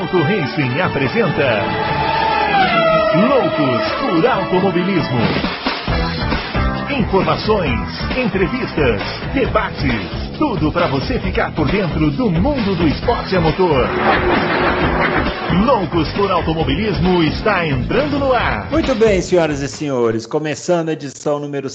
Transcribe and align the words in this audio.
Adalto 0.00 0.22
Racing 0.22 0.80
apresenta 0.80 1.62
Loucos 3.28 3.92
por 4.00 4.26
Automobilismo. 4.26 5.20
Informações, 6.98 7.78
entrevistas, 8.16 9.02
debates, 9.34 10.38
tudo 10.38 10.72
para 10.72 10.86
você 10.86 11.18
ficar 11.20 11.54
por 11.54 11.70
dentro 11.70 12.10
do 12.12 12.30
mundo 12.30 12.74
do 12.76 12.88
esporte 12.88 13.36
a 13.36 13.42
motor. 13.42 13.86
Loucos 15.66 16.10
por 16.12 16.30
Automobilismo 16.30 17.22
está 17.22 17.66
entrando 17.66 18.18
no 18.18 18.32
ar. 18.32 18.70
Muito 18.70 18.94
bem, 18.94 19.20
senhoras 19.20 19.60
e 19.60 19.68
senhores, 19.68 20.24
começando 20.24 20.88
a 20.88 20.92
edição 20.94 21.38
número 21.38 21.68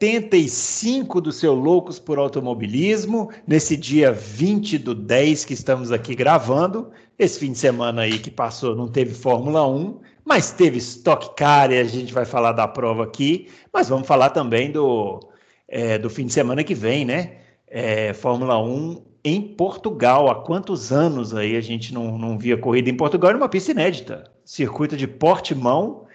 75 0.00 1.20
do 1.20 1.30
seu 1.30 1.52
Loucos 1.52 1.98
por 1.98 2.18
Automobilismo, 2.18 3.30
nesse 3.46 3.76
dia 3.76 4.10
20 4.10 4.78
do 4.78 4.94
10 4.94 5.44
que 5.44 5.52
estamos 5.52 5.92
aqui 5.92 6.14
gravando. 6.14 6.90
Esse 7.18 7.38
fim 7.38 7.52
de 7.52 7.58
semana 7.58 8.00
aí 8.00 8.18
que 8.18 8.30
passou 8.30 8.74
não 8.74 8.88
teve 8.88 9.12
Fórmula 9.12 9.68
1, 9.68 10.00
mas 10.24 10.52
teve 10.52 10.78
Stock 10.78 11.36
Car 11.36 11.70
e 11.70 11.78
a 11.78 11.84
gente 11.84 12.14
vai 12.14 12.24
falar 12.24 12.52
da 12.52 12.66
prova 12.66 13.04
aqui, 13.04 13.48
mas 13.70 13.90
vamos 13.90 14.08
falar 14.08 14.30
também 14.30 14.72
do, 14.72 15.20
é, 15.68 15.98
do 15.98 16.08
fim 16.08 16.24
de 16.24 16.32
semana 16.32 16.64
que 16.64 16.74
vem, 16.74 17.04
né? 17.04 17.36
É, 17.68 18.14
Fórmula 18.14 18.58
1 18.58 19.02
em 19.22 19.42
Portugal. 19.42 20.30
Há 20.30 20.36
quantos 20.36 20.90
anos 20.90 21.34
aí 21.34 21.56
a 21.56 21.60
gente 21.60 21.92
não, 21.92 22.16
não 22.16 22.38
via 22.38 22.56
corrida 22.56 22.88
em 22.88 22.96
Portugal? 22.96 23.28
Era 23.28 23.38
uma 23.38 23.50
pista 23.50 23.72
inédita, 23.72 24.24
circuito 24.46 24.96
de 24.96 25.06
Portimão. 25.06 26.06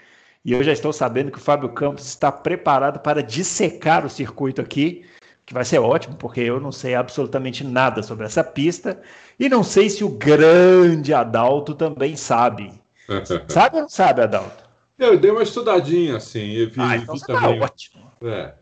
E 0.46 0.52
eu 0.54 0.64
já 0.64 0.72
estou 0.72 0.94
sabendo 0.94 1.32
que 1.32 1.40
o 1.40 1.42
Fábio 1.42 1.70
Campos 1.70 2.06
está 2.06 2.32
preparado 2.32 3.00
para 3.00 3.24
dissecar 3.24 4.06
o 4.06 4.10
circuito 4.10 4.62
aqui, 4.62 5.04
que 5.44 5.56
vai 5.56 5.66
ser 5.66 5.80
ótimo, 5.80 6.16
porque 6.18 6.40
eu 6.40 6.60
não 6.60 6.72
sei 6.72 6.94
absolutamente 6.94 7.64
nada 7.64 8.04
sobre 8.04 8.28
essa 8.28 8.44
pista. 8.44 9.02
E 9.40 9.50
não 9.50 9.64
sei 9.64 9.90
se 9.90 10.04
o 10.04 10.10
grande 10.10 11.16
Adalto 11.16 11.74
também 11.74 12.16
sabe. 12.16 12.72
sabe 13.50 13.78
ou 13.78 13.82
não 13.82 13.90
sabe, 13.90 14.22
Adalto? 14.22 14.64
Eu 15.00 15.20
dei 15.20 15.32
uma 15.32 15.42
estudadinha, 15.42 16.18
assim, 16.18 16.40
e 16.44 16.66
vi, 16.68 16.80
Ah, 16.80 16.96
então 16.96 17.16
vi 17.16 17.22
tá 17.22 17.34
também. 17.34 17.62
ótimo. 17.62 18.12
É, 18.22 18.54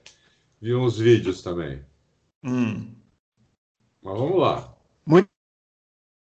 vi 0.62 0.74
uns 0.74 0.98
vídeos 0.98 1.44
também. 1.44 1.84
Hum. 2.44 2.96
Mas 4.02 4.18
vamos 4.18 4.40
lá. 4.40 4.74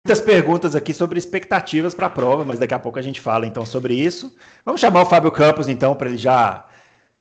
Muitas 0.06 0.22
perguntas 0.22 0.76
aqui 0.76 0.94
sobre 0.94 1.18
expectativas 1.18 1.96
para 1.96 2.06
a 2.06 2.12
prova, 2.12 2.46
mas 2.46 2.60
daqui 2.60 2.76
a 2.76 2.80
pouco 2.80 3.00
a 3.00 3.02
gente 3.02 3.20
fala 3.20 3.48
então 3.48 3.66
sobre 3.66 3.96
isso. 3.96 4.36
Vamos 4.64 4.80
chamar 4.80 5.02
o 5.02 5.06
Fábio 5.08 5.32
Campos 5.32 5.68
então 5.68 5.96
para 5.96 6.10
ele 6.10 6.18
já 6.20 6.64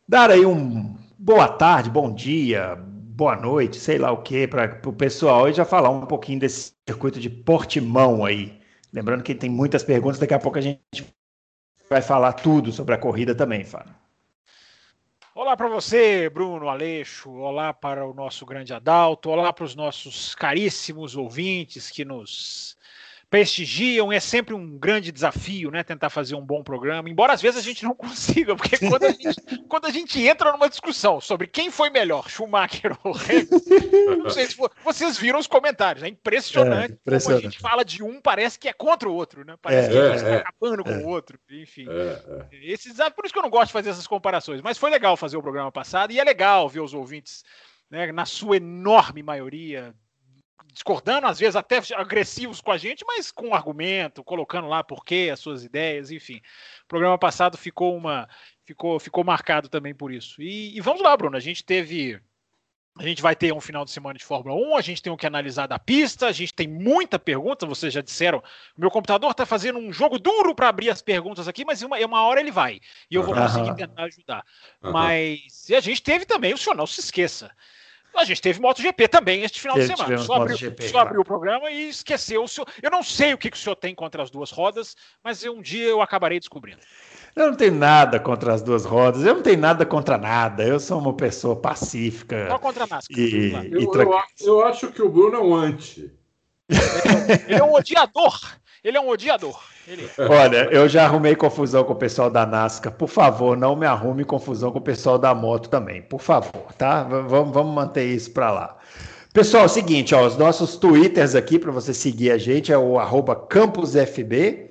dar 0.07 0.31
aí 0.31 0.45
um 0.45 0.95
boa 1.19 1.49
tarde, 1.49 1.89
bom 1.89 2.13
dia, 2.13 2.77
boa 2.77 3.37
noite, 3.37 3.81
sei 3.81 3.97
lá 3.97 4.13
o 4.13 4.19
que, 4.19 4.47
para 4.47 4.79
o 4.85 4.93
pessoal 4.93 5.49
e 5.49 5.55
já 5.55 5.65
falar 5.65 5.89
um 5.89 6.05
pouquinho 6.05 6.41
desse 6.41 6.75
circuito 6.87 7.19
de 7.19 7.31
Portimão 7.31 8.23
aí. 8.23 8.61
Lembrando 8.93 9.23
que 9.23 9.35
tem 9.35 9.49
muitas 9.49 9.83
perguntas, 9.83 10.19
daqui 10.19 10.35
a 10.35 10.39
pouco 10.39 10.59
a 10.59 10.61
gente 10.61 11.07
vai 11.89 12.03
falar 12.03 12.35
tudo 12.35 12.71
sobre 12.71 12.95
a 12.95 12.99
corrida 12.99 13.35
também, 13.35 13.65
Fábio. 13.65 13.95
Olá 15.35 15.57
para 15.57 15.69
você, 15.69 16.31
Bruno 16.31 16.69
Aleixo. 16.69 17.29
Olá 17.33 17.75
para 17.75 18.07
o 18.07 18.15
nosso 18.15 18.47
grande 18.47 18.73
Adalto. 18.73 19.31
Olá 19.31 19.53
para 19.53 19.65
os 19.65 19.75
nossos 19.75 20.33
caríssimos 20.33 21.17
ouvintes 21.17 21.91
que 21.91 22.05
nos 22.05 22.74
prestigiam. 23.35 24.13
É 24.13 24.21
sempre 24.21 24.55
um 24.55 24.79
grande 24.79 25.11
desafio, 25.11 25.69
né? 25.71 25.83
Tentar 25.83 26.09
fazer 26.09 26.37
um 26.37 26.41
bom 26.45 26.63
programa, 26.63 27.11
embora 27.11 27.33
às 27.33 27.43
vezes 27.43 27.59
a 27.59 27.63
gente 27.63 27.83
não 27.83 27.93
consiga, 27.97 28.55
porque 28.55 28.79
quando 28.79 29.03
a 29.05 29.11
gente, 29.11 29.35
quando 29.69 29.87
a 29.87 29.91
gente 29.91 30.23
entra 30.25 30.53
numa 30.53 30.69
discussão 30.69 31.21
sobre 31.21 31.49
quem 31.49 31.69
foi 31.69 31.91
melhor, 31.91 32.31
Schumacher 32.31 32.97
ou 33.03 33.13
Hamilton, 33.19 34.23
não 34.23 34.31
sei 34.31 34.47
se 34.47 34.57
vo- 34.57 34.71
vocês 34.85 35.19
viram 35.19 35.41
os 35.41 35.49
comentários. 35.49 36.05
É 36.05 36.09
impressionante, 36.09 36.93
É, 36.93 36.95
impressionante. 36.95 37.43
como 37.43 37.49
a 37.49 37.51
gente 37.51 37.61
fala 37.61 37.85
de 37.85 38.03
um, 38.05 38.21
parece 38.21 38.57
que 38.57 38.69
é 38.69 38.73
contra 38.73 39.09
o 39.09 39.13
outro, 39.15 39.45
né? 39.45 39.57
Parece 39.61 39.89
É, 39.89 39.91
que 39.91 39.95
gente 39.97 40.13
é, 40.13 40.15
está 40.17 40.29
é. 40.29 40.37
acabando 40.37 40.85
com 40.85 40.91
É. 40.91 40.99
o 40.99 41.07
outro. 41.09 41.37
Enfim. 41.51 41.87
É, 41.89 42.47
é. 42.53 42.73
Esse 42.73 42.89
desafio, 42.91 43.15
por 43.17 43.25
isso 43.25 43.33
que 43.35 43.39
eu 43.39 43.43
não 43.43 43.51
gosto 43.51 43.67
de 43.67 43.73
fazer 43.73 43.91
essas 43.91 44.07
comparações, 44.07 44.61
mas 44.63 44.79
foi 44.79 44.91
legal 44.91 45.17
fazer 45.17 45.37
o 45.37 45.43
programa 45.43 45.73
passado 45.73 46.13
e 46.13 46.21
é 46.21 46.25
legal 46.25 46.69
ver 46.69 46.81
os 46.81 46.95
ouvintes, 46.95 47.43
né, 47.91 48.13
na 48.13 48.25
sua 48.27 48.59
enorme 48.59 49.23
maioria, 49.25 49.93
discordando, 50.75 51.27
às 51.27 51.39
vezes 51.39 51.57
até 51.57 51.81
agressivos 51.95 52.61
com 52.61 52.73
a 52.73 52.77
gente, 52.77 53.05
mas 53.07 53.31
com 53.31 53.55
argumento, 53.55 54.25
colocando 54.25 54.69
lá 54.69 54.83
porquê, 54.83 55.31
as 55.33 55.39
suas 55.39 55.65
ideias, 55.65 56.11
enfim. 56.11 56.43
O 56.85 56.89
programa 56.89 57.17
passado 57.17 57.57
ficou 57.57 57.97
uma 57.97 58.29
ficou 58.67 58.99
ficou 58.99 59.25
marcado 59.25 59.69
também 59.69 59.95
por 59.95 60.13
isso. 60.13 60.43
E, 60.43 60.77
e 60.77 60.81
vamos 60.81 61.01
lá, 61.01 61.17
Bruno, 61.17 61.37
a 61.37 61.41
gente 61.41 61.65
teve 61.65 62.21
a 62.97 63.03
gente 63.03 63.21
vai 63.21 63.35
ter 63.35 63.53
um 63.53 63.61
final 63.61 63.85
de 63.85 63.91
semana 63.91 64.17
de 64.17 64.25
Fórmula 64.25 64.55
1, 64.55 64.77
a 64.77 64.81
gente 64.81 65.03
tem 65.03 65.13
o 65.13 65.17
que 65.17 65.27
analisar 65.27 65.67
da 65.67 65.81
pista, 65.81 66.27
a 66.29 66.33
gente 66.33 66.55
tem 66.55 66.69
muita 66.69 67.19
pergunta, 67.19 67.67
vocês 67.67 67.93
já 67.93 68.01
disseram. 68.01 68.39
O 68.77 68.81
meu 68.81 68.91
computador 68.91 69.33
está 69.33 69.45
fazendo 69.45 69.81
um 69.81 69.93
jogo 69.93 70.17
duro 70.17 70.55
para 70.55 70.69
abrir 70.69 70.91
as 70.91 71.03
perguntas 71.03 71.49
aqui, 71.49 71.65
mas 71.65 71.83
uma, 71.83 71.99
uma 71.99 72.23
hora 72.23 72.39
ele 72.39 72.53
vai. 72.53 72.81
E 73.11 73.17
eu 73.17 73.25
vou 73.25 73.35
conseguir 73.35 73.75
tentar 73.75 74.05
ajudar. 74.05 74.45
Aham. 74.83 74.93
Mas 74.93 75.69
e 75.69 75.75
a 75.75 75.81
gente 75.81 76.03
teve 76.03 76.25
também, 76.25 76.55
o 76.55 76.59
senhor 76.59 76.77
não 76.77 76.87
se 76.87 77.01
esqueça. 77.01 77.51
A 78.17 78.25
gente 78.25 78.41
teve 78.41 78.61
MotoGP 78.61 79.09
também 79.09 79.43
este 79.43 79.61
final 79.61 79.77
Teve- 79.77 79.89
de 79.93 79.97
semana. 79.97 80.19
Senhor, 80.19 80.35
abriu, 80.43 80.57
senhor 80.57 80.75
claro. 80.91 81.07
abriu 81.09 81.21
o 81.21 81.25
programa 81.25 81.71
e 81.71 81.89
esqueceu. 81.89 82.45
O 82.45 82.49
senhor, 82.49 82.67
eu 82.83 82.91
não 82.91 83.03
sei 83.03 83.35
o 83.35 83.39
que, 83.39 83.51
que 83.51 83.57
o 83.57 83.61
senhor 83.61 83.75
tem 83.77 83.95
contra 83.95 84.23
as 84.23 84.31
duas 84.31 84.51
rodas, 84.51 84.95
mas 85.23 85.45
um 85.45 85.61
dia 85.61 85.89
eu 85.89 86.01
acabarei 86.01 86.39
descobrindo. 86.39 86.79
Eu 87.35 87.49
não 87.49 87.57
tenho 87.57 87.75
nada 87.75 88.21
contra 88.21 88.55
as 88.55 88.63
duas 88.63 88.85
rodas, 88.85 89.25
eu 89.25 89.35
não 89.35 89.43
tenho 89.43 89.59
nada 89.59 89.85
contra 89.85 90.17
nada, 90.17 90.63
eu 90.63 90.79
sou 90.79 90.99
uma 91.01 91.13
pessoa 91.15 91.57
pacífica. 91.57 92.47
Só 92.49 92.59
contra 92.59 92.85
a 92.85 92.87
NASCAR. 92.87 93.19
E-. 93.19 93.69
Eu, 93.73 93.91
tra- 93.91 94.03
eu 94.05 94.21
eu 94.47 94.65
acho 94.65 94.93
que 94.93 95.03
o 95.03 95.09
Bruno 95.09 95.37
é 95.37 95.41
um 95.41 95.55
anti. 95.55 96.13
Ele 97.49 97.59
é 97.59 97.65
um 97.65 97.75
odiador. 97.75 98.39
Ele 98.85 98.99
é 98.99 99.01
um 99.01 99.09
odiador. 99.09 99.59
Ele... 99.89 100.07
Olha, 100.19 100.69
eu 100.71 100.87
já 100.87 101.05
arrumei 101.05 101.35
confusão 101.35 101.85
com 101.85 101.95
o 101.95 101.97
pessoal 101.97 102.29
da 102.29 102.45
NASCAR. 102.45 102.93
Por 102.93 103.09
favor, 103.09 103.57
não 103.57 103.75
me 103.75 103.87
arrume 103.87 104.25
confusão 104.25 104.71
com 104.71 104.79
o 104.79 104.83
pessoal 104.83 105.19
da 105.19 105.35
moto 105.35 105.71
também. 105.71 106.03
Por 106.03 106.21
favor, 106.21 106.71
tá? 106.77 107.03
Vamos, 107.03 107.55
vamos 107.55 107.75
manter 107.75 108.05
isso 108.05 108.31
para 108.31 108.53
lá. 108.53 108.77
Pessoal, 109.33 109.63
é 109.63 109.67
o 109.67 109.71
seguinte, 109.71 110.15
ó, 110.15 110.27
os 110.27 110.37
nossos 110.37 110.77
twitters 110.77 111.35
aqui 111.35 111.59
para 111.59 111.73
você 111.73 111.95
seguir 111.95 112.31
a 112.31 112.37
gente 112.37 112.71
é 112.71 112.79
o 112.79 112.99
arroba 112.99 113.35
campusfb, 113.35 114.71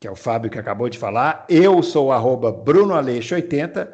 que 0.00 0.08
é 0.08 0.10
o 0.10 0.16
Fábio 0.16 0.50
que 0.50 0.58
acabou 0.58 0.88
de 0.88 0.98
falar. 0.98 1.44
Eu 1.46 1.82
sou 1.82 2.06
o 2.06 2.12
arroba 2.12 2.50
brunoaleixo80 2.50 3.88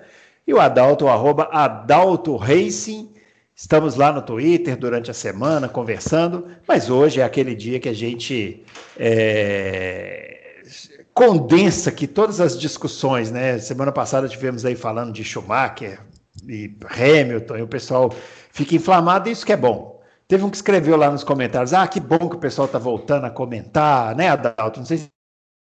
e 0.47 0.55
o 0.55 0.61
Adalto, 0.61 1.07
o 1.07 1.09
arroba 1.09 1.49
Adalto 1.51 2.37
Racing. 2.37 3.16
Estamos 3.59 3.95
lá 3.95 4.13
no 4.13 4.21
Twitter 4.21 4.77
durante 4.77 5.11
a 5.11 5.15
semana 5.15 5.67
conversando, 5.67 6.47
mas 6.69 6.91
hoje 6.91 7.23
é 7.23 7.25
aquele 7.25 7.55
dia 7.55 7.81
que 7.81 7.89
a 7.89 7.95
gente 7.95 8.63
é, 8.99 10.61
condensa 11.15 11.89
aqui 11.89 12.07
todas 12.07 12.39
as 12.39 12.61
discussões, 12.61 13.31
né? 13.31 13.59
Semana 13.59 13.91
passada 13.91 14.29
tivemos 14.29 14.67
aí 14.67 14.77
falando 14.77 15.11
de 15.11 15.25
Schumacher 15.25 16.01
e 16.47 16.77
Hamilton, 16.85 17.57
e 17.57 17.63
o 17.63 17.67
pessoal 17.67 18.15
fica 18.53 18.75
inflamado, 18.75 19.31
e 19.31 19.33
isso 19.33 19.47
que 19.47 19.55
é 19.55 19.57
bom. 19.57 20.03
Teve 20.29 20.45
um 20.45 20.51
que 20.51 20.57
escreveu 20.57 20.95
lá 20.95 21.11
nos 21.11 21.25
comentários: 21.25 21.73
ah, 21.73 21.89
que 21.89 21.99
bom 21.99 22.29
que 22.29 22.37
o 22.37 22.41
pessoal 22.41 22.69
tá 22.69 22.79
voltando 22.79 23.25
a 23.25 23.31
comentar, 23.31 24.15
né, 24.15 24.29
Adalto? 24.29 24.81
Não 24.81 24.87
sei 24.87 24.99
se 24.99 25.16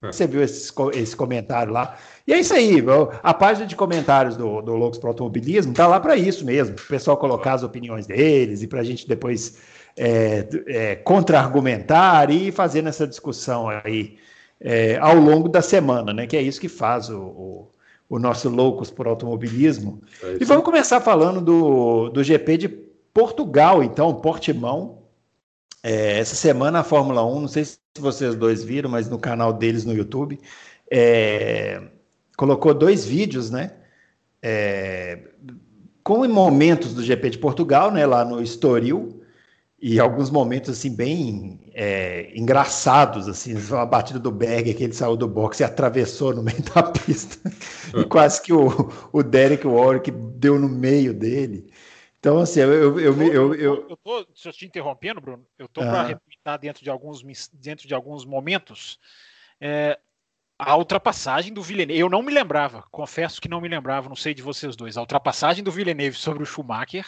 você 0.01 0.25
viu 0.25 0.41
esse, 0.41 0.71
esse 0.93 1.15
comentário 1.15 1.73
lá. 1.73 1.97
E 2.25 2.33
é 2.33 2.39
isso 2.39 2.53
aí, 2.53 2.77
a 3.21 3.33
página 3.33 3.65
de 3.65 3.75
comentários 3.75 4.37
do, 4.37 4.61
do 4.61 4.73
Loucos 4.75 4.97
para 4.97 5.09
Automobilismo 5.09 5.73
tá 5.73 5.87
lá 5.87 5.99
para 5.99 6.15
isso 6.15 6.45
mesmo, 6.45 6.75
o 6.75 6.87
pessoal 6.87 7.17
colocar 7.17 7.53
as 7.53 7.63
opiniões 7.63 8.07
deles 8.07 8.61
e 8.61 8.67
para 8.67 8.79
a 8.79 8.83
gente 8.83 9.07
depois 9.07 9.57
é, 9.97 10.47
é, 10.67 10.95
contra-argumentar 10.95 12.31
e 12.31 12.51
fazendo 12.51 12.87
essa 12.87 13.05
discussão 13.05 13.67
aí 13.67 14.17
é, 14.61 14.97
ao 14.97 15.15
longo 15.15 15.49
da 15.49 15.61
semana, 15.61 16.13
né? 16.13 16.25
Que 16.25 16.37
é 16.37 16.41
isso 16.41 16.61
que 16.61 16.69
faz 16.69 17.09
o, 17.09 17.19
o, 17.19 17.71
o 18.09 18.19
nosso 18.19 18.49
Loucos 18.49 18.89
por 18.89 19.07
Automobilismo. 19.07 20.01
É 20.23 20.37
E 20.39 20.45
vamos 20.45 20.63
começar 20.63 21.01
falando 21.01 21.41
do, 21.41 22.09
do 22.09 22.23
GP 22.23 22.57
de 22.57 22.69
Portugal, 23.13 23.83
então, 23.83 24.13
Portimão. 24.15 24.99
É, 25.83 26.19
essa 26.19 26.35
semana 26.35 26.79
a 26.79 26.83
Fórmula 26.83 27.25
1, 27.25 27.39
não 27.41 27.47
sei 27.47 27.65
se 27.65 27.77
vocês 28.01 28.35
dois 28.35 28.63
viram, 28.63 28.89
mas 28.89 29.09
no 29.09 29.19
canal 29.19 29.53
deles 29.53 29.85
no 29.85 29.93
YouTube, 29.93 30.39
é, 30.91 31.81
colocou 32.37 32.73
dois 32.73 33.05
vídeos, 33.05 33.49
né? 33.51 33.73
É, 34.41 35.19
com 36.03 36.27
momentos 36.27 36.93
do 36.93 37.03
GP 37.03 37.29
de 37.31 37.37
Portugal, 37.37 37.91
né? 37.91 38.05
Lá 38.05 38.23
no 38.25 38.41
Estoril, 38.41 39.21
e 39.81 39.99
alguns 39.99 40.29
momentos 40.29 40.69
assim 40.71 40.93
bem 40.93 41.59
é, 41.73 42.31
engraçados, 42.37 43.29
assim, 43.29 43.55
a 43.73 43.85
batida 43.85 44.19
do 44.19 44.31
Berger 44.31 44.75
que 44.75 44.83
ele 44.83 44.93
saiu 44.93 45.15
do 45.15 45.27
boxe 45.27 45.63
e 45.63 45.65
atravessou 45.65 46.33
no 46.33 46.43
meio 46.43 46.61
da 46.73 46.83
pista 46.83 47.37
e 47.97 48.03
quase 48.05 48.41
que 48.41 48.51
o, 48.51 48.91
o 49.13 49.23
Derek 49.23 49.65
Warwick 49.65 50.11
deu 50.11 50.59
no 50.59 50.67
meio 50.67 51.13
dele. 51.13 51.71
Então 52.19 52.39
assim, 52.39 52.59
eu 52.59 52.99
eu, 52.99 52.99
eu, 52.99 53.23
eu, 53.23 53.55
eu- 53.55 53.85
eu 53.89 53.97
tô, 53.97 54.25
se 54.35 54.49
eu 54.49 54.51
te 54.51 54.65
interrompendo, 54.65 55.21
Bruno, 55.21 55.45
eu 55.57 55.69
tô 55.69 55.79
Ah. 55.81 55.85
para 55.85 56.19
replicar 56.39 56.57
dentro 56.57 56.83
de 56.83 56.89
alguns 56.89 57.21
dentro 57.53 57.87
de 57.87 57.93
alguns 57.93 58.25
momentos 58.25 58.99
é, 59.59 59.99
a 60.57 60.75
ultrapassagem 60.75 61.53
do 61.53 61.61
Villeneuve. 61.61 61.99
Eu 61.99 62.09
não 62.09 62.21
me 62.21 62.33
lembrava, 62.33 62.83
confesso 62.91 63.41
que 63.41 63.49
não 63.49 63.61
me 63.61 63.67
lembrava, 63.67 64.09
não 64.09 64.15
sei 64.15 64.33
de 64.33 64.41
vocês 64.41 64.75
dois. 64.75 64.97
A 64.97 65.01
ultrapassagem 65.01 65.63
do 65.63 65.71
Villeneuve 65.71 66.17
sobre 66.17 66.43
o 66.43 66.45
Schumacher 66.45 67.05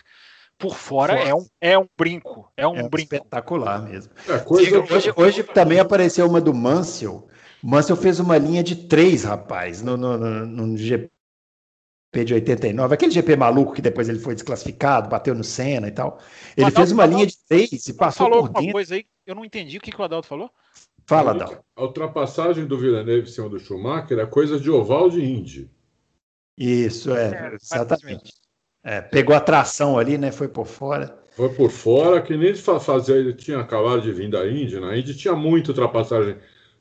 por 0.57 0.75
fora 0.75 1.13
é 1.13 1.33
um, 1.33 1.47
é 1.59 1.77
um 1.77 1.87
brinco, 1.97 2.51
é 2.55 2.67
um 2.67 2.77
é 2.77 2.89
brinco. 2.89 3.15
espetacular 3.15 3.81
mesmo. 3.81 4.11
É, 4.27 4.37
coisa 4.39 4.79
Hoje, 4.79 5.13
hoje 5.15 5.43
também 5.43 5.79
apareceu 5.79 6.27
uma 6.27 6.39
do 6.39 6.53
Mansell 6.53 7.27
Mansell 7.63 7.95
fez 7.95 8.19
uma 8.19 8.37
linha 8.37 8.63
de 8.63 8.75
três, 8.75 9.23
rapaz, 9.23 9.83
no, 9.83 9.95
no, 9.95 10.17
no, 10.17 10.45
no 10.45 10.77
GP 10.77 11.11
de 12.13 12.33
89, 12.33 12.93
aquele 12.93 13.11
GP 13.11 13.37
maluco 13.37 13.73
que 13.73 13.81
depois 13.81 14.09
ele 14.09 14.19
foi 14.19 14.35
desclassificado, 14.35 15.09
bateu 15.09 15.33
no 15.33 15.45
Senna 15.45 15.87
e 15.87 15.91
tal. 15.91 16.19
Ele 16.57 16.65
Adalto, 16.65 16.75
fez 16.75 16.91
uma 16.91 17.05
linha 17.05 17.25
de 17.25 17.37
três 17.47 17.87
e 17.87 17.93
passou 17.93 18.29
falou 18.29 18.47
por 18.47 18.59
dentro. 18.59 18.73
coisa 18.73 18.95
aí, 18.95 19.05
eu 19.25 19.33
não 19.33 19.45
entendi 19.45 19.77
o 19.77 19.81
que, 19.81 19.91
que 19.91 20.01
o 20.01 20.03
Adalto 20.03 20.27
falou. 20.27 20.51
Fala, 21.05 21.31
Adalto. 21.31 21.63
A 21.75 21.83
ultrapassagem 21.83 22.65
do 22.65 22.77
Villeneuve 22.77 23.29
em 23.29 23.31
cima 23.31 23.47
do 23.47 23.59
Schumacher 23.59 24.19
é 24.19 24.25
coisa 24.25 24.59
de 24.59 24.69
oval 24.69 25.09
de 25.09 25.23
Indy. 25.23 25.71
Isso, 26.57 27.15
é, 27.15 27.53
é 27.53 27.55
exatamente. 27.55 28.33
É, 28.83 28.99
pegou 28.99 29.35
a 29.35 29.39
tração 29.39 29.97
ali, 29.97 30.17
né? 30.17 30.31
Foi 30.31 30.49
por 30.49 30.67
fora. 30.67 31.17
Foi 31.31 31.49
por 31.49 31.71
fora, 31.71 32.21
que 32.21 32.35
nem 32.35 32.53
fazer, 32.53 33.17
ele 33.17 33.33
tinha 33.33 33.59
acabado 33.59 34.01
de 34.01 34.11
vir 34.11 34.29
da 34.29 34.45
Indy. 34.45 34.79
Na 34.79 34.97
Indy 34.97 35.15
tinha 35.15 35.33
muita 35.33 35.71
ultrapassagem 35.71 36.35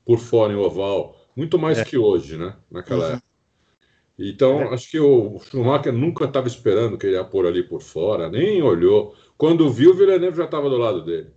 por 0.05 0.19
fora 0.19 0.53
em 0.53 0.57
oval, 0.57 1.17
muito 1.37 1.57
mais 1.57 1.79
é. 1.79 1.85
que 1.85 1.97
hoje, 1.97 2.37
né? 2.37 2.57
Naquela 2.69 3.07
uhum. 3.07 3.13
época. 3.13 3.30
Então, 4.21 4.61
é. 4.61 4.75
acho 4.75 4.91
que 4.91 5.01
o 5.01 5.39
Schumacher 5.41 5.93
nunca 5.93 6.27
estava 6.27 6.47
esperando 6.47 6.99
que 6.99 7.07
ele 7.07 7.17
ia 7.17 7.25
pôr 7.25 7.47
ali 7.47 7.63
por 7.63 7.81
fora, 7.81 8.29
nem 8.29 8.63
olhou. 8.63 9.15
Quando 9.39 9.71
viu, 9.71 9.93
o 9.93 9.95
Villeneuve 9.95 10.37
já 10.37 10.45
estava 10.45 10.69
do 10.69 10.77
lado 10.77 11.03
dele. 11.03 11.29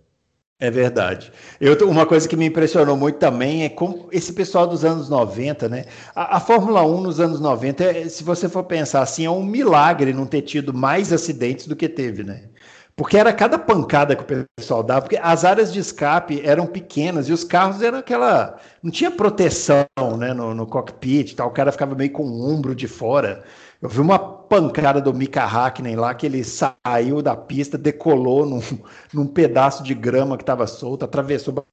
É 0.60 0.70
verdade. 0.70 1.32
Eu, 1.60 1.76
uma 1.88 2.06
coisa 2.06 2.28
que 2.28 2.36
me 2.36 2.46
impressionou 2.46 2.96
muito 2.96 3.18
também 3.18 3.64
é 3.64 3.68
como 3.68 4.08
esse 4.12 4.32
pessoal 4.32 4.66
dos 4.66 4.84
anos 4.84 5.08
90, 5.08 5.68
né? 5.68 5.86
A, 6.14 6.36
a 6.36 6.40
Fórmula 6.40 6.82
1 6.84 7.00
nos 7.00 7.20
anos 7.20 7.40
90, 7.40 7.84
é, 7.84 8.08
se 8.08 8.22
você 8.22 8.48
for 8.48 8.64
pensar 8.64 9.02
assim, 9.02 9.24
é 9.24 9.30
um 9.30 9.44
milagre 9.44 10.12
não 10.12 10.26
ter 10.26 10.42
tido 10.42 10.72
mais 10.72 11.12
acidentes 11.12 11.66
do 11.66 11.74
que 11.74 11.88
teve, 11.88 12.22
né? 12.22 12.48
Porque 12.96 13.18
era 13.18 13.32
cada 13.32 13.58
pancada 13.58 14.14
que 14.14 14.22
o 14.22 14.46
pessoal 14.56 14.82
dava, 14.82 15.02
porque 15.02 15.18
as 15.20 15.44
áreas 15.44 15.72
de 15.72 15.80
escape 15.80 16.40
eram 16.44 16.64
pequenas 16.64 17.28
e 17.28 17.32
os 17.32 17.42
carros 17.42 17.82
eram 17.82 17.98
aquela. 17.98 18.60
Não 18.82 18.90
tinha 18.90 19.10
proteção 19.10 19.86
né, 20.16 20.32
no, 20.32 20.54
no 20.54 20.64
cockpit 20.64 21.34
tal, 21.34 21.48
o 21.48 21.52
cara 21.52 21.72
ficava 21.72 21.94
meio 21.96 22.12
com 22.12 22.22
o 22.22 22.48
ombro 22.48 22.74
de 22.74 22.86
fora. 22.86 23.44
Eu 23.82 23.88
vi 23.88 24.00
uma 24.00 24.18
pancada 24.18 25.00
do 25.00 25.12
Mika 25.12 25.44
Hakkinen 25.44 25.96
lá, 25.96 26.14
que 26.14 26.24
ele 26.24 26.44
saiu 26.44 27.20
da 27.20 27.36
pista, 27.36 27.76
decolou 27.76 28.46
num, 28.46 28.60
num 29.12 29.26
pedaço 29.26 29.82
de 29.82 29.92
grama 29.92 30.36
que 30.36 30.42
estava 30.44 30.66
solto, 30.66 31.04
atravessou, 31.04 31.66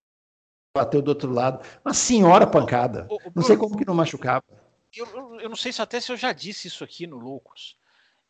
bateu 0.75 1.03
do 1.03 1.09
outro 1.09 1.31
lado. 1.31 1.63
Uma 1.85 1.93
senhora 1.93 2.47
pancada. 2.47 3.07
Não 3.35 3.43
sei 3.43 3.55
como 3.55 3.77
que 3.77 3.85
não 3.85 3.93
machucava. 3.93 4.43
Eu, 4.93 5.39
eu 5.39 5.49
não 5.49 5.55
sei 5.55 5.71
se 5.71 5.81
até 5.81 6.01
se 6.01 6.11
eu 6.11 6.17
já 6.17 6.33
disse 6.33 6.67
isso 6.67 6.83
aqui 6.83 7.05
no 7.05 7.17
Loucos. 7.17 7.77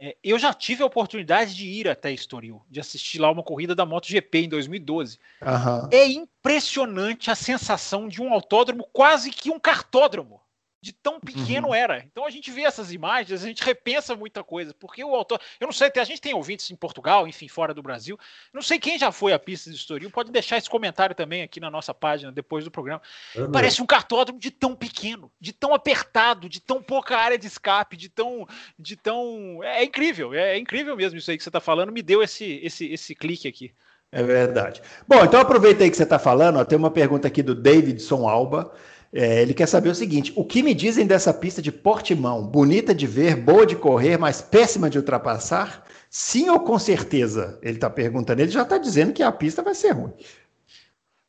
É, 0.03 0.18
eu 0.24 0.39
já 0.39 0.51
tive 0.51 0.81
a 0.81 0.88
oportunidade 0.88 1.53
de 1.53 1.68
ir 1.68 1.88
até 1.88 2.12
Estoril, 2.12 2.63
de 2.68 2.80
assistir 2.80 3.19
lá 3.19 3.30
uma 3.30 3.44
corrida 3.44 3.75
da 3.75 3.86
MotoGP 3.86 4.39
em 4.39 4.50
2012. 4.50 5.19
Uhum. 5.39 5.89
É 5.92 6.07
impressionante 6.07 7.30
a 7.30 7.36
sensação 7.36 8.07
de 8.07 8.19
um 8.19 8.33
autódromo 8.33 8.89
quase 8.92 9.30
que 9.30 9.51
um 9.51 9.59
cartódromo 9.59 10.40
de 10.81 10.92
tão 10.92 11.19
pequeno 11.19 11.68
uhum. 11.68 11.75
era. 11.75 12.04
Então 12.12 12.25
a 12.25 12.30
gente 12.31 12.50
vê 12.50 12.63
essas 12.63 12.92
imagens, 12.92 13.44
a 13.44 13.48
gente 13.48 13.63
repensa 13.63 14.16
muita 14.16 14.44
coisa, 14.44 14.74
porque 14.74 15.04
o 15.04 15.16
autor, 15.16 15.39
eu 15.60 15.68
não 15.68 15.72
sei, 15.72 15.92
a 15.95 16.04
gente 16.04 16.19
tem 16.19 16.33
ouvintes 16.33 16.72
em 16.72 16.75
Portugal, 16.75 17.28
enfim, 17.28 17.48
fora 17.48 17.72
do 17.72 17.83
Brasil. 17.83 18.19
Não 18.51 18.63
sei 18.63 18.80
quem 18.80 18.98
já 18.98 19.12
foi 19.12 19.31
à 19.31 19.38
pista 19.38 19.69
de 19.69 19.75
Estoril, 19.75 20.10
pode 20.10 20.31
deixar 20.31 20.57
esse 20.57 20.69
comentário 20.69 21.16
também 21.16 21.44
aqui 21.44 21.60
na 21.60 21.69
nossa 21.69 21.94
página 21.94 22.31
depois 22.31 22.66
do 22.66 22.72
programa. 22.72 23.01
É 23.36 23.48
Parece 23.48 23.81
um 23.81 23.86
cartódromo 23.86 24.39
de 24.39 24.50
tão 24.50 24.75
pequeno, 24.75 25.31
de 25.39 25.54
tão 25.54 25.75
apertado, 25.75 26.50
de 26.50 26.60
tão 26.60 26.81
pouca 26.81 27.16
área 27.16 27.38
de 27.38 27.45
escape, 27.45 27.95
de 27.95 28.10
tão 28.10 28.48
de 28.80 28.95
tão 28.95 29.63
é, 29.63 29.81
é 29.81 29.83
incrível, 29.83 30.33
é, 30.33 30.56
é, 30.56 30.57
incrível 30.57 30.95
mesmo 30.95 31.19
isso 31.19 31.30
aí 31.30 31.38
que 31.38 31.44
você 31.44 31.50
está 31.50 31.60
falando, 31.60 31.92
me 31.92 32.01
deu 32.01 32.24
esse 32.24 32.60
esse 32.63 32.92
esse 32.92 33.13
clique 33.13 33.48
aqui. 33.48 33.72
É 34.12 34.24
verdade. 34.24 34.81
Bom, 35.07 35.24
então 35.24 35.39
aproveita 35.39 35.83
aí 35.83 35.89
que 35.89 35.95
você 35.95 36.04
está 36.04 36.19
falando, 36.19 36.57
ó, 36.57 36.66
tem 36.66 36.78
uma 36.78 36.92
pergunta 36.92 37.28
aqui 37.28 37.42
do 37.42 37.56
Davidson 37.56 38.28
Alba. 38.28 38.74
É, 39.13 39.41
ele 39.41 39.53
quer 39.53 39.67
saber 39.67 39.89
o 39.89 39.95
seguinte: 39.95 40.31
o 40.35 40.45
que 40.45 40.63
me 40.63 40.73
dizem 40.73 41.05
dessa 41.05 41.33
pista 41.33 41.61
de 41.61 41.71
Portimão? 41.71 42.45
Bonita 42.45 42.95
de 42.95 43.05
ver, 43.05 43.35
boa 43.35 43.65
de 43.65 43.75
correr, 43.75 44.17
mas 44.17 44.41
péssima 44.41 44.89
de 44.89 44.97
ultrapassar? 44.97 45.85
Sim 46.09 46.49
ou 46.49 46.59
com 46.61 46.79
certeza? 46.79 47.59
Ele 47.61 47.75
está 47.75 47.89
perguntando. 47.89 48.41
Ele 48.41 48.51
já 48.51 48.61
está 48.63 48.77
dizendo 48.77 49.13
que 49.13 49.23
a 49.23 49.31
pista 49.31 49.61
vai 49.61 49.75
ser 49.75 49.91
ruim. 49.91 50.13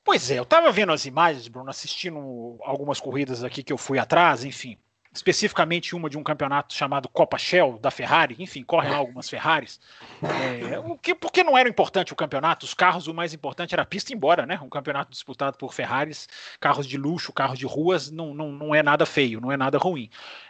Pois 0.05 0.31
é, 0.31 0.39
eu 0.39 0.43
estava 0.43 0.71
vendo 0.73 0.93
as 0.93 1.05
imagens, 1.07 1.47
Bruno, 1.49 1.71
assistindo 1.71 2.57
algumas 2.63 3.01
corridas 3.01 3.45
aqui 3.45 3.63
que 3.63 3.73
eu 3.73 3.79
fui 3.79 3.99
atrás, 3.99 4.45
enfim 4.45 4.77
especificamente 5.13 5.95
uma 5.95 6.09
de 6.09 6.17
um 6.17 6.23
campeonato 6.23 6.73
chamado 6.75 7.09
Copa 7.09 7.37
Shell 7.37 7.79
da 7.79 7.91
Ferrari, 7.91 8.35
enfim, 8.39 8.63
correm 8.63 8.91
lá 8.91 8.97
algumas 8.97 9.29
Ferraris. 9.29 9.79
É, 10.23 10.79
o 10.79 10.97
que, 10.97 11.15
porque 11.15 11.45
não 11.45 11.57
era 11.57 11.69
importante 11.69 12.13
o 12.13 12.17
campeonato, 12.17 12.65
os 12.65 12.73
carros, 12.73 13.07
o 13.07 13.15
mais 13.15 13.35
importante 13.35 13.75
era 13.75 13.83
a 13.83 13.87
pista, 13.87 14.15
embora, 14.15 14.47
né? 14.47 14.59
Um 14.63 14.71
campeonato 14.71 15.11
disputado 15.11 15.59
por 15.59 15.75
Ferraris, 15.75 16.29
carros 16.59 16.87
de 16.87 16.97
luxo, 16.97 17.33
carros 17.33 17.59
de 17.59 17.67
ruas, 17.67 18.11
não, 18.11 18.33
não, 18.33 18.51
não 18.51 18.75
é 18.75 18.83
nada 18.83 19.05
feio, 19.05 19.41
não 19.41 19.53
é 19.53 19.57
nada 19.57 19.77
ruim. 19.77 20.09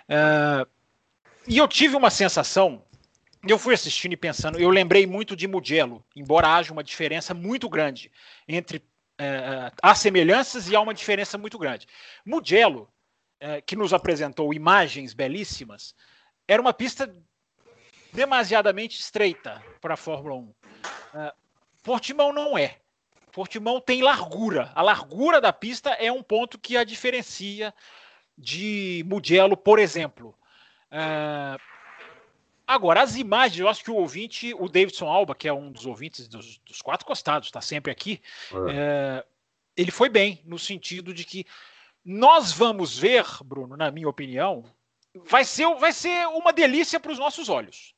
É, 0.08 0.64
e 1.48 1.58
eu 1.58 1.66
tive 1.66 1.96
uma 1.96 2.10
sensação. 2.10 2.84
Eu 3.46 3.58
fui 3.58 3.74
assistindo 3.74 4.12
e 4.12 4.16
pensando, 4.16 4.60
eu 4.60 4.70
lembrei 4.70 5.04
muito 5.04 5.34
de 5.34 5.48
Mugello, 5.48 6.04
embora 6.14 6.54
haja 6.54 6.72
uma 6.72 6.84
diferença 6.84 7.34
muito 7.34 7.68
grande 7.68 8.12
entre 8.46 8.80
é, 9.18 9.72
há 9.82 9.94
semelhanças 9.96 10.68
e 10.68 10.76
há 10.76 10.80
uma 10.80 10.94
diferença 10.94 11.36
muito 11.36 11.58
grande. 11.58 11.88
Mugello 12.24 12.88
é, 12.88 12.92
que 13.66 13.76
nos 13.76 13.92
apresentou 13.92 14.54
imagens 14.54 15.14
belíssimas, 15.14 15.94
era 16.46 16.60
uma 16.60 16.72
pista 16.72 17.12
demasiadamente 18.12 19.00
estreita 19.00 19.62
para 19.80 19.94
a 19.94 19.96
Fórmula 19.96 20.34
1. 20.34 20.54
É, 21.14 21.32
Portimão 21.82 22.32
não 22.32 22.56
é. 22.56 22.78
Portimão 23.32 23.80
tem 23.80 24.02
largura. 24.02 24.70
A 24.74 24.82
largura 24.82 25.40
da 25.40 25.52
pista 25.52 25.90
é 25.90 26.12
um 26.12 26.22
ponto 26.22 26.58
que 26.58 26.76
a 26.76 26.84
diferencia 26.84 27.74
de 28.36 29.02
Mugello, 29.06 29.56
por 29.56 29.78
exemplo. 29.78 30.36
É, 30.90 31.56
agora, 32.66 33.02
as 33.02 33.16
imagens, 33.16 33.58
eu 33.58 33.68
acho 33.68 33.82
que 33.82 33.90
o 33.90 33.96
ouvinte, 33.96 34.52
o 34.54 34.68
Davidson 34.68 35.08
Alba, 35.08 35.34
que 35.34 35.48
é 35.48 35.52
um 35.52 35.72
dos 35.72 35.86
ouvintes 35.86 36.28
dos, 36.28 36.58
dos 36.58 36.82
quatro 36.82 37.06
costados, 37.06 37.48
está 37.48 37.62
sempre 37.62 37.90
aqui, 37.90 38.20
é. 38.68 39.24
ele 39.74 39.90
foi 39.90 40.10
bem, 40.10 40.42
no 40.44 40.58
sentido 40.58 41.14
de 41.14 41.24
que 41.24 41.46
nós 42.04 42.52
vamos 42.52 42.98
ver, 42.98 43.24
Bruno, 43.44 43.76
na 43.76 43.90
minha 43.90 44.08
opinião, 44.08 44.64
vai 45.24 45.44
ser, 45.44 45.72
vai 45.76 45.92
ser 45.92 46.26
uma 46.28 46.52
delícia 46.52 46.98
para 46.98 47.12
os 47.12 47.18
nossos 47.18 47.48
olhos. 47.48 47.94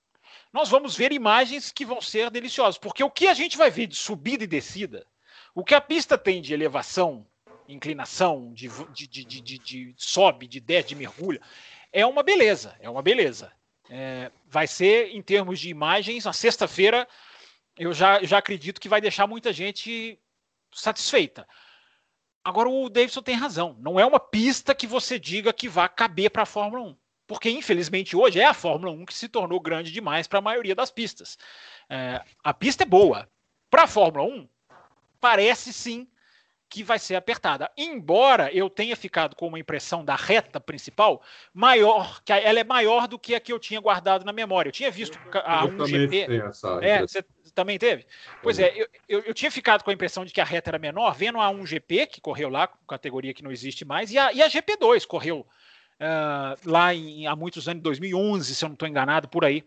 Nós 0.52 0.68
vamos 0.68 0.96
ver 0.96 1.12
imagens 1.12 1.72
que 1.72 1.84
vão 1.84 2.00
ser 2.00 2.30
deliciosas, 2.30 2.78
porque 2.78 3.02
o 3.02 3.10
que 3.10 3.26
a 3.26 3.34
gente 3.34 3.56
vai 3.56 3.70
ver 3.70 3.86
de 3.86 3.96
subida 3.96 4.44
e 4.44 4.46
descida, 4.46 5.06
o 5.54 5.64
que 5.64 5.74
a 5.74 5.80
pista 5.80 6.18
tem 6.18 6.42
de 6.42 6.52
elevação, 6.52 7.26
inclinação, 7.68 8.52
de, 8.52 8.68
de, 8.92 9.06
de, 9.06 9.40
de, 9.40 9.58
de 9.58 9.94
sobe, 9.96 10.46
de 10.46 10.60
desce, 10.60 10.88
de 10.88 10.94
mergulha, 10.94 11.40
é 11.92 12.04
uma 12.04 12.22
beleza, 12.22 12.76
é 12.80 12.90
uma 12.90 13.02
beleza. 13.02 13.52
É, 13.88 14.30
vai 14.46 14.66
ser, 14.66 15.14
em 15.14 15.22
termos 15.22 15.60
de 15.60 15.68
imagens, 15.68 16.24
na 16.24 16.32
sexta-feira, 16.32 17.06
eu 17.78 17.92
já, 17.92 18.22
já 18.22 18.38
acredito 18.38 18.80
que 18.80 18.88
vai 18.88 19.00
deixar 19.00 19.26
muita 19.26 19.52
gente 19.52 20.18
satisfeita. 20.72 21.46
Agora 22.44 22.68
o 22.68 22.90
Davidson 22.90 23.22
tem 23.22 23.34
razão. 23.34 23.74
Não 23.80 23.98
é 23.98 24.04
uma 24.04 24.20
pista 24.20 24.74
que 24.74 24.86
você 24.86 25.18
diga 25.18 25.52
que 25.52 25.68
vai 25.68 25.88
caber 25.88 26.30
para 26.30 26.42
a 26.42 26.46
Fórmula 26.46 26.84
1. 26.84 26.96
Porque, 27.26 27.48
infelizmente, 27.48 28.14
hoje 28.14 28.38
é 28.38 28.44
a 28.44 28.52
Fórmula 28.52 28.92
1 28.92 29.06
que 29.06 29.14
se 29.14 29.28
tornou 29.28 29.58
grande 29.58 29.90
demais 29.90 30.26
para 30.26 30.40
a 30.40 30.42
maioria 30.42 30.74
das 30.74 30.90
pistas. 30.90 31.38
É, 31.88 32.22
a 32.42 32.52
pista 32.52 32.82
é 32.82 32.86
boa. 32.86 33.26
Para 33.70 33.84
a 33.84 33.86
Fórmula 33.86 34.26
1, 34.26 34.48
parece 35.18 35.72
sim 35.72 36.06
que 36.74 36.82
vai 36.82 36.98
ser 36.98 37.14
apertada. 37.14 37.70
Embora 37.76 38.52
eu 38.52 38.68
tenha 38.68 38.96
ficado 38.96 39.36
com 39.36 39.46
uma 39.46 39.60
impressão 39.60 40.04
da 40.04 40.16
reta 40.16 40.58
principal 40.58 41.22
maior, 41.52 42.20
que 42.24 42.32
ela 42.32 42.58
é 42.58 42.64
maior 42.64 43.06
do 43.06 43.16
que 43.16 43.32
a 43.32 43.38
que 43.38 43.52
eu 43.52 43.60
tinha 43.60 43.80
guardado 43.80 44.24
na 44.24 44.32
memória. 44.32 44.70
Eu 44.70 44.72
tinha 44.72 44.90
visto 44.90 45.16
a 45.44 45.68
1GP. 45.68 46.82
É, 46.82 47.00
você 47.00 47.24
também 47.54 47.78
teve? 47.78 48.04
Pois 48.42 48.58
é, 48.58 48.72
eu, 48.74 48.88
eu, 49.08 49.20
eu, 49.20 49.32
tinha 49.32 49.52
ficado 49.52 49.84
com 49.84 49.90
a 49.90 49.92
impressão 49.92 50.24
de 50.24 50.32
que 50.32 50.40
a 50.40 50.44
reta 50.44 50.70
era 50.70 50.78
menor, 50.80 51.14
vendo 51.14 51.38
a 51.38 51.48
1GP, 51.48 52.08
que 52.08 52.20
correu 52.20 52.48
lá, 52.48 52.68
categoria 52.88 53.32
que 53.32 53.44
não 53.44 53.52
existe 53.52 53.84
mais, 53.84 54.10
e 54.10 54.18
a, 54.18 54.32
e 54.32 54.42
a 54.42 54.48
GP2 54.48 55.06
correu 55.06 55.46
uh, 56.00 56.58
lá 56.68 56.92
em, 56.92 57.28
há 57.28 57.36
muitos 57.36 57.68
anos, 57.68 57.84
2011, 57.84 58.52
se 58.52 58.64
eu 58.64 58.68
não 58.68 58.74
estou 58.74 58.88
enganado, 58.88 59.28
por 59.28 59.44
aí. 59.44 59.64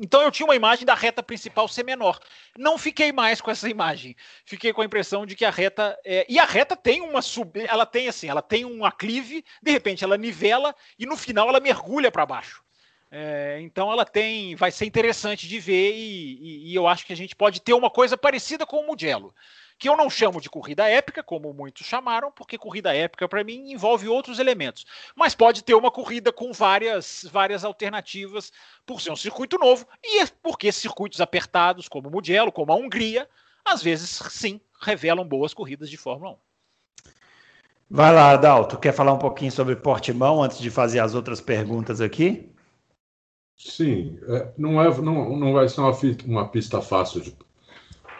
Então 0.00 0.22
eu 0.22 0.30
tinha 0.30 0.46
uma 0.46 0.56
imagem 0.56 0.86
da 0.86 0.94
reta 0.94 1.22
principal 1.22 1.68
ser 1.68 1.84
menor. 1.84 2.18
Não 2.56 2.78
fiquei 2.78 3.12
mais 3.12 3.40
com 3.40 3.50
essa 3.50 3.68
imagem. 3.68 4.16
Fiquei 4.46 4.72
com 4.72 4.80
a 4.80 4.84
impressão 4.84 5.26
de 5.26 5.36
que 5.36 5.44
a 5.44 5.50
reta 5.50 5.98
é... 6.04 6.24
e 6.26 6.38
a 6.38 6.44
reta 6.44 6.74
tem 6.74 7.02
uma 7.02 7.20
sub, 7.20 7.60
ela 7.68 7.84
tem 7.84 8.08
assim, 8.08 8.26
ela 8.26 8.40
tem 8.40 8.64
um 8.64 8.84
aclive, 8.84 9.44
de 9.62 9.70
repente 9.70 10.02
ela 10.02 10.16
nivela 10.16 10.74
e 10.98 11.04
no 11.04 11.18
final 11.18 11.50
ela 11.50 11.60
mergulha 11.60 12.10
para 12.10 12.24
baixo. 12.24 12.64
É, 13.12 13.58
então 13.60 13.90
ela 13.90 14.04
tem, 14.04 14.54
vai 14.54 14.70
ser 14.70 14.86
interessante 14.86 15.48
de 15.48 15.58
ver 15.58 15.92
e, 15.92 16.38
e, 16.40 16.70
e, 16.70 16.74
eu 16.76 16.86
acho 16.86 17.04
que 17.04 17.12
a 17.12 17.16
gente 17.16 17.34
pode 17.34 17.60
ter 17.60 17.72
uma 17.74 17.90
coisa 17.90 18.16
parecida 18.16 18.64
com 18.64 18.76
o 18.76 18.86
Mugello 18.86 19.34
que 19.80 19.88
eu 19.88 19.96
não 19.96 20.10
chamo 20.10 20.42
de 20.42 20.50
corrida 20.50 20.86
épica, 20.86 21.22
como 21.22 21.54
muitos 21.54 21.86
chamaram, 21.86 22.30
porque 22.30 22.58
corrida 22.58 22.94
épica 22.94 23.26
para 23.26 23.42
mim 23.42 23.72
envolve 23.72 24.06
outros 24.06 24.38
elementos. 24.38 24.84
Mas 25.16 25.34
pode 25.34 25.64
ter 25.64 25.74
uma 25.74 25.90
corrida 25.90 26.30
com 26.30 26.52
várias, 26.52 27.26
várias 27.32 27.64
alternativas 27.64 28.52
por 28.84 29.00
ser 29.00 29.10
um 29.10 29.16
circuito 29.16 29.58
novo 29.58 29.86
e 30.04 30.20
é 30.20 30.26
porque 30.42 30.70
circuitos 30.70 31.18
apertados, 31.18 31.88
como 31.88 32.08
o 32.08 32.12
Mugello, 32.12 32.52
como 32.52 32.70
a 32.70 32.76
Hungria, 32.76 33.26
às 33.64 33.82
vezes 33.82 34.10
sim 34.30 34.60
revelam 34.82 35.26
boas 35.26 35.54
corridas 35.54 35.88
de 35.88 35.96
Fórmula 35.96 36.32
1. 36.32 36.36
Vai 37.92 38.14
lá, 38.14 38.32
Adalto, 38.32 38.78
quer 38.78 38.92
falar 38.92 39.14
um 39.14 39.18
pouquinho 39.18 39.50
sobre 39.50 39.74
Portimão 39.76 40.42
antes 40.42 40.58
de 40.58 40.70
fazer 40.70 41.00
as 41.00 41.14
outras 41.14 41.40
perguntas 41.40 42.02
aqui? 42.02 42.52
Sim, 43.56 44.18
é, 44.28 44.52
não, 44.58 44.80
é, 44.80 44.94
não, 45.00 45.36
não 45.36 45.52
vai 45.54 45.68
ser 45.70 45.80
uma, 45.80 45.92
uma 46.26 46.48
pista 46.48 46.82
fácil 46.82 47.22
de. 47.22 47.34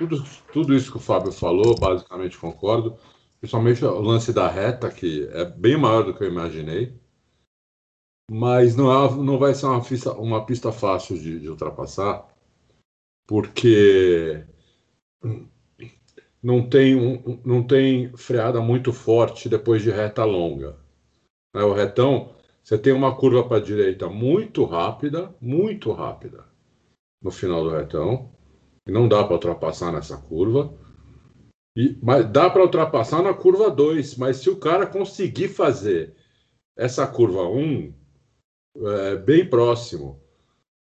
Tudo, 0.00 0.24
tudo 0.50 0.74
isso 0.74 0.90
que 0.90 0.96
o 0.96 1.00
Fábio 1.00 1.30
falou, 1.30 1.78
basicamente 1.78 2.38
concordo. 2.38 2.96
Principalmente 3.38 3.84
o 3.84 4.00
lance 4.00 4.32
da 4.32 4.48
reta, 4.48 4.90
que 4.90 5.28
é 5.30 5.44
bem 5.44 5.76
maior 5.76 6.04
do 6.04 6.14
que 6.14 6.24
eu 6.24 6.28
imaginei. 6.28 6.98
Mas 8.30 8.74
não, 8.74 8.90
é, 8.90 9.14
não 9.22 9.38
vai 9.38 9.52
ser 9.54 9.66
uma 9.66 9.84
pista, 9.84 10.12
uma 10.14 10.46
pista 10.46 10.72
fácil 10.72 11.18
de, 11.18 11.38
de 11.40 11.50
ultrapassar, 11.50 12.26
porque 13.26 14.42
não 16.42 16.66
tem, 16.66 16.96
um, 16.96 17.38
não 17.44 17.62
tem 17.62 18.10
freada 18.16 18.58
muito 18.62 18.94
forte 18.94 19.50
depois 19.50 19.82
de 19.82 19.90
reta 19.90 20.24
longa. 20.24 20.78
É, 21.54 21.62
o 21.62 21.74
retão, 21.74 22.34
você 22.62 22.78
tem 22.78 22.94
uma 22.94 23.14
curva 23.14 23.46
para 23.46 23.58
a 23.58 23.60
direita 23.60 24.08
muito 24.08 24.64
rápida, 24.64 25.34
muito 25.42 25.92
rápida 25.92 26.46
no 27.20 27.30
final 27.30 27.62
do 27.64 27.76
retão. 27.76 28.39
Não 28.86 29.08
dá 29.08 29.22
para 29.24 29.34
ultrapassar 29.34 29.92
nessa 29.92 30.16
curva. 30.16 30.72
E, 31.76 31.96
mas 32.02 32.30
dá 32.30 32.50
para 32.50 32.62
ultrapassar 32.62 33.22
na 33.22 33.32
curva 33.32 33.70
2, 33.70 34.16
mas 34.16 34.38
se 34.38 34.50
o 34.50 34.58
cara 34.58 34.86
conseguir 34.86 35.48
fazer 35.48 36.14
essa 36.76 37.06
curva 37.06 37.42
1 37.42 37.58
um, 37.58 37.94
é, 38.76 39.16
bem 39.16 39.48
próximo, 39.48 40.20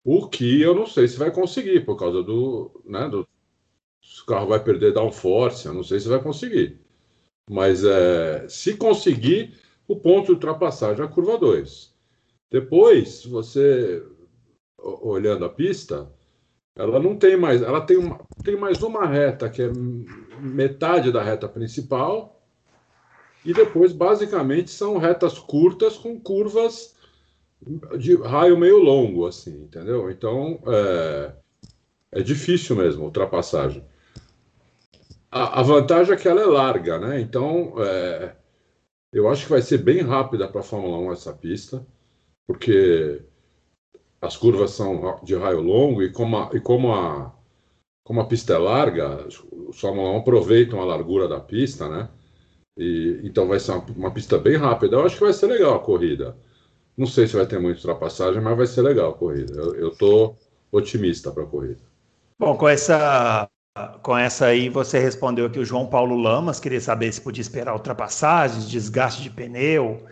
o 0.03 0.27
que 0.27 0.61
eu 0.61 0.73
não 0.73 0.87
sei 0.87 1.07
se 1.07 1.17
vai 1.17 1.31
conseguir, 1.31 1.85
por 1.85 1.97
causa 1.97 2.23
do, 2.23 2.81
né, 2.85 3.07
do 3.07 3.27
se 4.01 4.21
o 4.21 4.25
carro 4.25 4.47
vai 4.47 4.63
perder 4.63 4.93
downforce, 4.93 5.67
eu 5.67 5.73
não 5.73 5.83
sei 5.83 5.99
se 5.99 6.07
vai 6.07 6.21
conseguir. 6.21 6.79
Mas 7.49 7.83
é, 7.83 8.47
se 8.47 8.75
conseguir, 8.75 9.55
o 9.87 9.95
ponto 9.95 10.27
de 10.27 10.31
ultrapassagem 10.33 11.03
é 11.03 11.05
a 11.05 11.11
curva 11.11 11.37
2. 11.37 11.93
Depois, 12.51 13.25
você 13.25 14.03
olhando 14.77 15.45
a 15.45 15.49
pista, 15.49 16.11
ela 16.79 16.97
não 16.97 17.15
tem 17.15 17.35
mais, 17.35 17.61
ela 17.61 17.81
tem, 17.81 17.97
uma, 17.97 18.19
tem 18.41 18.55
mais 18.55 18.81
uma 18.81 19.05
reta 19.05 19.49
que 19.49 19.61
é 19.61 19.69
metade 20.39 21.11
da 21.11 21.21
reta 21.21 21.47
principal 21.47 22.41
e 23.43 23.53
depois 23.53 23.91
basicamente 23.91 24.71
são 24.71 24.97
retas 24.97 25.37
curtas 25.37 25.97
com 25.97 26.17
curvas 26.17 26.95
de 27.97 28.15
raio 28.15 28.57
meio 28.57 28.77
longo, 28.77 29.27
assim, 29.27 29.63
entendeu? 29.63 30.09
Então 30.09 30.61
é, 30.67 31.33
é 32.13 32.21
difícil 32.21 32.77
mesmo 32.77 33.03
a 33.03 33.05
ultrapassagem. 33.07 33.83
A, 35.29 35.59
a, 35.59 35.63
vantagem 35.63 36.13
é 36.13 36.17
que 36.17 36.29
ela 36.29 36.41
é 36.41 36.45
larga, 36.45 36.97
né? 36.97 37.19
Então 37.19 37.73
é, 37.77 38.35
eu 39.11 39.27
acho 39.27 39.43
que 39.43 39.51
vai 39.51 39.61
ser 39.61 39.79
bem 39.79 40.01
rápida 40.01 40.47
para 40.47 40.61
a 40.61 40.63
Fórmula 40.63 40.97
1 40.97 41.11
essa 41.11 41.33
pista, 41.33 41.85
porque 42.47 43.21
as 44.21 44.35
curvas 44.35 44.71
são 44.71 45.19
de 45.23 45.35
raio 45.35 45.61
longo 45.61 46.03
e 46.03 46.11
como 46.11 46.37
a, 46.37 46.49
e 46.53 46.59
como 46.59 46.93
a, 46.93 47.33
como 48.03 48.21
a 48.21 48.25
pista 48.25 48.53
é 48.53 48.57
larga, 48.57 49.27
os 49.27 49.79
Fórmula 49.79 50.09
1 50.11 50.17
aproveitam 50.17 50.81
a 50.81 50.85
largura 50.85 51.27
da 51.27 51.39
pista, 51.39 51.87
né? 51.87 52.09
E, 52.77 53.19
então 53.23 53.47
vai 53.47 53.59
ser 53.59 53.71
uma, 53.71 53.85
uma, 53.95 54.11
pista 54.11 54.37
bem 54.37 54.55
rápida. 54.57 54.95
Eu 54.95 55.05
acho 55.05 55.17
que 55.17 55.23
vai 55.23 55.33
ser 55.33 55.47
legal 55.47 55.75
a 55.75 55.79
corrida. 55.79 56.35
Não 56.97 57.05
sei 57.05 57.27
se 57.27 57.35
vai 57.35 57.45
ter 57.45 57.59
muita 57.59 57.79
ultrapassagem, 57.79 58.41
mas 58.41 58.57
vai 58.57 58.67
ser 58.67 58.81
legal 58.81 59.11
a 59.11 59.13
corrida. 59.13 59.53
Eu 59.53 59.89
estou 59.89 60.37
otimista 60.71 61.31
para 61.31 61.43
a 61.43 61.47
corrida. 61.47 61.81
Bom, 62.37 62.55
com 62.57 62.67
essa 62.67 63.49
com 64.01 64.17
essa 64.17 64.47
aí 64.47 64.67
você 64.67 64.99
respondeu 64.99 65.45
aqui 65.45 65.59
o 65.59 65.63
João 65.63 65.87
Paulo 65.87 66.17
Lamas, 66.17 66.59
queria 66.59 66.81
saber 66.81 67.13
se 67.13 67.21
podia 67.21 67.41
esperar 67.41 67.73
ultrapassagens, 67.73 68.67
desgaste 68.67 69.21
de 69.21 69.29
pneu, 69.29 70.05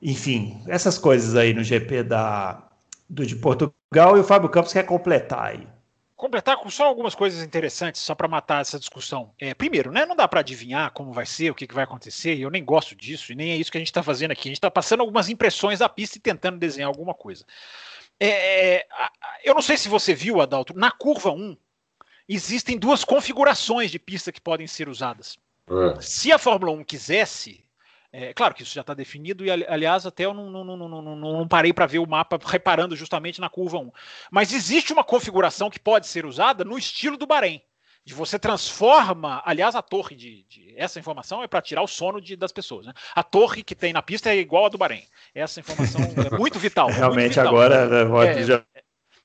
enfim, 0.00 0.62
essas 0.66 0.96
coisas 0.96 1.34
aí 1.34 1.52
no 1.52 1.62
GP 1.62 2.04
da, 2.04 2.65
do 3.08 3.24
de 3.24 3.36
Portugal 3.36 4.16
e 4.16 4.20
o 4.20 4.24
Fábio 4.24 4.48
Campos 4.48 4.72
quer 4.72 4.84
completar 4.84 5.46
aí. 5.46 5.66
Completar 6.14 6.56
com 6.56 6.70
só 6.70 6.86
algumas 6.86 7.14
coisas 7.14 7.42
interessantes, 7.42 8.00
só 8.00 8.14
para 8.14 8.26
matar 8.26 8.62
essa 8.62 8.78
discussão. 8.78 9.32
É, 9.38 9.52
primeiro, 9.52 9.92
né, 9.92 10.06
não 10.06 10.16
dá 10.16 10.26
para 10.26 10.40
adivinhar 10.40 10.90
como 10.92 11.12
vai 11.12 11.26
ser, 11.26 11.50
o 11.50 11.54
que, 11.54 11.66
que 11.66 11.74
vai 11.74 11.84
acontecer, 11.84 12.34
e 12.34 12.42
eu 12.42 12.50
nem 12.50 12.64
gosto 12.64 12.96
disso, 12.96 13.32
e 13.32 13.34
nem 13.34 13.50
é 13.50 13.56
isso 13.56 13.70
que 13.70 13.76
a 13.76 13.80
gente 13.80 13.88
está 13.88 14.02
fazendo 14.02 14.30
aqui. 14.30 14.48
A 14.48 14.50
gente 14.50 14.56
está 14.56 14.70
passando 14.70 15.00
algumas 15.00 15.28
impressões 15.28 15.80
da 15.80 15.88
pista 15.88 16.16
e 16.16 16.20
tentando 16.20 16.58
desenhar 16.58 16.88
alguma 16.88 17.12
coisa. 17.12 17.44
É, 18.18 18.28
é 18.78 18.86
eu 19.44 19.54
não 19.54 19.60
sei 19.60 19.76
se 19.76 19.90
você 19.90 20.14
viu, 20.14 20.40
Adalto, 20.40 20.72
na 20.74 20.90
curva 20.90 21.30
1, 21.30 21.54
existem 22.26 22.78
duas 22.78 23.04
configurações 23.04 23.90
de 23.90 23.98
pista 23.98 24.32
que 24.32 24.40
podem 24.40 24.66
ser 24.66 24.88
usadas. 24.88 25.38
É. 25.68 26.00
Se 26.00 26.32
a 26.32 26.38
Fórmula 26.38 26.72
1 26.72 26.82
quisesse, 26.84 27.65
é, 28.18 28.32
claro 28.32 28.54
que 28.54 28.62
isso 28.62 28.74
já 28.74 28.80
está 28.80 28.94
definido, 28.94 29.44
e 29.44 29.50
aliás, 29.50 30.06
até 30.06 30.24
eu 30.24 30.32
não, 30.32 30.48
não, 30.48 30.64
não, 30.64 31.16
não, 31.16 31.46
parei 31.46 31.70
para 31.70 31.84
ver 31.84 31.98
o 31.98 32.08
mapa 32.08 32.38
reparando 32.42 32.96
justamente 32.96 33.42
na 33.42 33.50
curva 33.50 33.76
1. 33.76 33.92
Mas 34.30 34.54
existe 34.54 34.90
uma 34.90 35.04
configuração 35.04 35.68
que 35.68 35.78
pode 35.78 36.06
ser 36.06 36.24
usada 36.24 36.64
no 36.64 36.78
estilo 36.78 37.18
do 37.18 37.26
Bahrein. 37.26 37.60
De 38.06 38.14
você 38.14 38.38
transforma, 38.38 39.42
aliás, 39.44 39.74
a 39.74 39.82
torre 39.82 40.16
de, 40.16 40.44
de 40.44 40.72
essa 40.78 40.98
informação 40.98 41.42
é 41.42 41.46
para 41.46 41.60
tirar 41.60 41.82
o 41.82 41.86
sono 41.86 42.18
de, 42.18 42.36
das 42.36 42.52
pessoas. 42.52 42.86
Né? 42.86 42.94
A 43.14 43.22
torre 43.22 43.62
que 43.62 43.74
tem 43.74 43.92
na 43.92 44.00
pista 44.00 44.30
é 44.30 44.38
igual 44.38 44.64
a 44.64 44.68
do 44.70 44.78
Bahrein. 44.78 45.04
Essa 45.34 45.60
informação 45.60 46.00
é 46.00 46.32
muito 46.38 46.58
vital. 46.58 46.88
Realmente 46.88 47.38
muito 47.38 47.48
vital. 47.48 47.48
agora 47.48 48.30
é, 48.30 48.42
já, 48.44 48.64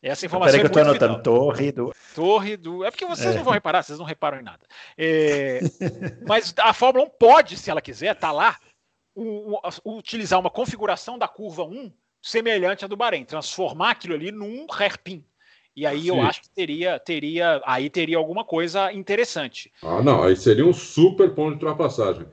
essa 0.01 0.25
informação 0.25 0.51
Peraí 0.51 0.59
que 0.59 0.77
eu 0.77 0.81
estou 0.81 0.91
anotando. 0.91 1.23
Torre 1.23 1.71
do. 1.71 1.93
Torre 2.15 2.57
do. 2.57 2.83
É 2.83 2.89
porque 2.89 3.05
vocês 3.05 3.35
é. 3.35 3.37
não 3.37 3.43
vão 3.43 3.53
reparar, 3.53 3.83
vocês 3.83 3.99
não 3.99 4.05
reparam 4.05 4.39
em 4.39 4.43
nada. 4.43 4.65
É... 4.97 5.59
Mas 6.27 6.53
a 6.57 6.73
Fórmula 6.73 7.05
1 7.05 7.09
pode, 7.19 7.55
se 7.55 7.69
ela 7.69 7.81
quiser, 7.81 8.15
tá 8.15 8.31
lá, 8.31 8.57
o, 9.15 9.57
o, 9.83 9.97
utilizar 9.97 10.39
uma 10.39 10.49
configuração 10.49 11.17
da 11.17 11.27
curva 11.27 11.63
1 11.63 11.91
semelhante 12.21 12.85
à 12.85 12.87
do 12.87 12.95
Bahrein, 12.95 13.25
transformar 13.25 13.91
aquilo 13.91 14.13
ali 14.13 14.31
num 14.31 14.67
hairpin. 14.71 15.23
E 15.75 15.85
aí 15.85 16.01
Sim. 16.01 16.09
eu 16.09 16.21
acho 16.21 16.41
que 16.41 16.49
teria, 16.49 16.99
teria, 16.99 17.61
aí 17.65 17.89
teria 17.89 18.17
alguma 18.17 18.43
coisa 18.43 18.91
interessante. 18.91 19.71
Ah, 19.81 20.01
não, 20.01 20.23
aí 20.23 20.35
seria 20.35 20.65
um 20.65 20.73
super 20.73 21.33
ponto 21.33 21.57
de 21.57 21.65
ultrapassagem. 21.65 22.27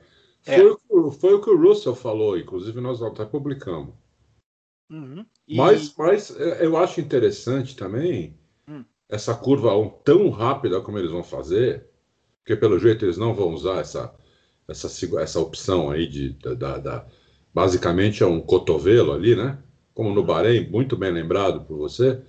É. 0.45 0.57
Foi, 0.57 0.77
o, 0.89 1.11
foi 1.11 1.33
o 1.33 1.41
que 1.41 1.49
o 1.49 1.57
Russell 1.57 1.95
falou, 1.95 2.37
inclusive 2.37 2.79
nós 2.81 3.01
até 3.01 3.25
publicamos. 3.25 3.93
Uhum. 4.89 5.25
E... 5.47 5.55
Mas, 5.55 5.93
mas 5.97 6.37
é, 6.39 6.65
eu 6.65 6.75
acho 6.77 6.99
interessante 6.99 7.75
também 7.75 8.37
hum. 8.67 8.83
essa 9.07 9.35
curva 9.35 9.75
1 9.75 9.89
tão 10.03 10.29
rápida 10.29 10.81
como 10.81 10.97
eles 10.97 11.11
vão 11.11 11.23
fazer, 11.23 11.87
porque 12.39 12.55
pelo 12.55 12.79
jeito 12.79 13.05
eles 13.05 13.17
não 13.17 13.33
vão 13.33 13.53
usar 13.53 13.79
essa, 13.79 14.13
essa, 14.69 14.87
essa 15.19 15.39
opção 15.39 15.89
aí 15.89 16.07
de 16.07 16.29
da, 16.33 16.77
da, 16.77 17.05
basicamente 17.53 18.23
é 18.23 18.25
um 18.25 18.39
cotovelo 18.39 19.11
ali, 19.11 19.35
né? 19.35 19.57
Como 19.93 20.13
no. 20.13 20.23
Bahrein, 20.23 20.69
muito 20.69 20.95
bem 20.95 21.11
lembrado 21.11 21.61
por 21.61 21.77
você. 21.77 22.21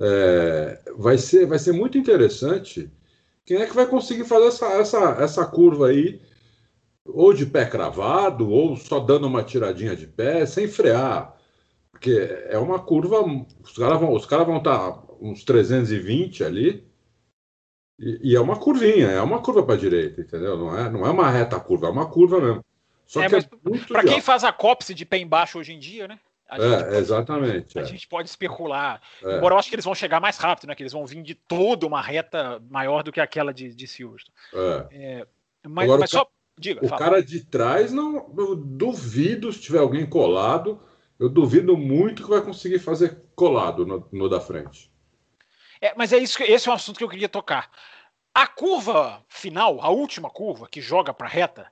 É, 0.00 0.80
vai, 0.96 1.18
ser, 1.18 1.46
vai 1.46 1.58
ser 1.58 1.72
muito 1.72 1.98
interessante 1.98 2.90
quem 3.44 3.58
é 3.58 3.66
que 3.66 3.74
vai 3.74 3.86
conseguir 3.86 4.24
fazer 4.24 4.46
essa, 4.46 4.66
essa, 4.74 4.98
essa 5.20 5.46
curva 5.46 5.88
aí, 5.88 6.20
ou 7.04 7.32
de 7.34 7.44
pé 7.46 7.66
cravado, 7.66 8.48
ou 8.48 8.76
só 8.76 9.00
dando 9.00 9.26
uma 9.26 9.42
tiradinha 9.42 9.96
de 9.96 10.06
pé, 10.06 10.46
sem 10.46 10.68
frear. 10.68 11.36
Porque 11.90 12.12
é 12.48 12.58
uma 12.58 12.78
curva, 12.78 13.22
os 13.62 13.76
caras 13.76 14.00
vão, 14.00 14.12
os 14.14 14.24
cara 14.24 14.44
vão 14.44 14.58
estar 14.58 14.78
tá 14.78 15.02
uns 15.20 15.44
320 15.44 16.44
ali, 16.44 16.84
e, 18.00 18.32
e, 18.32 18.36
é 18.36 18.40
uma 18.40 18.56
curvinha, 18.56 19.08
é 19.08 19.20
uma 19.20 19.40
curva 19.40 19.62
para 19.62 19.74
a 19.74 19.78
direita, 19.78 20.20
entendeu? 20.20 20.56
Não 20.56 20.76
é, 20.76 20.90
não 20.90 21.06
é 21.06 21.10
uma 21.10 21.30
reta 21.30 21.60
curva, 21.60 21.86
é 21.86 21.90
uma 21.90 22.08
curva 22.08 22.40
mesmo. 22.40 22.64
Só 23.06 23.22
é, 23.22 23.28
que 23.28 23.36
é 23.36 23.42
para 23.88 24.04
quem 24.04 24.20
faz 24.20 24.44
a 24.44 24.52
cópse 24.52 24.94
de 24.94 25.04
pé 25.04 25.18
embaixo 25.18 25.58
hoje 25.58 25.72
em 25.72 25.78
dia, 25.78 26.08
né? 26.08 26.18
é, 26.50 26.56
pode, 26.56 26.96
exatamente. 26.96 27.78
A 27.78 27.82
é. 27.82 27.84
gente 27.84 28.08
pode 28.08 28.28
especular. 28.28 29.00
É. 29.22 29.36
Embora 29.36 29.54
eu 29.54 29.58
acho 29.58 29.68
que 29.68 29.74
eles 29.74 29.84
vão 29.84 29.94
chegar 29.94 30.20
mais 30.20 30.36
rápido, 30.38 30.68
né? 30.68 30.74
Que 30.74 30.82
eles 30.82 30.92
vão 30.92 31.06
vir 31.06 31.22
de 31.22 31.34
toda 31.34 31.86
uma 31.86 32.00
reta 32.00 32.60
maior 32.68 33.02
do 33.02 33.12
que 33.12 33.20
aquela 33.20 33.52
de, 33.52 33.74
de 33.74 33.86
Silverstone. 33.86 34.34
É. 34.54 34.86
é 34.90 35.26
mas, 35.68 35.84
Agora, 35.84 36.00
mas 36.00 36.10
só. 36.10 36.26
Diga, 36.58 36.84
o 36.84 36.88
fala. 36.88 36.98
cara 36.98 37.22
de 37.22 37.44
trás, 37.44 37.90
não, 37.90 38.34
eu 38.36 38.54
duvido 38.54 39.50
se 39.52 39.60
tiver 39.60 39.78
alguém 39.78 40.04
colado 40.04 40.80
eu 41.20 41.28
duvido 41.28 41.76
muito 41.76 42.22
que 42.22 42.30
vai 42.30 42.40
conseguir 42.40 42.78
fazer 42.78 43.22
colado 43.36 43.84
no, 43.84 44.08
no 44.10 44.26
da 44.26 44.40
frente. 44.40 44.90
É, 45.78 45.92
mas 45.94 46.14
é 46.14 46.18
isso 46.18 46.38
que 46.38 46.44
esse 46.44 46.66
é 46.66 46.72
um 46.72 46.74
assunto 46.74 46.96
que 46.96 47.04
eu 47.04 47.08
queria 47.10 47.28
tocar. 47.28 47.70
A 48.34 48.46
curva 48.46 49.24
final, 49.28 49.80
a 49.80 49.88
última 49.90 50.30
curva 50.30 50.68
que 50.68 50.80
joga 50.80 51.12
para 51.12 51.28
reta, 51.28 51.70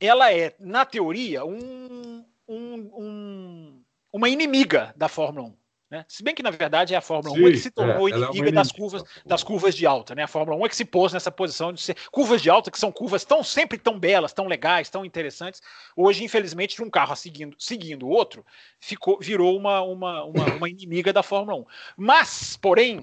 ela 0.00 0.32
é, 0.32 0.54
na 0.58 0.84
teoria, 0.84 1.44
um, 1.44 2.24
um, 2.48 2.90
um, 2.98 3.84
uma 4.12 4.28
inimiga 4.28 4.92
da 4.96 5.08
Fórmula 5.08 5.48
1. 5.48 5.56
Né? 5.92 6.06
Se 6.08 6.22
bem 6.22 6.34
que, 6.34 6.42
na 6.42 6.50
verdade, 6.50 6.94
é 6.94 6.96
a 6.96 7.02
Fórmula 7.02 7.36
Sim, 7.36 7.44
1 7.44 7.50
que 7.50 7.58
se 7.58 7.70
tornou 7.70 8.08
é, 8.08 8.12
é 8.12 8.14
inimiga 8.16 8.48
é 8.48 8.52
das, 8.52 8.72
curvas, 8.72 9.04
das 9.26 9.44
curvas 9.44 9.74
de 9.76 9.86
alta. 9.86 10.14
Né? 10.14 10.22
A 10.22 10.26
Fórmula 10.26 10.56
1 10.56 10.64
é 10.64 10.68
que 10.70 10.76
se 10.76 10.86
pôs 10.86 11.12
nessa 11.12 11.30
posição 11.30 11.70
de 11.70 11.82
ser 11.82 11.94
curvas 12.10 12.40
de 12.40 12.48
alta, 12.48 12.70
que 12.70 12.78
são 12.78 12.90
curvas 12.90 13.26
tão 13.26 13.44
sempre 13.44 13.76
tão 13.76 14.00
belas, 14.00 14.32
tão 14.32 14.46
legais, 14.46 14.88
tão 14.88 15.04
interessantes. 15.04 15.60
Hoje, 15.94 16.24
infelizmente, 16.24 16.76
de 16.76 16.82
um 16.82 16.88
carro 16.88 17.14
seguindo, 17.14 17.54
seguindo 17.58 18.06
o 18.06 18.08
outro, 18.08 18.42
ficou, 18.80 19.18
virou 19.20 19.54
uma, 19.54 19.82
uma, 19.82 20.24
uma, 20.24 20.44
uma 20.54 20.70
inimiga 20.70 21.12
da 21.12 21.22
Fórmula 21.22 21.58
1. 21.58 21.66
Mas, 21.98 22.56
porém, 22.56 23.00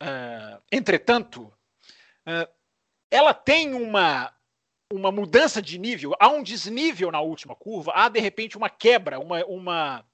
uh, 0.00 0.60
entretanto, 0.72 1.52
ela 3.10 3.34
tem 3.34 3.74
uma, 3.74 4.32
uma 4.92 5.12
mudança 5.12 5.60
de 5.60 5.78
nível, 5.78 6.14
há 6.18 6.28
um 6.28 6.42
desnível 6.42 7.10
na 7.10 7.20
última 7.20 7.54
curva, 7.54 7.92
há 7.94 8.08
de 8.08 8.20
repente 8.20 8.56
uma 8.56 8.70
quebra, 8.70 9.18
uma, 9.18 9.44
uma, 9.44 10.04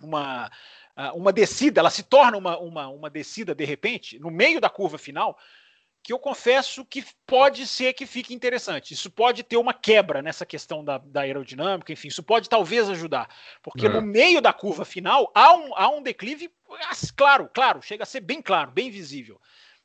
uma, 0.00 0.50
ah, 0.96 1.12
uma 1.14 1.32
descida, 1.32 1.80
ela 1.80 1.90
se 1.90 2.02
torna 2.02 2.36
uma, 2.36 2.58
uma, 2.58 2.88
uma 2.88 3.10
descida 3.10 3.54
de 3.54 3.64
repente, 3.64 4.18
no 4.18 4.30
meio 4.30 4.60
da 4.60 4.70
curva 4.70 4.98
final, 4.98 5.38
que 6.04 6.12
eu 6.12 6.18
confesso 6.18 6.84
que 6.84 7.02
pode 7.26 7.66
ser 7.66 7.94
que 7.94 8.04
fique 8.04 8.34
interessante. 8.34 8.92
Isso 8.92 9.10
pode 9.10 9.42
ter 9.42 9.56
uma 9.56 9.72
quebra 9.72 10.20
nessa 10.20 10.44
questão 10.44 10.84
da, 10.84 10.98
da 10.98 11.22
aerodinâmica, 11.22 11.94
enfim, 11.94 12.08
isso 12.08 12.22
pode 12.22 12.46
talvez 12.46 12.90
ajudar. 12.90 13.26
Porque 13.62 13.86
é. 13.86 13.88
no 13.88 14.02
meio 14.02 14.42
da 14.42 14.52
curva 14.52 14.84
final 14.84 15.32
há 15.34 15.54
um, 15.54 15.74
há 15.74 15.88
um 15.88 16.02
declive, 16.02 16.52
claro, 17.16 17.48
claro, 17.54 17.80
chega 17.80 18.02
a 18.02 18.06
ser 18.06 18.20
bem 18.20 18.42
claro, 18.42 18.70
bem 18.70 18.90
visível. 18.90 19.40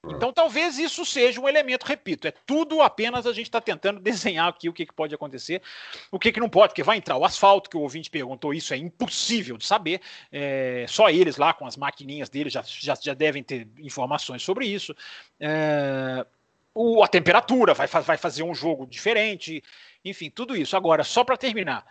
Então, 0.07 0.31
talvez 0.31 0.77
isso 0.77 1.05
seja 1.05 1.41
um 1.41 1.47
elemento, 1.47 1.85
repito, 1.85 2.25
é 2.25 2.31
tudo 2.31 2.81
apenas 2.81 3.27
a 3.27 3.33
gente 3.33 3.47
está 3.47 3.59
tentando 3.59 3.99
desenhar 4.01 4.47
aqui 4.47 4.69
o 4.69 4.73
que, 4.73 4.85
que 4.85 4.93
pode 4.93 5.13
acontecer, 5.13 5.61
o 6.09 6.17
que, 6.17 6.31
que 6.31 6.39
não 6.39 6.49
pode, 6.49 6.69
porque 6.69 6.83
vai 6.83 6.97
entrar 6.97 7.17
o 7.17 7.25
asfalto, 7.25 7.69
que 7.69 7.75
o 7.75 7.81
ouvinte 7.81 8.09
perguntou, 8.09 8.53
isso 8.53 8.73
é 8.73 8.77
impossível 8.77 9.57
de 9.57 9.65
saber, 9.65 10.01
é, 10.31 10.85
só 10.87 11.09
eles 11.09 11.35
lá 11.35 11.53
com 11.53 11.65
as 11.65 11.75
maquininhas 11.75 12.29
deles 12.29 12.53
já, 12.53 12.63
já, 12.65 12.95
já 12.95 13.13
devem 13.13 13.43
ter 13.43 13.67
informações 13.77 14.41
sobre 14.41 14.65
isso. 14.65 14.95
É, 15.37 16.25
o, 16.73 17.03
a 17.03 17.07
temperatura 17.07 17.73
vai, 17.73 17.87
vai 17.87 18.17
fazer 18.17 18.43
um 18.43 18.55
jogo 18.55 18.87
diferente, 18.87 19.61
enfim, 20.05 20.29
tudo 20.29 20.55
isso. 20.55 20.77
Agora, 20.77 21.03
só 21.03 21.25
para 21.25 21.35
terminar, 21.35 21.85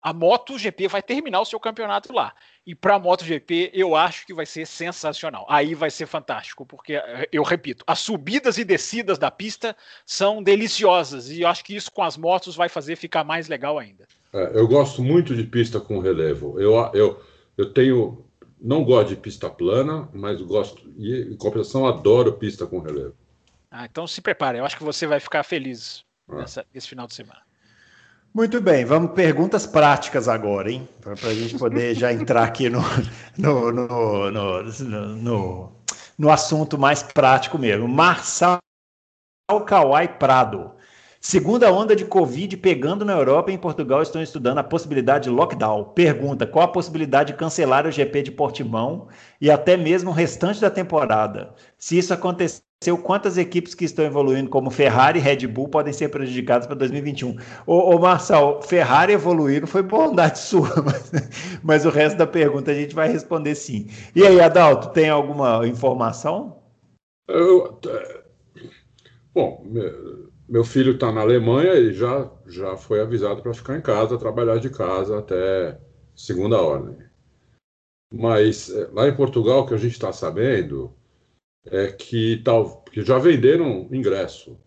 a 0.00 0.12
MotoGP 0.12 0.88
vai 0.88 1.02
terminar 1.02 1.40
o 1.40 1.44
seu 1.44 1.60
campeonato 1.60 2.12
lá. 2.12 2.34
E 2.66 2.74
para 2.74 2.94
a 2.94 2.98
MotoGP, 2.98 3.70
eu 3.74 3.94
acho 3.94 4.26
que 4.26 4.32
vai 4.32 4.46
ser 4.46 4.66
sensacional. 4.66 5.44
Aí 5.50 5.74
vai 5.74 5.90
ser 5.90 6.06
fantástico, 6.06 6.64
porque, 6.64 6.94
eh, 6.94 7.28
eu 7.30 7.42
repito, 7.42 7.84
as 7.86 7.98
subidas 7.98 8.56
e 8.56 8.64
descidas 8.64 9.18
da 9.18 9.30
pista 9.30 9.76
são 10.06 10.42
deliciosas. 10.42 11.28
E 11.28 11.42
eu 11.42 11.48
acho 11.48 11.62
que 11.62 11.76
isso 11.76 11.92
com 11.92 12.02
as 12.02 12.16
motos 12.16 12.56
vai 12.56 12.70
fazer 12.70 12.96
ficar 12.96 13.22
mais 13.22 13.48
legal 13.48 13.78
ainda. 13.78 14.06
É, 14.32 14.58
eu 14.58 14.66
gosto 14.66 15.02
muito 15.02 15.36
de 15.36 15.44
pista 15.44 15.78
com 15.78 15.98
relevo. 15.98 16.58
Eu, 16.58 16.74
eu, 16.94 17.22
eu 17.56 17.72
tenho. 17.72 18.24
Não 18.58 18.82
gosto 18.82 19.10
de 19.10 19.16
pista 19.16 19.50
plana, 19.50 20.08
mas 20.14 20.40
gosto. 20.40 20.82
E, 20.96 21.34
em 21.34 21.36
compensação, 21.36 21.86
adoro 21.86 22.32
pista 22.32 22.66
com 22.66 22.80
relevo. 22.80 23.14
Ah, 23.70 23.84
então 23.84 24.06
se 24.06 24.22
prepare. 24.22 24.56
Eu 24.56 24.64
acho 24.64 24.78
que 24.78 24.84
você 24.84 25.06
vai 25.06 25.20
ficar 25.20 25.42
feliz 25.42 26.02
ah. 26.28 26.36
nessa, 26.36 26.66
esse 26.74 26.88
final 26.88 27.06
de 27.06 27.14
semana. 27.14 27.42
Muito 28.36 28.60
bem, 28.60 28.84
vamos 28.84 29.12
perguntas 29.12 29.64
práticas 29.64 30.26
agora, 30.26 30.68
hein? 30.68 30.88
Para 31.00 31.12
a 31.12 31.32
gente 31.32 31.56
poder 31.56 31.94
já 31.94 32.12
entrar 32.12 32.42
aqui 32.42 32.68
no, 32.68 32.80
no, 33.38 33.70
no, 33.70 34.30
no, 34.32 35.72
no, 36.18 36.30
assunto 36.30 36.76
mais 36.76 37.00
prático 37.00 37.56
mesmo. 37.56 37.86
Marçal 37.86 38.58
Kawai 39.64 40.18
Prado. 40.18 40.72
Segunda 41.20 41.72
onda 41.72 41.94
de 41.94 42.04
Covid 42.04 42.56
pegando 42.56 43.04
na 43.04 43.12
Europa 43.12 43.52
e 43.52 43.54
em 43.54 43.58
Portugal 43.58 44.02
estão 44.02 44.20
estudando 44.20 44.58
a 44.58 44.64
possibilidade 44.64 45.24
de 45.24 45.30
lockdown. 45.30 45.92
Pergunta: 45.94 46.44
qual 46.44 46.64
a 46.64 46.72
possibilidade 46.72 47.30
de 47.30 47.38
cancelar 47.38 47.86
o 47.86 47.92
GP 47.92 48.24
de 48.24 48.32
Portimão 48.32 49.06
e 49.40 49.48
até 49.48 49.76
mesmo 49.76 50.10
o 50.10 50.12
restante 50.12 50.60
da 50.60 50.70
temporada? 50.70 51.54
Se 51.78 51.96
isso 51.96 52.12
acontecer, 52.12 52.63
quantas 53.02 53.38
equipes 53.38 53.74
que 53.74 53.84
estão 53.84 54.04
evoluindo, 54.04 54.50
como 54.50 54.70
Ferrari 54.70 55.18
e 55.18 55.22
Red 55.22 55.46
Bull, 55.46 55.68
podem 55.68 55.92
ser 55.92 56.08
prejudicadas 56.08 56.66
para 56.66 56.76
2021. 56.76 57.36
Ô, 57.66 57.94
ô 57.94 57.98
Marçal, 57.98 58.60
Ferrari 58.62 59.14
evoluir 59.14 59.60
não 59.60 59.66
foi 59.66 59.82
bondade 59.82 60.38
sua, 60.40 60.70
mas, 60.82 61.10
mas, 61.62 61.86
o 61.86 61.90
resto 61.90 62.18
da 62.18 62.26
pergunta 62.26 62.70
a 62.70 62.74
gente 62.74 62.94
vai 62.94 63.08
responder 63.08 63.54
sim. 63.54 63.88
E 64.14 64.26
aí, 64.26 64.40
Adalto, 64.40 64.90
tem 64.90 65.08
alguma 65.08 65.66
informação? 65.66 66.62
Eu, 67.26 67.78
é, 67.86 68.22
bom, 69.34 69.64
meu 70.48 70.64
filho 70.64 70.92
está 70.92 71.10
na 71.10 71.22
Alemanha 71.22 71.74
e 71.74 71.92
já, 71.92 72.30
já 72.46 72.76
foi 72.76 73.00
avisado 73.00 73.42
para 73.42 73.54
ficar 73.54 73.76
em 73.76 73.80
casa, 73.80 74.18
trabalhar 74.18 74.58
de 74.58 74.68
casa 74.68 75.18
até 75.18 75.78
segunda 76.14 76.60
ordem. 76.60 76.98
Mas 78.12 78.70
é, 78.70 78.88
lá 78.92 79.08
em 79.08 79.16
Portugal, 79.16 79.66
que 79.66 79.74
a 79.74 79.78
gente 79.78 79.92
está 79.92 80.12
sabendo, 80.12 80.92
é 81.66 81.88
que, 81.92 82.38
tal, 82.44 82.82
que 82.82 83.02
já 83.02 83.18
venderam 83.18 83.88
ingresso. 83.90 84.58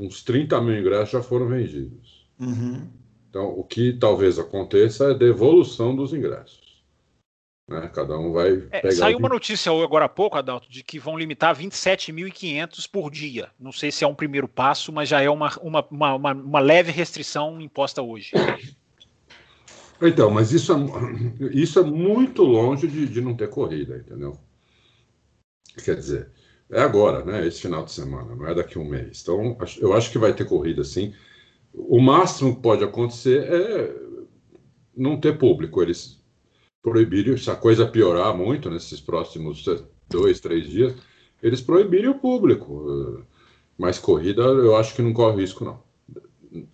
Uns 0.00 0.22
30 0.22 0.60
mil 0.60 0.78
ingressos 0.78 1.10
já 1.10 1.22
foram 1.22 1.48
vendidos. 1.48 2.28
Uhum. 2.38 2.88
Então, 3.28 3.48
o 3.48 3.64
que 3.64 3.92
talvez 3.92 4.38
aconteça 4.38 5.10
é 5.10 5.14
devolução 5.14 5.94
dos 5.94 6.12
ingressos. 6.12 6.66
Né? 7.68 7.90
Cada 7.92 8.18
um 8.18 8.32
vai 8.32 8.52
é, 8.70 8.80
pegar. 8.80 8.92
Saiu 8.94 9.18
uma 9.18 9.28
notícia 9.28 9.72
agora 9.72 10.04
há 10.04 10.08
pouco, 10.08 10.36
Adalto, 10.36 10.70
de 10.70 10.84
que 10.84 10.98
vão 10.98 11.18
limitar 11.18 11.56
27.500 11.56 12.88
por 12.90 13.10
dia. 13.10 13.50
Não 13.58 13.72
sei 13.72 13.90
se 13.90 14.04
é 14.04 14.06
um 14.06 14.14
primeiro 14.14 14.46
passo, 14.46 14.92
mas 14.92 15.08
já 15.08 15.20
é 15.20 15.28
uma, 15.28 15.50
uma, 15.60 15.86
uma, 15.90 16.32
uma 16.32 16.60
leve 16.60 16.92
restrição 16.92 17.60
imposta 17.60 18.02
hoje. 18.02 18.32
Então, 20.00 20.30
mas 20.30 20.52
isso 20.52 20.72
é, 20.72 20.76
isso 21.52 21.78
é 21.78 21.82
muito 21.82 22.42
longe 22.42 22.86
de, 22.86 23.06
de 23.06 23.20
não 23.20 23.34
ter 23.34 23.48
corrida, 23.48 23.96
entendeu? 23.96 24.38
Quer 25.84 25.96
dizer, 25.96 26.30
é 26.70 26.80
agora, 26.80 27.24
né? 27.24 27.46
Esse 27.46 27.60
final 27.62 27.84
de 27.84 27.92
semana, 27.92 28.34
não 28.34 28.46
é 28.46 28.54
daqui 28.54 28.78
a 28.78 28.80
um 28.80 28.88
mês. 28.88 29.20
Então, 29.22 29.56
eu 29.78 29.92
acho 29.92 30.10
que 30.10 30.18
vai 30.18 30.34
ter 30.34 30.46
corrida 30.46 30.82
sim. 30.84 31.14
O 31.72 32.00
máximo 32.00 32.56
que 32.56 32.62
pode 32.62 32.82
acontecer 32.84 33.44
é 33.44 33.94
não 34.96 35.20
ter 35.20 35.38
público. 35.38 35.82
Eles 35.82 36.22
proibirem, 36.82 37.36
se 37.36 37.50
a 37.50 37.56
coisa 37.56 37.86
piorar 37.86 38.36
muito 38.36 38.70
nesses 38.70 39.00
próximos 39.00 39.64
dois, 40.08 40.40
três 40.40 40.68
dias, 40.68 40.94
eles 41.42 41.60
proibirem 41.60 42.08
o 42.08 42.18
público. 42.18 43.24
Mas 43.76 43.98
corrida, 43.98 44.42
eu 44.42 44.76
acho 44.76 44.94
que 44.94 45.02
não 45.02 45.12
corre 45.12 45.40
risco, 45.42 45.64
não, 45.64 45.82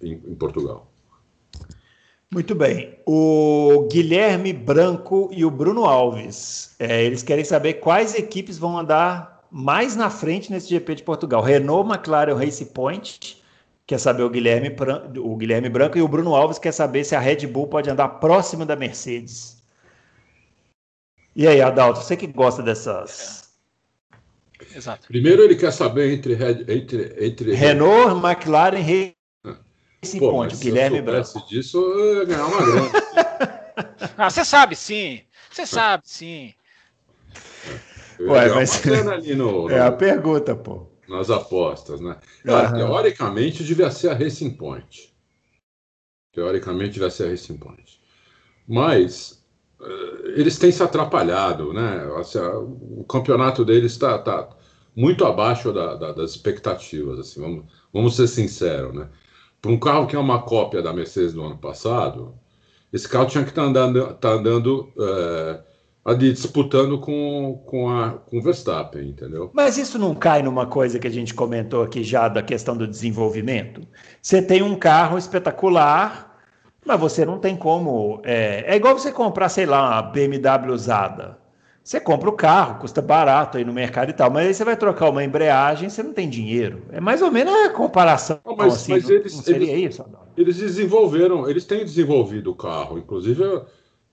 em, 0.00 0.12
em 0.12 0.34
Portugal. 0.34 0.91
Muito 2.32 2.54
bem. 2.54 2.98
O 3.04 3.86
Guilherme 3.92 4.54
Branco 4.54 5.28
e 5.32 5.44
o 5.44 5.50
Bruno 5.50 5.84
Alves, 5.84 6.74
é, 6.78 7.04
eles 7.04 7.22
querem 7.22 7.44
saber 7.44 7.74
quais 7.74 8.14
equipes 8.14 8.56
vão 8.56 8.78
andar 8.78 9.42
mais 9.50 9.94
na 9.94 10.08
frente 10.08 10.50
nesse 10.50 10.70
GP 10.70 10.94
de 10.94 11.02
Portugal. 11.02 11.42
Renault, 11.42 11.92
McLaren, 11.92 12.34
Race 12.34 12.64
Point, 12.64 13.42
quer 13.86 13.98
saber 13.98 14.22
o 14.22 14.30
Guilherme, 14.30 14.74
o 15.18 15.36
Guilherme 15.36 15.68
Branco, 15.68 15.98
e 15.98 16.00
o 16.00 16.08
Bruno 16.08 16.34
Alves 16.34 16.58
quer 16.58 16.72
saber 16.72 17.04
se 17.04 17.14
a 17.14 17.20
Red 17.20 17.46
Bull 17.46 17.66
pode 17.66 17.90
andar 17.90 18.08
próximo 18.08 18.64
da 18.64 18.76
Mercedes. 18.76 19.62
E 21.36 21.46
aí, 21.46 21.60
Adalto, 21.60 22.00
você 22.00 22.16
que 22.16 22.26
gosta 22.26 22.62
dessas. 22.62 23.52
Exato. 24.74 25.06
Primeiro 25.06 25.42
ele 25.42 25.54
quer 25.54 25.70
saber 25.70 26.14
entre, 26.14 26.32
entre, 26.66 27.14
entre 27.26 27.54
Renault, 27.54 28.26
McLaren, 28.26 28.78
esse 30.02 30.18
Pô, 30.18 30.32
ponto, 30.32 30.56
Guilherme 30.56 30.96
se 30.96 31.00
eu 31.00 31.04
Branco. 31.04 31.46
disso, 31.48 31.78
eu 31.78 32.16
ia 32.16 32.24
ganhar 32.24 32.46
uma 32.46 32.60
grana. 32.60 32.90
ah, 34.18 34.28
você 34.28 34.44
sabe 34.44 34.74
sim. 34.74 35.22
Você 35.48 35.64
sabe 35.64 36.02
sim. 36.06 36.52
Ué, 38.18 38.48
mas... 38.52 38.84
No, 39.36 39.68
no, 39.68 39.70
é 39.70 39.80
a 39.80 39.92
pergunta, 39.92 40.56
pô. 40.56 40.88
Nas 41.08 41.30
apostas, 41.30 42.00
né? 42.00 42.16
Uhum. 42.44 42.78
Teoricamente, 42.78 43.62
devia 43.62 43.92
ser 43.92 44.08
a 44.08 44.14
Racing 44.14 44.50
Point. 44.50 45.14
Teoricamente, 46.32 46.94
devia 46.94 47.10
ser 47.10 47.26
a 47.26 47.30
Racing 47.30 47.58
Point. 47.58 48.00
Mas 48.66 49.44
uh, 49.78 50.26
eles 50.34 50.58
têm 50.58 50.72
se 50.72 50.82
atrapalhado, 50.82 51.72
né? 51.72 52.10
Assim, 52.16 52.38
o 52.38 53.04
campeonato 53.04 53.64
deles 53.64 53.92
está 53.92 54.18
tá 54.18 54.48
muito 54.96 55.24
abaixo 55.24 55.72
da, 55.72 55.94
da, 55.94 56.12
das 56.12 56.32
expectativas, 56.32 57.18
assim, 57.20 57.40
vamos, 57.40 57.64
vamos 57.92 58.16
ser 58.16 58.26
sinceros, 58.26 58.94
né? 58.94 59.08
Para 59.62 59.70
um 59.70 59.78
carro 59.78 60.08
que 60.08 60.16
é 60.16 60.18
uma 60.18 60.42
cópia 60.42 60.82
da 60.82 60.92
Mercedes 60.92 61.32
do 61.32 61.44
ano 61.44 61.56
passado, 61.56 62.34
esse 62.92 63.08
carro 63.08 63.26
tinha 63.26 63.44
que 63.44 63.50
estar 63.50 63.62
tá 63.62 63.68
andando, 63.68 64.14
tá 64.14 64.28
andando 64.30 64.92
é, 64.98 65.60
ali 66.04 66.32
disputando 66.32 66.98
com, 66.98 67.62
com, 67.64 67.88
a, 67.88 68.10
com 68.10 68.38
o 68.38 68.42
Verstappen, 68.42 69.10
entendeu? 69.10 69.52
Mas 69.54 69.78
isso 69.78 70.00
não 70.00 70.16
cai 70.16 70.42
numa 70.42 70.66
coisa 70.66 70.98
que 70.98 71.06
a 71.06 71.10
gente 71.10 71.32
comentou 71.32 71.84
aqui 71.84 72.02
já 72.02 72.26
da 72.26 72.42
questão 72.42 72.76
do 72.76 72.88
desenvolvimento? 72.88 73.86
Você 74.20 74.42
tem 74.42 74.62
um 74.62 74.74
carro 74.74 75.16
espetacular, 75.16 76.42
mas 76.84 76.98
você 76.98 77.24
não 77.24 77.38
tem 77.38 77.56
como. 77.56 78.20
É, 78.24 78.64
é 78.66 78.74
igual 78.74 78.98
você 78.98 79.12
comprar, 79.12 79.48
sei 79.48 79.64
lá, 79.64 79.92
uma 79.92 80.02
BMW 80.02 80.72
usada. 80.72 81.38
Você 81.82 82.00
compra 82.00 82.28
o 82.30 82.32
carro, 82.32 82.78
custa 82.80 83.02
barato 83.02 83.58
aí 83.58 83.64
no 83.64 83.72
mercado 83.72 84.10
e 84.10 84.12
tal, 84.12 84.30
mas 84.30 84.46
aí 84.46 84.54
você 84.54 84.64
vai 84.64 84.76
trocar 84.76 85.10
uma 85.10 85.24
embreagem, 85.24 85.88
você 85.88 86.02
não 86.02 86.12
tem 86.12 86.28
dinheiro. 86.28 86.82
É 86.90 87.00
mais 87.00 87.20
ou 87.22 87.30
menos 87.30 87.52
a 87.52 87.70
comparação. 87.70 88.38
Não, 88.46 88.54
mas, 88.54 88.74
assim, 88.74 88.92
mas 88.92 89.10
eles, 89.10 89.34
não 89.34 89.42
seria 89.42 89.72
eles, 89.72 89.94
isso? 89.94 90.04
Eles 90.36 90.56
desenvolveram, 90.58 91.50
eles 91.50 91.64
têm 91.64 91.84
desenvolvido 91.84 92.52
o 92.52 92.54
carro. 92.54 92.98
Inclusive, 92.98 93.62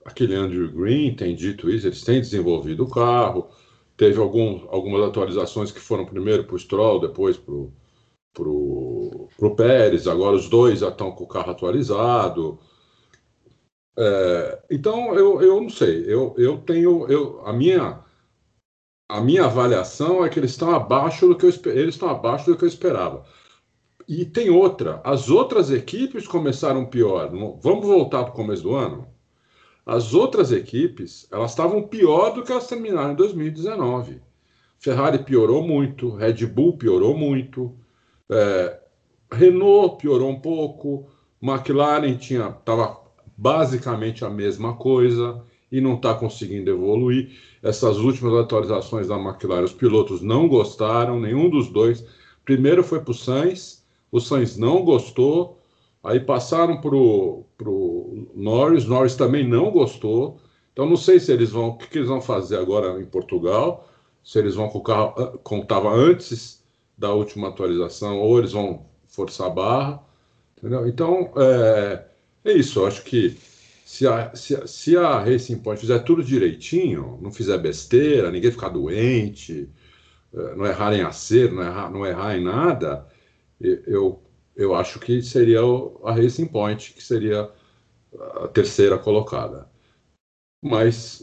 aquele 0.04 0.34
Andrew 0.34 0.72
Green 0.72 1.14
tem 1.14 1.34
dito 1.34 1.70
isso, 1.70 1.86
eles 1.86 2.02
têm 2.02 2.20
desenvolvido 2.20 2.84
o 2.84 2.90
carro. 2.90 3.48
Teve 3.96 4.18
algum, 4.18 4.66
algumas 4.68 5.02
atualizações 5.08 5.70
que 5.70 5.78
foram 5.78 6.04
primeiro 6.04 6.44
para 6.44 6.56
o 6.56 6.58
Stroll, 6.58 7.00
depois 7.00 7.36
para 7.36 7.54
o 7.54 7.72
pro, 8.34 9.28
pro 9.36 9.54
Pérez. 9.54 10.06
Agora 10.06 10.36
os 10.36 10.48
dois 10.48 10.80
já 10.80 10.88
estão 10.88 11.12
com 11.12 11.24
o 11.24 11.28
carro 11.28 11.50
atualizado. 11.50 12.58
É, 13.98 14.62
então, 14.70 15.14
eu, 15.14 15.42
eu 15.42 15.60
não 15.60 15.68
sei. 15.70 16.04
Eu, 16.06 16.34
eu 16.38 16.58
tenho. 16.58 17.06
Eu, 17.08 17.46
a, 17.46 17.52
minha, 17.52 18.04
a 19.08 19.20
minha 19.20 19.44
avaliação 19.44 20.24
é 20.24 20.28
que 20.30 20.38
eles 20.38 20.52
estão 20.52 20.70
abaixo 20.74 21.28
do 21.28 21.36
que 21.36 21.44
eu, 21.46 21.50
eles 21.72 21.94
estão 21.94 22.08
abaixo 22.08 22.46
do 22.50 22.56
que 22.56 22.64
eu 22.64 22.68
esperava. 22.68 23.24
e 24.08 24.24
tem 24.26 24.50
outra. 24.50 25.00
As 25.04 25.30
outras 25.30 25.70
equipes 25.70 26.26
começaram 26.26 26.86
pior. 26.86 27.30
Vamos 27.62 27.86
voltar 27.86 28.24
para 28.24 28.32
o 28.32 28.36
começo 28.36 28.62
do 28.64 28.74
ano? 28.74 29.08
As 29.86 30.14
outras 30.14 30.52
equipes, 30.52 31.26
elas 31.32 31.50
estavam 31.52 31.88
pior 31.88 32.30
do 32.34 32.42
que 32.44 32.52
elas 32.52 32.66
terminaram 32.68 33.12
em 33.12 33.16
2019. 33.16 34.20
Ferrari 34.78 35.18
piorou 35.24 35.62
muito, 35.66 36.10
Red 36.16 36.46
Bull 36.46 36.78
piorou 36.78 37.16
muito, 37.16 37.76
é, 38.30 38.80
Renault 39.32 39.98
piorou 39.98 40.30
um 40.30 40.40
pouco, 40.40 41.10
McLaren 41.42 42.16
tinha 42.16 42.48
estava 42.48 43.00
basicamente 43.40 44.22
a 44.22 44.28
mesma 44.28 44.74
coisa 44.74 45.42
e 45.72 45.80
não 45.80 45.94
está 45.94 46.12
conseguindo 46.12 46.70
evoluir. 46.70 47.30
Essas 47.62 47.96
últimas 47.96 48.34
atualizações 48.34 49.08
da 49.08 49.18
McLaren, 49.18 49.64
os 49.64 49.72
pilotos 49.72 50.20
não 50.20 50.46
gostaram, 50.46 51.18
nenhum 51.18 51.48
dos 51.48 51.70
dois. 51.70 52.04
Primeiro 52.44 52.84
foi 52.84 53.00
para 53.00 53.12
o 53.12 53.14
Sainz, 53.14 53.82
o 54.12 54.20
Sainz 54.20 54.58
não 54.58 54.84
gostou, 54.84 55.58
aí 56.04 56.20
passaram 56.20 56.82
para 56.82 56.94
o 56.94 57.46
Norris, 58.34 58.84
Norris 58.84 59.16
também 59.16 59.48
não 59.48 59.70
gostou. 59.70 60.38
Então 60.74 60.84
não 60.84 60.96
sei 60.96 61.18
se 61.18 61.32
eles 61.32 61.50
vão, 61.50 61.68
o 61.68 61.78
que, 61.78 61.88
que 61.88 61.96
eles 61.96 62.08
vão 62.08 62.20
fazer 62.20 62.58
agora 62.58 63.00
em 63.00 63.06
Portugal, 63.06 63.88
se 64.22 64.38
eles 64.38 64.54
vão 64.54 64.68
com 64.68 64.78
o 64.78 64.82
carro 64.82 65.14
ah, 65.16 65.38
como 65.42 65.62
estava 65.62 65.90
antes 65.90 66.62
da 66.98 67.14
última 67.14 67.48
atualização, 67.48 68.18
ou 68.20 68.38
eles 68.38 68.52
vão 68.52 68.84
forçar 69.08 69.46
a 69.46 69.50
barra. 69.50 70.02
Entendeu? 70.58 70.86
Então, 70.86 71.32
é, 71.36 72.09
é 72.44 72.52
isso. 72.52 72.80
Eu 72.80 72.86
acho 72.86 73.02
que 73.04 73.36
se 73.84 74.06
a, 74.06 74.34
se, 74.34 74.66
se 74.68 74.96
a 74.96 75.18
Racing 75.20 75.58
Point 75.58 75.80
fizer 75.80 75.98
tudo 76.00 76.22
direitinho, 76.24 77.18
não 77.22 77.32
fizer 77.32 77.58
besteira, 77.58 78.30
ninguém 78.30 78.50
ficar 78.52 78.68
doente, 78.68 79.68
é, 80.34 80.54
não 80.56 80.66
errar 80.66 80.94
em 80.94 81.02
acerto, 81.02 81.54
não 81.54 81.62
errar, 81.62 81.90
não 81.90 82.06
errar 82.06 82.36
em 82.38 82.44
nada, 82.44 83.06
eu, 83.60 84.22
eu 84.56 84.74
acho 84.74 84.98
que 85.00 85.22
seria 85.22 85.60
a 86.04 86.12
Racing 86.12 86.46
Point, 86.46 86.94
que 86.94 87.02
seria 87.02 87.50
a 88.42 88.48
terceira 88.48 88.98
colocada. 88.98 89.68
Mas 90.62 91.22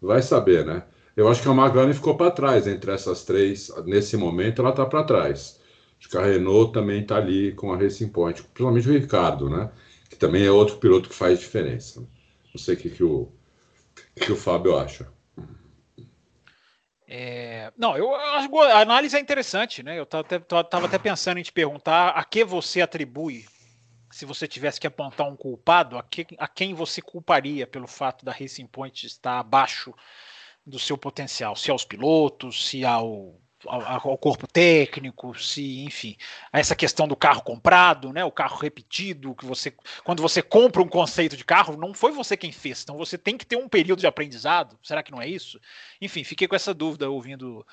vai 0.00 0.22
saber, 0.22 0.64
né? 0.64 0.84
Eu 1.16 1.28
acho 1.28 1.42
que 1.42 1.48
a 1.48 1.52
McLaren 1.52 1.92
ficou 1.94 2.16
para 2.16 2.30
trás 2.30 2.66
entre 2.66 2.90
essas 2.92 3.24
três. 3.24 3.70
Nesse 3.86 4.16
momento, 4.16 4.60
ela 4.60 4.70
está 4.70 4.84
para 4.86 5.04
trás. 5.04 5.60
Acho 5.98 6.08
que 6.08 6.16
a 6.16 6.24
Renault 6.24 6.72
também 6.72 7.02
está 7.02 7.16
ali 7.16 7.52
com 7.52 7.72
a 7.72 7.76
Racing 7.76 8.08
Point, 8.08 8.42
principalmente 8.42 8.88
o 8.88 8.92
Ricardo, 8.92 9.48
né? 9.48 9.70
Também 10.24 10.46
é 10.46 10.50
outro 10.50 10.78
piloto 10.78 11.10
que 11.10 11.14
faz 11.14 11.38
diferença. 11.38 12.00
Não 12.00 12.58
sei 12.58 12.74
o 12.74 12.78
que, 12.78 12.88
que, 12.88 13.04
o, 13.04 13.30
que 14.16 14.32
o 14.32 14.36
Fábio 14.36 14.78
acha. 14.78 15.12
É, 17.06 17.70
não, 17.76 17.94
eu 17.94 18.14
acho 18.14 18.58
a 18.58 18.80
análise 18.80 19.14
é 19.14 19.20
interessante, 19.20 19.82
né? 19.82 19.98
Eu 19.98 20.04
estava 20.04 20.86
até 20.86 20.98
pensando 20.98 21.38
em 21.38 21.42
te 21.42 21.52
perguntar 21.52 22.08
a 22.10 22.24
que 22.24 22.42
você 22.42 22.80
atribui, 22.80 23.44
se 24.10 24.24
você 24.24 24.48
tivesse 24.48 24.80
que 24.80 24.86
apontar 24.86 25.28
um 25.28 25.36
culpado, 25.36 25.98
a, 25.98 26.02
que, 26.02 26.26
a 26.38 26.48
quem 26.48 26.72
você 26.72 27.02
culparia 27.02 27.66
pelo 27.66 27.86
fato 27.86 28.24
da 28.24 28.32
Racing 28.32 28.66
Point 28.66 29.06
estar 29.06 29.38
abaixo 29.38 29.92
do 30.64 30.78
seu 30.78 30.96
potencial? 30.96 31.54
Se 31.54 31.70
aos 31.70 31.84
pilotos, 31.84 32.66
se 32.66 32.82
ao 32.82 33.38
ao, 33.66 34.10
ao, 34.10 34.18
corpo 34.18 34.46
técnico, 34.46 35.34
se, 35.38 35.84
enfim, 35.84 36.16
essa 36.52 36.74
questão 36.74 37.06
do 37.08 37.16
carro 37.16 37.42
comprado, 37.42 38.12
né, 38.12 38.24
o 38.24 38.30
carro 38.30 38.58
repetido, 38.58 39.34
que 39.34 39.44
você, 39.44 39.72
quando 40.04 40.22
você 40.22 40.42
compra 40.42 40.82
um 40.82 40.88
conceito 40.88 41.36
de 41.36 41.44
carro, 41.44 41.76
não 41.76 41.94
foi 41.94 42.12
você 42.12 42.36
quem 42.36 42.52
fez, 42.52 42.82
então 42.82 42.96
você 42.96 43.16
tem 43.18 43.36
que 43.36 43.46
ter 43.46 43.56
um 43.56 43.68
período 43.68 44.00
de 44.00 44.06
aprendizado. 44.06 44.78
Será 44.82 45.02
que 45.02 45.12
não 45.12 45.20
é 45.20 45.28
isso? 45.28 45.60
Enfim, 46.00 46.24
fiquei 46.24 46.48
com 46.48 46.56
essa 46.56 46.74
dúvida 46.74 47.08
ouvindo 47.08 47.64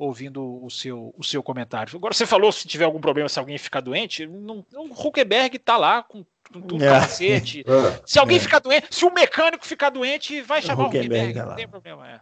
ouvindo 0.00 0.64
o 0.64 0.70
seu, 0.70 1.14
o 1.14 1.22
seu 1.22 1.42
comentário. 1.42 1.94
Agora 1.94 2.14
você 2.14 2.24
falou 2.24 2.50
se 2.50 2.66
tiver 2.66 2.86
algum 2.86 3.02
problema, 3.02 3.28
se 3.28 3.38
alguém 3.38 3.58
ficar 3.58 3.82
doente, 3.82 4.26
não, 4.26 4.64
o 4.72 5.06
Huckenberg 5.06 5.56
está 5.56 5.76
lá 5.76 6.02
com, 6.02 6.24
com 6.50 6.62
tudo 6.62 6.82
é. 6.82 6.88
capacete. 6.88 7.62
É. 7.68 8.00
Se 8.06 8.18
alguém 8.18 8.38
é. 8.38 8.40
ficar 8.40 8.60
doente, 8.60 8.86
se 8.90 9.04
o 9.04 9.12
mecânico 9.12 9.66
ficar 9.66 9.90
doente, 9.90 10.40
vai 10.40 10.62
chamar 10.62 10.84
o 10.84 10.86
Huckenberg, 10.86 11.34
tá 11.34 11.44
não 11.44 11.54
tem 11.54 11.68
problema. 11.68 12.08
É. 12.08 12.20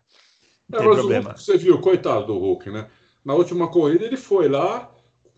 Não 0.69 0.81
tem 0.81 0.91
problema. 0.91 1.37
você 1.37 1.57
viu, 1.57 1.81
coitado 1.81 2.27
do 2.27 2.39
Hulk, 2.39 2.69
né? 2.69 2.91
Na 3.29 3.35
última 3.35 3.69
corrida 3.69 4.07
ele 4.07 4.17
foi 4.17 4.49
lá, 4.49 4.91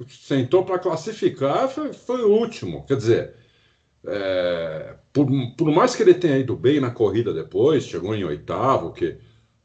sentou 0.09 0.65
para 0.65 0.79
classificar, 0.79 1.69
foi, 1.69 1.93
foi, 1.93 2.23
o 2.23 2.31
último. 2.31 2.87
Quer 2.87 2.97
dizer, 2.97 3.35
é, 4.07 4.95
por, 5.13 5.27
por, 5.59 5.73
mais 5.73 5.97
que 5.97 6.05
ele 6.05 6.15
tenha 6.15 6.39
ido 6.39 6.55
bem 6.55 6.79
na 6.79 6.93
corrida 6.93 7.35
depois, 7.35 7.83
chegou 7.83 8.15
em 8.15 8.23
oitavo, 8.23 8.93
que 8.93 9.19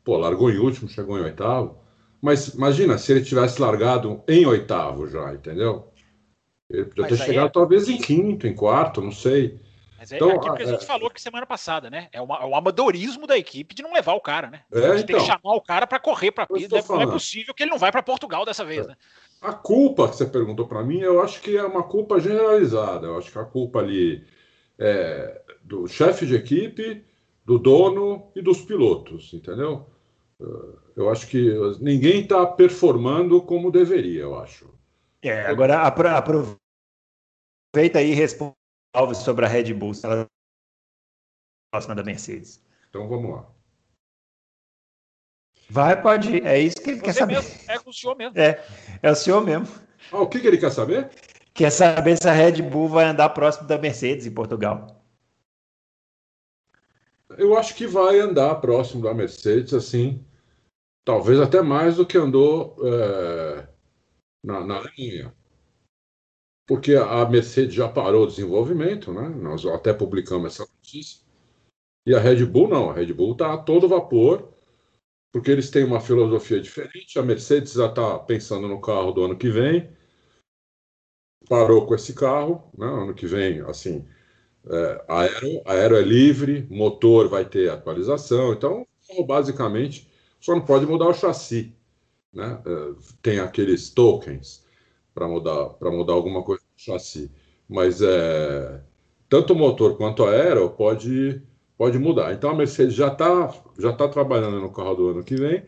pô, 0.03 0.17
largou 0.17 0.49
em 0.49 0.57
último, 0.57 0.89
chegou 0.89 1.19
em 1.19 1.21
oitavo. 1.21 1.77
Mas 2.19 2.47
imagina 2.47 2.97
se 2.97 3.11
ele 3.11 3.23
tivesse 3.23 3.61
largado 3.61 4.23
em 4.27 4.43
oitavo 4.43 5.07
já, 5.07 5.31
entendeu? 5.31 5.93
Ele 6.67 6.85
podia 6.85 7.05
ter 7.05 7.17
chegado 7.17 7.49
é... 7.49 7.51
talvez 7.51 7.87
em 7.87 7.99
quinto, 7.99 8.47
em 8.47 8.55
quarto, 8.55 9.03
não 9.03 9.11
sei. 9.11 9.59
Mas 10.05 10.11
é 10.11 10.15
então, 10.17 10.29
aquilo 10.29 10.55
que 10.55 10.61
a 10.61 10.67
gente 10.67 10.83
é... 10.83 10.85
falou 10.85 11.09
que 11.09 11.19
semana 11.19 11.47
passada, 11.47 11.89
né? 11.89 12.07
É, 12.11 12.21
uma, 12.21 12.37
é 12.37 12.45
o 12.45 12.55
amadorismo 12.55 13.25
da 13.25 13.35
equipe 13.35 13.73
de 13.73 13.81
não 13.81 13.91
levar 13.91 14.13
o 14.13 14.21
cara, 14.21 14.51
né? 14.51 14.61
É, 14.71 14.77
então, 14.77 15.03
tem 15.03 15.15
que 15.17 15.21
chamar 15.21 15.55
o 15.55 15.61
cara 15.61 15.87
para 15.87 15.99
correr 15.99 16.31
para 16.31 16.45
pista. 16.45 16.83
Não 16.89 17.01
é 17.01 17.07
possível 17.07 17.53
que 17.55 17.63
ele 17.63 17.71
não 17.71 17.79
vai 17.79 17.91
para 17.91 18.03
Portugal 18.03 18.45
dessa 18.45 18.63
vez, 18.63 18.85
é. 18.85 18.89
né? 18.89 18.95
A 19.41 19.51
culpa 19.51 20.07
que 20.07 20.15
você 20.15 20.25
perguntou 20.27 20.67
para 20.67 20.83
mim, 20.83 20.99
eu 20.99 21.21
acho 21.21 21.41
que 21.41 21.57
é 21.57 21.63
uma 21.63 21.81
culpa 21.83 22.19
generalizada. 22.19 23.07
Eu 23.07 23.17
acho 23.17 23.31
que 23.31 23.39
a 23.39 23.45
culpa 23.45 23.79
ali 23.79 24.23
é 24.77 25.41
do 25.63 25.87
chefe 25.87 26.27
de 26.27 26.35
equipe, 26.35 27.03
do 27.43 27.57
dono 27.57 28.31
e 28.35 28.41
dos 28.41 28.61
pilotos, 28.61 29.33
entendeu? 29.33 29.89
Eu 30.95 31.09
acho 31.09 31.27
que 31.27 31.51
ninguém 31.79 32.21
está 32.21 32.45
performando 32.45 33.41
como 33.41 33.71
deveria, 33.71 34.21
eu 34.21 34.37
acho. 34.37 34.71
É, 35.23 35.47
agora 35.47 35.81
aproveita 35.81 36.59
aí 37.95 38.11
e 38.11 38.13
responde 38.13 38.55
Alves 38.95 39.17
sobre 39.19 39.45
a 39.45 39.47
Red 39.47 39.73
Bull, 39.73 39.93
se 39.93 40.05
ela 40.05 40.25
próxima 41.71 41.93
da 41.93 42.03
Mercedes. 42.03 42.63
Então 42.89 43.07
vamos 43.09 43.31
lá. 43.31 43.51
Vai, 45.69 46.01
pode 46.01 46.37
ir. 46.37 46.45
É 46.45 46.57
isso 46.59 46.77
que 46.77 46.91
ele 46.91 46.99
Você 46.99 47.05
quer 47.05 47.13
saber. 47.13 47.35
Mesmo. 47.35 47.59
É 47.67 47.79
o 47.79 47.93
senhor 47.93 48.15
mesmo. 48.15 48.39
É, 48.39 48.65
é 49.01 49.11
o 49.11 49.15
senhor 49.15 49.41
mesmo. 49.41 49.67
Ah, 50.11 50.21
o 50.21 50.29
que, 50.29 50.39
que 50.39 50.47
ele 50.47 50.57
quer 50.57 50.71
saber? 50.71 51.09
Quer 51.53 51.71
saber 51.71 52.17
se 52.17 52.29
a 52.29 52.33
Red 52.33 52.61
Bull 52.61 52.87
vai 52.87 53.05
andar 53.05 53.29
próximo 53.29 53.67
da 53.67 53.77
Mercedes 53.77 54.25
em 54.25 54.33
Portugal. 54.33 55.03
Eu 57.37 57.57
acho 57.57 57.75
que 57.75 57.87
vai 57.87 58.19
andar 58.19 58.55
próximo 58.55 59.03
da 59.03 59.13
Mercedes, 59.13 59.73
assim, 59.73 60.23
talvez 61.03 61.39
até 61.39 61.61
mais 61.61 61.97
do 61.97 62.05
que 62.05 62.17
andou 62.17 62.77
é, 62.85 63.67
na, 64.43 64.63
na 64.63 64.75
Alemanha 64.77 65.33
porque 66.67 66.95
a 66.95 67.25
Mercedes 67.29 67.75
já 67.75 67.87
parou 67.87 68.23
o 68.23 68.27
desenvolvimento, 68.27 69.13
né? 69.13 69.29
Nós 69.29 69.65
até 69.65 69.93
publicamos 69.93 70.53
essa 70.53 70.67
notícia. 70.69 71.21
E 72.05 72.13
a 72.13 72.19
Red 72.19 72.45
Bull 72.45 72.67
não, 72.67 72.89
a 72.89 72.93
Red 72.93 73.13
Bull 73.13 73.33
está 73.33 73.53
a 73.53 73.57
todo 73.57 73.87
vapor, 73.87 74.51
porque 75.31 75.51
eles 75.51 75.69
têm 75.69 75.83
uma 75.83 75.99
filosofia 75.99 76.59
diferente. 76.59 77.19
A 77.19 77.23
Mercedes 77.23 77.73
já 77.73 77.87
está 77.87 78.17
pensando 78.19 78.67
no 78.67 78.81
carro 78.81 79.11
do 79.11 79.23
ano 79.23 79.37
que 79.37 79.49
vem, 79.49 79.89
parou 81.47 81.85
com 81.85 81.93
esse 81.93 82.13
carro, 82.13 82.63
né? 82.77 82.87
Ano 82.87 83.13
que 83.13 83.27
vem, 83.27 83.61
assim, 83.61 84.07
é, 84.67 85.05
aero, 85.07 85.61
aero 85.65 85.95
é 85.95 86.01
livre, 86.01 86.67
motor 86.69 87.27
vai 87.29 87.45
ter 87.45 87.69
atualização, 87.69 88.53
então 88.53 88.87
basicamente 89.27 90.09
só 90.41 90.55
não 90.55 90.65
pode 90.65 90.87
mudar 90.87 91.07
o 91.07 91.13
chassi, 91.13 91.75
né? 92.33 92.61
É, 92.65 92.95
tem 93.21 93.39
aqueles 93.39 93.89
tokens 93.91 94.64
para 95.15 95.27
mudar 95.27 95.69
para 95.69 95.89
mudar 95.89 96.13
alguma 96.13 96.43
coisa 96.43 96.61
no 96.61 96.83
chassi. 96.83 97.31
Mas 97.67 98.01
é, 98.01 98.81
tanto 99.29 99.53
o 99.53 99.55
motor 99.55 99.97
quanto 99.97 100.25
a 100.25 100.31
aero 100.31 100.69
pode 100.69 101.41
pode 101.77 101.97
mudar. 101.97 102.33
Então 102.33 102.51
a 102.51 102.55
Mercedes 102.55 102.93
já 102.93 103.07
está 103.07 103.53
já 103.79 103.93
tá 103.93 104.07
trabalhando 104.07 104.59
no 104.59 104.71
carro 104.71 104.95
do 104.95 105.09
ano 105.09 105.23
que 105.23 105.35
vem. 105.35 105.63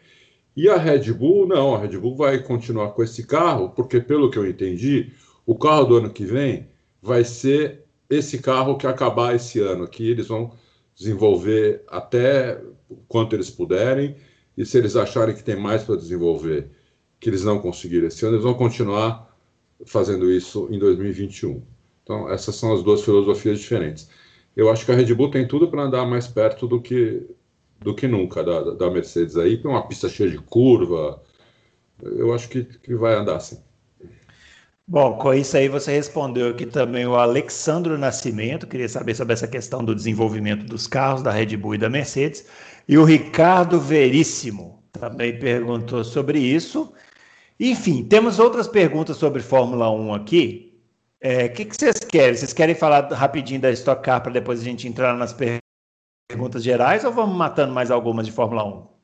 E 0.56 0.68
a 0.70 0.78
Red 0.78 1.14
Bull, 1.14 1.48
não, 1.48 1.76
a 1.76 1.78
Red 1.80 1.98
Bull 2.00 2.16
vai 2.16 2.40
continuar 2.42 2.90
com 2.90 3.04
esse 3.04 3.26
carro, 3.26 3.70
porque 3.70 4.02
pelo 4.02 4.32
que 4.32 4.40
eu 4.40 4.48
entendi, 4.50 5.14
o 5.46 5.56
carro 5.56 5.86
do 5.86 5.98
ano 5.98 6.10
que 6.10 6.26
vem 6.26 6.68
vai 7.02 7.24
ser 7.24 7.86
esse 8.10 8.40
carro 8.40 8.76
que 8.76 8.88
acabar 8.88 9.36
esse 9.36 9.60
ano, 9.60 9.88
que 9.88 10.10
eles 10.10 10.28
vão 10.28 10.52
desenvolver 10.96 11.84
até 11.88 12.60
quanto 13.08 13.36
eles 13.36 13.52
puderem, 13.52 14.16
e 14.58 14.66
se 14.66 14.78
eles 14.80 14.96
acharem 14.96 15.36
que 15.36 15.44
tem 15.44 15.56
mais 15.56 15.84
para 15.84 15.96
desenvolver 15.96 16.72
que 17.20 17.30
eles 17.30 17.44
não 17.44 17.60
conseguiram 17.60 18.08
esse 18.08 18.26
ano, 18.26 18.36
eles 18.36 18.44
vão 18.44 18.56
continuar 18.56 19.27
fazendo 19.86 20.32
isso 20.32 20.68
em 20.72 20.80
2021. 20.80 21.62
Então, 22.04 22.30
essas 22.30 22.56
são 22.56 22.74
as 22.74 22.84
duas 22.84 23.04
filosofias 23.04 23.60
diferentes. 23.60 24.10
Eu 24.56 24.72
acho 24.72 24.86
que 24.86 24.92
a 24.92 24.96
Red 24.96 25.14
Bull 25.14 25.30
tem 25.30 25.48
tudo 25.48 25.70
para 25.70 25.84
andar 25.84 26.06
mais 26.06 26.28
perto 26.28 26.68
do 26.68 26.82
que, 26.82 27.24
do 27.80 27.94
que 27.94 28.08
nunca 28.08 28.44
da, 28.44 28.72
da 28.72 28.90
Mercedes 28.90 29.38
aí, 29.38 29.58
tem 29.58 29.70
uma 29.70 29.88
pista 29.88 30.10
cheia 30.10 30.30
de 30.30 30.38
curva. 30.40 31.22
Eu 32.02 32.34
acho 32.34 32.50
que, 32.50 32.64
que 32.64 32.96
vai 32.96 33.16
andar 33.16 33.40
sim. 33.40 33.60
Bom, 34.90 35.18
com 35.18 35.34
isso 35.34 35.58
aí 35.58 35.68
você 35.68 35.92
respondeu 35.92 36.50
aqui 36.50 36.66
também 36.66 37.06
o 37.06 37.16
Alexandro 37.16 37.98
Nascimento, 37.98 38.66
queria 38.66 38.88
saber 38.88 39.16
sobre 39.16 39.34
essa 39.34 39.46
questão 39.46 39.84
do 39.84 39.94
desenvolvimento 39.94 40.66
dos 40.66 40.88
carros 40.88 41.22
da 41.22 41.30
Red 41.30 41.58
Bull 41.58 41.76
e 41.76 41.78
da 41.78 41.90
Mercedes. 41.90 42.46
E 42.88 42.98
o 42.98 43.04
Ricardo 43.04 43.82
Veríssimo 43.82 44.82
também 44.94 45.38
perguntou 45.38 46.06
sobre 46.06 46.40
isso. 46.40 46.94
Enfim, 47.60 48.04
temos 48.04 48.40
outras 48.40 48.68
perguntas 48.68 49.18
sobre 49.18 49.42
Fórmula 49.42 49.90
1 49.90 50.14
aqui. 50.14 50.82
É, 51.20 51.46
o 51.46 51.54
que, 51.54 51.66
que 51.66 51.76
vocês 51.76 52.00
querem? 52.00 52.36
Vocês 52.36 52.54
querem 52.54 52.76
falar 52.76 53.12
rapidinho 53.12 53.60
da 53.60 53.72
Stock 53.72 54.04
Car 54.04 54.22
para 54.22 54.32
depois 54.32 54.62
a 54.62 54.64
gente 54.64 54.88
entrar 54.88 55.16
nas 55.16 55.34
perguntas 55.34 56.64
gerais 56.64 57.04
ou 57.04 57.12
vamos 57.12 57.36
matando 57.36 57.74
mais 57.74 57.90
algumas 57.90 58.28
de 58.28 58.32
Fórmula 58.32 58.64
1? 58.64 58.98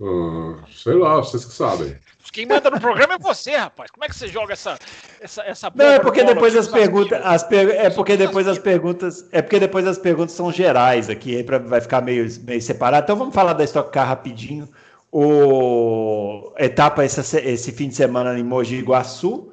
Uh, 0.00 0.56
sei 0.68 0.94
lá, 0.94 1.16
vocês 1.16 1.44
que 1.44 1.52
sabem. 1.52 1.96
Quem 2.32 2.46
manda 2.46 2.70
no 2.70 2.80
programa 2.80 3.14
é 3.14 3.18
você, 3.18 3.54
rapaz. 3.56 3.90
Como 3.90 4.04
é 4.04 4.08
que 4.08 4.16
você 4.16 4.26
joga 4.26 4.52
essa 4.54 4.78
essa, 5.20 5.42
essa 5.42 5.72
Não, 5.74 5.84
é 5.84 5.98
porque 6.00 6.24
depois 6.24 6.56
as 6.56 6.66
perguntas, 6.66 7.20
as 7.24 7.42
per... 7.44 7.68
é 7.70 7.88
porque 7.88 8.16
depois 8.16 8.48
as 8.48 8.58
perguntas, 8.58 9.28
é 9.30 9.40
porque 9.40 9.60
depois 9.60 9.86
as 9.86 9.98
perguntas 9.98 10.32
são 10.34 10.50
gerais 10.50 11.08
aqui, 11.08 11.36
aí 11.36 11.44
pra, 11.44 11.58
vai 11.58 11.80
ficar 11.80 12.00
meio, 12.00 12.26
meio 12.42 12.60
separado. 12.60 13.04
Então 13.04 13.16
vamos 13.16 13.34
falar 13.34 13.52
da 13.52 13.64
Stock 13.64 13.92
Car 13.92 14.08
rapidinho. 14.08 14.68
O 15.12 16.52
etapa 16.58 17.04
essa, 17.04 17.38
esse 17.38 17.70
fim 17.70 17.88
de 17.88 17.94
semana 17.94 18.38
em 18.38 18.42
Mogi 18.42 18.80
Guaçu. 18.80 19.52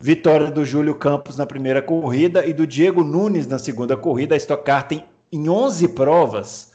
Vitória 0.00 0.48
do 0.48 0.64
Júlio 0.64 0.94
Campos 0.94 1.36
na 1.36 1.44
primeira 1.44 1.82
corrida 1.82 2.46
e 2.46 2.52
do 2.52 2.64
Diego 2.64 3.02
Nunes 3.02 3.48
na 3.48 3.58
segunda 3.58 3.96
corrida. 3.96 4.34
A 4.34 4.38
Stock 4.38 4.64
Car 4.64 4.86
tem 4.86 5.04
em 5.32 5.48
11 5.48 5.88
provas 5.88 6.68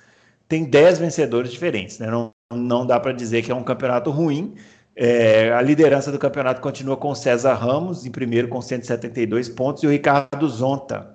tem 0.53 0.65
10 0.65 0.99
vencedores 0.99 1.51
diferentes, 1.51 1.97
né? 1.97 2.11
Não, 2.11 2.31
não 2.53 2.85
dá 2.85 2.99
para 2.99 3.11
dizer 3.11 3.41
que 3.41 3.51
é 3.51 3.55
um 3.55 3.63
campeonato 3.63 4.11
ruim. 4.11 4.53
É, 4.95 5.51
a 5.51 5.61
liderança 5.61 6.11
do 6.11 6.19
campeonato 6.19 6.61
continua 6.61 6.95
com 6.95 7.15
César 7.15 7.55
Ramos, 7.55 8.05
em 8.05 8.11
primeiro 8.11 8.47
com 8.47 8.61
172 8.61 9.49
pontos, 9.49 9.81
e 9.81 9.87
o 9.87 9.89
Ricardo 9.89 10.47
Zonta 10.47 11.11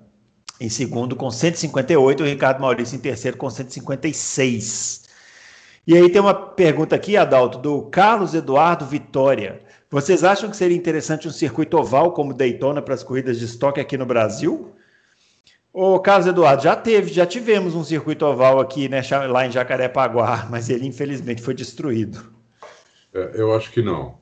em 0.59 0.67
segundo 0.67 1.15
com 1.15 1.31
158, 1.31 2.21
e 2.21 2.25
o 2.25 2.29
Ricardo 2.29 2.59
Maurício 2.59 2.97
em 2.97 2.99
terceiro 2.99 3.37
com 3.37 3.49
156. 3.49 5.07
E 5.89 5.97
aí 5.97 6.07
tem 6.07 6.21
uma 6.21 6.35
pergunta 6.35 6.95
aqui, 6.95 7.17
Adalto, 7.17 7.57
do 7.57 7.81
Carlos 7.81 8.35
Eduardo 8.35 8.85
Vitória. 8.85 9.59
Vocês 9.89 10.23
acham 10.23 10.47
que 10.47 10.55
seria 10.55 10.77
interessante 10.77 11.27
um 11.27 11.31
circuito 11.31 11.79
oval 11.79 12.11
como 12.11 12.31
Daytona 12.31 12.79
para 12.79 12.93
as 12.93 13.01
corridas 13.01 13.39
de 13.39 13.45
estoque 13.45 13.79
aqui 13.79 13.97
no 13.97 14.05
Brasil? 14.05 14.71
Ô, 15.73 15.99
Carlos 15.99 16.27
Eduardo, 16.27 16.61
já 16.61 16.75
teve, 16.75 17.11
já 17.11 17.25
tivemos 17.25 17.73
um 17.73 17.83
circuito 17.83 18.23
oval 18.23 18.59
aqui, 18.59 18.87
né, 18.87 19.01
lá 19.27 19.47
em 19.47 19.51
Jacarepaguá, 19.51 20.45
mas 20.51 20.69
ele 20.69 20.85
infelizmente 20.85 21.41
foi 21.41 21.55
destruído. 21.55 22.23
É, 23.11 23.41
eu 23.41 23.51
acho 23.55 23.71
que 23.71 23.81
não. 23.81 24.19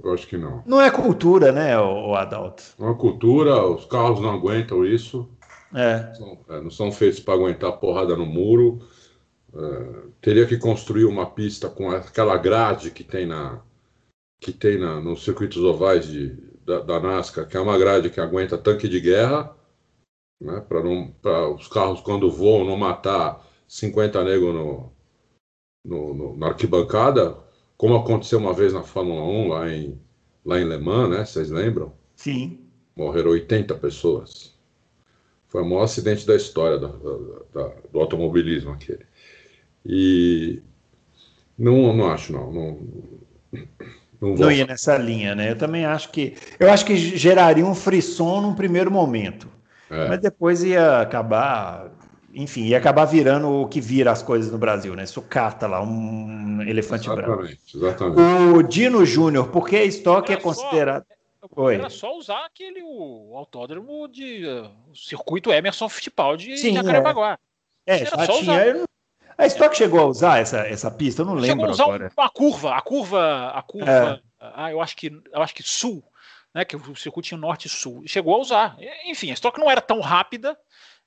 Eu 0.00 0.14
acho 0.14 0.28
que 0.28 0.36
não. 0.36 0.62
Não 0.64 0.80
é 0.80 0.92
cultura, 0.92 1.50
né, 1.50 1.76
o, 1.76 2.14
Adalto? 2.14 2.62
Não 2.78 2.92
é 2.92 2.94
cultura, 2.94 3.66
os 3.66 3.84
carros 3.84 4.20
não 4.20 4.30
aguentam 4.30 4.86
isso. 4.86 5.28
É. 5.74 6.14
São, 6.14 6.38
é, 6.50 6.60
não 6.60 6.70
são 6.70 6.92
feitos 6.92 7.18
para 7.18 7.34
aguentar 7.34 7.72
porrada 7.78 8.16
no 8.16 8.26
muro. 8.26 8.78
É, 9.54 10.02
teria 10.20 10.46
que 10.46 10.56
construir 10.56 11.04
uma 11.04 11.30
pista 11.30 11.68
com 11.68 11.90
aquela 11.90 12.36
grade 12.36 12.90
que 12.90 13.02
tem 13.02 13.26
na 13.26 13.62
que 14.40 14.52
tem 14.52 14.78
na, 14.78 15.00
nos 15.00 15.22
circuitos 15.22 15.58
ovais 15.58 16.06
de, 16.06 16.34
da, 16.64 16.80
da 16.80 16.98
NASCAR, 17.00 17.46
que 17.46 17.56
é 17.56 17.60
uma 17.60 17.78
grade 17.78 18.08
que 18.08 18.20
aguenta 18.20 18.56
tanque 18.56 18.88
de 18.88 18.98
guerra 18.98 19.54
né, 20.40 20.60
para 20.60 21.50
os 21.50 21.68
carros, 21.68 22.00
quando 22.00 22.30
voam, 22.30 22.64
não 22.64 22.76
matar 22.76 23.46
50 23.68 24.24
negros 24.24 24.54
no, 24.54 24.92
no, 25.84 26.14
no, 26.14 26.36
na 26.36 26.48
arquibancada, 26.48 27.36
como 27.76 27.96
aconteceu 27.96 28.38
uma 28.38 28.54
vez 28.54 28.72
na 28.72 28.82
Fórmula 28.82 29.22
1, 29.22 29.48
lá 29.48 29.70
em, 29.70 30.00
lá 30.44 30.58
em 30.58 30.64
Le 30.64 30.78
Mans, 30.78 31.10
né? 31.10 31.24
Vocês 31.24 31.50
lembram? 31.50 31.92
Sim. 32.16 32.60
Morreram 32.96 33.30
80 33.30 33.74
pessoas. 33.76 34.58
Foi 35.48 35.62
o 35.62 35.66
maior 35.66 35.82
acidente 35.82 36.26
da 36.26 36.36
história 36.36 36.78
da, 36.78 36.88
da, 36.88 37.18
da, 37.52 37.74
do 37.92 38.00
automobilismo 38.00 38.72
aquele. 38.72 39.04
E 39.84 40.62
não, 41.60 41.94
não 41.94 42.10
acho, 42.10 42.32
não. 42.32 42.50
Não, 42.50 42.78
não, 44.20 44.34
não 44.34 44.50
ia 44.50 44.66
nessa 44.66 44.96
linha, 44.96 45.34
né? 45.34 45.50
Eu 45.50 45.56
também 45.56 45.84
acho 45.84 46.10
que. 46.10 46.34
Eu 46.58 46.70
acho 46.70 46.86
que 46.86 46.96
geraria 46.96 47.64
um 47.64 47.74
frisson 47.74 48.40
num 48.40 48.54
primeiro 48.54 48.90
momento. 48.90 49.46
É. 49.90 50.08
Mas 50.08 50.20
depois 50.20 50.62
ia 50.62 51.00
acabar, 51.00 51.90
enfim, 52.32 52.62
ia 52.62 52.78
acabar 52.78 53.04
virando 53.04 53.48
o 53.48 53.68
que 53.68 53.80
vira 53.80 54.10
as 54.10 54.22
coisas 54.22 54.50
no 54.50 54.56
Brasil, 54.56 54.94
né? 54.94 55.04
Sucata 55.04 55.66
lá, 55.66 55.82
um 55.82 56.62
elefante 56.62 57.08
exatamente, 57.08 57.26
branco. 57.26 57.58
Exatamente. 57.74 58.20
O 58.20 58.62
Dino 58.62 59.04
Júnior, 59.04 59.48
por 59.48 59.68
que 59.68 59.76
a 59.76 59.84
estoque 59.84 60.32
é 60.32 60.36
considerado. 60.36 61.04
Oi. 61.56 61.74
Era 61.74 61.90
só 61.90 62.16
usar 62.16 62.44
aquele 62.44 62.82
o 62.82 63.34
autódromo 63.36 64.06
de 64.08 64.46
o 64.90 64.94
circuito 64.94 65.52
Emerson 65.52 65.88
Fittipaldi 65.88 66.56
Sim, 66.56 66.70
de 66.70 66.76
Jacarepaguá. 66.76 67.38
É, 67.86 68.02
é 68.02 68.06
já 68.06 68.26
tinha. 68.26 68.84
A 69.40 69.46
Stock 69.46 69.76
chegou 69.76 70.00
a 70.00 70.06
usar 70.06 70.38
essa, 70.38 70.58
essa 70.66 70.90
pista, 70.90 71.22
eu 71.22 71.26
não 71.26 71.34
lembro 71.34 71.48
chegou 71.48 71.66
a 71.66 71.70
usar 71.70 71.84
agora. 71.84 72.12
Uma 72.16 72.30
curva, 72.30 72.76
a 72.76 72.80
curva, 72.80 73.50
a 73.54 73.62
curva, 73.62 74.22
é. 74.40 74.52
ah, 74.54 74.70
eu 74.70 74.80
acho 74.80 74.96
que 74.96 75.06
eu 75.32 75.42
acho 75.42 75.54
que 75.54 75.62
sul 75.62 76.04
né, 76.54 76.64
que 76.64 76.76
o 76.76 76.96
circuito 76.96 77.28
tinha 77.28 77.38
norte 77.38 77.66
e 77.66 77.70
sul, 77.70 78.02
chegou 78.06 78.34
a 78.34 78.38
usar. 78.38 78.76
Enfim, 79.06 79.30
a 79.30 79.34
estoque 79.34 79.60
não 79.60 79.70
era 79.70 79.80
tão 79.80 80.00
rápida 80.00 80.58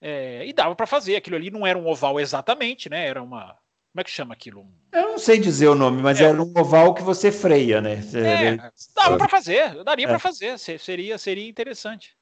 é, 0.01 0.45
e 0.45 0.53
dava 0.53 0.75
para 0.75 0.87
fazer. 0.87 1.15
Aquilo 1.15 1.35
ali 1.35 1.51
não 1.51 1.65
era 1.65 1.77
um 1.77 1.87
oval 1.87 2.19
exatamente, 2.19 2.89
né? 2.89 3.07
Era 3.07 3.21
uma. 3.21 3.57
Como 3.91 4.01
é 4.01 4.03
que 4.03 4.09
chama 4.09 4.33
aquilo? 4.33 4.65
Eu 4.91 5.09
não 5.09 5.17
sei 5.19 5.37
dizer 5.37 5.67
o 5.67 5.75
nome, 5.75 6.01
mas 6.01 6.19
é. 6.19 6.25
era 6.25 6.41
um 6.41 6.51
oval 6.57 6.95
que 6.95 7.03
você 7.03 7.31
freia, 7.31 7.79
né? 7.79 8.01
É, 8.15 8.71
dava 8.95 9.17
para 9.17 9.29
fazer, 9.29 9.83
daria 9.83 10.07
para 10.07 10.15
é. 10.15 10.19
fazer, 10.19 10.57
seria, 10.57 11.17
seria 11.17 11.47
interessante. 11.47 12.15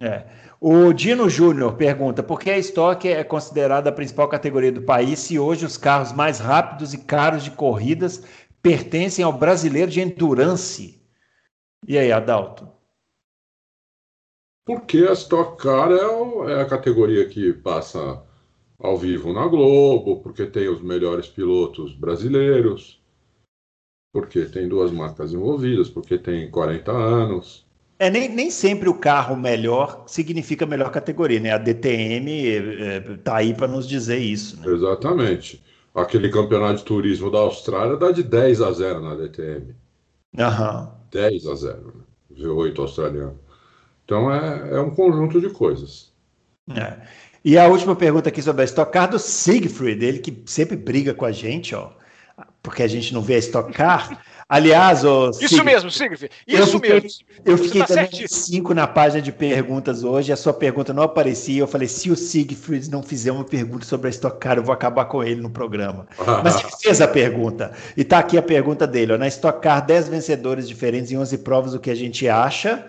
É. 0.00 0.24
O 0.60 0.92
Dino 0.92 1.28
Júnior 1.28 1.74
pergunta 1.74 2.22
por 2.22 2.40
que 2.40 2.50
a 2.50 2.58
estoque 2.58 3.08
é 3.08 3.22
considerada 3.22 3.90
a 3.90 3.92
principal 3.92 4.28
categoria 4.28 4.72
do 4.72 4.82
país 4.82 5.18
se 5.18 5.38
hoje 5.38 5.66
os 5.66 5.76
carros 5.76 6.12
mais 6.12 6.38
rápidos 6.38 6.94
e 6.94 6.98
caros 6.98 7.44
de 7.44 7.50
corridas 7.50 8.22
pertencem 8.62 9.24
ao 9.24 9.32
brasileiro 9.32 9.90
de 9.90 10.00
endurance? 10.00 11.00
E 11.86 11.98
aí, 11.98 12.10
Adalto? 12.10 12.68
Porque 14.64 14.98
a 14.98 15.12
Stock 15.12 15.62
Car 15.62 15.92
é, 15.92 16.52
é 16.52 16.60
a 16.60 16.66
categoria 16.66 17.28
que 17.28 17.52
passa 17.52 18.22
ao 18.78 18.96
vivo 18.96 19.32
na 19.32 19.46
Globo, 19.46 20.20
porque 20.20 20.46
tem 20.46 20.68
os 20.68 20.82
melhores 20.82 21.28
pilotos 21.28 21.94
brasileiros, 21.94 23.00
porque 24.12 24.46
tem 24.46 24.68
duas 24.68 24.90
marcas 24.90 25.32
envolvidas, 25.32 25.88
porque 25.88 26.18
tem 26.18 26.50
40 26.50 26.90
anos. 26.90 27.65
É, 27.98 28.10
nem, 28.10 28.28
nem 28.28 28.50
sempre 28.50 28.88
o 28.88 28.94
carro 28.94 29.34
melhor 29.36 30.04
significa 30.06 30.66
melhor 30.66 30.90
categoria, 30.90 31.40
né? 31.40 31.52
A 31.52 31.58
DTM 31.58 32.28
é, 32.28 33.00
tá 33.24 33.36
aí 33.36 33.54
para 33.54 33.66
nos 33.66 33.88
dizer 33.88 34.18
isso. 34.18 34.60
Né? 34.60 34.72
Exatamente. 34.72 35.62
Aquele 35.94 36.28
campeonato 36.28 36.78
de 36.78 36.84
turismo 36.84 37.30
da 37.30 37.38
Austrália 37.38 37.96
dá 37.96 38.12
de 38.12 38.22
10 38.22 38.60
a 38.60 38.70
0 38.70 39.00
na 39.00 39.14
DTM. 39.14 39.74
Aham. 40.38 40.92
10 41.10 41.46
a 41.46 41.54
0, 41.54 41.94
né? 41.96 42.02
V8 42.38 42.78
australiano. 42.78 43.40
Então 44.04 44.32
é, 44.32 44.76
é 44.76 44.80
um 44.80 44.90
conjunto 44.90 45.40
de 45.40 45.48
coisas. 45.48 46.12
É. 46.74 46.98
E 47.42 47.56
a 47.56 47.66
última 47.66 47.96
pergunta 47.96 48.28
aqui 48.28 48.42
sobre 48.42 48.62
a 48.62 48.64
Stock 48.64 48.92
Car 48.92 49.08
do 49.08 49.18
Siegfried, 49.18 50.04
ele 50.04 50.18
que 50.18 50.42
sempre 50.46 50.76
briga 50.76 51.14
com 51.14 51.24
a 51.24 51.32
gente, 51.32 51.74
ó, 51.74 51.90
porque 52.66 52.82
a 52.82 52.88
gente 52.88 53.14
não 53.14 53.22
vê 53.22 53.36
a 53.36 53.38
Stock 53.38 53.72
Car. 53.72 54.20
Aliás, 54.48 55.04
o 55.04 55.30
Isso 55.40 55.62
mesmo, 55.62 55.88
Sigrid. 55.88 56.28
Isso 56.46 56.60
eu 56.60 56.66
fiquei, 56.66 57.00
mesmo. 57.00 57.20
Eu 57.44 57.58
fiquei 57.58 57.80
tá 57.80 57.86
também 57.86 58.26
cinco 58.26 58.74
na 58.74 58.88
página 58.88 59.22
de 59.22 59.30
perguntas 59.30 60.02
hoje. 60.02 60.32
A 60.32 60.36
sua 60.36 60.52
pergunta 60.52 60.92
não 60.92 61.04
aparecia. 61.04 61.60
Eu 61.60 61.68
falei: 61.68 61.86
se 61.86 62.10
o 62.10 62.16
Siegfried 62.16 62.90
não 62.90 63.04
fizer 63.04 63.30
uma 63.30 63.44
pergunta 63.44 63.84
sobre 63.84 64.08
a 64.08 64.10
Stock 64.10 64.40
Car, 64.40 64.56
eu 64.56 64.64
vou 64.64 64.72
acabar 64.72 65.04
com 65.04 65.22
ele 65.22 65.40
no 65.40 65.48
programa. 65.48 66.08
Mas 66.42 66.56
ele 66.56 66.72
fez 66.80 67.00
a 67.00 67.06
pergunta. 67.06 67.70
E 67.96 68.00
está 68.00 68.18
aqui 68.18 68.36
a 68.36 68.42
pergunta 68.42 68.84
dele: 68.84 69.12
ó, 69.12 69.18
na 69.18 69.28
Stock 69.28 69.62
Car, 69.62 69.86
10 69.86 70.08
vencedores 70.08 70.66
diferentes 70.66 71.12
em 71.12 71.16
11 71.16 71.38
provas, 71.38 71.72
o 71.72 71.78
que 71.78 71.90
a 71.90 71.94
gente 71.94 72.28
acha. 72.28 72.84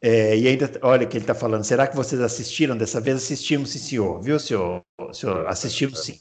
É, 0.00 0.36
e 0.36 0.48
ainda, 0.48 0.70
olha 0.82 1.04
o 1.04 1.08
que 1.08 1.18
ele 1.18 1.24
está 1.24 1.34
falando. 1.34 1.64
Será 1.64 1.86
que 1.86 1.96
vocês 1.96 2.20
assistiram 2.22 2.74
dessa 2.74 3.00
vez? 3.00 3.18
Assistimos, 3.18 3.70
sim, 3.70 3.78
senhor. 3.78 4.20
Viu, 4.22 4.38
senhor? 4.38 4.82
senhor 5.12 5.46
assistimos, 5.46 6.00
sim. 6.04 6.18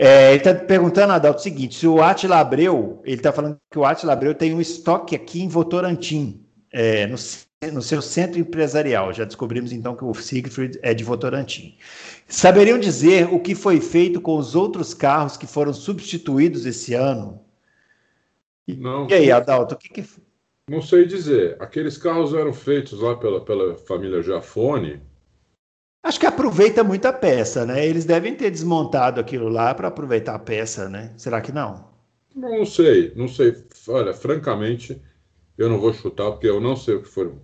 É, 0.00 0.28
ele 0.28 0.38
está 0.38 0.54
perguntando, 0.54 1.12
Adalto, 1.12 1.40
o 1.40 1.42
seguinte: 1.42 1.74
se 1.74 1.86
o 1.88 2.00
Atila 2.00 2.38
Abreu, 2.38 3.02
ele 3.04 3.16
está 3.16 3.32
falando 3.32 3.58
que 3.68 3.76
o 3.76 3.84
Atila 3.84 4.12
Abreu 4.12 4.32
tem 4.32 4.54
um 4.54 4.60
estoque 4.60 5.16
aqui 5.16 5.42
em 5.42 5.48
Votorantim, 5.48 6.46
é, 6.72 7.04
no, 7.08 7.16
no, 7.72 7.82
seu 7.82 8.00
centro 8.00 8.38
empresarial. 8.38 9.12
Já 9.12 9.24
descobrimos 9.24 9.72
então 9.72 9.96
que 9.96 10.04
o 10.04 10.14
Siegfried 10.14 10.78
é 10.82 10.94
de 10.94 11.02
Votorantim. 11.02 11.76
Saberiam 12.28 12.78
dizer 12.78 13.26
o 13.34 13.40
que 13.40 13.56
foi 13.56 13.80
feito 13.80 14.20
com 14.20 14.36
os 14.36 14.54
outros 14.54 14.94
carros 14.94 15.36
que 15.36 15.48
foram 15.48 15.72
substituídos 15.72 16.64
esse 16.64 16.94
ano? 16.94 17.40
Não. 18.68 19.08
E 19.10 19.14
aí, 19.14 19.32
Adalto, 19.32 19.74
o 19.74 19.78
que, 19.78 19.88
que. 19.88 20.04
Não 20.70 20.80
sei 20.80 21.06
dizer. 21.06 21.56
Aqueles 21.58 21.98
carros 21.98 22.32
eram 22.34 22.52
feitos 22.52 23.00
lá 23.00 23.16
pela, 23.16 23.44
pela 23.44 23.74
família 23.74 24.22
Jafone 24.22 25.00
Acho 26.08 26.18
que 26.18 26.24
aproveita 26.24 26.82
muito 26.82 27.04
a 27.04 27.12
peça, 27.12 27.66
né? 27.66 27.84
Eles 27.84 28.06
devem 28.06 28.34
ter 28.34 28.50
desmontado 28.50 29.20
aquilo 29.20 29.50
lá 29.50 29.74
para 29.74 29.88
aproveitar 29.88 30.34
a 30.34 30.38
peça, 30.38 30.88
né? 30.88 31.12
Será 31.18 31.38
que 31.42 31.52
não? 31.52 31.86
Não 32.34 32.64
sei, 32.64 33.12
não 33.14 33.28
sei. 33.28 33.62
Olha, 33.86 34.14
francamente, 34.14 34.98
eu 35.58 35.68
não 35.68 35.78
vou 35.78 35.92
chutar 35.92 36.30
porque 36.30 36.48
eu 36.48 36.62
não 36.62 36.74
sei 36.76 36.94
o 36.94 37.02
que 37.02 37.08
foram, 37.10 37.38